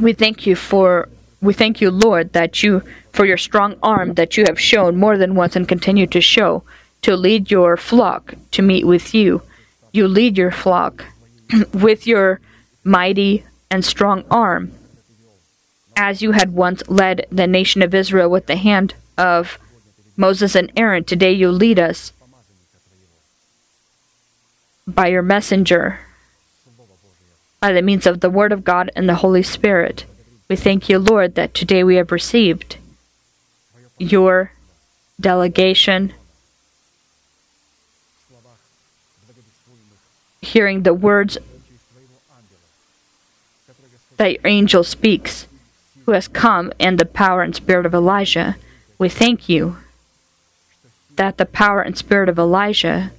We 0.00 0.12
thank 0.12 0.46
you 0.46 0.54
for 0.54 1.08
we 1.40 1.54
thank 1.54 1.80
you, 1.80 1.90
Lord, 1.90 2.34
that 2.34 2.62
you 2.62 2.82
for 3.16 3.24
your 3.24 3.38
strong 3.38 3.76
arm 3.82 4.14
that 4.14 4.36
you 4.36 4.44
have 4.46 4.60
shown 4.60 4.96
more 4.96 5.16
than 5.16 5.34
once 5.34 5.56
and 5.56 5.66
continue 5.66 6.06
to 6.06 6.20
show 6.20 6.62
to 7.00 7.16
lead 7.16 7.50
your 7.50 7.76
flock 7.76 8.34
to 8.50 8.62
meet 8.62 8.86
with 8.86 9.14
you. 9.14 9.42
You 9.90 10.06
lead 10.06 10.36
your 10.36 10.50
flock 10.50 11.04
with 11.72 12.06
your 12.06 12.40
mighty 12.84 13.44
and 13.70 13.84
strong 13.84 14.24
arm 14.30 14.72
as 15.96 16.20
you 16.20 16.32
had 16.32 16.52
once 16.52 16.82
led 16.88 17.26
the 17.30 17.46
nation 17.46 17.80
of 17.80 17.94
Israel 17.94 18.28
with 18.28 18.46
the 18.46 18.56
hand 18.56 18.94
of 19.16 19.58
Moses 20.16 20.54
and 20.54 20.70
Aaron, 20.76 21.04
today 21.04 21.32
you 21.32 21.50
lead 21.50 21.78
us 21.78 22.12
by 24.86 25.06
your 25.06 25.22
messenger, 25.22 26.00
by 27.60 27.72
the 27.72 27.82
means 27.82 28.06
of 28.06 28.20
the 28.20 28.30
Word 28.30 28.52
of 28.52 28.62
God 28.62 28.90
and 28.94 29.08
the 29.08 29.16
Holy 29.16 29.42
Spirit. 29.42 30.04
We 30.48 30.56
thank 30.56 30.88
you, 30.88 30.98
Lord, 30.98 31.34
that 31.34 31.54
today 31.54 31.82
we 31.82 31.96
have 31.96 32.12
received 32.12 32.76
your 33.98 34.52
delegation, 35.20 36.12
hearing 40.40 40.82
the 40.82 40.94
words 40.94 41.38
that 44.16 44.32
your 44.32 44.46
angel 44.46 44.84
speaks 44.84 45.46
who 46.04 46.12
has 46.12 46.28
come 46.28 46.72
in 46.78 46.96
the 46.96 47.04
power 47.04 47.42
and 47.42 47.54
spirit 47.54 47.84
of 47.84 47.94
Elijah. 47.94 48.56
We 48.98 49.08
thank 49.08 49.48
you 49.48 49.78
that 51.16 51.38
the 51.38 51.46
power 51.46 51.80
and 51.80 51.96
spirit 51.96 52.28
of 52.28 52.38
Elijah 52.38 53.10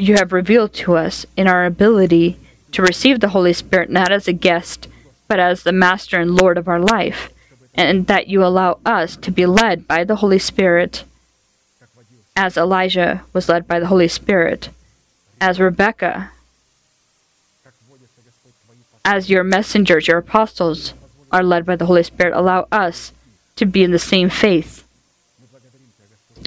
you 0.00 0.14
have 0.14 0.32
revealed 0.32 0.72
to 0.72 0.96
us 0.96 1.26
in 1.36 1.46
our 1.46 1.66
ability 1.66 2.38
to 2.72 2.80
receive 2.82 3.20
the 3.20 3.28
Holy 3.30 3.52
Spirit 3.52 3.90
not 3.90 4.10
as 4.10 4.26
a 4.26 4.32
guest, 4.32 4.88
but 5.28 5.38
as 5.38 5.62
the 5.62 5.72
Master 5.72 6.18
and 6.18 6.34
Lord 6.34 6.56
of 6.56 6.68
our 6.68 6.80
life, 6.80 7.28
and 7.74 8.06
that 8.06 8.28
you 8.28 8.44
allow 8.44 8.78
us 8.84 9.16
to 9.16 9.30
be 9.30 9.46
led 9.46 9.86
by 9.86 10.04
the 10.04 10.16
Holy 10.16 10.38
Spirit 10.38 11.04
as 12.36 12.56
Elijah 12.56 13.22
was 13.32 13.48
led 13.48 13.66
by 13.66 13.78
the 13.78 13.86
Holy 13.88 14.08
Spirit, 14.08 14.70
as 15.40 15.60
Rebecca, 15.60 16.30
as 19.04 19.28
your 19.28 19.44
messengers, 19.44 20.08
your 20.08 20.18
apostles, 20.18 20.94
are 21.32 21.42
led 21.42 21.64
by 21.64 21.76
the 21.76 21.86
Holy 21.86 22.02
Spirit, 22.02 22.34
allow 22.34 22.66
us 22.72 23.12
to 23.56 23.66
be 23.66 23.82
in 23.82 23.90
the 23.90 23.98
same 23.98 24.28
faith. 24.30 24.84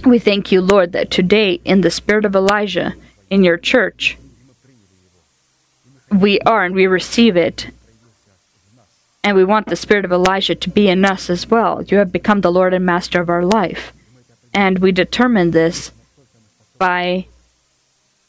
We 0.05 0.19
thank 0.19 0.51
you, 0.51 0.61
Lord, 0.61 0.91
that 0.91 1.11
today, 1.11 1.61
in 1.63 1.81
the 1.81 1.91
spirit 1.91 2.25
of 2.25 2.35
Elijah, 2.35 2.95
in 3.29 3.43
your 3.43 3.57
church, 3.57 4.17
we 6.11 6.39
are 6.41 6.65
and 6.65 6.75
we 6.75 6.87
receive 6.87 7.37
it. 7.37 7.67
And 9.23 9.37
we 9.37 9.45
want 9.45 9.67
the 9.67 9.75
spirit 9.75 10.03
of 10.03 10.11
Elijah 10.11 10.55
to 10.55 10.69
be 10.69 10.89
in 10.89 11.05
us 11.05 11.29
as 11.29 11.49
well. 11.49 11.81
You 11.81 11.97
have 11.97 12.11
become 12.11 12.41
the 12.41 12.51
Lord 12.51 12.73
and 12.73 12.85
Master 12.85 13.21
of 13.21 13.29
our 13.29 13.45
life. 13.45 13.93
And 14.53 14.79
we 14.79 14.91
determine 14.91 15.51
this 15.51 15.91
by 16.77 17.27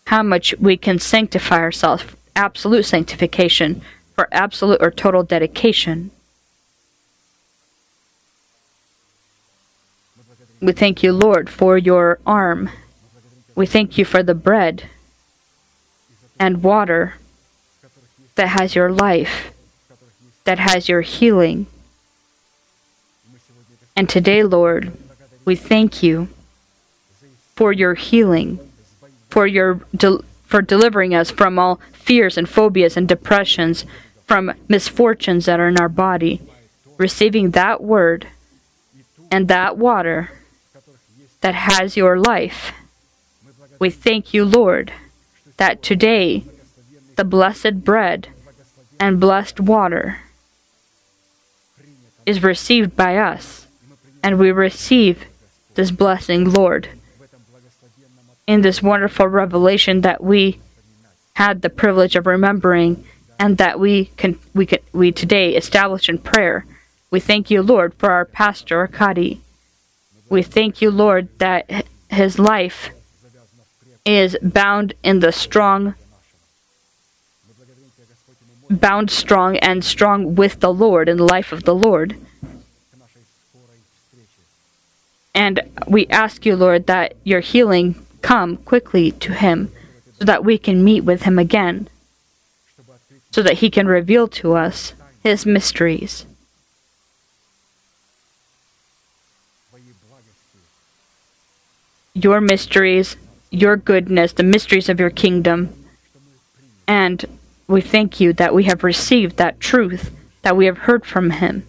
how 0.06 0.22
much 0.22 0.54
we 0.58 0.76
can 0.76 0.98
sanctify 0.98 1.58
ourselves, 1.58 2.04
absolute 2.36 2.84
sanctification, 2.84 3.82
for 4.14 4.28
absolute 4.30 4.78
or 4.80 4.90
total 4.90 5.22
dedication. 5.24 6.10
We 10.60 10.72
thank 10.72 11.02
you, 11.02 11.12
Lord, 11.12 11.50
for 11.50 11.76
your 11.76 12.20
arm. 12.24 12.70
We 13.54 13.66
thank 13.66 13.98
you 13.98 14.04
for 14.04 14.22
the 14.22 14.34
bread 14.34 14.84
and 16.38 16.62
water 16.62 17.14
that 18.36 18.48
has 18.48 18.74
your 18.74 18.90
life, 18.90 19.52
that 20.44 20.58
has 20.58 20.88
your 20.88 21.00
healing. 21.00 21.66
And 23.96 24.08
today, 24.08 24.42
Lord, 24.42 24.92
we 25.44 25.56
thank 25.56 26.02
you 26.02 26.28
for 27.54 27.72
your 27.72 27.94
healing, 27.94 28.58
for 29.28 29.46
your 29.46 29.80
for 30.44 30.62
delivering 30.62 31.14
us 31.14 31.30
from 31.30 31.58
all 31.58 31.80
fears 31.92 32.36
and 32.36 32.48
phobias 32.48 32.96
and 32.96 33.08
depressions, 33.08 33.84
from 34.26 34.52
misfortunes 34.68 35.46
that 35.46 35.58
are 35.58 35.68
in 35.68 35.78
our 35.78 35.88
body, 35.88 36.40
receiving 36.98 37.50
that 37.52 37.82
word 37.82 38.28
and 39.30 39.48
that 39.48 39.76
water 39.76 40.30
that 41.40 41.54
has 41.54 41.96
your 41.96 42.18
life. 42.18 42.72
We 43.78 43.90
thank 43.90 44.32
you, 44.32 44.44
Lord, 44.44 44.92
that 45.56 45.82
today 45.82 46.44
the 47.16 47.24
blessed 47.24 47.84
bread 47.84 48.28
and 49.00 49.20
blessed 49.20 49.60
water 49.60 50.18
is 52.26 52.42
received 52.42 52.96
by 52.96 53.16
us, 53.16 53.66
and 54.22 54.38
we 54.38 54.50
receive 54.50 55.26
this 55.74 55.90
blessing, 55.90 56.50
Lord, 56.50 56.88
in 58.46 58.62
this 58.62 58.82
wonderful 58.82 59.26
revelation 59.28 60.02
that 60.02 60.22
we 60.22 60.60
had 61.34 61.62
the 61.62 61.70
privilege 61.70 62.14
of 62.16 62.26
remembering 62.26 63.04
and 63.38 63.58
that 63.58 63.80
we 63.80 64.06
can 64.16 64.38
we 64.54 64.66
can 64.66 64.78
we 64.92 65.10
today 65.10 65.56
establish 65.56 66.08
in 66.08 66.18
prayer. 66.18 66.64
We 67.10 67.20
thank 67.20 67.50
you, 67.50 67.62
Lord, 67.62 67.94
for 67.94 68.10
our 68.10 68.24
pastor 68.24 68.80
Arkady. 68.80 69.40
We 70.28 70.42
thank 70.42 70.80
you, 70.80 70.90
Lord, 70.90 71.28
that 71.38 71.86
his 72.10 72.38
life 72.38 72.90
is 74.04 74.36
bound 74.42 74.94
in 75.02 75.20
the 75.20 75.32
strong 75.32 75.94
bound 78.70 79.10
strong 79.10 79.56
and 79.58 79.84
strong 79.84 80.34
with 80.34 80.60
the 80.60 80.72
Lord 80.72 81.08
in 81.08 81.16
the 81.16 81.24
life 81.24 81.52
of 81.52 81.64
the 81.64 81.74
Lord. 81.74 82.16
And 85.34 85.60
we 85.88 86.06
ask 86.08 86.46
you, 86.46 86.54
Lord, 86.54 86.86
that 86.86 87.14
your 87.24 87.40
healing 87.40 87.96
come 88.22 88.56
quickly 88.58 89.10
to 89.12 89.32
him 89.32 89.70
so 90.18 90.24
that 90.24 90.44
we 90.44 90.56
can 90.56 90.84
meet 90.84 91.02
with 91.02 91.22
him 91.22 91.38
again, 91.38 91.88
so 93.30 93.42
that 93.42 93.58
he 93.58 93.68
can 93.68 93.86
reveal 93.86 94.28
to 94.28 94.54
us 94.54 94.94
his 95.22 95.44
mysteries. 95.44 96.24
Your 102.14 102.40
mysteries, 102.40 103.16
your 103.50 103.76
goodness, 103.76 104.32
the 104.32 104.44
mysteries 104.44 104.88
of 104.88 105.00
your 105.00 105.10
kingdom. 105.10 105.74
And 106.86 107.33
we 107.66 107.80
thank 107.80 108.20
you 108.20 108.32
that 108.34 108.54
we 108.54 108.64
have 108.64 108.84
received 108.84 109.36
that 109.36 109.60
truth, 109.60 110.10
that 110.42 110.56
we 110.56 110.66
have 110.66 110.78
heard 110.78 111.06
from 111.06 111.30
him. 111.30 111.66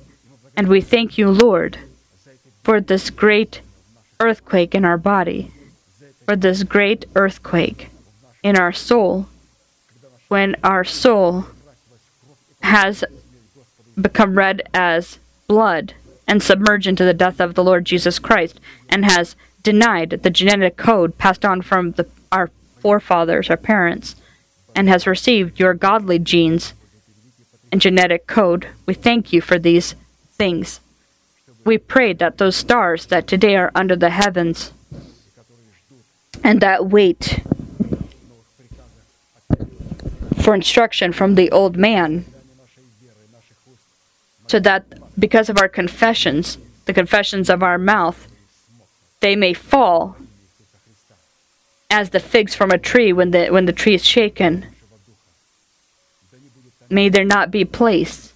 And 0.57 0.67
we 0.67 0.81
thank 0.81 1.17
you, 1.17 1.29
Lord, 1.29 1.79
for 2.63 2.81
this 2.81 3.09
great 3.09 3.61
earthquake 4.19 4.73
in 4.73 4.85
our 4.85 4.97
body, 4.97 5.51
for 6.25 6.35
this 6.35 6.63
great 6.63 7.05
earthquake 7.15 7.89
in 8.43 8.57
our 8.57 8.71
soul, 8.71 9.27
when 10.27 10.55
our 10.63 10.83
soul 10.83 11.45
has 12.61 13.03
become 13.99 14.37
red 14.37 14.61
as 14.73 15.19
blood 15.47 15.93
and 16.27 16.41
submerged 16.41 16.87
into 16.87 17.05
the 17.05 17.13
death 17.13 17.39
of 17.39 17.53
the 17.53 17.63
Lord 17.63 17.85
Jesus 17.85 18.19
Christ, 18.19 18.59
and 18.89 19.05
has 19.05 19.35
denied 19.61 20.09
the 20.09 20.29
genetic 20.29 20.75
code 20.75 21.17
passed 21.17 21.45
on 21.45 21.61
from 21.61 21.91
the, 21.91 22.07
our 22.31 22.49
forefathers, 22.79 23.49
our 23.49 23.57
parents, 23.57 24.15
and 24.75 24.89
has 24.89 25.07
received 25.07 25.59
your 25.59 25.73
godly 25.73 26.19
genes 26.19 26.73
and 27.71 27.81
genetic 27.81 28.27
code. 28.27 28.67
We 28.85 28.93
thank 28.93 29.33
you 29.33 29.41
for 29.41 29.57
these 29.57 29.95
things. 30.33 30.81
We 31.63 31.77
pray 31.77 32.13
that 32.13 32.37
those 32.37 32.55
stars 32.55 33.07
that 33.07 33.25
today 33.25 33.55
are 33.55 33.71
under 33.73 33.95
the 33.95 34.11
heavens 34.11 34.71
and 36.43 36.61
that 36.61 36.87
wait 36.87 37.41
for 40.41 40.53
instruction 40.53 41.11
from 41.11 41.33
the 41.33 41.49
old 41.49 41.75
man, 41.75 42.25
so 44.47 44.59
that 44.59 44.85
because 45.17 45.49
of 45.49 45.57
our 45.57 45.67
confessions, 45.67 46.59
the 46.85 46.93
confessions 46.93 47.49
of 47.49 47.63
our 47.63 47.79
mouth, 47.79 48.27
they 49.21 49.35
may 49.35 49.53
fall 49.53 50.15
as 51.89 52.09
the 52.09 52.19
figs 52.19 52.55
from 52.55 52.71
a 52.71 52.77
tree 52.77 53.13
when 53.13 53.31
the 53.31 53.49
when 53.49 53.65
the 53.65 53.73
tree 53.73 53.95
is 53.95 54.05
shaken. 54.05 54.65
May 56.89 57.09
there 57.09 57.25
not 57.25 57.51
be 57.51 57.65
place 57.65 58.33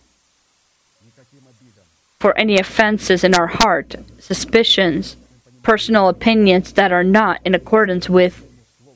for 2.20 2.38
any 2.38 2.58
offenses 2.58 3.24
in 3.24 3.34
our 3.34 3.48
heart, 3.48 3.96
suspicions, 4.20 5.16
personal 5.64 6.10
opinions 6.10 6.74
that 6.74 6.92
are 6.92 7.04
not 7.04 7.40
in 7.46 7.56
accordance 7.56 8.10
with 8.10 8.46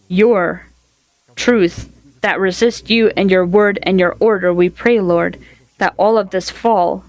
your 0.07 0.67
truth, 1.35 1.89
that 2.21 2.39
resist 2.39 2.89
you 2.89 3.11
and 3.15 3.31
your 3.31 3.45
word 3.45 3.79
and 3.83 3.99
your 3.99 4.15
order. 4.19 4.53
We 4.53 4.69
pray, 4.69 4.99
Lord, 4.99 5.39
that 5.77 5.93
all 5.97 6.17
of 6.17 6.31
this 6.31 6.49
fall 6.49 7.05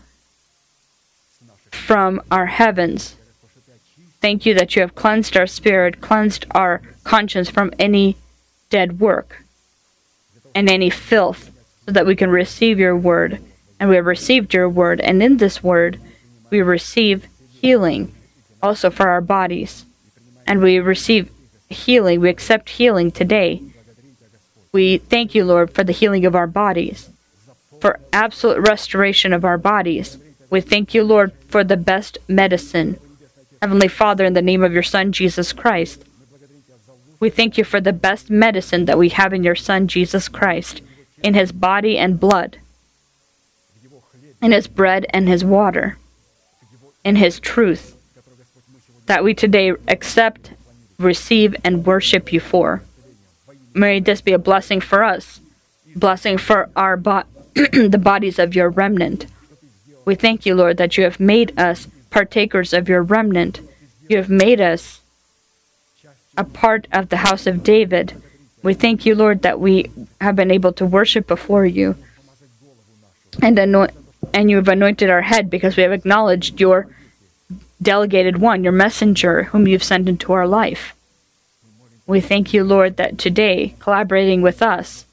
from 1.71 2.21
our 2.31 2.47
heavens. 2.47 3.16
Thank 4.25 4.47
you 4.47 4.55
that 4.55 4.75
you 4.75 4.81
have 4.81 4.95
cleansed 4.95 5.37
our 5.37 5.47
spirit, 5.47 6.01
cleansed 6.01 6.47
our 6.53 6.81
conscience 7.05 7.51
from 7.51 7.75
any 7.79 8.17
dead 8.71 8.99
work 8.99 9.45
and 10.55 10.67
any 10.71 10.89
filth, 10.89 11.51
so 11.85 11.93
that 11.93 12.07
we 12.07 12.17
can 12.17 12.31
receive 12.31 12.79
your 12.79 12.97
word. 12.97 13.39
And 13.79 13.91
we 13.91 13.97
have 13.97 14.07
received 14.07 14.55
your 14.55 14.67
word, 14.67 14.99
and 15.03 15.23
in 15.23 15.37
this 15.37 15.63
word, 15.63 16.01
we 16.49 16.63
receive 16.63 17.29
healing 17.51 18.15
also 18.63 18.89
for 18.89 19.11
our 19.11 19.21
bodies. 19.21 19.85
And 20.47 20.63
we 20.63 20.79
receive 20.79 21.31
healing, 21.69 22.21
we 22.21 22.31
accept 22.31 22.71
healing 22.71 23.13
today. 23.13 23.61
We 24.73 24.97
thank 24.97 25.35
you, 25.35 25.45
Lord, 25.45 25.71
for 25.71 25.85
the 25.85 25.93
healing 25.93 26.25
of 26.25 26.35
our 26.35 26.47
bodies, 26.47 27.11
for 27.79 28.01
absolute 28.11 28.67
restoration 28.67 29.35
of 29.35 29.45
our 29.45 29.59
bodies. 29.59 30.17
We 30.49 30.63
thank 30.63 30.95
you, 30.95 31.05
Lord, 31.05 31.33
for 31.47 31.63
the 31.63 31.77
best 31.77 32.17
medicine. 32.27 32.99
Heavenly 33.65 33.89
Father, 33.89 34.27
in 34.27 34.35
the 34.35 34.43
name 34.43 34.62
of 34.62 34.74
your 34.74 34.82
Son, 34.82 35.11
Jesus 35.11 35.55
Christ, 35.55 36.05
we 37.19 37.31
thank 37.31 37.57
you 37.57 37.65
for 37.65 37.81
the 37.81 37.95
best 37.95 38.28
medicine 38.28 38.85
that 38.85 38.99
we 38.99 39.09
have 39.09 39.32
in 39.32 39.43
your 39.43 39.55
Son, 39.55 39.89
Jesus 39.89 40.28
Christ, 40.28 40.82
in 41.23 41.32
his 41.32 41.51
body 41.51 41.97
and 41.97 42.20
blood, 42.20 42.59
in 44.43 44.53
his 44.53 44.66
bread 44.66 45.07
and 45.15 45.27
his 45.27 45.47
water, 45.47 45.97
in 47.05 47.16
his 47.16 47.41
truth, 47.41 47.97
that 49.07 49.24
we 49.24 49.32
today 49.32 49.73
accept, 49.89 50.51
receive, 50.99 51.57
and 51.65 51.86
worship 51.86 52.35
you 52.35 52.41
for. 52.41 52.82
May 53.73 53.99
this 53.99 54.20
be 54.20 54.32
a 54.32 54.39
blessing 54.39 54.82
for 54.82 55.03
us, 55.03 55.41
blessing 55.97 56.36
for 56.36 56.69
our 56.77 56.99
bo- 56.99 57.24
the 57.55 57.99
bodies 57.99 58.39
of 58.39 58.55
your 58.55 58.69
remnant. 58.69 59.24
We 60.05 60.16
thank 60.16 60.45
you, 60.45 60.55
Lord, 60.55 60.77
that 60.77 60.99
you 60.99 61.05
have 61.05 61.19
made 61.19 61.59
us 61.59 61.89
partakers 62.15 62.73
of 62.73 62.89
your 62.89 63.03
remnant. 63.03 63.61
You 64.09 64.19
have 64.19 64.31
made 64.31 64.61
us 64.61 65.01
a 66.36 66.45
part 66.45 66.86
of 66.93 67.09
the 67.09 67.16
house 67.16 67.45
of 67.45 67.65
David. 67.65 68.23
We 68.62 68.73
thank 68.73 69.05
you, 69.05 69.16
Lord, 69.16 69.43
that 69.43 69.59
we 69.59 69.91
have 70.20 70.36
been 70.36 70.53
able 70.53 70.73
to 70.74 70.86
worship 70.86 71.27
before 71.27 71.66
you. 71.66 71.97
And 73.43 73.59
anoint 73.59 73.91
and 74.32 74.49
you 74.49 74.57
have 74.57 74.69
anointed 74.69 75.11
our 75.11 75.23
head 75.23 75.51
because 75.51 75.77
we 75.77 75.82
have 75.82 75.93
acknowledged 75.93 76.61
your 76.61 76.86
delegated 77.82 78.39
one, 78.39 78.62
your 78.62 78.73
messenger, 78.73 79.45
whom 79.45 79.66
you've 79.66 79.82
sent 79.82 80.09
into 80.09 80.32
our 80.32 80.47
life. 80.47 80.95
We 82.07 82.20
thank 82.20 82.55
you, 82.55 82.62
Lord, 82.62 82.97
that 82.97 83.19
today, 83.19 83.74
collaborating 83.81 84.41
with 84.41 84.62
us, 84.62 85.05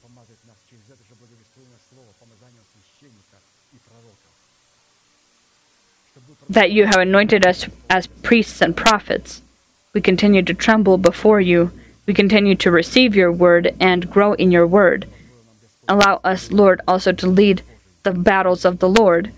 that 6.52 6.70
you 6.70 6.86
have 6.86 6.96
anointed 6.96 7.46
us 7.46 7.66
as 7.88 8.06
priests 8.06 8.60
and 8.60 8.76
prophets. 8.76 9.40
We 9.94 10.00
continue 10.00 10.42
to 10.42 10.54
tremble 10.54 10.98
before 10.98 11.40
you. 11.40 11.70
We 12.06 12.14
continue 12.14 12.54
to 12.56 12.70
receive 12.70 13.16
your 13.16 13.32
word 13.32 13.74
and 13.80 14.10
grow 14.10 14.34
in 14.34 14.50
your 14.50 14.66
word. 14.66 15.06
Allow 15.88 16.20
us, 16.24 16.52
Lord, 16.52 16.80
also 16.86 17.12
to 17.12 17.26
lead 17.26 17.62
the 18.02 18.12
battles 18.12 18.64
of 18.64 18.80
the 18.80 18.88
Lord. 18.88 19.32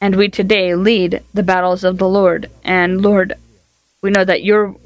And 0.00 0.16
we 0.16 0.28
today 0.28 0.74
lead 0.74 1.22
the 1.34 1.42
battles 1.42 1.84
of 1.84 1.98
the 1.98 2.08
Lord. 2.08 2.50
And 2.62 3.02
Lord, 3.02 3.34
we 4.02 4.10
know 4.10 4.24
that 4.24 4.44
your 4.44 4.76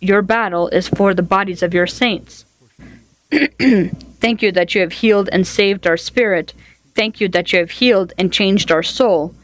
your 0.00 0.20
battle 0.20 0.68
is 0.68 0.88
for 0.88 1.14
the 1.14 1.22
bodies 1.22 1.62
of 1.62 1.72
your 1.72 1.86
saints. 1.86 2.44
Thank 3.30 4.42
you 4.42 4.52
that 4.52 4.74
you 4.74 4.82
have 4.82 4.92
healed 4.92 5.30
and 5.32 5.46
saved 5.46 5.86
our 5.86 5.96
spirit. 5.96 6.52
Thank 6.94 7.20
you 7.20 7.28
that 7.28 7.52
you 7.52 7.60
have 7.60 7.70
healed 7.72 8.12
and 8.18 8.30
changed 8.32 8.70
our 8.70 8.82
soul 8.82 9.34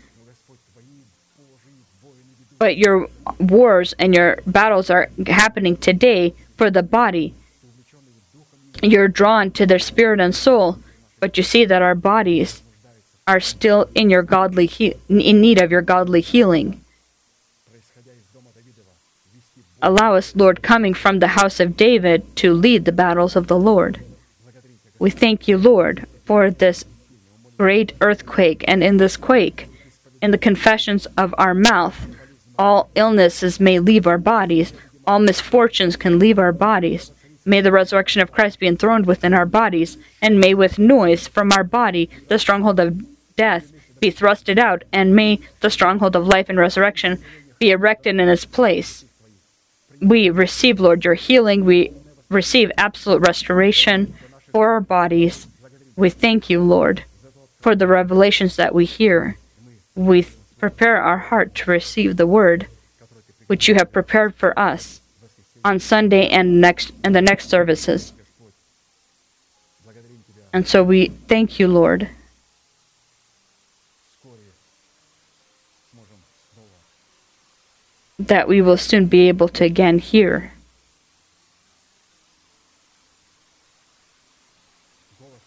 but 2.61 2.77
your 2.77 3.09
wars 3.39 3.95
and 3.99 4.15
your 4.15 4.39
battles 4.47 4.91
are 4.91 5.09
happening 5.27 5.79
today 5.79 6.35
for 6.59 6.71
the 6.71 6.83
body. 6.83 7.35
You're 8.83 9.09
drawn 9.09 9.51
to 9.53 9.65
their 9.65 9.79
spirit 9.79 10.21
and 10.21 10.35
soul, 10.35 10.79
but 11.21 11.39
you 11.39 11.43
see 11.43 11.65
that 11.65 11.81
our 11.81 11.95
bodies 11.95 12.63
are 13.27 13.41
still 13.41 13.89
in 13.95 14.11
your 14.11 14.23
godly 14.23 14.67
he- 14.67 14.95
in 15.09 15.41
need 15.41 15.59
of 15.61 15.71
your 15.71 15.81
godly 15.81 16.21
healing. 16.21 16.85
Allow 19.83 20.15
us, 20.17 20.37
Lord, 20.37 20.61
coming 20.61 20.93
from 20.93 21.19
the 21.19 21.29
house 21.29 21.61
of 21.61 21.79
David, 21.79 22.37
to 22.37 22.53
lead 22.53 22.85
the 22.85 22.93
battles 22.93 23.37
of 23.37 23.47
the 23.47 23.59
Lord. 23.59 24.01
We 24.99 25.09
thank 25.09 25.49
you, 25.49 25.57
Lord, 25.57 26.07
for 26.27 26.51
this 26.51 26.85
great 27.57 27.95
earthquake 28.03 28.63
and 28.69 28.85
in 28.85 28.99
this 28.99 29.17
quake, 29.17 29.69
in 30.21 30.31
the 30.31 30.45
confessions 30.49 31.07
of 31.17 31.35
our 31.39 31.55
mouth 31.55 32.07
all 32.61 32.91
illnesses 32.95 33.59
may 33.59 33.79
leave 33.79 34.07
our 34.07 34.19
bodies, 34.19 34.73
all 35.07 35.19
misfortunes 35.19 35.97
can 35.97 36.19
leave 36.19 36.39
our 36.39 36.53
bodies, 36.53 37.11
May 37.45 37.61
the 37.61 37.73
resurrection 37.73 38.21
of 38.21 38.33
Christ 38.33 38.61
be 38.61 38.67
enthroned 38.67 39.07
within 39.07 39.33
our 39.33 39.47
bodies, 39.47 39.97
and 40.21 40.39
may 40.39 40.55
with 40.55 40.79
noise 40.79 41.27
from 41.27 41.53
our 41.53 41.65
body 41.65 42.11
the 42.29 42.39
stronghold 42.39 42.79
of 42.79 43.03
death 43.37 43.73
be 43.99 44.13
thrusted 44.13 44.59
out, 44.59 44.85
and 44.93 45.17
may 45.17 45.41
the 45.61 45.71
stronghold 45.71 46.17
of 46.17 46.27
life 46.27 46.49
and 46.49 46.59
resurrection 46.59 47.23
be 47.59 47.71
erected 47.71 48.21
in 48.21 48.29
its 48.29 48.45
place. 48.45 49.05
We 50.01 50.31
receive, 50.31 50.81
Lord, 50.81 51.05
your 51.05 51.15
healing. 51.15 51.65
We 51.65 51.93
receive 52.29 52.71
absolute 52.77 53.27
restoration 53.27 54.15
for 54.53 54.71
our 54.71 54.81
bodies. 54.81 55.47
We 55.97 56.11
thank 56.11 56.49
you, 56.49 56.63
Lord, 56.63 57.05
for 57.61 57.75
the 57.75 57.87
revelations 57.87 58.57
that 58.57 58.75
we 58.75 58.85
hear. 58.85 59.39
We 59.95 60.23
prepare 60.61 61.01
our 61.01 61.17
heart 61.17 61.55
to 61.55 61.71
receive 61.71 62.17
the 62.17 62.27
word 62.27 62.67
which 63.47 63.67
you 63.67 63.75
have 63.75 63.91
prepared 63.91 64.35
for 64.35 64.57
us 64.59 65.01
on 65.65 65.81
Sunday 65.81 66.29
and 66.29 66.61
next 66.61 66.93
and 67.03 67.15
the 67.15 67.23
next 67.23 67.49
services. 67.49 68.13
And 70.53 70.69
so 70.69 70.85
we 70.85 71.09
thank 71.29 71.59
you, 71.59 71.67
Lord. 71.67 72.11
That 78.19 78.47
we 78.47 78.61
will 78.61 78.77
soon 78.77 79.07
be 79.07 79.29
able 79.29 79.49
to 79.49 79.65
again 79.65 79.99
hear 79.99 80.53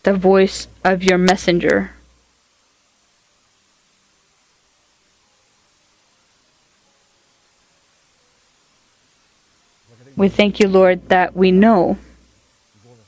the 0.01 0.13
voice 0.13 0.67
of 0.83 1.03
your 1.03 1.17
messenger. 1.17 1.91
We 10.23 10.29
thank 10.29 10.57
you, 10.57 10.69
Lord, 10.69 11.09
that 11.09 11.35
we 11.35 11.51
know 11.51 11.97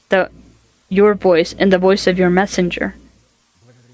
the 0.10 0.30
your 0.90 1.14
voice 1.14 1.56
and 1.58 1.72
the 1.72 1.78
voice 1.78 2.08
of 2.08 2.20
your 2.20 2.30
messenger. 2.30 2.96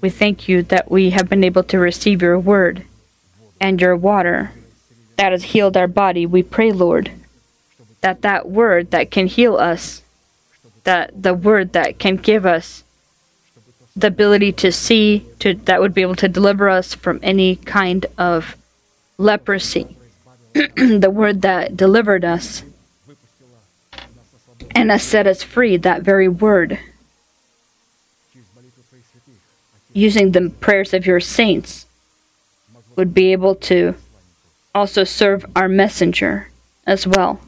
We 0.00 0.10
thank 0.10 0.48
you 0.48 0.64
that 0.64 0.90
we 0.90 1.10
have 1.10 1.28
been 1.28 1.44
able 1.44 1.62
to 1.62 1.78
receive 1.78 2.20
your 2.20 2.36
word 2.36 2.84
and 3.60 3.80
your 3.80 3.94
water 3.94 4.50
that 5.18 5.30
has 5.30 5.44
healed 5.54 5.76
our 5.76 5.86
body. 5.86 6.26
We 6.26 6.42
pray, 6.42 6.72
Lord, 6.72 7.12
that 8.00 8.22
that 8.22 8.48
word 8.48 8.90
that 8.90 9.12
can 9.12 9.28
heal 9.28 9.54
us, 9.54 10.02
that 10.82 11.22
the 11.22 11.32
word 11.32 11.74
that 11.74 12.00
can 12.00 12.16
give 12.16 12.44
us 12.44 12.82
the 13.94 14.08
ability 14.08 14.50
to 14.54 14.72
see, 14.72 15.28
to 15.38 15.54
that 15.54 15.80
would 15.80 15.94
be 15.94 16.02
able 16.02 16.16
to 16.16 16.28
deliver 16.28 16.68
us 16.68 16.92
from 16.92 17.20
any 17.22 17.54
kind 17.54 18.04
of 18.18 18.56
leprosy, 19.16 19.96
the 20.54 21.12
word 21.14 21.42
that 21.42 21.76
delivered 21.76 22.24
us 22.24 22.64
and 24.70 24.90
has 24.90 25.02
set 25.02 25.26
us 25.26 25.42
free, 25.42 25.76
that 25.76 26.02
very 26.02 26.28
word, 26.28 26.78
using 29.92 30.32
the 30.32 30.50
prayers 30.60 30.94
of 30.94 31.06
your 31.06 31.20
saints, 31.20 31.86
would 32.96 33.12
be 33.14 33.32
able 33.32 33.54
to 33.54 33.94
also 34.74 35.04
serve 35.04 35.44
our 35.54 35.68
messenger 35.68 36.48
as 36.86 37.06
well. 37.06 37.40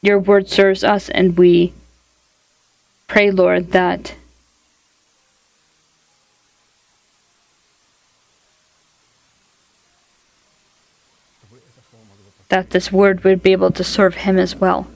Your 0.00 0.18
word 0.18 0.48
serves 0.48 0.84
us, 0.84 1.08
and 1.08 1.36
we 1.36 1.72
pray, 3.08 3.30
Lord, 3.30 3.72
that 3.72 4.14
that 12.48 12.70
this 12.70 12.90
word 12.90 13.24
would 13.24 13.42
be 13.42 13.52
able 13.52 13.70
to 13.70 13.84
serve 13.84 14.14
him 14.16 14.38
as 14.38 14.56
well. 14.56 14.86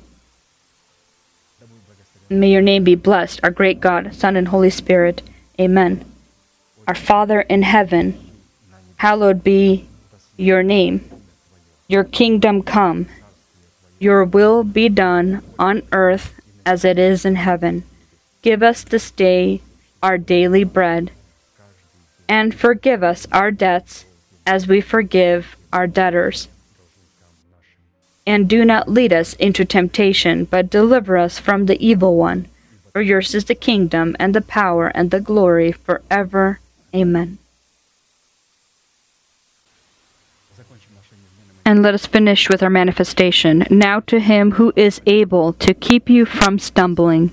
May 2.29 2.51
your 2.51 2.62
name 2.62 2.85
be 2.85 2.95
blessed, 2.95 3.41
our 3.43 3.51
great 3.51 3.81
God, 3.81 4.15
Son, 4.15 4.37
and 4.37 4.49
Holy 4.49 4.70
Spirit. 4.70 5.23
Amen. 5.61 6.05
Our 6.89 6.95
Father 6.95 7.43
in 7.43 7.62
heaven, 7.62 8.19
hallowed 8.97 9.45
be 9.45 9.87
your 10.39 10.62
name. 10.62 11.09
Your 11.89 12.05
kingdom 12.05 12.62
come. 12.62 13.07
Your 13.99 14.24
will 14.24 14.65
be 14.65 14.89
done 14.89 15.43
on 15.59 15.83
earth 15.93 16.33
as 16.65 16.85
it 16.85 16.99
is 16.99 17.24
in 17.24 17.35
heaven. 17.35 17.85
Give 18.41 18.62
us 18.62 18.83
this 18.83 19.11
day 19.11 19.61
our 20.03 20.16
daily 20.16 20.65
bread. 20.65 21.11
And 22.29 22.55
forgive 22.55 23.03
us 23.03 23.27
our 23.31 23.51
debts 23.51 24.07
as 24.47 24.66
we 24.66 24.81
forgive 24.81 25.55
our 25.70 25.87
debtors 25.87 26.49
and 28.27 28.49
do 28.49 28.65
not 28.65 28.89
lead 28.89 29.12
us 29.12 29.35
into 29.35 29.65
temptation, 29.65 30.44
but 30.44 30.70
deliver 30.70 31.16
us 31.16 31.39
from 31.39 31.66
the 31.66 31.85
evil 31.85 32.16
one. 32.16 32.47
For 32.93 33.03
yours 33.03 33.35
is 33.35 33.47
the 33.47 33.55
kingdom, 33.55 34.15
and 34.19 34.35
the 34.35 34.40
power, 34.40 34.89
and 34.89 35.11
the 35.11 35.20
glory 35.20 35.73
forever. 35.73 36.61
Amen. 36.94 37.39
And 41.65 41.82
let 41.82 41.94
us 41.94 42.07
finish 42.07 42.49
with 42.49 42.62
our 42.62 42.70
manifestation. 42.70 43.65
Now 43.70 44.01
to 44.01 44.19
him 44.19 44.53
who 44.53 44.73
is 44.77 45.01
able 45.07 45.53
to 45.55 45.73
keep 45.74 46.11
you 46.11 46.24
from 46.24 46.59
stumbling, 46.59 47.32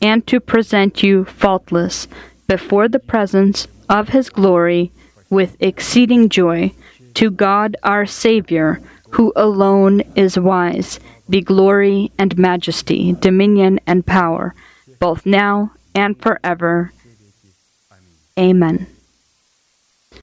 and 0.00 0.26
to 0.26 0.40
present 0.40 1.02
you 1.02 1.24
faultless 1.24 2.08
before 2.46 2.88
the 2.88 2.98
presence 2.98 3.68
of 3.88 4.10
his 4.10 4.30
glory 4.30 4.92
with 5.28 5.56
exceeding 5.60 6.28
joy, 6.28 6.72
to 7.14 7.30
God 7.30 7.76
our 7.82 8.06
Savior 8.06 8.80
who 9.12 9.32
alone 9.36 10.02
is 10.14 10.38
wise, 10.38 11.00
be 11.28 11.40
glory 11.40 12.10
and 12.18 12.36
majesty, 12.38 13.12
dominion 13.12 13.80
and 13.86 14.06
power, 14.06 14.54
both 14.98 15.26
now 15.26 15.72
and 15.94 16.20
forever. 16.20 16.92
Amen. 18.38 18.86